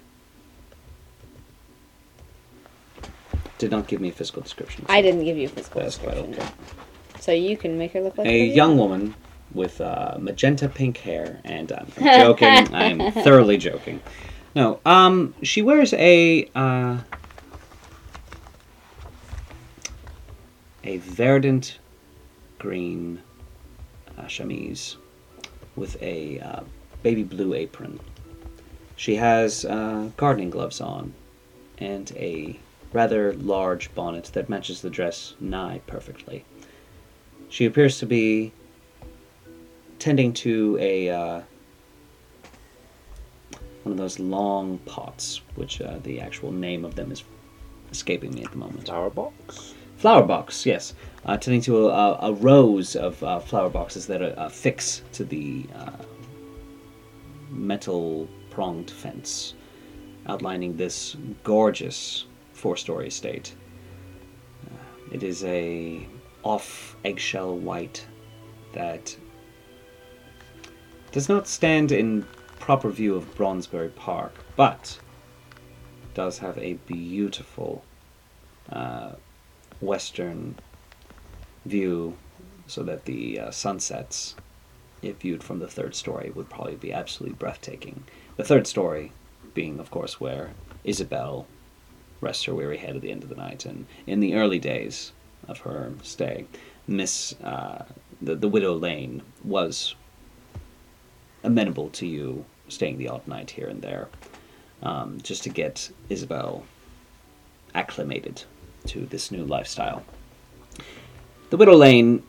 did 3.57 3.71
not 3.71 3.88
give 3.88 3.99
me 4.01 4.09
a 4.09 4.11
physical 4.11 4.41
description. 4.43 4.85
I 4.88 5.01
didn't 5.01 5.23
give 5.23 5.35
you 5.38 5.45
a 5.45 5.49
physical 5.49 5.81
That's 5.81 5.97
quite 5.97 6.13
description. 6.15 6.43
okay. 6.43 6.53
So 7.19 7.31
you 7.31 7.57
can 7.57 7.77
make 7.77 7.93
her 7.93 8.01
look 8.01 8.17
like 8.19 8.27
a 8.27 8.45
young 8.45 8.77
woman 8.77 9.15
with 9.51 9.81
uh, 9.81 10.17
magenta 10.19 10.69
pink 10.69 10.97
hair, 10.97 11.39
and 11.43 11.71
um, 11.71 11.88
I'm 11.97 12.19
joking. 12.21 12.47
I'm 12.75 13.11
thoroughly 13.11 13.57
joking. 13.57 13.99
No, 14.55 14.80
um, 14.85 15.33
she 15.41 15.63
wears 15.63 15.93
a 15.93 16.49
uh, 16.53 16.97
a 20.83 20.97
verdant 20.97 21.80
green 22.59 23.21
uh, 24.17 24.27
chemise 24.27 24.97
with 25.75 26.01
a 26.01 26.39
uh, 26.39 26.61
baby 27.03 27.23
blue 27.23 27.53
apron. 27.53 27.99
She 28.95 29.15
has 29.15 29.65
uh, 29.65 30.09
gardening 30.17 30.51
gloves 30.51 30.81
on 30.81 31.13
and 31.77 32.11
a 32.15 32.59
rather 32.93 33.33
large 33.33 33.93
bonnet 33.95 34.25
that 34.33 34.49
matches 34.49 34.81
the 34.81 34.89
dress 34.89 35.33
nigh 35.39 35.81
perfectly. 35.88 36.45
She 37.49 37.65
appears 37.65 37.99
to 37.99 38.05
be 38.05 38.53
tending 39.99 40.33
to 40.33 40.77
a 40.80 41.09
uh, 41.09 41.41
one 43.83 43.93
of 43.93 43.97
those 43.97 44.19
long 44.19 44.77
pots, 44.80 45.41
which 45.55 45.81
uh, 45.81 45.97
the 46.03 46.21
actual 46.21 46.51
name 46.51 46.85
of 46.85 46.95
them 46.95 47.11
is 47.11 47.23
escaping 47.91 48.33
me 48.33 48.43
at 48.43 48.51
the 48.51 48.57
moment. 48.57 48.85
Flower 48.85 49.09
box. 49.09 49.73
Flower 49.97 50.23
box, 50.23 50.65
yes. 50.65 50.93
Uh, 51.25 51.38
tending 51.38 51.61
to 51.61 51.89
a, 51.89 52.17
a 52.21 52.33
rows 52.33 52.95
of 52.95 53.21
uh, 53.23 53.39
flower 53.39 53.69
boxes 53.69 54.07
that 54.07 54.21
are 54.21 54.33
affixed 54.38 55.03
to 55.13 55.23
the 55.23 55.65
uh, 55.75 55.91
metal 57.51 58.27
pronged 58.49 58.89
fence, 58.89 59.53
outlining 60.27 60.77
this 60.77 61.15
gorgeous 61.43 62.25
four-story 62.53 63.07
estate. 63.07 63.55
Uh, 64.65 64.75
it 65.11 65.23
is 65.23 65.43
a 65.43 66.07
off 66.43 66.95
eggshell 67.05 67.55
white 67.57 68.05
that 68.73 69.15
does 71.11 71.30
not 71.30 71.47
stand 71.47 71.91
in 71.91 72.25
proper 72.59 72.89
view 72.89 73.15
of 73.15 73.35
Brondesbury 73.35 73.89
Park, 73.89 74.33
but 74.55 74.99
does 76.13 76.38
have 76.39 76.57
a 76.57 76.73
beautiful 76.85 77.83
uh, 78.71 79.13
western 79.81 80.55
view 81.65 82.17
so 82.67 82.83
that 82.83 83.05
the 83.05 83.39
uh, 83.39 83.51
sunsets, 83.51 84.35
if 85.01 85.17
viewed 85.17 85.43
from 85.43 85.59
the 85.59 85.67
third 85.67 85.95
story, 85.95 86.31
would 86.33 86.49
probably 86.49 86.75
be 86.75 86.93
absolutely 86.93 87.35
breathtaking. 87.35 88.03
The 88.38 88.43
third 88.43 88.67
story 88.67 89.11
being, 89.53 89.80
of 89.80 89.91
course, 89.91 90.19
where 90.19 90.51
Isabel 90.83 91.47
rests 92.21 92.43
her 92.43 92.55
weary 92.55 92.77
head 92.77 92.95
at 92.95 93.01
the 93.01 93.11
end 93.11 93.23
of 93.23 93.30
the 93.30 93.35
night. 93.35 93.65
And 93.65 93.85
in 94.05 94.19
the 94.19 94.35
early 94.35 94.59
days 94.59 95.11
of 95.47 95.59
her 95.59 95.93
stay, 96.03 96.45
Miss, 96.88 97.33
uh, 97.43 97.85
the, 98.21 98.35
the 98.35 98.47
widow 98.47 98.75
Lane 98.75 99.23
was 99.43 99.95
amenable 101.43 101.89
to 101.89 102.05
you 102.05 102.45
staying 102.67 102.97
the 102.97 103.09
odd 103.09 103.27
night 103.27 103.51
here 103.51 103.67
and 103.67 103.81
there, 103.81 104.07
um, 104.83 105.19
just 105.21 105.43
to 105.43 105.49
get 105.49 105.91
Isabel 106.09 106.63
acclimated 107.73 108.43
to 108.88 109.05
this 109.05 109.31
new 109.31 109.45
lifestyle. 109.45 110.03
The 111.49 111.57
Widow 111.57 111.75
Lane. 111.75 112.23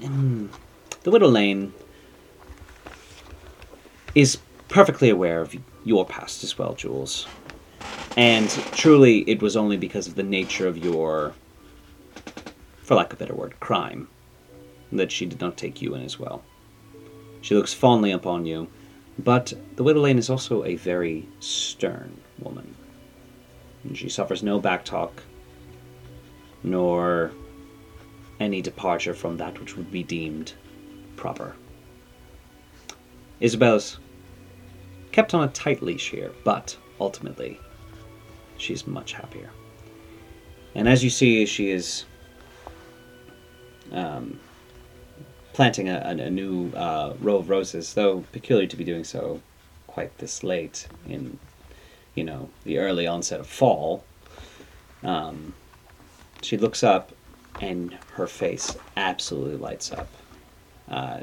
Mm, 0.00 0.48
the 1.02 1.10
Widow 1.10 1.28
Lane 1.28 1.72
is 4.14 4.38
perfectly 4.68 5.10
aware 5.10 5.40
of 5.40 5.54
your 5.84 6.04
past 6.04 6.44
as 6.44 6.58
well, 6.58 6.74
Jules. 6.74 7.26
And 8.16 8.48
truly, 8.72 9.28
it 9.28 9.42
was 9.42 9.56
only 9.56 9.76
because 9.76 10.06
of 10.06 10.14
the 10.14 10.22
nature 10.22 10.68
of 10.68 10.78
your, 10.78 11.34
for 12.82 12.94
lack 12.94 13.12
of 13.12 13.18
a 13.18 13.24
better 13.24 13.34
word, 13.34 13.58
crime, 13.60 14.08
that 14.92 15.10
she 15.10 15.26
did 15.26 15.40
not 15.40 15.56
take 15.56 15.82
you 15.82 15.94
in 15.94 16.02
as 16.02 16.18
well. 16.18 16.42
She 17.40 17.54
looks 17.54 17.74
fondly 17.74 18.12
upon 18.12 18.46
you, 18.46 18.68
but 19.18 19.52
the 19.76 19.82
Widow 19.82 20.00
Lane 20.00 20.18
is 20.18 20.30
also 20.30 20.64
a 20.64 20.76
very 20.76 21.28
stern 21.40 22.20
woman. 22.38 22.74
And 23.82 23.98
she 23.98 24.08
suffers 24.08 24.42
no 24.42 24.60
backtalk, 24.60 25.12
nor 26.62 27.32
any 28.40 28.60
departure 28.60 29.14
from 29.14 29.36
that 29.36 29.58
which 29.60 29.76
would 29.76 29.90
be 29.90 30.02
deemed 30.02 30.52
proper. 31.16 31.54
Isabel's 33.40 33.98
kept 35.12 35.34
on 35.34 35.44
a 35.44 35.52
tight 35.52 35.82
leash 35.82 36.10
here, 36.10 36.32
but 36.44 36.76
ultimately, 37.00 37.60
she's 38.56 38.86
much 38.86 39.12
happier. 39.12 39.50
And 40.74 40.88
as 40.88 41.04
you 41.04 41.10
see, 41.10 41.46
she 41.46 41.70
is 41.70 42.04
um, 43.92 44.40
planting 45.52 45.88
a, 45.88 46.00
a, 46.04 46.30
new 46.30 46.70
uh, 46.72 47.14
row 47.20 47.36
of 47.36 47.48
roses, 47.48 47.94
though 47.94 48.24
peculiar 48.32 48.66
to 48.66 48.76
be 48.76 48.84
doing 48.84 49.04
so 49.04 49.40
quite 49.86 50.16
this 50.18 50.42
late 50.42 50.88
in, 51.06 51.38
you 52.14 52.24
know, 52.24 52.48
the 52.64 52.78
early 52.78 53.06
onset 53.06 53.38
of 53.40 53.46
fall. 53.46 54.04
Um, 55.04 55.54
she 56.42 56.56
looks 56.56 56.82
up, 56.82 57.12
and 57.60 57.96
her 58.12 58.26
face 58.26 58.76
absolutely 58.96 59.56
lights 59.56 59.92
up. 59.92 60.08
Uh, 60.88 61.20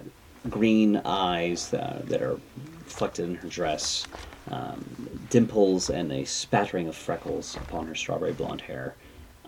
green 0.50 0.98
eyes 1.06 1.74
uh, 1.74 2.02
that 2.06 2.22
are 2.22 2.40
reflected 2.86 3.26
in 3.26 3.36
her 3.36 3.48
dress, 3.48 4.08
um, 4.50 4.84
dimples, 5.30 5.90
and 5.90 6.12
a 6.12 6.26
spattering 6.26 6.88
of 6.88 6.96
freckles 6.96 7.56
upon 7.58 7.88
her 7.88 7.96
strawberry 7.96 8.34
blonde 8.34 8.62
hair. 8.62 8.96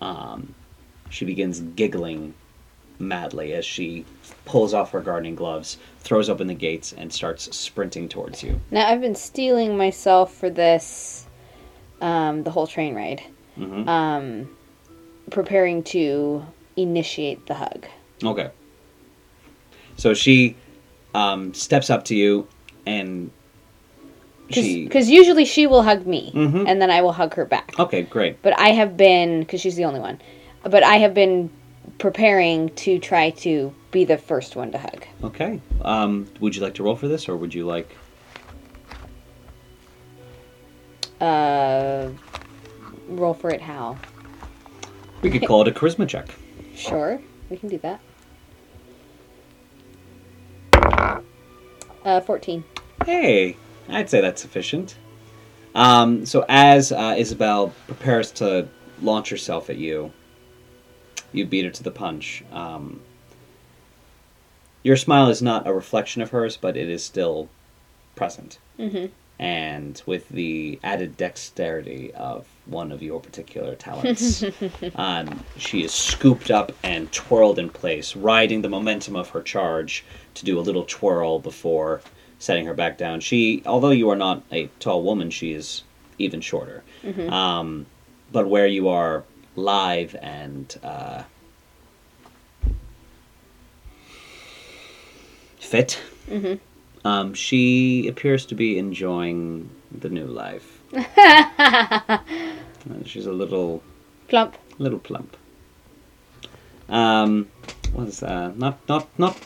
Um, 0.01 0.53
she 1.09 1.25
begins 1.25 1.61
giggling 1.61 2.33
madly 2.99 3.53
as 3.53 3.65
she 3.65 4.05
pulls 4.45 4.73
off 4.73 4.91
her 4.91 5.01
gardening 5.01 5.35
gloves, 5.35 5.77
throws 5.99 6.29
open 6.29 6.47
the 6.47 6.53
gates, 6.53 6.93
and 6.93 7.11
starts 7.11 7.55
sprinting 7.55 8.07
towards 8.07 8.43
you. 8.43 8.59
Now 8.71 8.87
I've 8.87 9.01
been 9.01 9.15
steeling 9.15 9.77
myself 9.77 10.33
for 10.33 10.49
this, 10.49 11.27
um, 12.01 12.43
the 12.43 12.51
whole 12.51 12.67
train 12.67 12.95
ride, 12.95 13.23
hmm 13.55 13.87
um, 13.87 14.55
preparing 15.29 15.83
to 15.83 16.45
initiate 16.75 17.45
the 17.47 17.53
hug. 17.55 17.85
Okay. 18.23 18.49
So 19.97 20.13
she 20.13 20.55
um, 21.13 21.53
steps 21.53 21.89
up 21.89 22.05
to 22.05 22.15
you 22.15 22.47
and 22.85 23.31
she. 24.49 24.83
Because 24.83 25.09
usually 25.09 25.45
she 25.45 25.67
will 25.67 25.83
hug 25.83 26.05
me, 26.05 26.31
Mhm. 26.33 26.65
and 26.67 26.81
then 26.81 26.91
I 26.91 27.01
will 27.01 27.13
hug 27.13 27.33
her 27.35 27.45
back. 27.45 27.73
Okay, 27.79 28.03
great. 28.03 28.41
But 28.41 28.57
I 28.59 28.69
have 28.69 28.97
been, 28.97 29.39
because 29.39 29.61
she's 29.61 29.75
the 29.75 29.85
only 29.85 29.99
one, 29.99 30.19
but 30.63 30.83
I 30.83 30.97
have 30.97 31.13
been 31.13 31.49
preparing 31.97 32.69
to 32.69 32.99
try 32.99 33.29
to 33.31 33.73
be 33.91 34.03
the 34.05 34.17
first 34.17 34.55
one 34.55 34.71
to 34.71 34.77
hug. 34.77 35.05
Okay. 35.23 35.59
Um, 35.81 36.27
would 36.39 36.55
you 36.55 36.61
like 36.61 36.73
to 36.75 36.83
roll 36.83 36.95
for 36.95 37.07
this, 37.07 37.29
or 37.29 37.37
would 37.37 37.53
you 37.53 37.65
like? 37.65 37.95
Uh, 41.21 42.09
roll 43.07 43.33
for 43.33 43.49
it 43.49 43.61
how? 43.61 43.97
We 45.21 45.29
could 45.29 45.45
call 45.47 45.61
it 45.61 45.67
a 45.67 45.71
charisma 45.71 46.07
check. 46.07 46.27
Sure, 46.75 47.21
we 47.49 47.57
can 47.57 47.69
do 47.69 47.77
that. 47.79 47.99
Uh, 52.05 52.19
14. 52.21 52.63
Hey, 53.05 53.55
I'd 53.89 54.09
say 54.09 54.21
that's 54.21 54.41
sufficient. 54.41 54.97
Um, 55.75 56.25
so 56.25 56.45
as 56.49 56.91
uh, 56.91 57.15
Isabel 57.17 57.73
prepares 57.87 58.31
to 58.33 58.67
launch 59.01 59.29
herself 59.29 59.69
at 59.69 59.77
you, 59.77 60.11
you 61.31 61.45
beat 61.45 61.65
her 61.65 61.71
to 61.71 61.83
the 61.83 61.91
punch. 61.91 62.43
Um, 62.51 63.01
your 64.83 64.97
smile 64.97 65.29
is 65.29 65.41
not 65.41 65.65
a 65.65 65.73
reflection 65.73 66.21
of 66.21 66.31
hers, 66.31 66.57
but 66.57 66.75
it 66.77 66.89
is 66.89 67.03
still 67.03 67.49
present. 68.15 68.59
Mhm. 68.77 69.09
And 69.39 70.01
with 70.05 70.29
the 70.29 70.79
added 70.83 71.17
dexterity 71.17 72.13
of 72.13 72.45
one 72.65 72.91
of 72.91 73.01
your 73.03 73.19
particular 73.19 73.75
talents, 73.75 74.43
um, 74.95 75.43
she 75.57 75.83
is 75.83 75.91
scooped 75.91 76.49
up 76.49 76.71
and 76.83 77.11
twirled 77.11 77.59
in 77.59 77.69
place, 77.69 78.15
riding 78.15 78.61
the 78.61 78.69
momentum 78.69 79.15
of 79.15 79.29
her 79.29 79.41
charge 79.41 80.05
to 80.35 80.45
do 80.45 80.57
a 80.57 80.61
little 80.61 80.85
twirl 80.85 81.39
before 81.39 82.01
setting 82.39 82.65
her 82.65 82.73
back 82.73 82.97
down. 82.97 83.19
She, 83.19 83.61
although 83.65 83.91
you 83.91 84.09
are 84.09 84.15
not 84.15 84.43
a 84.51 84.67
tall 84.79 85.03
woman, 85.03 85.29
she 85.29 85.51
is 85.53 85.83
even 86.19 86.41
shorter. 86.41 86.83
Um, 87.29 87.85
but 88.31 88.47
where 88.47 88.67
you 88.67 88.87
are 88.89 89.23
live 89.55 90.15
and 90.21 90.75
uh, 90.83 91.23
fit, 95.59 95.99
Mhm. 96.29 96.59
um, 97.05 97.33
she 97.33 98.07
appears 98.07 98.45
to 98.47 98.55
be 98.55 98.77
enjoying 98.77 99.69
the 99.91 100.09
new 100.09 100.25
life. 100.25 100.72
She's 103.05 103.25
a 103.25 103.31
little 103.31 103.81
Plump. 104.27 104.57
little 104.77 104.99
plump. 104.99 105.35
Um, 106.89 107.49
what 107.93 108.07
is 108.07 108.19
that? 108.19 108.57
Not 108.57 108.77
not 108.87 109.07
not 109.17 109.37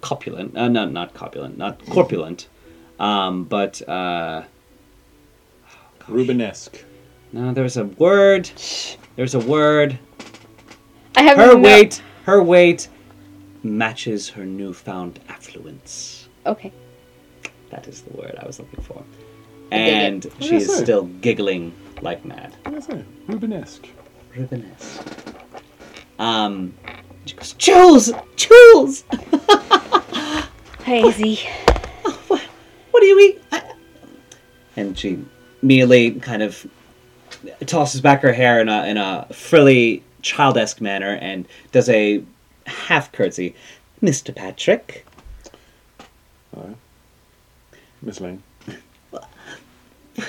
copulent. 0.00 0.56
Uh, 0.56 0.68
no, 0.68 0.86
not 0.86 1.14
copulent. 1.14 1.58
Not 1.58 1.84
corpulent. 1.86 2.48
Um, 2.98 3.44
but 3.44 3.86
uh, 3.88 4.42
Rubenesque. 6.08 6.82
No, 7.32 7.52
there's 7.52 7.76
a 7.76 7.84
word. 7.84 8.50
There's 9.16 9.34
a 9.34 9.40
word. 9.40 9.98
I 11.16 11.22
have 11.22 11.36
Her 11.36 11.54
no- 11.54 11.58
weight, 11.58 12.02
her 12.24 12.42
weight 12.42 12.88
matches 13.62 14.28
her 14.30 14.44
newfound 14.44 15.20
affluence. 15.28 16.28
Okay. 16.46 16.72
That 17.70 17.88
is 17.88 18.02
the 18.02 18.16
word 18.16 18.36
I 18.42 18.46
was 18.46 18.58
looking 18.58 18.82
for. 18.82 19.02
I 19.72 19.78
dig 19.78 19.88
it. 19.88 19.92
And 19.92 20.24
What 20.24 20.42
she 20.42 20.50
did 20.50 20.54
I 20.54 20.56
is 20.72 20.76
still 20.76 21.04
giggling 21.04 21.72
like 22.00 22.24
mad. 22.24 22.54
What 22.64 22.74
did 22.74 22.82
I 22.82 22.86
say? 22.86 23.04
Rubenesque. 23.28 23.86
Rubenesque. 24.34 25.34
Um, 26.18 26.74
she 27.24 27.34
goes, 27.34 27.52
Jules! 27.54 28.12
Jules! 28.36 29.04
Hazy. 30.84 31.36
what, 32.28 32.40
what 32.90 33.00
do 33.00 33.06
you 33.06 33.18
eat? 33.20 33.42
I... 33.52 33.62
And 34.76 34.98
she 34.98 35.24
immediately 35.62 36.12
kind 36.12 36.42
of 36.42 36.66
tosses 37.66 38.00
back 38.00 38.22
her 38.22 38.32
hair 38.32 38.60
in 38.60 38.68
a, 38.68 38.84
in 38.86 38.96
a 38.96 39.26
frilly, 39.32 40.02
childesque 40.22 40.80
manner 40.80 41.18
and 41.20 41.46
does 41.72 41.88
a 41.88 42.24
half 42.66 43.10
curtsy. 43.12 43.54
Mr. 44.02 44.34
Patrick. 44.34 45.06
Aye. 46.56 46.74
Miss 48.02 48.20
Lane. 48.20 48.42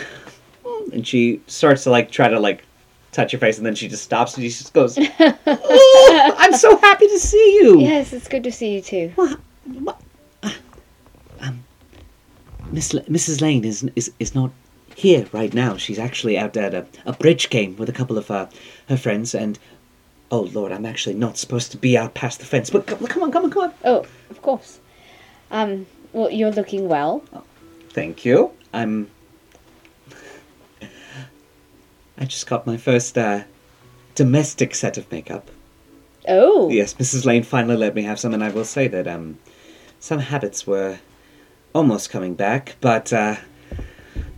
And 0.91 1.07
she 1.07 1.41
starts 1.47 1.83
to 1.85 1.89
like 1.89 2.11
try 2.11 2.27
to 2.27 2.39
like 2.39 2.63
touch 3.11 3.33
your 3.33 3.39
face 3.39 3.57
and 3.57 3.65
then 3.65 3.73
she 3.73 3.87
just 3.87 4.03
stops 4.03 4.35
and 4.35 4.43
she 4.43 4.49
just 4.49 4.73
goes, 4.73 4.97
"Oh, 5.19 6.35
I'm 6.37 6.53
so 6.53 6.77
happy 6.77 7.07
to 7.07 7.19
see 7.19 7.55
you. 7.61 7.79
Yes, 7.79 8.13
it's 8.13 8.27
good 8.27 8.43
to 8.43 8.51
see 8.51 8.75
you 8.75 8.81
too. 8.81 9.11
What? 9.15 9.39
What? 9.65 10.01
Uh, 10.43 10.51
Um, 11.41 11.63
Miss 12.71 12.93
L- 12.93 13.01
Mrs. 13.09 13.41
Lane 13.41 13.65
is, 13.65 13.89
is 13.95 14.11
is 14.19 14.35
not 14.35 14.51
here 14.95 15.25
right 15.31 15.53
now. 15.53 15.77
She's 15.77 15.97
actually 15.99 16.37
out 16.37 16.55
at 16.57 16.73
a, 16.73 16.85
a 17.05 17.13
bridge 17.13 17.49
game 17.49 17.75
with 17.77 17.89
a 17.89 17.93
couple 17.93 18.17
of 18.17 18.29
uh, 18.29 18.47
her 18.89 18.97
friends. 18.97 19.33
And 19.33 19.57
oh 20.31 20.41
lord, 20.41 20.71
I'm 20.71 20.85
actually 20.85 21.15
not 21.15 21.37
supposed 21.37 21.71
to 21.71 21.77
be 21.77 21.97
out 21.97 22.13
past 22.13 22.39
the 22.39 22.45
fence. 22.45 22.69
But 22.69 22.85
come, 22.87 23.05
come 23.07 23.23
on, 23.23 23.31
come 23.31 23.45
on, 23.45 23.51
come 23.51 23.63
on. 23.63 23.73
Oh, 23.83 24.05
of 24.29 24.41
course. 24.41 24.79
Um, 25.49 25.87
well, 26.11 26.29
you're 26.29 26.51
looking 26.51 26.87
well. 26.87 27.23
Thank 27.89 28.25
you. 28.25 28.51
I'm. 28.73 29.09
I 32.17 32.25
just 32.25 32.48
got 32.48 32.67
my 32.67 32.77
first 32.77 33.17
uh, 33.17 33.43
domestic 34.16 34.75
set 34.75 34.98
of 34.98 35.11
makeup. 35.11 35.50
Oh. 36.27 36.69
Yes, 36.69 36.93
Mrs. 36.93 37.25
Lane 37.25 37.43
finally 37.43 37.75
let 37.75 37.95
me 37.95 38.03
have 38.03 38.19
some, 38.19 38.33
and 38.33 38.43
I 38.43 38.50
will 38.50 38.66
say 38.66 38.88
that 38.88 39.08
um, 39.08 39.40
some 40.00 40.19
habits 40.19 40.66
were 40.66 41.00
almost 41.74 42.09
coming 42.11 42.33
back, 42.35 42.75
but 42.82 43.11
uh, 43.11 43.35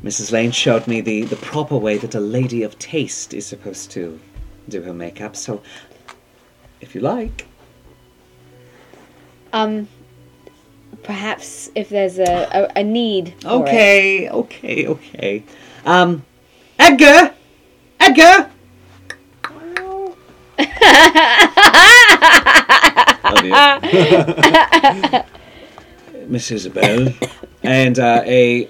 Mrs. 0.04 0.32
Lane 0.32 0.52
showed 0.52 0.88
me 0.88 1.02
the, 1.02 1.24
the 1.26 1.36
proper 1.36 1.78
way 1.78 1.98
that 1.98 2.16
a 2.16 2.20
lady 2.20 2.64
of 2.64 2.80
taste 2.80 3.34
is 3.34 3.46
supposed 3.46 3.92
to 3.92 4.20
do 4.70 4.82
her 4.82 4.94
makeup. 4.94 5.36
So, 5.36 5.62
if 6.82 6.96
you 6.96 7.02
like, 7.02 7.46
Um, 9.54 9.88
perhaps 11.04 11.70
if 11.76 11.90
there's 11.90 12.20
a, 12.20 12.70
a, 12.76 12.80
a 12.80 12.84
need. 12.84 13.34
for 13.42 13.48
it. 13.48 13.52
okay, 13.62 14.30
okay, 14.30 14.88
okay. 14.88 15.44
Um, 15.86 16.26
Edgar, 16.80 17.34
Edgar. 18.20 18.50
Dear. 23.82 25.26
Miss 26.28 26.50
Isabel 26.52 27.14
and 27.64 28.00
uh, 28.00 28.24
a 28.26 28.70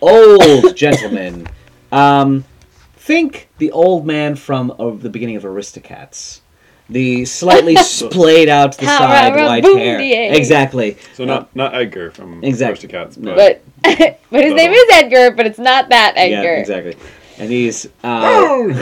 old 0.00 0.74
gentleman. 0.76 1.46
Um, 1.92 2.44
think 2.96 3.48
the 3.58 3.70
old 3.72 4.06
man 4.06 4.34
from 4.34 4.72
uh, 4.78 4.90
the 4.90 5.08
beginning 5.10 5.36
of 5.36 5.44
Aristocats. 5.44 6.40
The 6.88 7.24
slightly 7.24 7.74
splayed 7.76 8.48
out 8.48 8.72
to 8.72 8.78
the 8.78 8.86
side 8.86 9.34
white 9.34 9.64
hair. 9.64 10.32
Exactly. 10.32 10.96
So 11.14 11.24
not 11.24 11.54
not 11.56 11.74
Edgar 11.74 12.10
from 12.12 12.42
Exactly. 12.44 12.88
Aristocats, 12.88 13.18
No. 13.18 13.34
but, 13.34 13.62
But 13.82 14.20
but 14.30 14.44
his 14.44 14.54
name 14.54 14.72
is 14.72 14.84
Edgar, 14.92 15.32
but 15.32 15.46
it's 15.46 15.58
not 15.58 15.88
that 15.88 16.14
Edgar. 16.16 16.30
Yeah, 16.32 16.38
Edgar. 16.38 16.54
exactly. 16.60 16.96
And 17.38 17.50
he's 17.50 17.86
uh, 18.02 18.72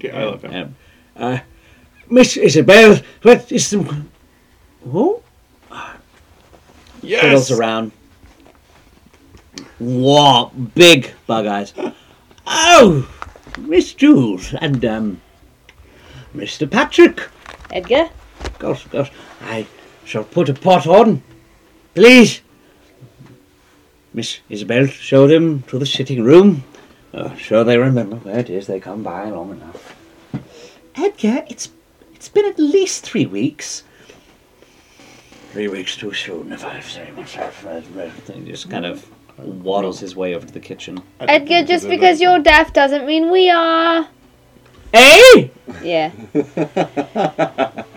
yeah, 0.00 0.16
I 0.16 0.24
love 0.24 0.42
him. 0.42 0.76
um, 1.16 1.34
uh, 1.34 1.38
Miss 2.08 2.36
Isabel, 2.36 2.98
what 3.22 3.50
is 3.52 3.70
the 3.70 4.04
who? 4.84 5.22
Yes. 7.02 7.20
fiddles 7.22 7.50
around. 7.50 7.92
Whoa, 9.78 10.46
big 10.74 11.12
bug 11.26 11.46
eyes. 11.46 11.72
Oh, 12.46 13.08
Miss 13.58 13.92
Jules 13.94 14.54
and 14.54 14.84
um, 14.84 15.20
Mr. 16.34 16.68
Patrick. 16.70 17.28
Edgar. 17.70 18.08
Gosh, 18.58 18.86
gosh, 18.86 19.12
I 19.42 19.66
shall 20.04 20.24
put 20.24 20.48
a 20.48 20.54
pot 20.54 20.86
on, 20.86 21.22
please. 21.94 22.40
Miss 24.14 24.40
Isabel, 24.48 24.86
show 24.86 25.26
them 25.28 25.62
to 25.64 25.78
the 25.78 25.86
sitting 25.86 26.24
room. 26.24 26.64
Oh, 27.14 27.34
sure 27.36 27.64
they 27.64 27.78
remember 27.78 28.16
where 28.16 28.38
it 28.38 28.50
is. 28.50 28.66
They 28.66 28.80
come 28.80 29.02
by 29.02 29.30
long 29.30 29.50
enough. 29.50 29.96
Edgar, 30.94 31.44
it's 31.48 31.70
it's 32.14 32.28
been 32.28 32.46
at 32.46 32.58
least 32.58 33.04
three 33.04 33.26
weeks. 33.26 33.84
Three 35.52 35.68
weeks 35.68 35.96
too 35.96 36.12
soon, 36.12 36.52
if 36.52 36.64
I 36.64 36.80
say 36.80 37.10
myself. 37.16 37.66
He 38.32 38.44
just 38.44 38.68
kind 38.68 38.84
of 38.84 39.08
waddles 39.38 40.00
his 40.00 40.14
way 40.14 40.34
over 40.34 40.46
to 40.46 40.52
the 40.52 40.60
kitchen. 40.60 41.00
Edgar, 41.20 41.64
just 41.64 41.88
because 41.88 42.20
you're 42.20 42.40
deaf 42.40 42.72
doesn't 42.72 43.06
mean 43.06 43.30
we 43.30 43.50
are. 43.50 44.08
Hey! 44.92 45.50
Yeah. 45.82 46.10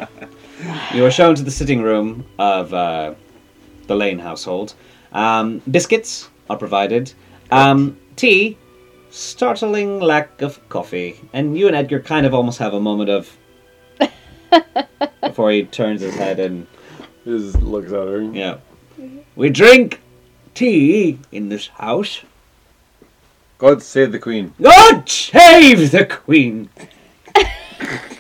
You 0.94 1.06
are 1.06 1.12
shown 1.12 1.36
to 1.36 1.44
the 1.44 1.52
sitting 1.52 1.82
room 1.82 2.26
of 2.38 2.74
uh, 2.74 3.16
the 3.88 3.96
Lane 3.96 4.20
household. 4.20 4.76
Um, 5.12 5.62
biscuits 5.72 6.30
are 6.50 6.58
provided. 6.58 7.14
Um, 7.50 7.98
tea, 8.16 8.58
startling 9.12 10.00
lack 10.00 10.42
of 10.42 10.68
coffee. 10.70 11.20
And 11.34 11.58
you 11.58 11.68
and 11.68 11.76
Edgar 11.76 12.00
kind 12.00 12.26
of 12.26 12.34
almost 12.34 12.60
have 12.60 12.74
a 12.74 12.80
moment 12.80 13.10
of. 13.10 13.38
before 15.22 15.52
he 15.52 15.66
turns 15.66 16.02
his 16.02 16.16
head 16.16 16.40
and. 16.40 16.68
He 17.24 17.38
just 17.38 17.62
looks 17.62 17.92
at 17.92 18.08
her. 18.08 18.22
Yeah. 18.22 18.58
We 19.36 19.50
drink 19.50 20.02
tea 20.54 21.20
in 21.32 21.50
this 21.50 21.68
house. 21.68 22.22
God 23.58 23.84
save 23.84 24.12
the 24.12 24.20
Queen. 24.20 24.54
God 24.60 25.08
save 25.08 25.92
the 25.92 26.06
Queen! 26.06 26.70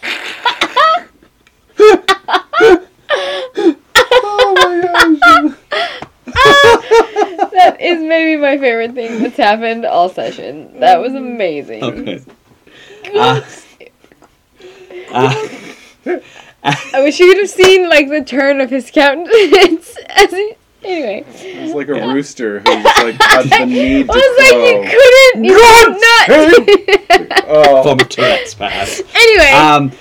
That 7.61 7.79
is 7.79 8.01
maybe 8.01 8.41
my 8.41 8.57
favorite 8.57 8.93
thing 8.95 9.21
that's 9.21 9.37
happened 9.37 9.85
all 9.85 10.09
session. 10.09 10.79
That 10.79 10.99
was 10.99 11.13
amazing. 11.13 11.83
Okay. 11.83 12.21
Uh, 13.13 13.41
uh, 15.13 15.45
I 16.63 17.01
wish 17.03 17.19
you 17.19 17.27
could 17.27 17.37
have 17.37 17.49
seen 17.49 17.87
like 17.87 18.09
the 18.09 18.23
turn 18.23 18.61
of 18.61 18.71
his 18.71 18.89
countenance 18.89 19.95
as 20.09 20.31
he. 20.31 20.53
Anyway, 20.83 21.23
It's 21.35 21.75
like 21.75 21.89
a 21.89 22.07
rooster 22.11 22.61
who's 22.61 22.83
like 22.83 23.21
had 23.21 23.45
the 23.45 23.65
need 23.67 24.07
to 24.07 24.11
I 24.11 24.15
was 24.15 24.35
like, 24.39 24.57
you 24.65 24.81
couldn't. 24.89 25.43
You 25.45 25.55
could 25.55 27.29
not. 27.37 27.45
Oh, 27.47 27.83
Vom 27.83 27.99
Tourette's 27.99 28.55
pass. 28.55 28.99
anyway, 29.13 29.51
Um, 29.51 29.91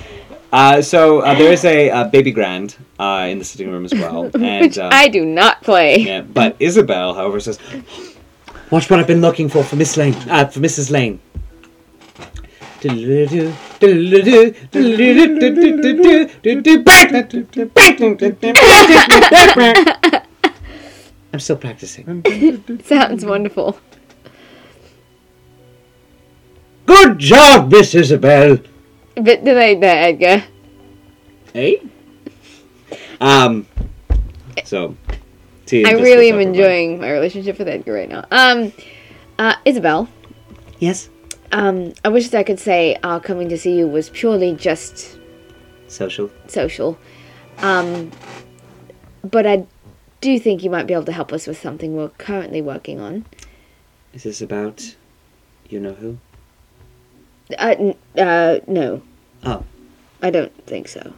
uh, 0.52 0.82
so 0.82 1.20
uh, 1.20 1.34
there 1.34 1.52
is 1.52 1.64
a, 1.64 1.90
uh 1.90 2.04
baby 2.04 2.30
grand 2.32 2.76
uh, 2.98 3.26
in 3.30 3.38
the 3.38 3.44
sitting 3.44 3.70
room 3.70 3.84
as 3.84 3.92
well, 3.92 4.24
and 4.34 4.66
which 4.66 4.78
uh, 4.78 4.90
I 4.92 5.08
do 5.08 5.24
not 5.24 5.62
play. 5.62 5.98
yeah, 5.98 6.20
but 6.22 6.56
Isabel, 6.58 7.14
however, 7.14 7.40
says, 7.40 7.58
"Watch 8.70 8.90
what 8.90 9.00
I've 9.00 9.06
been 9.06 9.20
looking 9.20 9.48
for 9.48 9.62
for 9.64 9.76
Miss 9.76 9.96
Lane, 9.96 10.14
uh, 10.28 10.46
for 10.46 10.60
Mrs. 10.60 10.90
Lane." 10.90 11.20
I'm 21.32 21.38
still 21.38 21.56
practicing. 21.56 22.24
Sounds 22.84 23.24
wonderful. 23.24 23.78
Good 26.86 27.18
job, 27.18 27.70
Miss 27.70 27.94
Isabel. 27.94 28.58
Bit 29.22 29.44
delayed 29.44 29.80
there, 29.82 30.08
Edgar. 30.08 30.44
Hey. 31.52 31.82
Um. 33.20 33.66
So, 34.64 34.96
I 35.72 35.92
really 35.92 36.30
am 36.30 36.40
enjoying 36.40 37.00
my 37.00 37.10
relationship 37.10 37.58
with 37.58 37.68
Edgar 37.68 37.92
right 37.92 38.08
now. 38.08 38.24
Um, 38.30 38.72
uh, 39.38 39.54
Isabel. 39.64 40.08
Yes. 40.78 41.10
Um, 41.52 41.92
I 42.04 42.08
wish 42.08 42.28
that 42.28 42.38
I 42.38 42.42
could 42.44 42.60
say 42.60 42.96
our 43.02 43.20
coming 43.20 43.48
to 43.48 43.58
see 43.58 43.76
you 43.76 43.86
was 43.88 44.10
purely 44.10 44.54
just 44.54 45.18
Social. 45.88 46.30
social. 46.46 46.96
Um, 47.58 48.10
but 49.22 49.46
I 49.46 49.66
do 50.20 50.38
think 50.38 50.62
you 50.62 50.70
might 50.70 50.86
be 50.86 50.94
able 50.94 51.04
to 51.04 51.12
help 51.12 51.32
us 51.32 51.46
with 51.46 51.60
something 51.60 51.96
we're 51.96 52.08
currently 52.10 52.62
working 52.62 53.00
on. 53.00 53.26
Is 54.14 54.22
this 54.22 54.40
about 54.40 54.94
you 55.68 55.80
know 55.80 55.92
who? 55.94 56.18
Uh, 57.58 57.74
n- 57.78 57.96
uh, 58.16 58.60
no. 58.66 59.02
Oh. 59.44 59.64
I 60.22 60.30
don't 60.30 60.54
think 60.66 60.88
so. 60.88 61.14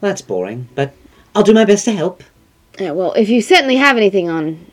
Well, 0.00 0.10
that's 0.10 0.22
boring, 0.22 0.68
but 0.74 0.94
I'll 1.34 1.42
do 1.42 1.54
my 1.54 1.64
best 1.64 1.84
to 1.86 1.92
help. 1.92 2.22
Yeah, 2.78 2.92
well, 2.92 3.12
if 3.14 3.28
you 3.28 3.40
certainly 3.40 3.76
have 3.76 3.96
anything 3.96 4.28
on, 4.28 4.66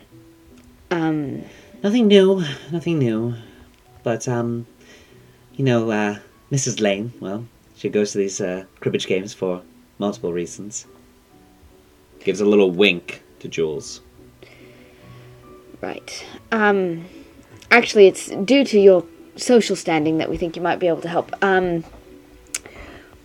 um, 0.90 1.44
Nothing 1.82 2.06
new, 2.06 2.44
nothing 2.70 3.00
new. 3.00 3.34
But, 4.04 4.28
um, 4.28 4.66
you 5.56 5.64
know, 5.64 5.90
uh, 5.90 6.18
Mrs. 6.52 6.80
Lane, 6.80 7.12
well, 7.18 7.44
she 7.74 7.88
goes 7.88 8.12
to 8.12 8.18
these 8.18 8.40
uh, 8.40 8.64
cribbage 8.78 9.08
games 9.08 9.34
for 9.34 9.62
multiple 9.98 10.32
reasons. 10.32 10.86
Gives 12.20 12.40
a 12.40 12.44
little 12.44 12.70
wink 12.70 13.22
to 13.40 13.48
Jules. 13.48 14.00
right. 15.80 16.24
Um, 16.52 17.04
actually, 17.72 18.06
it's 18.06 18.28
due 18.44 18.64
to 18.64 18.78
your 18.78 19.04
social 19.36 19.76
standing 19.76 20.18
that 20.18 20.28
we 20.28 20.36
think 20.36 20.56
you 20.56 20.62
might 20.62 20.78
be 20.78 20.88
able 20.88 21.00
to 21.02 21.08
help. 21.08 21.32
Um, 21.42 21.84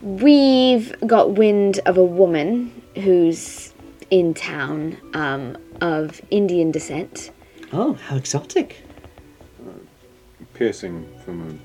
we've 0.02 0.96
got 1.06 1.32
wind 1.32 1.80
of 1.86 1.98
a 1.98 2.04
woman 2.04 2.82
who's 2.96 3.74
in 4.10 4.34
town, 4.34 4.98
um, 5.14 5.58
of 5.82 6.22
Indian 6.32 6.72
descent. 6.72 7.32
Oh, 7.74 7.94
how 7.94 8.16
exotic. 8.16 8.82
Piercing 10.54 11.08
from 11.24 11.60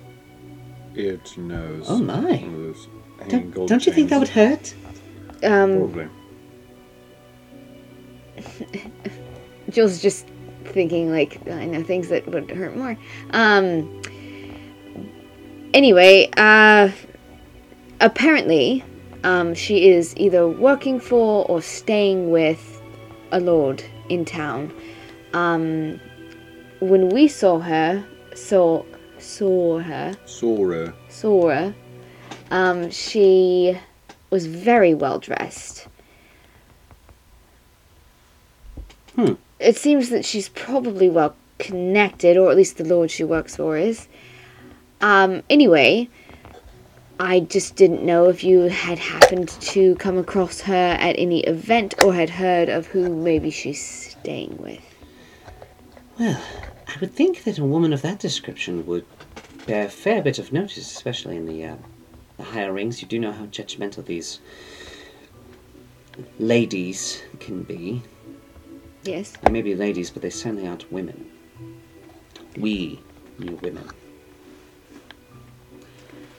ear 0.96 1.16
to 1.16 1.40
nose. 1.40 1.86
Oh, 1.88 1.98
my. 1.98 2.20
One 2.20 2.54
of 2.54 2.62
those 2.62 2.88
hanging 3.18 3.50
Don't, 3.52 3.68
don't 3.68 3.86
you 3.86 3.92
think 3.92 4.10
that 4.10 4.18
would 4.18 4.28
hurt? 4.28 4.74
Um, 5.42 5.78
Probably. 5.78 6.08
Jules 9.70 10.02
just 10.02 10.26
thinking 10.64 11.10
like 11.10 11.46
I 11.48 11.64
know 11.66 11.82
things 11.82 12.08
that 12.08 12.26
would 12.28 12.50
hurt 12.50 12.76
more. 12.76 12.96
Um. 13.30 14.01
Anyway, 15.74 16.28
uh, 16.36 16.90
apparently, 18.00 18.84
um, 19.24 19.54
she 19.54 19.88
is 19.88 20.14
either 20.16 20.46
working 20.46 21.00
for 21.00 21.46
or 21.46 21.62
staying 21.62 22.30
with 22.30 22.80
a 23.30 23.40
lord 23.40 23.82
in 24.08 24.24
town. 24.24 24.72
Um, 25.32 25.98
when 26.80 27.08
we 27.08 27.26
saw 27.28 27.58
her, 27.60 28.04
saw 28.34 28.84
saw 29.18 29.78
her, 29.78 30.14
Sora. 30.26 30.92
saw 31.08 31.48
her, 31.48 31.74
um, 32.50 32.90
she 32.90 33.78
was 34.30 34.46
very 34.46 34.94
well 34.94 35.18
dressed. 35.18 35.86
Hmm. 39.14 39.34
It 39.60 39.76
seems 39.76 40.08
that 40.10 40.24
she's 40.24 40.48
probably 40.48 41.08
well 41.08 41.36
connected, 41.58 42.36
or 42.36 42.50
at 42.50 42.56
least 42.56 42.78
the 42.78 42.84
lord 42.84 43.10
she 43.10 43.24
works 43.24 43.56
for 43.56 43.76
is. 43.76 44.08
Um, 45.02 45.42
anyway, 45.50 46.08
I 47.18 47.40
just 47.40 47.76
didn't 47.76 48.04
know 48.04 48.28
if 48.28 48.42
you 48.44 48.60
had 48.62 48.98
happened 48.98 49.48
to 49.48 49.96
come 49.96 50.16
across 50.16 50.60
her 50.62 50.96
at 50.98 51.16
any 51.18 51.40
event 51.40 52.02
or 52.02 52.14
had 52.14 52.30
heard 52.30 52.68
of 52.68 52.86
who 52.86 53.14
maybe 53.14 53.50
she's 53.50 53.84
staying 53.84 54.56
with. 54.58 54.80
Well, 56.18 56.40
I 56.86 56.94
would 57.00 57.14
think 57.14 57.44
that 57.44 57.58
a 57.58 57.64
woman 57.64 57.92
of 57.92 58.02
that 58.02 58.20
description 58.20 58.86
would 58.86 59.04
bear 59.66 59.86
a 59.86 59.90
fair 59.90 60.22
bit 60.22 60.38
of 60.38 60.52
notice, 60.52 60.90
especially 60.90 61.36
in 61.36 61.46
the, 61.46 61.64
uh, 61.64 61.76
the 62.36 62.44
higher 62.44 62.72
rings. 62.72 63.02
You 63.02 63.08
do 63.08 63.18
know 63.18 63.32
how 63.32 63.46
judgmental 63.46 64.04
these 64.04 64.40
ladies 66.38 67.22
can 67.40 67.62
be. 67.62 68.02
Yes. 69.02 69.32
They 69.42 69.50
may 69.50 69.62
be 69.62 69.74
ladies, 69.74 70.10
but 70.10 70.22
they 70.22 70.30
certainly 70.30 70.68
aren't 70.68 70.90
women. 70.92 71.28
We 72.56 73.00
knew 73.38 73.56
women. 73.62 73.88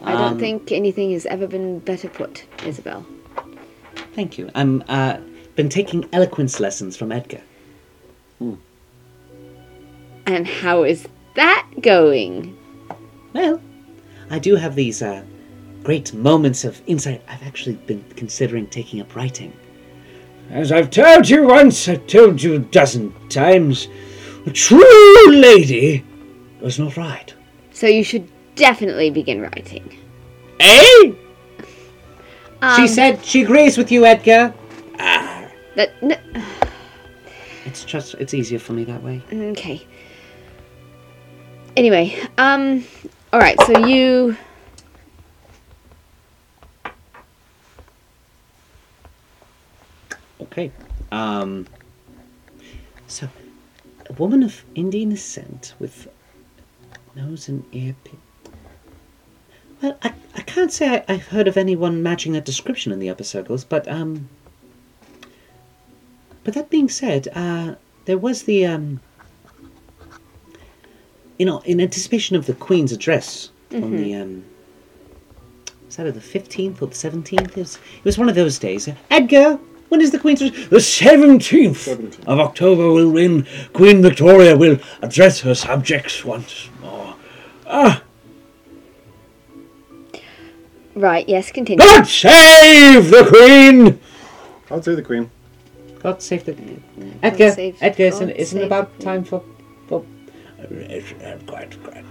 I 0.04 0.12
don't 0.12 0.34
Um, 0.34 0.40
think 0.40 0.72
anything 0.72 1.12
has 1.12 1.26
ever 1.26 1.48
been 1.48 1.80
better 1.80 2.10
put, 2.10 2.46
Isabel. 2.66 3.06
Thank 4.14 4.38
you. 4.38 4.50
I'm 4.54 4.84
uh, 4.88 5.18
been 5.56 5.70
taking 5.70 6.08
eloquence 6.14 6.60
lessons 6.60 6.98
from 6.98 7.12
Edgar. 7.12 7.42
And 10.26 10.48
how 10.48 10.84
is 10.84 11.08
that 11.36 11.68
going? 11.82 12.58
Well, 13.34 13.62
I 14.30 14.40
do 14.40 14.56
have 14.56 14.76
these 14.76 15.02
uh, 15.02 15.24
great 15.84 16.14
moments 16.14 16.64
of 16.64 16.82
insight. 16.88 17.22
I've 17.28 17.44
actually 17.44 17.76
been 17.76 18.04
considering 18.16 18.68
taking 18.68 19.02
up 19.02 19.16
writing. 19.16 19.54
As 20.50 20.72
I've 20.72 20.90
told 20.90 21.30
you 21.30 21.48
once, 21.48 21.88
I've 21.88 22.06
told 22.08 22.42
you 22.42 22.56
a 22.56 22.60
dozen 22.60 23.14
times, 23.30 23.88
a 24.46 24.52
true 24.52 25.30
lady 25.30 26.04
does 26.62 26.80
not 26.80 26.96
write. 26.98 27.34
So 27.72 27.88
you 27.88 28.04
should 28.04 28.28
definitely 28.56 29.10
begin 29.10 29.42
writing. 29.42 29.98
Eh? 30.60 31.14
Um, 32.62 32.76
she 32.78 32.88
said 32.88 33.24
she 33.26 33.44
agrees 33.44 33.78
with 33.78 33.92
you, 33.92 34.06
Edgar. 34.06 34.54
that. 34.98 35.92
N- 36.02 36.20
It's 37.66 37.86
just 37.86 38.14
it's 38.16 38.34
easier 38.34 38.60
for 38.60 38.74
me 38.74 38.84
that 38.84 39.02
way. 39.02 39.22
okay. 39.32 39.88
Anyway, 41.76 42.16
um, 42.38 42.84
all 43.32 43.40
right. 43.40 43.60
So 43.62 43.88
you. 43.88 44.38
Okay. 50.42 50.72
Um. 51.12 51.66
So, 53.08 53.28
a 54.08 54.14
woman 54.14 54.44
of 54.44 54.64
Indian 54.76 55.10
descent 55.10 55.74
with 55.80 56.08
nose 57.16 57.48
and 57.48 57.66
ear. 57.72 57.96
Well, 59.84 59.98
I, 60.02 60.14
I 60.34 60.42
can't 60.42 60.72
say 60.72 60.88
I, 60.96 61.14
I've 61.14 61.28
heard 61.28 61.46
of 61.46 61.58
anyone 61.58 62.02
matching 62.02 62.32
that 62.32 62.46
description 62.46 62.94
in 62.94 63.00
the 63.00 63.10
upper 63.10 63.26
circles, 63.26 63.66
but 63.66 63.86
um. 63.90 64.30
But 66.46 66.54
that 66.54 66.70
being 66.70 66.88
said, 66.88 67.28
uh, 67.36 67.76
there 68.06 68.18
was 68.18 68.44
the 68.44 68.66
um. 68.66 69.02
You 71.38 71.46
know, 71.46 71.60
in 71.66 71.82
anticipation 71.82 72.38
of 72.38 72.46
the 72.46 72.54
Queen's 72.54 72.94
address 72.94 73.50
on 73.74 73.98
the 73.98 74.16
um. 74.16 74.46
Was 75.86 75.98
that 75.98 76.14
the 76.14 76.22
fifteenth 76.22 76.82
or 76.82 76.88
the 76.88 76.96
seventeenth? 76.96 77.58
It 77.58 77.58
was, 77.58 77.76
it 77.76 78.06
was 78.06 78.18
one 78.18 78.30
of 78.30 78.36
those 78.36 78.58
days. 78.58 78.88
Edgar, 79.12 79.60
when 79.90 80.00
is 80.00 80.12
the 80.12 80.20
Queen's 80.20 80.42
address? 80.42 80.70
The 80.70 80.78
17th 80.78 82.26
of 82.26 82.40
October 82.40 82.90
will 82.90 83.12
when 83.12 83.46
Queen 83.74 84.02
Victoria 84.02 84.56
will 84.56 84.80
address 85.02 85.42
her 85.42 85.54
subjects 85.54 86.24
once 86.24 86.70
more. 86.82 87.16
Ah, 87.68 88.03
Right. 91.04 91.28
Yes. 91.28 91.52
Continue. 91.52 91.84
God 91.86 92.08
save 92.08 93.12
the 93.12 93.26
Queen! 93.28 94.00
I'll 94.72 94.82
say 94.82 94.96
the 94.96 95.02
queen. 95.02 95.30
God 96.00 96.22
save 96.22 96.46
the 96.46 96.56
Edgar. 97.22 97.52
save- 97.52 97.78
Edgar, 97.82 98.04
isn't, 98.06 98.30
isn't 98.30 98.62
it 98.62 98.66
about 98.66 98.98
time 99.02 99.26
for 99.26 99.44
for 99.88 100.06
It's, 100.70 101.12
uh, 101.22 101.38
quite, 101.46 101.78
quite. 101.84 102.06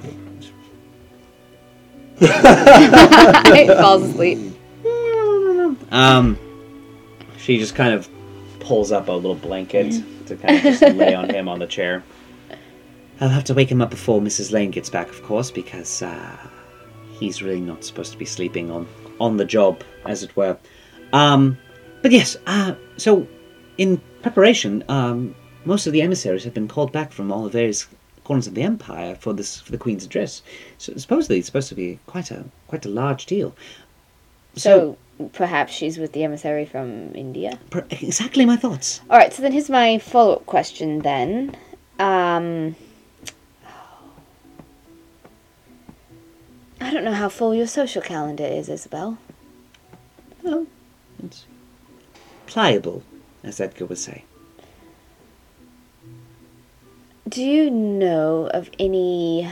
it 2.21 3.79
falls 3.79 4.03
asleep. 4.03 4.39
Um, 5.91 6.39
she 7.39 7.57
just 7.59 7.75
kind 7.75 7.95
of 7.95 8.09
pulls 8.61 8.93
up 8.93 9.09
a 9.09 9.13
little 9.13 9.35
blanket 9.35 9.91
to 10.27 10.37
kind 10.37 10.57
of 10.57 10.63
just 10.63 10.83
lay 10.83 11.15
on 11.15 11.31
him 11.31 11.49
on 11.49 11.59
the 11.59 11.67
chair. 11.67 12.03
I'll 13.21 13.29
have 13.31 13.45
to 13.45 13.55
wake 13.55 13.71
him 13.71 13.81
up 13.81 13.91
before 13.91 14.21
Mrs. 14.21 14.53
Lane 14.53 14.71
gets 14.71 14.91
back, 14.91 15.09
of 15.09 15.23
course, 15.23 15.51
because 15.51 16.03
uh, 16.03 16.37
he's 17.23 17.43
really 17.43 17.61
not 17.61 17.85
supposed 17.85 18.13
to 18.13 18.19
be 18.19 18.25
sleeping 18.25 18.71
on 18.71 18.87
on 19.21 19.37
the 19.37 19.45
job, 19.45 19.83
as 20.07 20.23
it 20.23 20.37
were. 20.37 20.57
Um, 21.13 21.57
but 22.03 22.11
yes, 22.11 22.37
uh, 22.47 22.75
so 22.97 23.27
in 23.79 24.01
preparation, 24.23 24.83
um, 24.89 25.35
most 25.65 25.87
of 25.87 25.93
the 25.93 26.03
emissaries 26.03 26.45
have 26.45 26.55
been 26.55 26.69
called 26.69 26.91
back 26.93 27.13
from 27.13 27.31
all 27.31 27.45
the 27.45 27.51
various 27.51 27.87
corners 28.25 28.47
of 28.47 28.55
the 28.55 28.63
empire 28.63 29.15
for 29.15 29.33
this 29.33 29.61
for 29.61 29.73
the 29.73 29.79
Queen's 29.79 30.05
address. 30.05 30.43
So 30.79 30.95
supposedly 30.97 31.39
it's 31.39 31.47
supposed 31.47 31.69
to 31.69 31.75
be 31.75 31.99
quite 32.07 32.31
a 32.31 32.45
quite 32.69 32.85
a 32.87 32.89
large 32.89 33.27
deal. 33.27 33.55
So 34.57 34.97
perhaps 35.33 35.73
she's 35.73 35.99
with 35.99 36.13
the 36.13 36.25
emissary 36.25 36.67
from 36.67 37.15
India. 37.15 37.59
Per- 37.71 37.87
exactly 37.91 38.45
my 38.45 38.57
thoughts. 38.57 39.01
All 39.09 39.19
right. 39.19 39.33
So 39.33 39.43
then 39.43 39.53
here's 39.53 39.71
my 39.71 39.99
follow-up 39.99 40.47
question. 40.47 41.01
Then, 41.01 41.57
um, 41.99 42.75
I 46.83 46.91
don't 46.93 47.05
know 47.05 47.13
how 47.13 47.29
full 47.29 47.55
your 47.55 47.69
social 47.69 48.03
calendar 48.03 48.45
is, 48.45 48.69
Isabel. 48.69 49.17
Well, 50.43 50.67
it's 51.23 51.47
pliable, 52.47 53.05
as 53.45 53.61
Edgar 53.61 53.87
would 53.87 53.99
say. 53.99 54.25
Do 57.29 57.43
you 57.43 57.71
know 57.71 58.51
of 58.53 58.69
any 58.81 59.49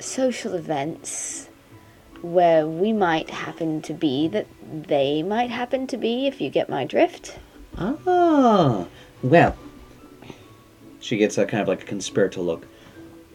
social 0.00 0.54
events 0.54 1.48
where 2.22 2.66
we 2.66 2.94
might 2.94 3.28
happen 3.28 3.82
to 3.82 3.92
be 3.92 4.26
that 4.28 4.46
they 4.88 5.22
might 5.22 5.50
happen 5.50 5.86
to 5.88 5.98
be, 5.98 6.26
if 6.26 6.40
you 6.40 6.48
get 6.48 6.70
my 6.70 6.86
drift? 6.86 7.38
Ah, 7.76 8.86
well. 9.22 9.54
She 10.98 11.18
gets 11.18 11.36
a 11.36 11.44
kind 11.44 11.60
of 11.60 11.68
like 11.68 11.82
a 11.82 11.86
conspiratorial 11.86 12.46
look. 12.46 12.66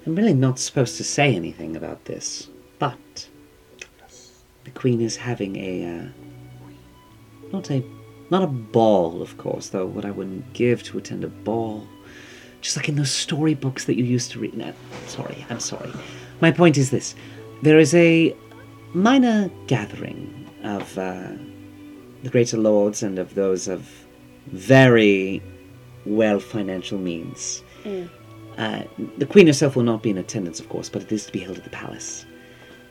I'm 0.09 0.15
really 0.15 0.33
not 0.33 0.57
supposed 0.57 0.97
to 0.97 1.03
say 1.03 1.35
anything 1.35 1.75
about 1.75 2.05
this, 2.05 2.49
but 2.79 3.29
the 4.63 4.71
Queen 4.71 5.01
is 5.01 5.15
having 5.15 5.55
a 5.55 5.85
uh, 5.85 6.07
not 7.53 7.69
a 7.69 7.83
not 8.31 8.41
a 8.41 8.47
ball, 8.47 9.21
of 9.21 9.37
course, 9.37 9.69
though 9.69 9.85
what 9.85 10.05
I 10.05 10.09
wouldn't 10.09 10.51
give 10.53 10.81
to 10.85 10.97
attend 10.97 11.23
a 11.23 11.27
ball. 11.27 11.87
Just 12.59 12.75
like 12.75 12.89
in 12.89 12.95
those 12.95 13.11
storybooks 13.11 13.85
that 13.85 13.97
you 13.97 14.03
used 14.03 14.31
to 14.31 14.39
read. 14.39 14.55
No, 14.55 14.73
sorry, 15.05 15.45
I'm 15.47 15.59
sorry. 15.59 15.93
My 16.41 16.49
point 16.49 16.75
is 16.75 16.89
this: 16.89 17.13
there 17.61 17.77
is 17.77 17.93
a 17.93 18.35
minor 18.95 19.51
gathering 19.67 20.49
of 20.63 20.97
uh, 20.97 21.33
the 22.23 22.31
greater 22.31 22.57
lords 22.57 23.03
and 23.03 23.19
of 23.19 23.35
those 23.35 23.67
of 23.67 23.87
very 24.47 25.43
well 26.07 26.39
financial 26.39 26.97
means. 26.97 27.61
Uh, 28.59 28.83
the 29.17 29.25
Queen 29.25 29.47
herself 29.47 29.77
will 29.77 29.83
not 29.83 30.03
be 30.03 30.09
in 30.09 30.17
attendance, 30.17 30.59
of 30.59 30.67
course, 30.67 30.89
but 30.89 31.01
it 31.01 31.11
is 31.13 31.25
to 31.25 31.31
be 31.31 31.39
held 31.39 31.57
at 31.57 31.63
the 31.63 31.69
palace. 31.69 32.25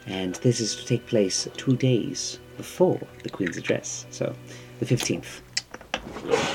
And 0.07 0.35
this 0.37 0.61
is 0.61 0.75
to 0.77 0.87
take 0.87 1.07
place 1.07 1.47
two 1.59 1.77
days 1.77 2.39
before 2.57 2.99
the 3.23 3.29
Queen's 3.29 3.59
address, 3.59 4.07
so 4.11 4.35
the 4.81 4.87
15th. 4.87 5.43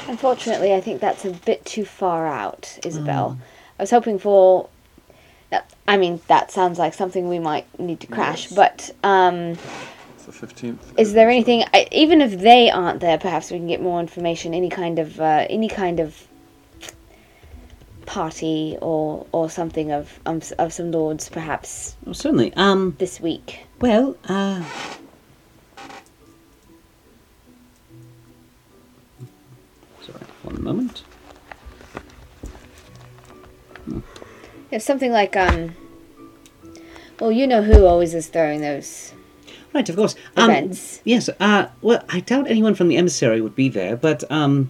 Unfortunately, 0.08 0.74
I 0.74 0.82
think 0.82 1.00
that's 1.00 1.26
a 1.26 1.32
bit 1.32 1.64
too 1.64 1.86
far 1.86 2.26
out, 2.26 2.80
Isabel. 2.84 3.38
I 3.78 3.84
was 3.84 3.92
hoping 3.92 4.18
for. 4.18 4.68
I 5.88 5.98
mean, 5.98 6.20
that 6.28 6.50
sounds 6.50 6.80
like 6.80 6.96
something 6.96 7.30
we 7.30 7.38
might 7.38 7.68
need 7.80 8.00
to 8.00 8.08
crash, 8.08 8.48
but 8.48 8.90
um, 9.04 9.54
the 10.26 10.32
15th. 10.32 10.78
is 10.98 11.14
there 11.14 11.30
anything? 11.30 11.64
I, 11.72 11.88
even 11.92 12.22
if 12.22 12.40
they 12.40 12.72
aren't 12.72 13.02
there, 13.02 13.20
perhaps 13.20 13.52
we 13.52 13.58
can 13.58 13.68
get 13.68 13.80
more 13.80 14.00
information. 14.00 14.56
Any 14.56 14.70
kind 14.70 14.98
of 14.98 15.20
uh, 15.20 15.46
any 15.52 15.70
kind 15.70 16.00
of 16.00 16.28
party 18.06 18.78
or 18.82 19.26
or 19.32 19.50
something 19.50 19.92
of 19.92 20.20
um, 20.26 20.42
of 20.60 20.74
some 20.74 20.92
lords, 20.92 21.30
perhaps 21.30 21.96
Oh, 22.08 22.14
certainly. 22.14 22.54
Um, 22.56 22.96
this 23.00 23.20
week. 23.20 23.66
well, 23.80 24.16
uh. 24.28 24.64
Sorry, 30.02 30.20
one 30.44 30.64
moment. 30.64 31.04
Yeah, 34.72 34.80
something 34.80 35.12
like 35.12 35.36
um. 35.36 35.76
Well, 37.20 37.32
you 37.32 37.48
know 37.48 37.62
who 37.62 37.86
always 37.86 38.14
is 38.14 38.28
throwing 38.28 38.62
those 38.62 39.14
Right, 39.74 39.88
of 39.88 39.96
course. 39.96 40.16
Um, 40.36 40.50
events. 40.52 41.02
Yes. 41.04 41.30
Uh, 41.40 41.68
well, 41.82 42.04
I 42.10 42.20
doubt 42.20 42.48
anyone 42.50 42.76
from 42.76 42.90
the 42.90 42.98
emissary 42.98 43.42
would 43.42 43.56
be 43.56 43.70
there, 43.70 43.96
but 43.96 44.24
um, 44.32 44.70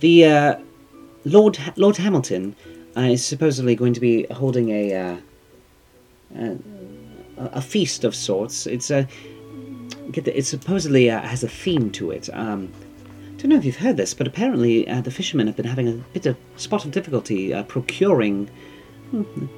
the 0.00 0.24
uh, 0.26 0.54
Lord 1.24 1.58
Lord 1.76 1.96
Hamilton 1.96 2.54
uh, 2.96 3.02
is 3.02 3.24
supposedly 3.24 3.74
going 3.74 3.94
to 3.94 4.00
be 4.00 4.26
holding 4.30 4.70
a 4.70 4.94
uh, 4.94 5.16
a, 6.36 6.58
a 7.36 7.60
feast 7.60 8.04
of 8.04 8.14
sorts. 8.14 8.66
It's 8.66 8.90
a 8.90 9.08
get 10.12 10.24
the, 10.24 10.36
it 10.36 10.44
supposedly 10.44 11.10
uh, 11.10 11.20
has 11.20 11.42
a 11.42 11.48
theme 11.48 11.90
to 11.92 12.10
it. 12.10 12.28
Um, 12.32 12.72
don't 13.38 13.50
know 13.50 13.56
if 13.56 13.64
you've 13.64 13.76
heard 13.76 13.96
this, 13.96 14.14
but 14.14 14.26
apparently 14.26 14.88
uh, 14.88 15.00
the 15.00 15.10
fishermen 15.10 15.46
have 15.46 15.56
been 15.56 15.66
having 15.66 15.88
a 15.88 15.92
bit 16.14 16.26
of 16.26 16.36
spot 16.56 16.84
of 16.84 16.92
difficulty 16.92 17.52
uh, 17.52 17.62
procuring 17.64 18.48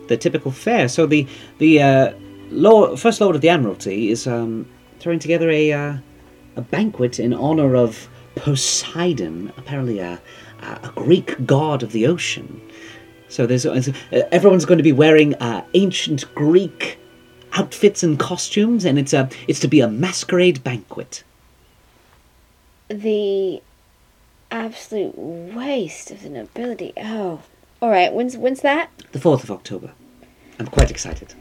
the 0.09 0.17
typical 0.17 0.51
fare. 0.51 0.89
So 0.89 1.07
the 1.07 1.27
the 1.59 1.83
uh, 1.83 2.13
Lord, 2.51 2.99
first 2.99 3.21
Lord 3.21 3.37
of 3.37 3.43
the 3.43 3.49
Admiralty 3.49 4.11
is 4.11 4.27
um, 4.27 4.69
throwing 4.99 5.19
together 5.19 5.51
a 5.51 5.73
uh, 5.73 5.97
a 6.57 6.63
banquet 6.63 7.19
in 7.19 7.33
honor 7.35 7.77
of 7.77 8.09
Poseidon, 8.35 9.53
apparently 9.57 9.99
a 9.99 10.21
a 10.63 10.91
Greek 10.95 11.47
god 11.47 11.83
of 11.83 11.93
the 11.93 12.07
ocean. 12.07 12.61
So 13.29 13.47
there's, 13.47 13.65
there's- 13.65 13.89
uh, 13.89 14.23
everyone's 14.33 14.65
going 14.65 14.79
to 14.79 14.85
be 14.85 14.93
wearing 14.93 15.35
uh, 15.37 15.65
ancient 15.75 16.33
Greek 16.35 16.99
outfits 17.55 18.03
and 18.03 18.19
costumes, 18.19 18.85
and 18.85 18.99
it's 18.99 19.13
a 19.13 19.29
it's 19.49 19.61
to 19.61 19.69
be 19.69 19.81
a 19.81 19.89
masquerade 19.89 20.63
banquet. 20.63 21.23
the 22.89 23.63
absolute 24.51 25.17
waste 25.19 26.11
of 26.11 26.23
the 26.23 26.29
nobility. 26.29 26.93
Oh, 26.99 27.41
all 27.83 27.91
right. 27.91 28.13
When's 28.13 28.37
when's 28.37 28.61
that? 28.61 28.91
The 29.13 29.19
fourth 29.21 29.43
of 29.45 29.51
October. 29.51 29.93
I'm 30.59 30.67
quite 30.67 30.91
excited. 30.91 31.35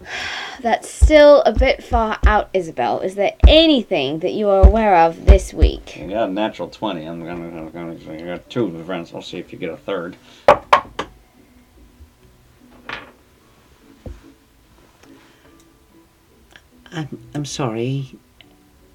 That's 0.60 0.88
still 0.88 1.42
a 1.42 1.52
bit 1.52 1.82
far 1.82 2.18
out, 2.26 2.50
Isabel. 2.52 3.00
Is 3.00 3.14
there 3.14 3.32
anything 3.48 4.18
that 4.20 4.32
you 4.32 4.48
are 4.48 4.64
aware 4.66 4.96
of 4.96 5.26
this 5.26 5.52
week? 5.54 5.96
You 5.96 6.08
got 6.10 6.28
a 6.28 6.32
natural 6.32 6.68
20. 6.68 7.04
I'm 7.04 7.24
gonna, 7.24 7.48
I'm 7.48 7.70
gonna, 7.70 7.94
you 7.94 8.38
two 8.48 8.82
friends. 8.84 9.12
I'll 9.14 9.22
see 9.22 9.38
if 9.38 9.52
you 9.52 9.58
get 9.58 9.70
a 9.70 9.76
third. 9.76 10.16
I'm 16.92 17.28
I'm 17.34 17.44
sorry. 17.44 18.18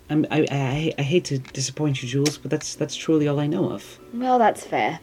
I'm, 0.09 0.25
I, 0.31 0.47
I 0.49 0.93
I 0.97 1.01
hate 1.01 1.25
to 1.25 1.39
disappoint 1.39 2.01
you, 2.01 2.07
Jules, 2.07 2.37
but 2.37 2.49
that's 2.51 2.75
that's 2.75 2.95
truly 2.95 3.27
all 3.27 3.39
I 3.39 3.47
know 3.47 3.71
of. 3.71 3.99
Well, 4.13 4.39
that's 4.39 4.63
fair. 4.63 4.99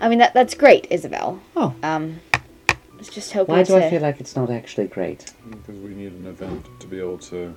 I 0.00 0.08
mean, 0.08 0.18
that 0.18 0.34
that's 0.34 0.54
great, 0.54 0.86
Isabel. 0.90 1.40
Oh. 1.56 1.74
Um, 1.82 2.20
I 2.68 2.76
was 2.96 3.08
just 3.08 3.32
hoping 3.32 3.54
Why 3.54 3.62
do 3.62 3.78
to. 3.78 3.86
I 3.86 3.90
feel 3.90 4.02
like 4.02 4.20
it's 4.20 4.36
not 4.36 4.50
actually 4.50 4.86
great? 4.86 5.32
Because 5.50 5.76
we 5.76 5.94
need 5.94 6.12
an 6.12 6.26
event 6.26 6.66
to 6.80 6.86
be 6.86 6.98
able 6.98 7.18
to. 7.18 7.54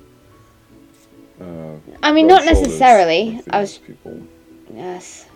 Uh, 1.39 1.75
I 2.03 2.11
mean, 2.11 2.27
not 2.27 2.45
necessarily. 2.45 3.35
with 3.37 3.53
I 3.53 3.61
was. 3.61 3.77
these 3.77 3.87
People. 3.87 4.21
Yes. 4.73 5.27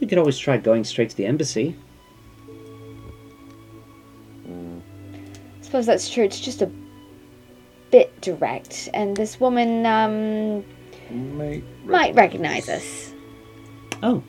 You 0.00 0.08
could 0.08 0.18
always 0.18 0.36
try 0.36 0.56
going 0.56 0.82
straight 0.84 1.10
to 1.10 1.16
the 1.16 1.26
embassy. 1.26 1.76
Suppose 5.72 5.86
that's 5.86 6.10
true. 6.10 6.24
It's 6.24 6.38
just 6.38 6.60
a 6.60 6.70
bit 7.90 8.20
direct, 8.20 8.90
and 8.92 9.16
this 9.16 9.40
woman 9.40 9.86
um, 9.86 10.62
Might 11.10 11.64
might 11.86 12.14
recognize 12.14 12.68
us. 12.68 13.14
Oh. 14.02 14.22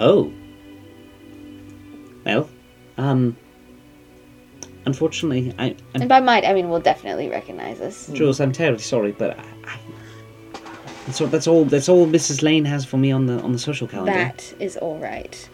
Oh. 0.00 0.32
Well, 2.26 2.50
um. 2.98 3.36
Unfortunately, 4.86 5.54
I, 5.58 5.76
I'm, 5.94 6.02
And 6.02 6.08
by 6.08 6.18
might, 6.20 6.44
I 6.44 6.52
mean 6.52 6.68
will 6.68 6.80
definitely 6.80 7.28
recognize 7.28 7.80
us. 7.80 8.08
Jules, 8.08 8.40
I'm 8.40 8.52
terribly 8.52 8.82
sorry, 8.82 9.12
but 9.12 9.38
I, 9.38 9.44
I, 9.66 9.78
that's 11.06 11.20
all. 11.20 11.28
That's 11.28 11.46
all. 11.46 11.64
That's 11.66 11.88
all 11.88 12.06
Mrs. 12.08 12.42
Lane 12.42 12.64
has 12.64 12.84
for 12.84 12.96
me 12.96 13.12
on 13.12 13.26
the 13.26 13.40
on 13.42 13.52
the 13.52 13.60
social 13.60 13.86
calendar. 13.86 14.12
That 14.12 14.52
is 14.58 14.76
all 14.76 14.98
right. 14.98 15.48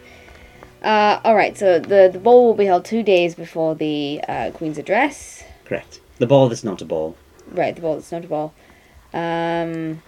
Uh, 0.83 1.20
all 1.25 1.34
right. 1.34 1.57
So 1.57 1.78
the 1.78 2.09
the 2.12 2.18
ball 2.18 2.47
will 2.47 2.55
be 2.55 2.67
held 2.67 2.84
two 2.84 3.02
days 3.02 3.34
before 3.34 3.75
the 3.75 4.20
uh, 4.26 4.50
Queen's 4.52 4.78
address. 4.78 5.44
Correct. 5.65 6.00
The 6.18 6.26
ball 6.26 6.49
that's 6.49 6.65
not 6.65 6.81
a 6.83 6.84
ball. 6.84 7.17
Right. 7.50 7.75
The 7.75 7.83
ball 7.83 7.94
that's 7.97 8.12
not 8.12 8.25
a 8.25 8.28
ball. 8.28 8.55
Um. 9.12 10.02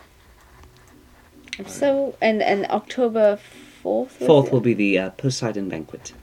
So 1.66 2.16
and 2.20 2.42
and 2.42 2.66
October 2.66 3.38
fourth. 3.82 4.12
Fourth 4.12 4.50
will 4.52 4.60
be 4.60 4.74
the 4.74 4.98
uh, 4.98 5.10
Poseidon 5.10 5.68
banquet. 5.68 6.14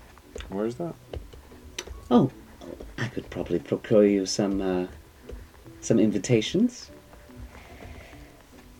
Where's 0.49 0.75
that? 0.75 0.95
Oh, 2.09 2.31
I 2.97 3.07
could 3.07 3.29
probably 3.29 3.59
procure 3.59 4.05
you 4.05 4.25
some 4.25 4.61
uh, 4.61 4.87
some 5.81 5.99
invitations. 5.99 6.89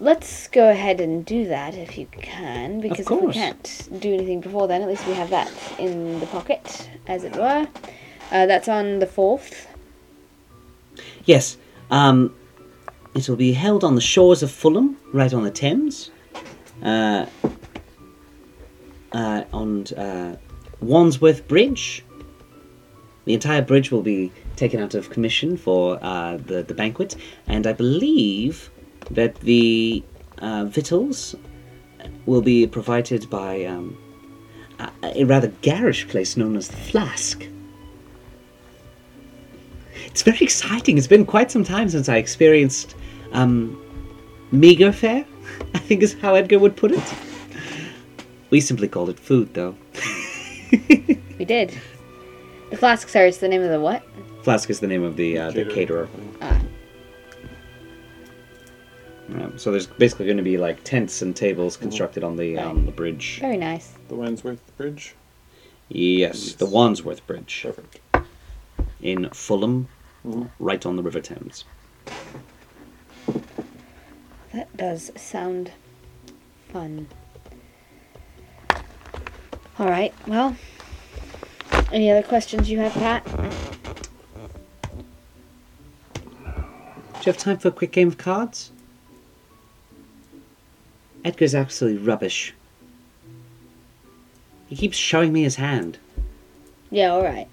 Let's 0.02 0.48
go 0.48 0.70
ahead 0.70 1.02
and 1.02 1.26
do 1.26 1.48
that 1.48 1.76
if 1.76 1.98
you 1.98 2.08
can, 2.12 2.80
because 2.80 3.12
if 3.12 3.22
we 3.22 3.34
can't 3.34 3.90
do 4.00 4.14
anything 4.14 4.40
before 4.40 4.68
then, 4.68 4.82
at 4.82 4.88
least 4.88 5.06
we 5.06 5.14
have 5.14 5.30
that 5.32 5.52
in 5.78 6.20
the 6.22 6.26
pocket, 6.28 6.90
as 7.08 7.26
it 7.26 7.36
were. 7.36 7.68
Uh, 8.32 8.46
that's 8.46 8.70
on 8.70 9.00
the 9.00 9.06
fourth. 9.06 9.68
Yes. 11.26 11.58
Um, 11.92 12.34
it 13.14 13.28
will 13.28 13.36
be 13.36 13.52
held 13.52 13.84
on 13.84 13.96
the 13.96 14.02
shores 14.02 14.42
of 14.42 14.52
Fulham, 14.52 14.98
right 15.12 15.34
on 15.34 15.44
the 15.44 15.52
Thames. 15.52 16.12
Uh, 16.82 17.26
uh, 19.12 19.44
on 19.52 19.86
uh, 19.98 20.38
Wandsworth 20.82 21.48
Bridge. 21.48 22.06
The 23.26 23.34
entire 23.34 23.62
bridge 23.62 23.92
will 23.92 24.02
be 24.02 24.32
taken 24.56 24.80
out 24.80 24.96
of 24.96 25.10
commission 25.10 25.58
for 25.58 26.00
uh, 26.02 26.38
the 26.38 26.64
the 26.64 26.74
banquet, 26.74 27.16
and 27.48 27.68
I 27.68 27.74
believe 27.74 28.72
that 29.12 29.36
the 29.42 30.04
uh, 30.40 30.66
victuals 30.66 31.36
will 32.26 32.42
be 32.42 32.68
provided 32.68 33.30
by 33.30 33.66
um, 33.66 33.98
a, 34.80 34.90
a 35.22 35.24
rather 35.26 35.48
garish 35.62 36.08
place 36.08 36.38
known 36.38 36.56
as 36.56 36.68
the 36.68 36.78
Flask. 36.78 37.46
It's 40.06 40.22
very 40.22 40.40
exciting. 40.40 40.98
It's 40.98 41.08
been 41.08 41.26
quite 41.26 41.52
some 41.52 41.64
time 41.64 41.90
since 41.90 42.10
I 42.10 42.18
experienced 42.18 42.96
um, 43.32 43.80
meager 44.52 44.92
fare, 44.92 45.26
I 45.74 45.78
think 45.80 46.02
is 46.02 46.14
how 46.20 46.36
Edgar 46.36 46.60
would 46.60 46.76
put 46.76 46.92
it. 46.92 47.14
We 48.50 48.62
simply 48.62 48.88
called 48.88 49.10
it 49.10 49.20
food, 49.20 49.54
though. 49.54 49.76
We 51.40 51.46
did. 51.46 51.74
The 52.70 52.76
flasks 52.78 53.16
are. 53.16 53.26
It's 53.26 53.38
the 53.38 53.48
name 53.48 53.62
of 53.62 53.70
the 53.70 53.80
what? 53.80 54.04
Flask 54.44 54.70
is 54.70 54.82
the 54.82 54.88
name 54.88 55.04
of 55.04 55.16
the 55.16 55.38
uh, 55.38 55.52
the 55.52 55.64
Caterer. 55.64 56.08
caterer. 56.08 56.10
Ah. 56.42 56.62
Um, 59.36 59.58
so 59.58 59.72
there's 59.72 59.88
basically 59.88 60.26
going 60.26 60.38
to 60.38 60.44
be 60.44 60.58
like 60.58 60.84
tents 60.84 61.22
and 61.22 61.36
tables 61.36 61.78
constructed 61.78 62.24
on 62.24 62.36
the 62.36 62.58
on 62.58 62.86
the 62.86 62.92
bridge. 62.92 63.40
Very 63.40 63.58
nice. 63.58 63.94
The 64.08 64.16
Wandsworth 64.16 64.76
Bridge? 64.78 65.16
Yes, 65.90 66.54
the 66.54 66.66
Wandsworth 66.66 67.26
Bridge 67.28 67.62
Perfect. 67.64 68.00
in 69.02 69.30
Fulham, 69.32 69.88
Mhm. 70.26 70.50
right 70.60 70.86
on 70.86 70.96
the 70.96 71.04
River 71.04 71.20
Thames. 71.22 71.66
That 74.54 74.76
does 74.76 75.12
sound 75.16 75.72
fun. 76.72 77.08
All 79.78 79.88
right. 79.88 80.14
Well, 80.28 80.56
any 81.92 82.10
other 82.12 82.24
questions 82.24 82.70
you 82.70 82.80
have, 82.80 82.94
Pat? 82.94 83.24
Do 86.16 87.26
you 87.26 87.34
have 87.34 87.38
time 87.38 87.58
for 87.58 87.68
a 87.68 87.72
quick 87.72 87.92
game 87.92 88.08
of 88.08 88.18
cards? 88.18 88.72
Edgar's 91.26 91.54
absolutely 91.56 92.02
rubbish. 92.02 92.54
He 94.68 94.76
keeps 94.76 94.98
showing 94.98 95.34
me 95.34 95.44
his 95.44 95.56
hand. 95.56 95.98
Yeah. 96.92 97.12
All 97.12 97.24
right. 97.24 97.48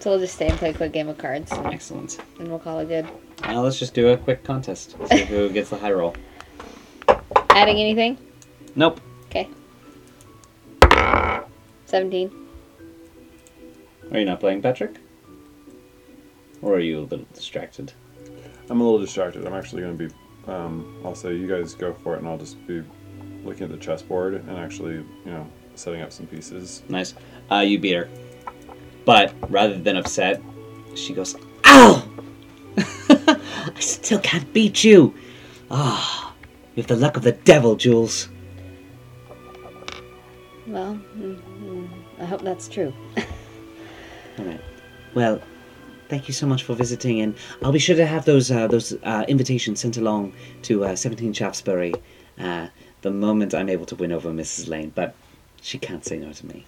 So 0.00 0.10
we'll 0.10 0.18
just 0.18 0.34
stay 0.34 0.48
and 0.48 0.58
play 0.58 0.70
a 0.70 0.74
quick 0.74 0.92
game 0.92 1.08
of 1.08 1.16
cards, 1.16 1.50
and 1.50 1.66
Excellent. 1.68 2.18
and 2.38 2.48
we'll 2.48 2.58
call 2.58 2.78
it 2.80 2.88
good. 2.88 3.06
Now 3.42 3.62
let's 3.62 3.78
just 3.78 3.94
do 3.94 4.08
a 4.08 4.18
quick 4.18 4.44
contest. 4.44 4.96
See 5.08 5.24
who 5.24 5.48
gets 5.52 5.70
the 5.70 5.78
high 5.78 5.92
roll. 5.92 6.14
Adding 7.50 7.78
anything? 7.78 8.18
Nope. 8.76 9.00
Okay. 9.26 9.48
Seventeen. 11.86 12.30
Are 14.12 14.18
you 14.18 14.26
not 14.26 14.40
playing, 14.40 14.60
Patrick? 14.60 14.96
Or 16.60 16.74
are 16.74 16.80
you 16.80 17.00
a 17.00 17.02
little 17.02 17.26
distracted? 17.32 17.92
I'm 18.68 18.80
a 18.80 18.84
little 18.84 18.98
distracted. 19.00 19.46
I'm 19.46 19.54
actually 19.54 19.82
going 19.82 19.96
to 19.96 20.08
be. 20.08 20.14
Um, 20.46 21.00
I'll 21.04 21.14
say 21.14 21.34
you 21.34 21.48
guys 21.48 21.74
go 21.74 21.92
for 21.92 22.14
it, 22.14 22.18
and 22.18 22.28
I'll 22.28 22.38
just 22.38 22.64
be 22.66 22.82
looking 23.44 23.64
at 23.64 23.70
the 23.70 23.76
chessboard 23.76 24.34
and 24.34 24.58
actually, 24.58 24.94
you 24.94 25.06
know, 25.24 25.46
setting 25.74 26.02
up 26.02 26.12
some 26.12 26.26
pieces. 26.26 26.82
Nice. 26.88 27.14
Uh, 27.50 27.58
you 27.58 27.78
beat 27.78 27.94
her. 27.94 28.08
But 29.04 29.34
rather 29.50 29.78
than 29.78 29.96
upset, 29.96 30.40
she 30.94 31.12
goes, 31.12 31.36
Ow! 31.66 32.08
I 32.78 33.80
still 33.80 34.20
can't 34.20 34.50
beat 34.52 34.84
you. 34.84 35.14
Ah, 35.70 36.34
you 36.74 36.82
have 36.82 36.88
the 36.88 36.96
luck 36.96 37.16
of 37.16 37.22
the 37.22 37.32
devil, 37.32 37.76
Jules. 37.76 38.28
Well, 40.66 40.98
mm, 41.16 41.40
mm, 41.62 41.88
I 42.18 42.24
hope 42.24 42.42
that's 42.42 42.68
true. 42.68 42.92
All 44.38 44.44
right. 44.44 44.60
Well, 45.14 45.40
thank 46.08 46.28
you 46.28 46.34
so 46.34 46.46
much 46.46 46.62
for 46.62 46.74
visiting, 46.74 47.20
and 47.20 47.34
I'll 47.62 47.72
be 47.72 47.78
sure 47.78 47.96
to 47.96 48.06
have 48.06 48.24
those 48.24 48.50
uh, 48.50 48.66
those 48.68 48.92
uh, 49.02 49.24
invitations 49.28 49.80
sent 49.80 49.96
along 49.96 50.32
to 50.62 50.84
uh, 50.84 50.96
17 50.96 51.32
Shaftesbury 51.32 51.94
uh, 52.38 52.68
the 53.02 53.10
moment 53.10 53.54
I'm 53.54 53.68
able 53.68 53.86
to 53.86 53.96
win 53.96 54.12
over 54.12 54.30
Mrs. 54.30 54.68
Lane. 54.68 54.92
But 54.94 55.14
she 55.62 55.78
can't 55.78 56.04
say 56.04 56.18
no 56.18 56.32
to 56.32 56.46
me. 56.46 56.66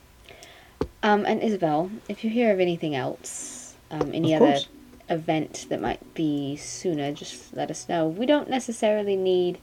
Um, 1.02 1.24
and 1.26 1.42
Isabel, 1.42 1.90
if 2.08 2.24
you 2.24 2.30
hear 2.30 2.52
of 2.52 2.60
anything 2.60 2.94
else, 2.94 3.74
um, 3.90 4.12
any 4.14 4.34
Of 4.34 4.42
other 4.42 4.52
course. 4.52 4.68
event 5.08 5.66
that 5.68 5.80
might 5.80 6.14
be 6.14 6.56
sooner, 6.56 7.12
just 7.12 7.54
let 7.54 7.70
us 7.70 7.88
know. 7.88 8.08
We 8.08 8.26
don't 8.26 8.48
necessarily 8.50 9.16
need 9.16 9.58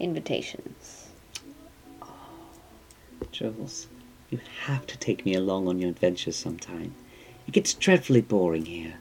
invitations. 0.00 1.08
Jules, 3.32 3.88
you 4.30 4.38
have 4.66 4.86
to 4.86 4.96
take 4.98 5.24
me 5.26 5.34
along 5.34 5.66
on 5.68 5.78
your 5.80 5.90
adventures 5.90 6.36
sometime. 6.36 6.94
It 7.46 7.52
gets 7.52 7.74
dreadfully 7.74 8.20
boring 8.22 8.66
here. 8.66 8.94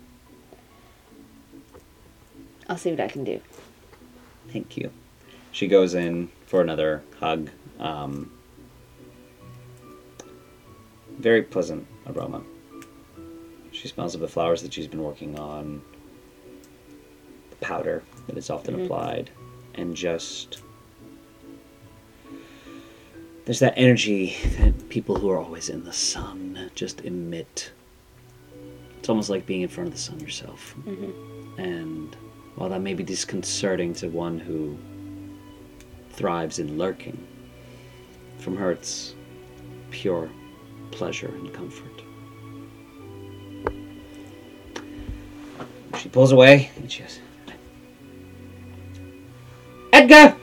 I'll 2.69 2.77
see 2.77 2.91
what 2.91 2.99
I 2.99 3.07
can 3.07 3.23
do. 3.23 3.41
Thank 4.51 4.77
you. 4.77 4.91
She 5.51 5.67
goes 5.67 5.93
in 5.93 6.29
for 6.45 6.61
another 6.61 7.03
hug. 7.19 7.49
Um, 7.79 8.31
very 11.17 11.43
pleasant 11.43 11.87
aroma. 12.07 12.43
She 13.71 13.87
smells 13.87 14.15
of 14.15 14.21
the 14.21 14.27
flowers 14.27 14.61
that 14.61 14.73
she's 14.73 14.87
been 14.87 15.03
working 15.03 15.37
on, 15.39 15.81
the 17.49 17.55
powder 17.57 18.03
that 18.27 18.37
is 18.37 18.49
often 18.49 18.75
Mhm. 18.75 18.85
applied, 18.85 19.29
and 19.75 19.95
just. 19.95 20.61
There's 23.45 23.59
that 23.59 23.73
energy 23.75 24.37
that 24.57 24.87
people 24.89 25.17
who 25.17 25.29
are 25.29 25.37
always 25.37 25.67
in 25.69 25.83
the 25.83 25.91
sun 25.93 26.71
just 26.75 27.01
emit. 27.01 27.71
It's 29.03 29.09
almost 29.09 29.29
like 29.29 29.45
being 29.45 29.63
in 29.63 29.67
front 29.67 29.89
of 29.89 29.93
the 29.93 29.99
sun 29.99 30.17
yourself. 30.21 30.73
Mm-hmm. 30.87 31.59
And 31.59 32.15
while 32.55 32.69
that 32.69 32.79
may 32.79 32.93
be 32.93 33.03
disconcerting 33.03 33.93
to 33.95 34.07
one 34.07 34.39
who 34.39 34.77
thrives 36.11 36.59
in 36.59 36.77
lurking, 36.77 37.21
from 38.37 38.55
her 38.55 38.71
it's 38.71 39.13
pure 39.91 40.29
pleasure 40.91 41.27
and 41.27 41.53
comfort. 41.53 42.01
She 45.99 46.07
pulls 46.07 46.31
away 46.31 46.71
and 46.77 46.89
she 46.89 47.01
goes, 47.01 47.19
Edgar! 49.91 50.37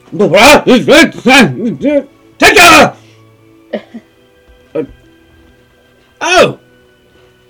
Take 2.38 2.58
her! 2.58 2.96
Oh! 6.20 6.60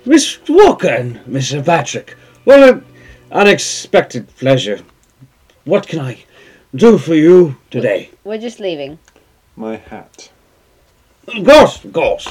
Miss 0.05 0.39
Walker 0.49 0.87
and 0.87 1.17
Mr. 1.25 1.63
Patrick. 1.63 2.17
What 2.43 2.59
uh, 2.59 2.73
an 2.73 2.85
unexpected 3.31 4.35
pleasure. 4.35 4.79
What 5.63 5.87
can 5.87 5.99
I 5.99 6.25
do 6.73 6.97
for 6.97 7.13
you 7.13 7.57
today? 7.69 8.09
We're 8.23 8.39
just 8.39 8.59
leaving. 8.59 8.97
My 9.55 9.75
hat. 9.77 10.31
Of 11.27 11.45
course, 11.45 11.85
of 11.85 11.93
course. 11.93 12.27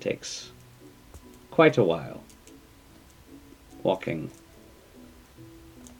takes 0.00 0.50
quite 1.50 1.78
a 1.78 1.82
while 1.82 2.22
walking 3.82 4.30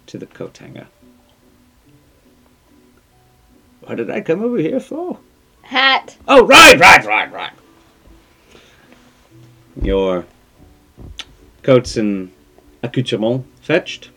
to 0.07 0.19
the 0.19 0.27
coat 0.27 0.59
hanger. 0.59 0.87
What 3.81 3.95
did 3.95 4.11
I 4.11 4.21
come 4.21 4.43
over 4.43 4.59
here 4.59 4.79
for? 4.79 5.19
Hat! 5.65 6.17
Oh, 6.29 6.47
right, 6.47 6.79
right, 6.79 7.05
right, 7.05 7.33
right. 7.33 7.53
Your 9.83 10.25
coats 11.63 11.97
and 11.97 12.31
accoutrements 12.83 13.47
fetched? 13.61 14.11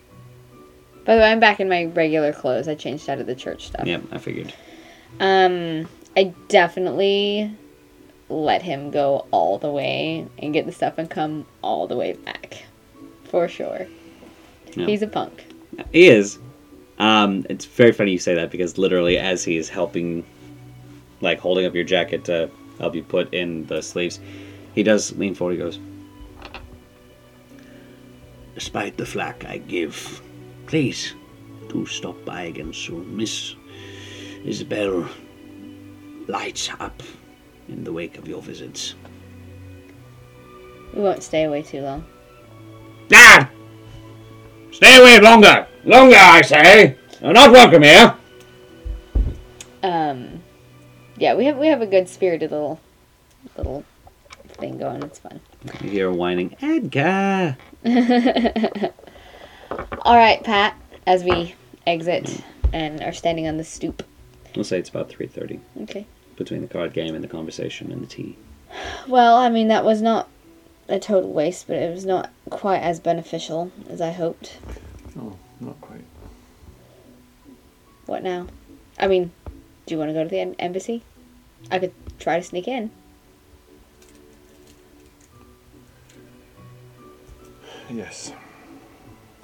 By 1.05 1.15
the 1.15 1.21
way, 1.21 1.31
I'm 1.31 1.39
back 1.39 1.59
in 1.59 1.69
my 1.69 1.85
regular 1.85 2.33
clothes. 2.33 2.67
I 2.67 2.75
changed 2.75 3.09
out 3.09 3.19
of 3.19 3.27
the 3.27 3.35
church 3.35 3.67
stuff. 3.67 3.87
Yeah, 3.87 3.99
I 4.11 4.17
figured. 4.17 4.53
Um, 5.19 5.87
I 6.17 6.33
definitely 6.49 7.55
let 8.29 8.61
him 8.61 8.91
go 8.91 9.25
all 9.31 9.57
the 9.57 9.71
way 9.71 10.27
and 10.39 10.53
get 10.53 10.65
the 10.65 10.71
stuff 10.73 10.97
and 10.97 11.09
come 11.09 11.45
all 11.61 11.87
the 11.87 11.95
way 11.95 12.13
back. 12.13 12.65
For 13.23 13.47
sure. 13.47 13.87
Yeah. 14.75 14.85
He's 14.85 15.01
a 15.01 15.07
punk. 15.07 15.45
He 15.91 16.07
is. 16.07 16.39
Um, 16.99 17.45
it's 17.49 17.65
very 17.65 17.91
funny 17.91 18.11
you 18.11 18.19
say 18.19 18.35
that 18.35 18.51
because 18.51 18.77
literally, 18.77 19.17
as 19.17 19.43
he's 19.43 19.69
helping, 19.69 20.25
like 21.21 21.39
holding 21.39 21.65
up 21.65 21.73
your 21.73 21.83
jacket 21.83 22.25
to 22.25 22.49
help 22.79 22.95
you 22.95 23.03
put 23.03 23.33
in 23.33 23.65
the 23.65 23.81
sleeves, 23.81 24.19
he 24.73 24.83
does 24.83 25.15
lean 25.17 25.33
forward. 25.33 25.53
He 25.53 25.59
goes, 25.59 25.79
Despite 28.55 28.97
the 28.97 29.05
flack 29.05 29.45
I 29.45 29.59
give, 29.59 30.21
please 30.65 31.13
do 31.69 31.85
stop 31.85 32.23
by 32.25 32.43
again 32.43 32.73
soon. 32.73 33.15
Miss 33.15 33.55
Isabel 34.43 35.07
lights 36.27 36.69
up 36.79 37.03
in 37.67 37.83
the 37.83 37.93
wake 37.93 38.17
of 38.17 38.27
your 38.27 38.41
visits. 38.41 38.95
We 40.93 41.01
won't 41.01 41.21
stay 41.21 41.43
away 41.43 41.61
too 41.61 41.81
long. 41.81 42.05
Ah! 43.13 43.49
Stay 44.71 44.99
away 44.99 45.19
longer! 45.19 45.67
Longer, 45.85 46.15
I 46.17 46.41
say! 46.41 46.97
You're 47.21 47.33
not 47.33 47.51
welcome 47.51 47.83
here! 47.83 48.15
Um, 49.83 50.43
yeah, 51.17 51.33
we 51.35 51.45
have 51.45 51.57
we 51.57 51.67
have 51.67 51.81
a 51.81 51.85
good 51.87 52.07
spirited 52.09 52.51
little 52.51 52.79
little 53.57 53.83
thing 54.47 54.77
going. 54.77 55.03
It's 55.03 55.19
fun. 55.19 55.39
you 55.83 55.89
hear 55.89 56.11
whining, 56.11 56.55
Edgar. 56.61 57.57
All 60.01 60.15
right, 60.15 60.43
Pat. 60.43 60.75
As 61.05 61.23
we 61.23 61.55
exit 61.85 62.41
and 62.73 63.01
are 63.01 63.13
standing 63.13 63.47
on 63.47 63.57
the 63.57 63.63
stoop. 63.63 64.03
We'll 64.55 64.65
say 64.65 64.77
it's 64.79 64.89
about 64.89 65.09
three 65.09 65.27
thirty 65.27 65.59
Okay. 65.83 66.05
between 66.35 66.61
the 66.61 66.67
card 66.67 66.93
game 66.93 67.15
and 67.15 67.23
the 67.23 67.27
conversation 67.29 67.91
and 67.91 68.01
the 68.01 68.07
tea. 68.07 68.37
Well, 69.07 69.37
I 69.37 69.49
mean 69.49 69.69
that 69.69 69.85
was 69.85 70.01
not 70.01 70.27
a 70.89 70.99
total 70.99 71.31
waste, 71.31 71.67
but 71.67 71.77
it 71.77 71.93
was 71.93 72.05
not 72.05 72.29
quite 72.49 72.79
as 72.79 72.99
beneficial 72.99 73.71
as 73.89 74.01
I 74.01 74.11
hoped. 74.11 74.57
Oh, 75.17 75.37
not 75.61 75.79
quite. 75.81 76.03
What 78.05 78.23
now? 78.23 78.47
I 78.99 79.07
mean, 79.07 79.31
do 79.87 79.95
you 79.95 79.99
want 79.99 80.09
to 80.09 80.13
go 80.13 80.23
to 80.23 80.29
the 80.29 80.39
embassy? 80.59 81.01
I 81.71 81.79
could 81.79 81.93
try 82.19 82.37
to 82.37 82.43
sneak 82.43 82.67
in. 82.67 82.91
Yes. 87.89 88.33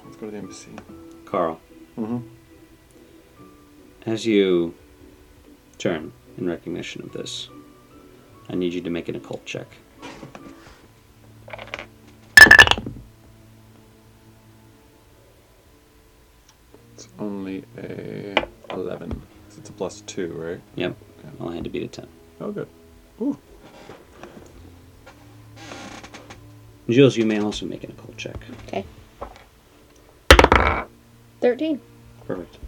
Let's 0.04 0.16
go 0.16 0.26
to 0.26 0.32
the 0.32 0.38
embassy. 0.38 0.70
Carl, 1.24 1.60
Mm-hmm. 1.98 2.18
as 4.04 4.26
you 4.26 4.74
turn 5.78 6.12
in 6.36 6.46
recognition 6.48 7.02
of 7.02 7.12
this. 7.12 7.48
I 8.48 8.54
need 8.56 8.74
you 8.74 8.80
to 8.82 8.90
make 8.90 9.08
an 9.08 9.16
occult 9.16 9.44
check. 9.46 9.68
It's 16.94 17.08
only 17.18 17.64
a 17.78 18.34
11. 18.70 19.22
'Cause 19.54 19.60
It's 19.60 19.70
a 19.70 19.72
plus 19.72 20.00
2, 20.02 20.32
right? 20.32 20.60
Yep. 20.74 20.96
Yeah. 21.22 21.30
I'll 21.40 21.50
hand 21.50 21.64
to 21.64 21.70
beat 21.70 21.82
a 21.84 21.86
10. 21.88 22.08
Oh, 22.40 22.50
good. 22.50 22.68
Ooh. 23.20 23.38
Jules, 26.88 27.16
you 27.16 27.24
may 27.24 27.40
also 27.40 27.64
make 27.64 27.84
an 27.84 27.92
occult 27.92 28.16
check. 28.16 28.36
Okay. 28.66 28.84
13. 31.40 31.80
Perfect. 32.26 32.58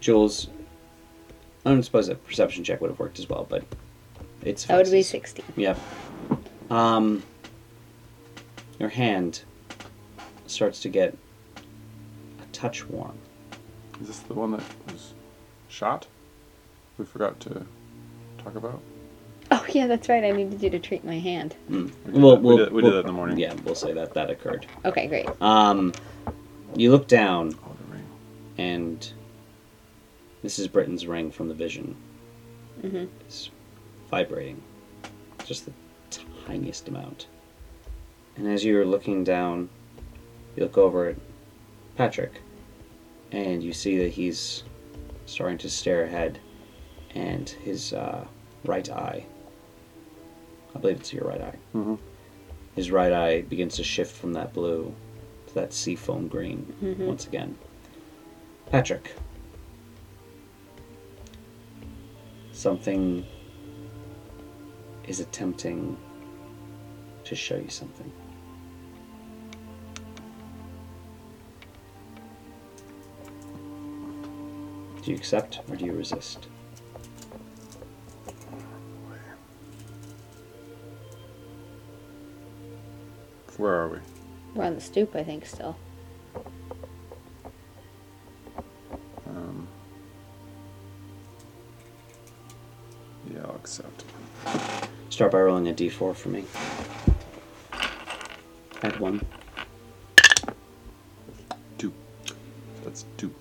Jules, 0.00 0.48
I 1.66 1.70
don't 1.70 1.82
suppose 1.82 2.08
a 2.08 2.14
perception 2.14 2.64
check 2.64 2.80
would 2.80 2.90
have 2.90 2.98
worked 2.98 3.18
as 3.18 3.28
well, 3.28 3.46
but 3.48 3.62
it's 4.42 4.64
That 4.64 4.76
would 4.78 4.90
be 4.90 5.02
suffices. 5.02 5.10
16. 5.10 5.44
Yep. 5.56 5.78
Um, 6.70 7.22
your 8.78 8.88
hand 8.88 9.42
starts 10.46 10.80
to 10.80 10.88
get 10.88 11.14
a 12.42 12.46
touch 12.52 12.88
warm. 12.88 13.18
Is 14.00 14.06
this 14.06 14.18
the 14.20 14.34
one 14.34 14.52
that 14.52 14.62
was 14.90 15.14
shot? 15.68 16.06
We 16.98 17.04
forgot 17.04 17.38
to 17.40 17.66
talk 18.38 18.54
about. 18.54 18.80
Oh, 19.50 19.64
yeah, 19.70 19.86
that's 19.86 20.08
right. 20.08 20.22
I 20.24 20.30
needed 20.30 20.62
you 20.62 20.70
to 20.70 20.78
treat 20.78 21.04
my 21.04 21.18
hand. 21.18 21.56
Mm. 21.68 21.90
We 22.06 22.12
did 22.12 22.22
Well, 22.22 22.30
that- 22.32 22.40
we 22.42 22.46
we'll- 22.46 22.56
did- 22.58 22.72
we 22.72 22.82
did 22.82 22.86
we'll- 22.86 22.92
that 22.94 23.00
in 23.00 23.06
the 23.06 23.12
morning. 23.12 23.38
Yeah, 23.38 23.54
we'll 23.64 23.74
say 23.74 23.92
that 23.92 24.14
that 24.14 24.30
occurred. 24.30 24.66
Okay, 24.84 25.06
great. 25.06 25.28
Um, 25.42 25.92
you 26.76 26.90
look 26.92 27.08
down, 27.08 27.54
Oh, 27.64 27.72
the 27.88 27.92
ring. 27.94 28.04
and 28.58 29.12
Mrs. 30.44 30.70
Britton's 30.70 31.06
ring 31.06 31.30
from 31.30 31.48
the 31.48 31.54
vision 31.54 31.96
hmm 32.80 33.04
is 33.28 33.50
vibrating, 34.10 34.62
just 35.44 35.66
the 35.66 35.72
tiniest 36.46 36.88
amount. 36.88 37.26
And 38.36 38.46
as 38.48 38.64
you're 38.64 38.86
looking 38.86 39.22
down, 39.24 39.68
you 40.56 40.62
look 40.62 40.78
over 40.78 41.08
at 41.08 41.16
Patrick, 41.96 42.40
and 43.32 43.62
you 43.62 43.72
see 43.72 43.98
that 43.98 44.08
he's 44.10 44.64
starting 45.26 45.58
to 45.58 45.70
stare 45.70 46.04
ahead, 46.04 46.38
and 47.14 47.48
his 47.48 47.92
uh, 47.92 48.26
right 48.64 48.88
eye, 48.90 49.26
I 50.74 50.78
believe 50.78 50.98
it's 51.00 51.12
your 51.12 51.24
right 51.24 51.40
eye, 51.40 51.58
Mhm. 51.74 51.98
his 52.74 52.90
right 52.90 53.12
eye 53.12 53.40
begins 53.42 53.76
to 53.76 53.84
shift 53.84 54.14
from 54.16 54.32
that 54.34 54.52
blue 54.52 54.94
to 55.48 55.54
that 55.54 55.72
seafoam 55.72 56.28
green 56.28 56.72
Mhm. 56.82 57.06
once 57.06 57.26
again. 57.26 57.56
Patrick, 58.66 59.12
something 62.52 63.24
is 65.06 65.18
attempting 65.20 65.96
to 67.24 67.34
show 67.34 67.56
you 67.56 67.68
something. 67.70 68.12
Do 75.02 75.10
you 75.10 75.16
accept 75.16 75.60
or 75.68 75.76
do 75.76 75.86
you 75.86 75.92
resist? 75.92 76.46
Where 83.56 83.74
are 83.74 83.88
we? 83.88 83.98
We're 84.54 84.64
on 84.64 84.74
the 84.74 84.80
stoop, 84.80 85.14
I 85.14 85.22
think, 85.22 85.46
still. 85.46 85.76
Um, 89.26 89.68
yeah, 93.32 93.40
I'll 93.44 93.56
accept. 93.56 94.04
Start 95.10 95.32
by 95.32 95.40
rolling 95.40 95.68
a 95.68 95.72
d4 95.72 96.14
for 96.14 96.28
me. 96.30 96.44
Add 98.82 98.98
one. 98.98 99.20
Two. 101.76 101.92
That's 102.84 103.04
two. 103.18 103.34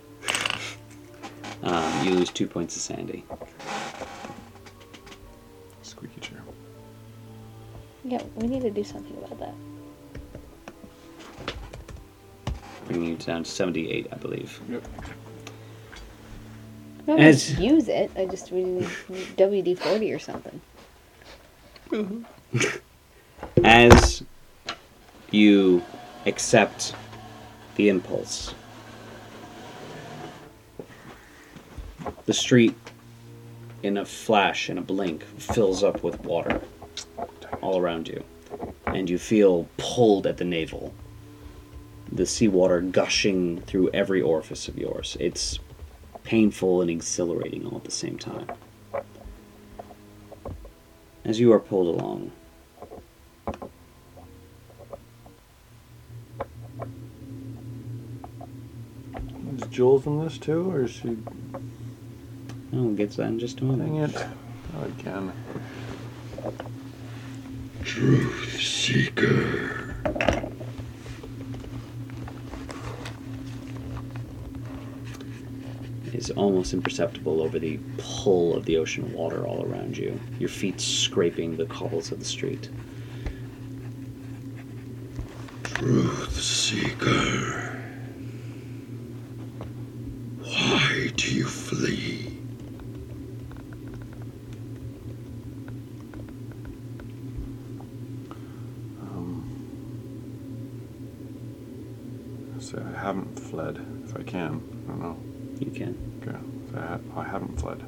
You 2.03 2.11
lose 2.11 2.29
two 2.29 2.47
points 2.47 2.75
of 2.75 2.81
sanity. 2.81 3.25
Squeaky 5.81 6.21
chair. 6.21 6.41
Yeah, 8.03 8.21
we 8.35 8.47
need 8.47 8.61
to 8.61 8.71
do 8.71 8.83
something 8.83 9.17
about 9.17 9.39
that. 9.39 9.53
Bringing 12.87 13.09
you 13.09 13.15
down 13.17 13.43
to 13.43 13.49
78, 13.51 14.07
I 14.11 14.15
believe. 14.15 14.59
Yep. 14.69 14.87
No, 17.07 17.17
As- 17.17 17.47
just 17.47 17.59
use 17.59 17.87
it. 17.87 18.11
I 18.15 18.25
just 18.25 18.51
we 18.51 18.63
need 18.63 18.87
WD 19.35 19.77
forty 19.79 20.11
or 20.13 20.19
something. 20.19 20.61
As 23.63 24.23
you 25.31 25.83
accept 26.27 26.93
the 27.75 27.89
impulse, 27.89 28.53
the 32.29 32.33
street, 32.35 32.75
in 33.81 33.97
a 33.97 34.05
flash, 34.05 34.69
in 34.69 34.77
a 34.77 34.81
blink, 34.83 35.23
fills 35.39 35.83
up 35.83 36.03
with 36.03 36.19
water 36.19 36.61
all 37.59 37.79
around 37.79 38.07
you, 38.07 38.23
and 38.85 39.09
you 39.09 39.17
feel 39.17 39.67
pulled 39.77 40.27
at 40.27 40.37
the 40.37 40.45
navel. 40.45 40.93
The 42.11 42.27
seawater 42.27 42.81
gushing 42.81 43.61
through 43.61 43.89
every 43.95 44.21
orifice 44.21 44.67
of 44.67 44.77
yours. 44.77 45.17
It's 45.19 45.57
painful 46.23 46.81
and 46.81 46.91
exhilarating 46.91 47.65
all 47.65 47.77
at 47.77 47.83
the 47.83 47.89
same 47.89 48.19
time. 48.19 48.45
As 51.25 51.39
you 51.39 51.51
are 51.51 51.59
pulled 51.59 51.99
along, 51.99 52.31
Is 59.57 59.67
Jules 59.69 60.05
in 60.05 60.23
this 60.23 60.37
too, 60.37 60.71
or 60.71 60.83
is 60.83 60.91
she? 60.91 61.17
Oh, 62.71 62.83
we'll 62.83 62.93
get 62.93 63.11
to 63.11 63.17
that 63.17 63.27
in 63.29 63.39
just 63.39 63.61
a 63.61 63.63
moment. 63.63 64.13
Dang 64.13 64.23
it! 64.23 64.27
Oh, 64.77 64.83
again. 64.83 65.33
Truth 67.83 68.61
Seeker. 68.61 69.95
It 76.05 76.13
is 76.13 76.29
almost 76.31 76.73
imperceptible 76.73 77.41
over 77.41 77.57
the 77.57 77.79
pull 77.97 78.55
of 78.55 78.65
the 78.65 78.77
ocean 78.77 79.13
water 79.13 79.47
all 79.47 79.65
around 79.65 79.97
you. 79.97 80.19
Your 80.37 80.49
feet 80.49 80.79
scraping 80.79 81.57
the 81.57 81.65
cobbles 81.65 82.11
of 82.11 82.19
the 82.19 82.25
street. 82.25 82.69
Truth 85.63 86.39
Seeker. 86.39 87.81
Why 90.43 91.11
do 91.15 91.33
you 91.33 91.45
flee? 91.45 92.38
So 102.69 102.83
I 102.95 102.99
haven't 102.99 103.39
fled. 103.39 103.83
If 104.05 104.15
I 104.15 104.23
can, 104.23 104.61
I 104.85 104.91
don't 104.91 105.01
know. 105.01 105.17
You 105.59 105.71
can. 105.71 105.95
Okay. 106.21 106.37
So 106.71 106.77
I, 106.77 106.81
ha- 106.85 106.99
I 107.21 107.23
haven't 107.23 107.59
fled. 107.59 107.81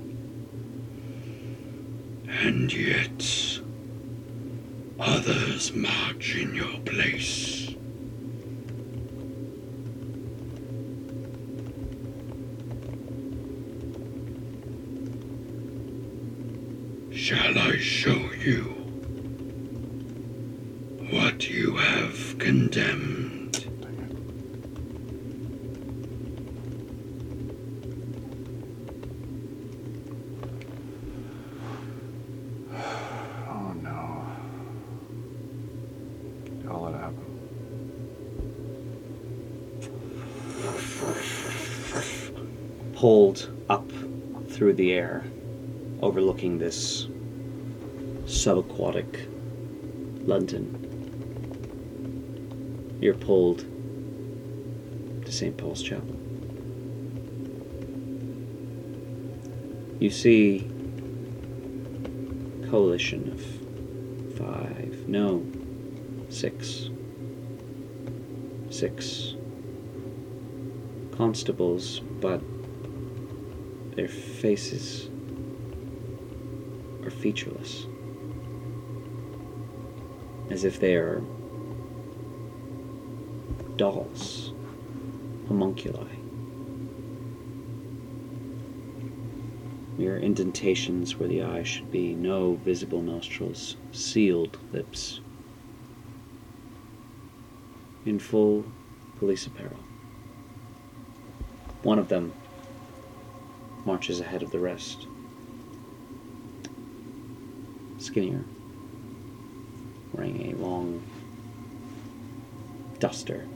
And 2.43 2.73
yet, 2.73 3.59
others 4.99 5.73
march 5.73 6.35
in 6.35 6.55
your 6.55 6.79
place. 6.79 7.67
Shall 17.13 17.57
I 17.57 17.77
show 17.77 18.17
you 18.43 18.63
what 21.11 21.49
you 21.49 21.75
have 21.75 22.37
condemned? 22.39 23.53
Dang 23.81 23.99
it. 23.99 24.11
Oh 33.47 33.73
no. 33.81 34.25
I'll 36.69 36.81
let 36.81 36.93
it 36.95 37.01
happen. 37.01 37.25
Pulled 42.95 43.49
up 43.69 43.89
through 44.71 44.85
the 44.85 44.93
air, 44.93 45.25
overlooking 46.01 46.57
this 46.57 47.07
subaquatic 48.23 49.27
London. 50.25 50.77
You're 53.01 53.15
pulled 53.15 53.65
to 55.25 55.31
St. 55.31 55.57
Paul's 55.57 55.83
Chapel. 55.83 56.15
You 59.99 60.09
see 60.09 60.69
coalition 62.69 63.29
of 63.33 63.41
five, 64.37 65.05
no, 65.09 65.45
six, 66.29 66.89
six 68.69 69.35
constables, 71.17 71.99
but 71.99 72.41
their 73.95 74.07
faces 74.07 75.09
are 77.03 77.09
featureless, 77.09 77.87
as 80.49 80.63
if 80.63 80.79
they 80.79 80.95
are 80.95 81.21
dolls, 83.75 84.53
homunculi. 85.47 86.07
Mere 89.97 90.17
indentations 90.17 91.17
where 91.17 91.29
the 91.29 91.43
eye 91.43 91.63
should 91.63 91.91
be, 91.91 92.13
no 92.13 92.55
visible 92.55 93.01
nostrils, 93.01 93.75
sealed 93.91 94.57
lips. 94.71 95.19
In 98.05 98.17
full 98.17 98.65
police 99.19 99.45
apparel. 99.45 99.77
One 101.83 101.99
of 101.99 102.07
them 102.07 102.33
marches 103.85 104.19
ahead 104.19 104.43
of 104.43 104.51
the 104.51 104.59
rest. 104.59 105.07
Skinnier, 107.97 108.43
wearing 110.13 110.51
a 110.51 110.55
long 110.55 111.01
duster, 112.99 113.47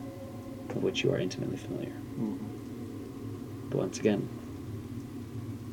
of 0.69 0.83
which 0.83 1.03
you 1.03 1.11
are 1.11 1.19
intimately 1.19 1.57
familiar. 1.57 1.89
Mm-hmm. 1.89 3.69
But 3.69 3.77
once 3.77 3.99
again, 3.99 4.27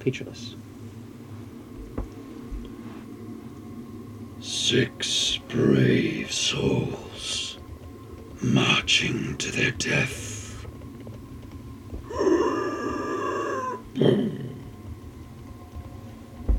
featureless. 0.00 0.55
Six 4.40 5.39
brave 5.48 6.32
souls 6.32 7.58
marching 8.42 9.36
to 9.36 9.52
their 9.52 9.70
death. 9.70 10.66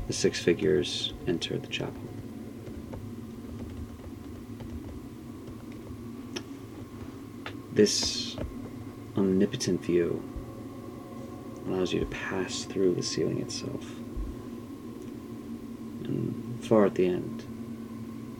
The 0.06 0.12
six 0.24 0.40
figures 0.40 1.12
enter 1.26 1.58
the 1.58 1.66
chapel. 1.66 2.00
This 7.74 8.34
omnipotent 9.18 9.82
view 9.82 10.22
allows 11.66 11.92
you 11.92 12.00
to 12.00 12.06
pass 12.06 12.64
through 12.64 12.94
the 12.94 13.02
ceiling 13.02 13.38
itself. 13.42 13.84
And 16.04 16.58
far 16.62 16.86
at 16.86 16.94
the 16.94 17.06
end, 17.06 17.44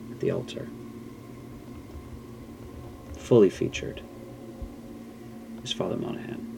at 0.09 0.19
the 0.21 0.31
altar, 0.31 0.67
fully 3.15 3.51
featured, 3.51 4.01
is 5.63 5.71
Father 5.71 5.97
Monaghan. 5.97 6.54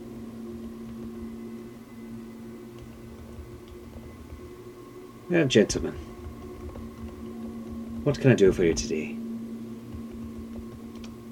Well, 5.29 5.45
gentlemen, 5.45 5.91
what 8.05 8.17
can 8.17 8.31
I 8.31 8.35
do 8.35 8.53
for 8.53 8.63
you 8.63 8.73
today? 8.73 9.17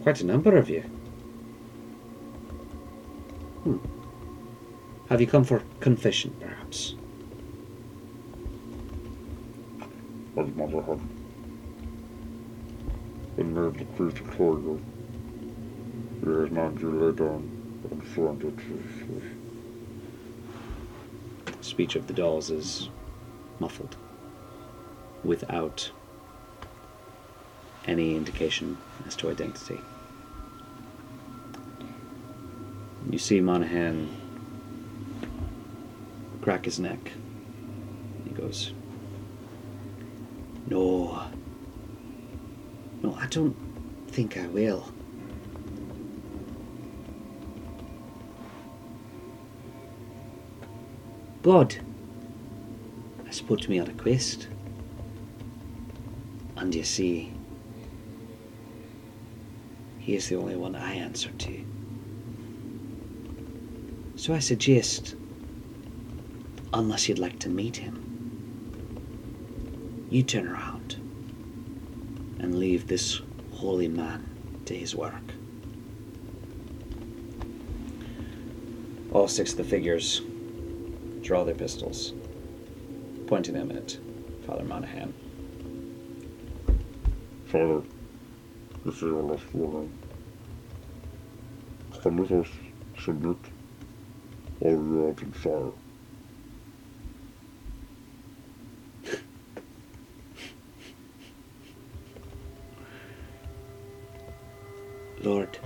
Quite 0.03 0.19
a 0.19 0.25
number 0.25 0.57
of 0.57 0.69
you. 0.69 0.81
Hmm. 3.63 3.77
Have 5.07 5.21
you 5.21 5.27
come 5.27 5.45
for 5.45 5.63
confession, 5.79 6.35
perhaps? 6.41 6.95
As 10.37 10.47
mother 10.55 10.81
had 10.81 10.99
been 13.37 13.53
made 13.53 13.79
the 13.79 13.85
priest 13.95 14.17
of 14.17 14.27
Torgo. 14.35 14.77
He 16.21 16.29
has 16.29 16.51
now 16.51 16.69
to 16.69 16.91
lay 16.91 17.15
down 17.15 17.49
and 17.89 18.03
surrender 18.13 18.51
to 18.51 18.83
his. 21.61 21.65
Speech 21.65 21.95
of 21.95 22.07
the 22.07 22.13
dolls 22.13 22.51
is 22.51 22.89
muffled, 23.59 23.95
without 25.23 25.91
any 27.85 28.15
indication 28.15 28.77
as 29.07 29.15
to 29.17 29.29
identity. 29.29 29.81
You 33.09 33.19
see 33.19 33.39
Monaghan 33.39 34.09
crack 36.41 36.65
his 36.65 36.79
neck. 36.79 37.11
He 38.23 38.31
goes, 38.31 38.73
No. 40.67 41.23
No, 43.01 43.15
I 43.15 43.27
don't 43.27 43.55
think 44.07 44.37
I 44.37 44.47
will. 44.47 44.91
God 51.43 51.75
put 53.47 53.69
me 53.69 53.79
on 53.79 53.87
a 53.87 53.93
quest. 53.93 54.47
And 56.57 56.73
you 56.73 56.83
see, 56.83 57.33
he 59.99 60.15
is 60.15 60.29
the 60.29 60.35
only 60.35 60.55
one 60.55 60.75
I 60.75 60.93
answer 60.93 61.29
to. 61.31 61.65
So 64.15 64.33
I 64.33 64.39
suggest, 64.39 65.15
unless 66.73 67.09
you'd 67.09 67.19
like 67.19 67.39
to 67.39 67.49
meet 67.49 67.77
him, 67.77 68.01
you 70.09 70.23
turn 70.23 70.47
around 70.47 70.93
and 72.39 72.57
leave 72.57 72.87
this 72.87 73.21
holy 73.51 73.87
man 73.87 74.27
to 74.65 74.75
his 74.75 74.95
work. 74.95 75.13
All 79.11 79.27
six 79.27 79.51
of 79.51 79.57
the 79.57 79.63
figures 79.63 80.21
draw 81.21 81.43
their 81.43 81.55
pistols, 81.55 82.13
pointing 83.27 83.55
them 83.55 83.71
at 83.71 83.97
Father 84.45 84.63
Monaghan. 84.63 85.13
Father, 87.45 87.81
this 88.85 88.95
is 88.95 89.01
your 89.01 89.23
last 89.23 89.43
warning. 89.53 89.91
Come 92.03 92.17
with 92.17 92.31
us, 92.31 92.47
submit, 92.99 93.37
or 94.59 94.71
you're 94.71 95.09
out 95.09 95.21
in 95.21 95.31
fire. 95.31 95.71
Lord, 105.23 105.57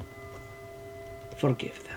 forgive 1.38 1.84
them. 1.84 1.89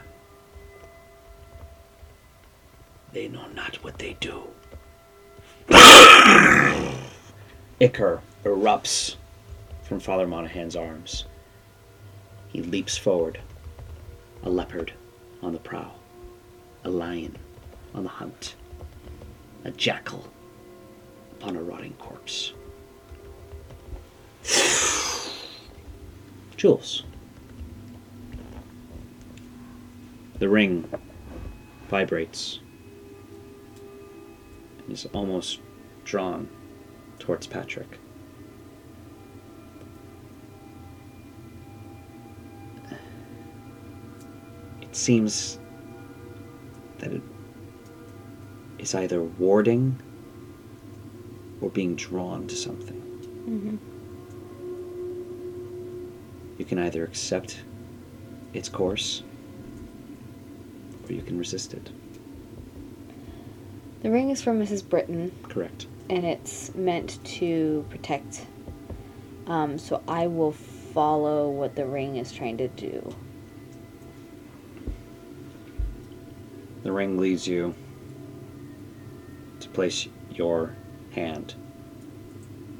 Ichor 7.82 8.22
erupts 8.44 9.16
from 9.82 9.98
Father 9.98 10.24
Monaghan's 10.28 10.76
arms. 10.76 11.24
He 12.46 12.62
leaps 12.62 12.96
forward, 12.96 13.40
a 14.44 14.48
leopard 14.48 14.92
on 15.42 15.52
the 15.52 15.58
prowl, 15.58 15.98
a 16.84 16.88
lion 16.88 17.36
on 17.92 18.04
the 18.04 18.08
hunt, 18.08 18.54
a 19.64 19.72
jackal 19.72 20.32
upon 21.32 21.56
a 21.56 21.60
rotting 21.60 21.94
corpse. 21.94 22.52
Jules. 26.56 27.02
The 30.38 30.48
ring 30.48 30.88
vibrates 31.88 32.60
and 34.84 34.92
is 34.92 35.04
almost 35.06 35.58
drawn 36.04 36.48
towards 37.22 37.46
Patrick. 37.46 38.00
It 44.80 44.96
seems 44.96 45.60
that 46.98 47.12
it 47.12 47.22
is 48.80 48.96
either 48.96 49.22
warding 49.22 50.02
or 51.60 51.70
being 51.70 51.94
drawn 51.94 52.48
to 52.48 52.56
something. 52.56 53.00
Mm-hmm. 53.48 53.76
You 56.58 56.64
can 56.64 56.80
either 56.80 57.04
accept 57.04 57.62
its 58.52 58.68
course 58.68 59.22
or 61.08 61.12
you 61.12 61.22
can 61.22 61.38
resist 61.38 61.72
it. 61.72 61.88
The 64.02 64.10
ring 64.10 64.30
is 64.30 64.42
from 64.42 64.60
Mrs. 64.60 64.86
Britton, 64.86 65.30
Correct. 65.44 65.86
And 66.10 66.24
it's 66.24 66.74
meant 66.74 67.22
to 67.24 67.84
protect. 67.90 68.46
Um, 69.46 69.78
so 69.78 70.02
I 70.06 70.26
will 70.26 70.52
follow 70.52 71.48
what 71.48 71.74
the 71.74 71.86
ring 71.86 72.16
is 72.16 72.32
trying 72.32 72.58
to 72.58 72.68
do. 72.68 73.14
The 76.82 76.92
ring 76.92 77.18
leads 77.18 77.46
you 77.46 77.74
to 79.60 79.68
place 79.68 80.08
your 80.30 80.74
hand 81.12 81.54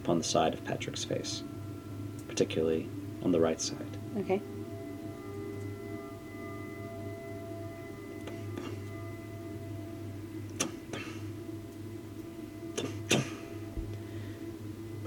upon 0.02 0.18
the 0.18 0.25
side 0.25 0.55
of 0.55 0.65
Patrick's 0.65 1.05
face, 1.05 1.44
particularly 2.26 2.89
on 3.23 3.31
the 3.31 3.41
right 3.41 3.60
side. 3.60 3.97
Okay. 4.18 4.42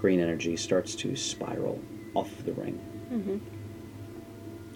Green 0.06 0.20
energy 0.20 0.56
starts 0.56 0.94
to 0.98 1.16
spiral 1.16 1.82
off 2.14 2.30
the 2.46 2.54
ring, 2.54 2.80
Mm-hmm. 3.12 3.38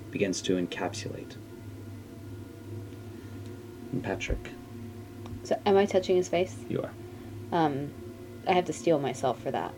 begins 0.10 0.42
to 0.42 0.54
encapsulate. 0.58 1.36
And 3.92 4.04
Patrick, 4.04 4.50
So, 5.44 5.56
am 5.68 5.78
I 5.78 5.86
touching 5.86 6.16
his 6.16 6.28
face? 6.28 6.56
you 6.68 6.82
are. 6.82 6.92
Um, 7.52 7.92
I 8.48 8.54
have 8.54 8.66
to 8.66 8.74
steel 8.74 8.98
myself 8.98 9.40
for 9.40 9.52
that. 9.52 9.72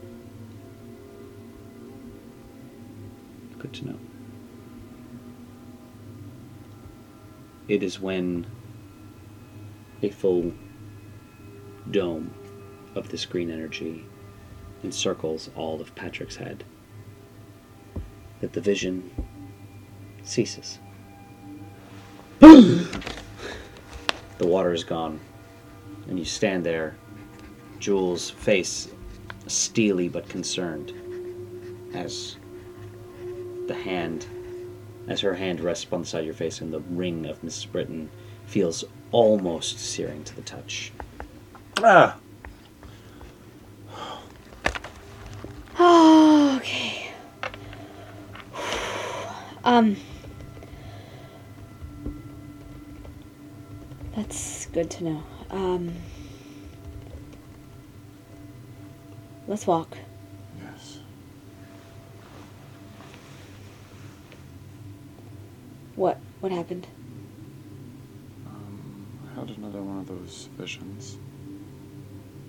Good 3.60 3.74
to 3.74 3.88
know. 3.88 4.00
It 7.68 7.84
is 7.84 8.00
when 8.00 8.46
a 10.02 10.12
full 10.12 10.54
dome 11.92 12.34
of 12.96 13.10
this 13.10 13.26
green 13.26 13.50
energy 13.52 14.06
encircles 14.84 15.50
all 15.56 15.82
of 15.82 15.93
Patrick's 15.95 16.35
head 16.35 16.64
that 18.40 18.53
the 18.53 18.61
vision 18.61 19.10
ceases. 20.24 20.80
the 22.40 22.88
water 24.40 24.74
is 24.74 24.84
gone, 24.84 25.19
and 26.08 26.18
you 26.18 26.26
stand 26.26 26.66
there, 26.66 26.95
Jules' 27.80 28.30
face 28.30 28.88
steely 29.48 30.10
but 30.10 30.27
concerned, 30.30 30.93
as 31.93 32.38
the 33.68 33.76
hand, 33.76 34.26
as 35.08 35.22
her 35.22 35.35
hand 35.35 35.60
rests 35.60 35.84
upon 35.84 36.01
the 36.01 36.08
side 36.08 36.19
of 36.19 36.26
your 36.26 36.34
face, 36.34 36.61
and 36.61 36.74
the 36.74 36.80
ring 36.80 37.26
of 37.26 37.42
Mrs. 37.42 37.72
Britton 37.72 38.10
feels 38.45 38.84
almost 39.11 39.80
searing 39.80 40.24
to 40.24 40.35
the 40.35 40.42
touch. 40.42 40.92
Ah! 41.84 42.18
Oh, 45.80 46.58
okay. 46.58 47.11
Um. 49.64 49.95
That's 54.15 54.65
good 54.67 54.90
to 54.91 55.03
know. 55.03 55.23
Um. 55.51 55.95
Let's 59.48 59.67
walk. 59.67 59.98
Yes. 60.57 60.99
What? 65.95 66.17
What 66.40 66.51
happened? 66.51 66.88
Um, 68.48 69.06
I 69.30 69.40
had 69.40 69.49
another 69.49 69.81
one 69.83 69.99
of 69.99 70.07
those 70.07 70.49
visions. 70.57 71.17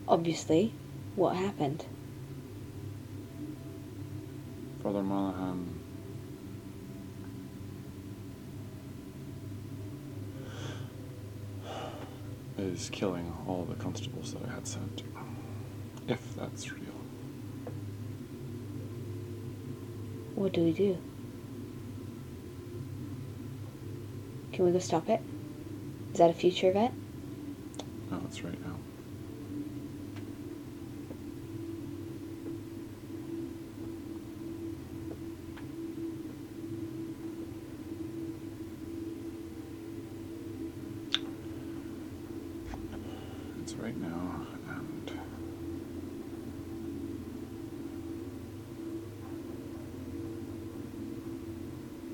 Obviously. 0.08 0.72
What 1.16 1.36
happened? 1.36 1.84
Father 4.82 5.02
Monaghan. 5.02 5.81
Is 12.72 12.88
killing 12.90 13.32
all 13.46 13.64
the 13.64 13.74
constables 13.74 14.32
that 14.32 14.42
I 14.48 14.52
had 14.54 14.66
sent. 14.66 15.02
If 16.08 16.34
that's 16.34 16.72
real. 16.72 16.82
What 20.34 20.52
do 20.52 20.62
we 20.64 20.72
do? 20.72 20.96
Can 24.52 24.64
we 24.64 24.72
go 24.72 24.78
stop 24.78 25.08
it? 25.08 25.20
Is 26.12 26.18
that 26.18 26.30
a 26.30 26.34
future 26.34 26.70
event? 26.70 26.92
No, 28.10 28.20
it's 28.26 28.42
right 28.42 28.60
now. 28.64 28.76
It's 43.62 43.74
right 43.74 43.96
now, 43.96 44.46
and 44.68 45.12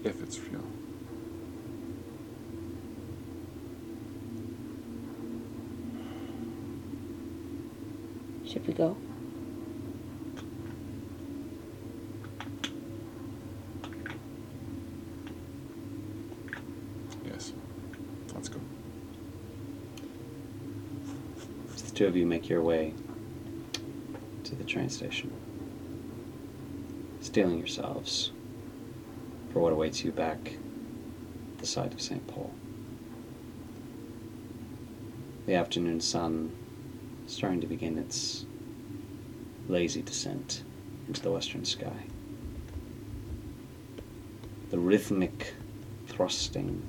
if 0.05 0.23
it's 0.23 0.39
real. 0.41 0.63
Should 8.47 8.67
we 8.67 8.73
go? 8.73 8.97
Yes. 17.27 17.53
Let's 18.35 18.49
go. 18.49 18.61
As 21.75 21.83
the 21.83 21.87
two 21.99 22.07
of 22.07 22.15
you 22.15 22.25
make 22.25 22.49
your 22.49 22.63
way 22.63 22.95
to 24.45 24.55
the 24.55 24.63
train 24.63 24.89
station, 24.89 25.33
steeling 27.21 27.59
yourselves 27.59 28.31
for 29.53 29.59
what 29.59 29.73
awaits 29.73 30.05
you 30.05 30.13
back 30.13 30.59
at 31.55 31.59
the 31.59 31.67
side 31.67 31.93
of 31.93 32.01
St. 32.01 32.25
Paul. 32.29 32.55
The 35.47 35.57
afternoon 35.57 36.01
sun 36.01 36.55
starting 37.27 37.61
to 37.63 37.67
begin 37.67 37.99
its 37.99 38.47
lazy 39.67 40.03
descent 40.03 40.63
into 41.09 41.21
the 41.21 41.33
western 41.33 41.65
sky. 41.65 42.05
The 44.71 44.79
rhythmic 44.79 45.53
thrusting 46.07 46.81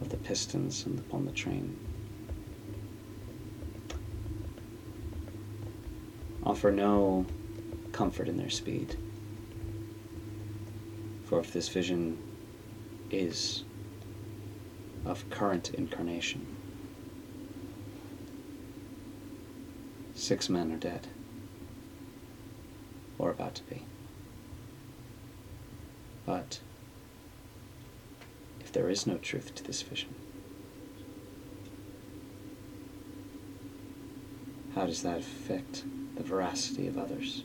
of 0.00 0.08
the 0.08 0.16
pistons 0.16 0.86
upon 0.86 1.26
the 1.26 1.32
train 1.32 1.76
offer 6.60 6.70
no 6.70 7.24
comfort 7.90 8.28
in 8.28 8.36
their 8.36 8.50
speed. 8.50 8.94
For 11.24 11.40
if 11.40 11.54
this 11.54 11.70
vision 11.70 12.18
is 13.10 13.64
of 15.06 15.24
current 15.30 15.70
incarnation, 15.72 16.44
six 20.12 20.50
men 20.50 20.70
are 20.70 20.76
dead, 20.76 21.06
or 23.18 23.30
about 23.30 23.54
to 23.54 23.62
be. 23.62 23.86
But 26.26 26.60
if 28.60 28.70
there 28.70 28.90
is 28.90 29.06
no 29.06 29.16
truth 29.16 29.54
to 29.54 29.64
this 29.64 29.80
vision, 29.80 30.14
how 34.74 34.84
does 34.84 35.02
that 35.02 35.20
affect 35.20 35.84
the 36.16 36.22
veracity 36.22 36.86
of 36.86 36.98
others? 36.98 37.44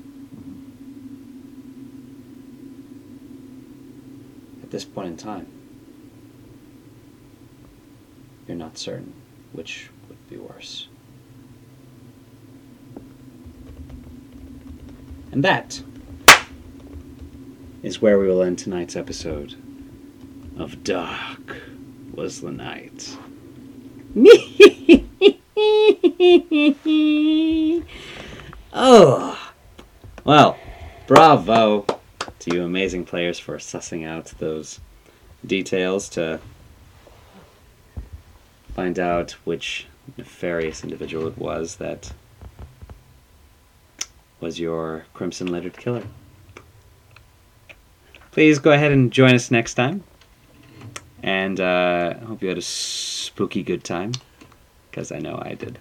At 4.64 4.72
this 4.72 4.86
point 4.86 5.08
in 5.10 5.18
time, 5.18 5.48
you're 8.48 8.58
not 8.58 8.78
certain 8.78 9.14
which 9.54 9.90
would 10.10 10.30
be 10.30 10.38
worse. 10.38 10.88
And 15.32 15.44
that 15.44 15.82
is 17.84 18.02
where 18.02 18.18
we 18.18 18.28
will 18.28 18.42
end 18.42 18.58
tonight's 18.58 18.96
episode 18.96 19.56
of 20.58 20.84
Dark 20.84 21.58
Was 22.14 22.42
the 22.42 22.52
Night. 22.52 23.18
oh, 24.18 24.45
bravo 31.26 31.84
to 32.38 32.54
you 32.54 32.64
amazing 32.64 33.04
players 33.04 33.40
for 33.40 33.58
sussing 33.58 34.06
out 34.06 34.26
those 34.38 34.80
details 35.44 36.08
to 36.08 36.40
find 38.76 39.00
out 39.00 39.32
which 39.44 39.88
nefarious 40.18 40.84
individual 40.84 41.26
it 41.26 41.36
was 41.36 41.78
that 41.78 42.14
was 44.40 44.60
your 44.60 45.06
crimson 45.16 45.48
lettered 45.48 45.76
killer. 45.76 46.04
Please 48.30 48.60
go 48.60 48.72
ahead 48.72 48.92
and 48.92 49.12
join 49.12 49.34
us 49.34 49.50
next 49.50 49.74
time. 49.74 50.04
And 51.24 51.60
uh, 51.60 52.14
I 52.22 52.26
hope 52.26 52.44
you 52.44 52.50
had 52.50 52.60
a 52.60 52.62
spooky 52.62 53.64
good 53.64 53.84
time, 53.84 54.12
because 54.92 55.12
I 55.12 55.18
know 55.18 55.42
I 55.44 55.56
did. 55.56 55.80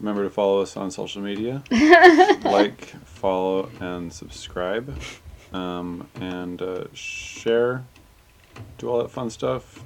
Remember 0.00 0.24
to 0.24 0.30
follow 0.30 0.60
us 0.62 0.76
on 0.76 0.90
social 0.90 1.22
media. 1.22 1.62
like, 2.44 2.86
follow, 3.06 3.68
and 3.80 4.12
subscribe. 4.12 4.98
Um, 5.52 6.08
and 6.20 6.60
uh, 6.62 6.84
share. 6.92 7.84
Do 8.78 8.88
all 8.88 8.98
that 8.98 9.10
fun 9.10 9.30
stuff. 9.30 9.82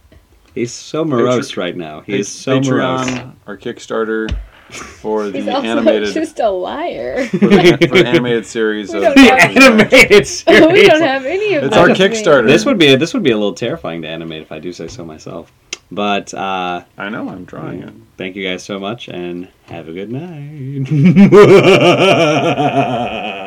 He's 0.54 0.72
so 0.72 1.04
morose 1.04 1.56
right 1.56 1.76
now. 1.76 2.00
He 2.02 2.18
is 2.18 2.28
so 2.28 2.60
Patreon, 2.60 3.06
morose. 3.16 3.34
our 3.46 3.56
Kickstarter 3.56 4.36
for 4.70 5.28
the 5.30 5.38
He's 5.40 5.48
also 5.48 5.66
animated 5.66 6.12
just 6.12 6.40
a 6.40 6.50
liar. 6.50 7.26
for, 7.28 7.38
the, 7.38 7.86
for 7.88 7.94
the 7.98 8.06
animated 8.06 8.44
series 8.46 8.92
We 8.92 8.98
of 9.04 9.14
don't 9.14 9.18
Animated 9.18 10.26
series. 10.26 10.66
we 10.66 10.86
don't 10.86 11.00
have 11.02 11.24
any 11.24 11.54
of 11.54 11.64
It's 11.64 11.76
our. 11.76 11.88
Kickstarter. 11.88 12.46
This 12.46 12.66
would 12.66 12.78
be 12.78 12.94
this 12.96 13.14
would 13.14 13.22
be 13.22 13.30
a 13.30 13.36
little 13.36 13.54
terrifying 13.54 14.02
to 14.02 14.08
animate 14.08 14.42
if 14.42 14.52
I 14.52 14.58
do 14.58 14.72
say 14.72 14.88
so 14.88 15.04
myself. 15.04 15.50
But 15.94 16.32
uh, 16.32 16.84
I 16.96 17.08
know 17.10 17.28
I'm 17.28 17.44
drawing 17.44 17.82
it. 17.82 17.92
thank 18.16 18.34
you 18.34 18.46
guys 18.48 18.62
so 18.64 18.80
much 18.80 19.08
and 19.08 19.48
have 19.66 19.88
a 19.88 19.92
good 19.92 20.10
night. 20.10 20.88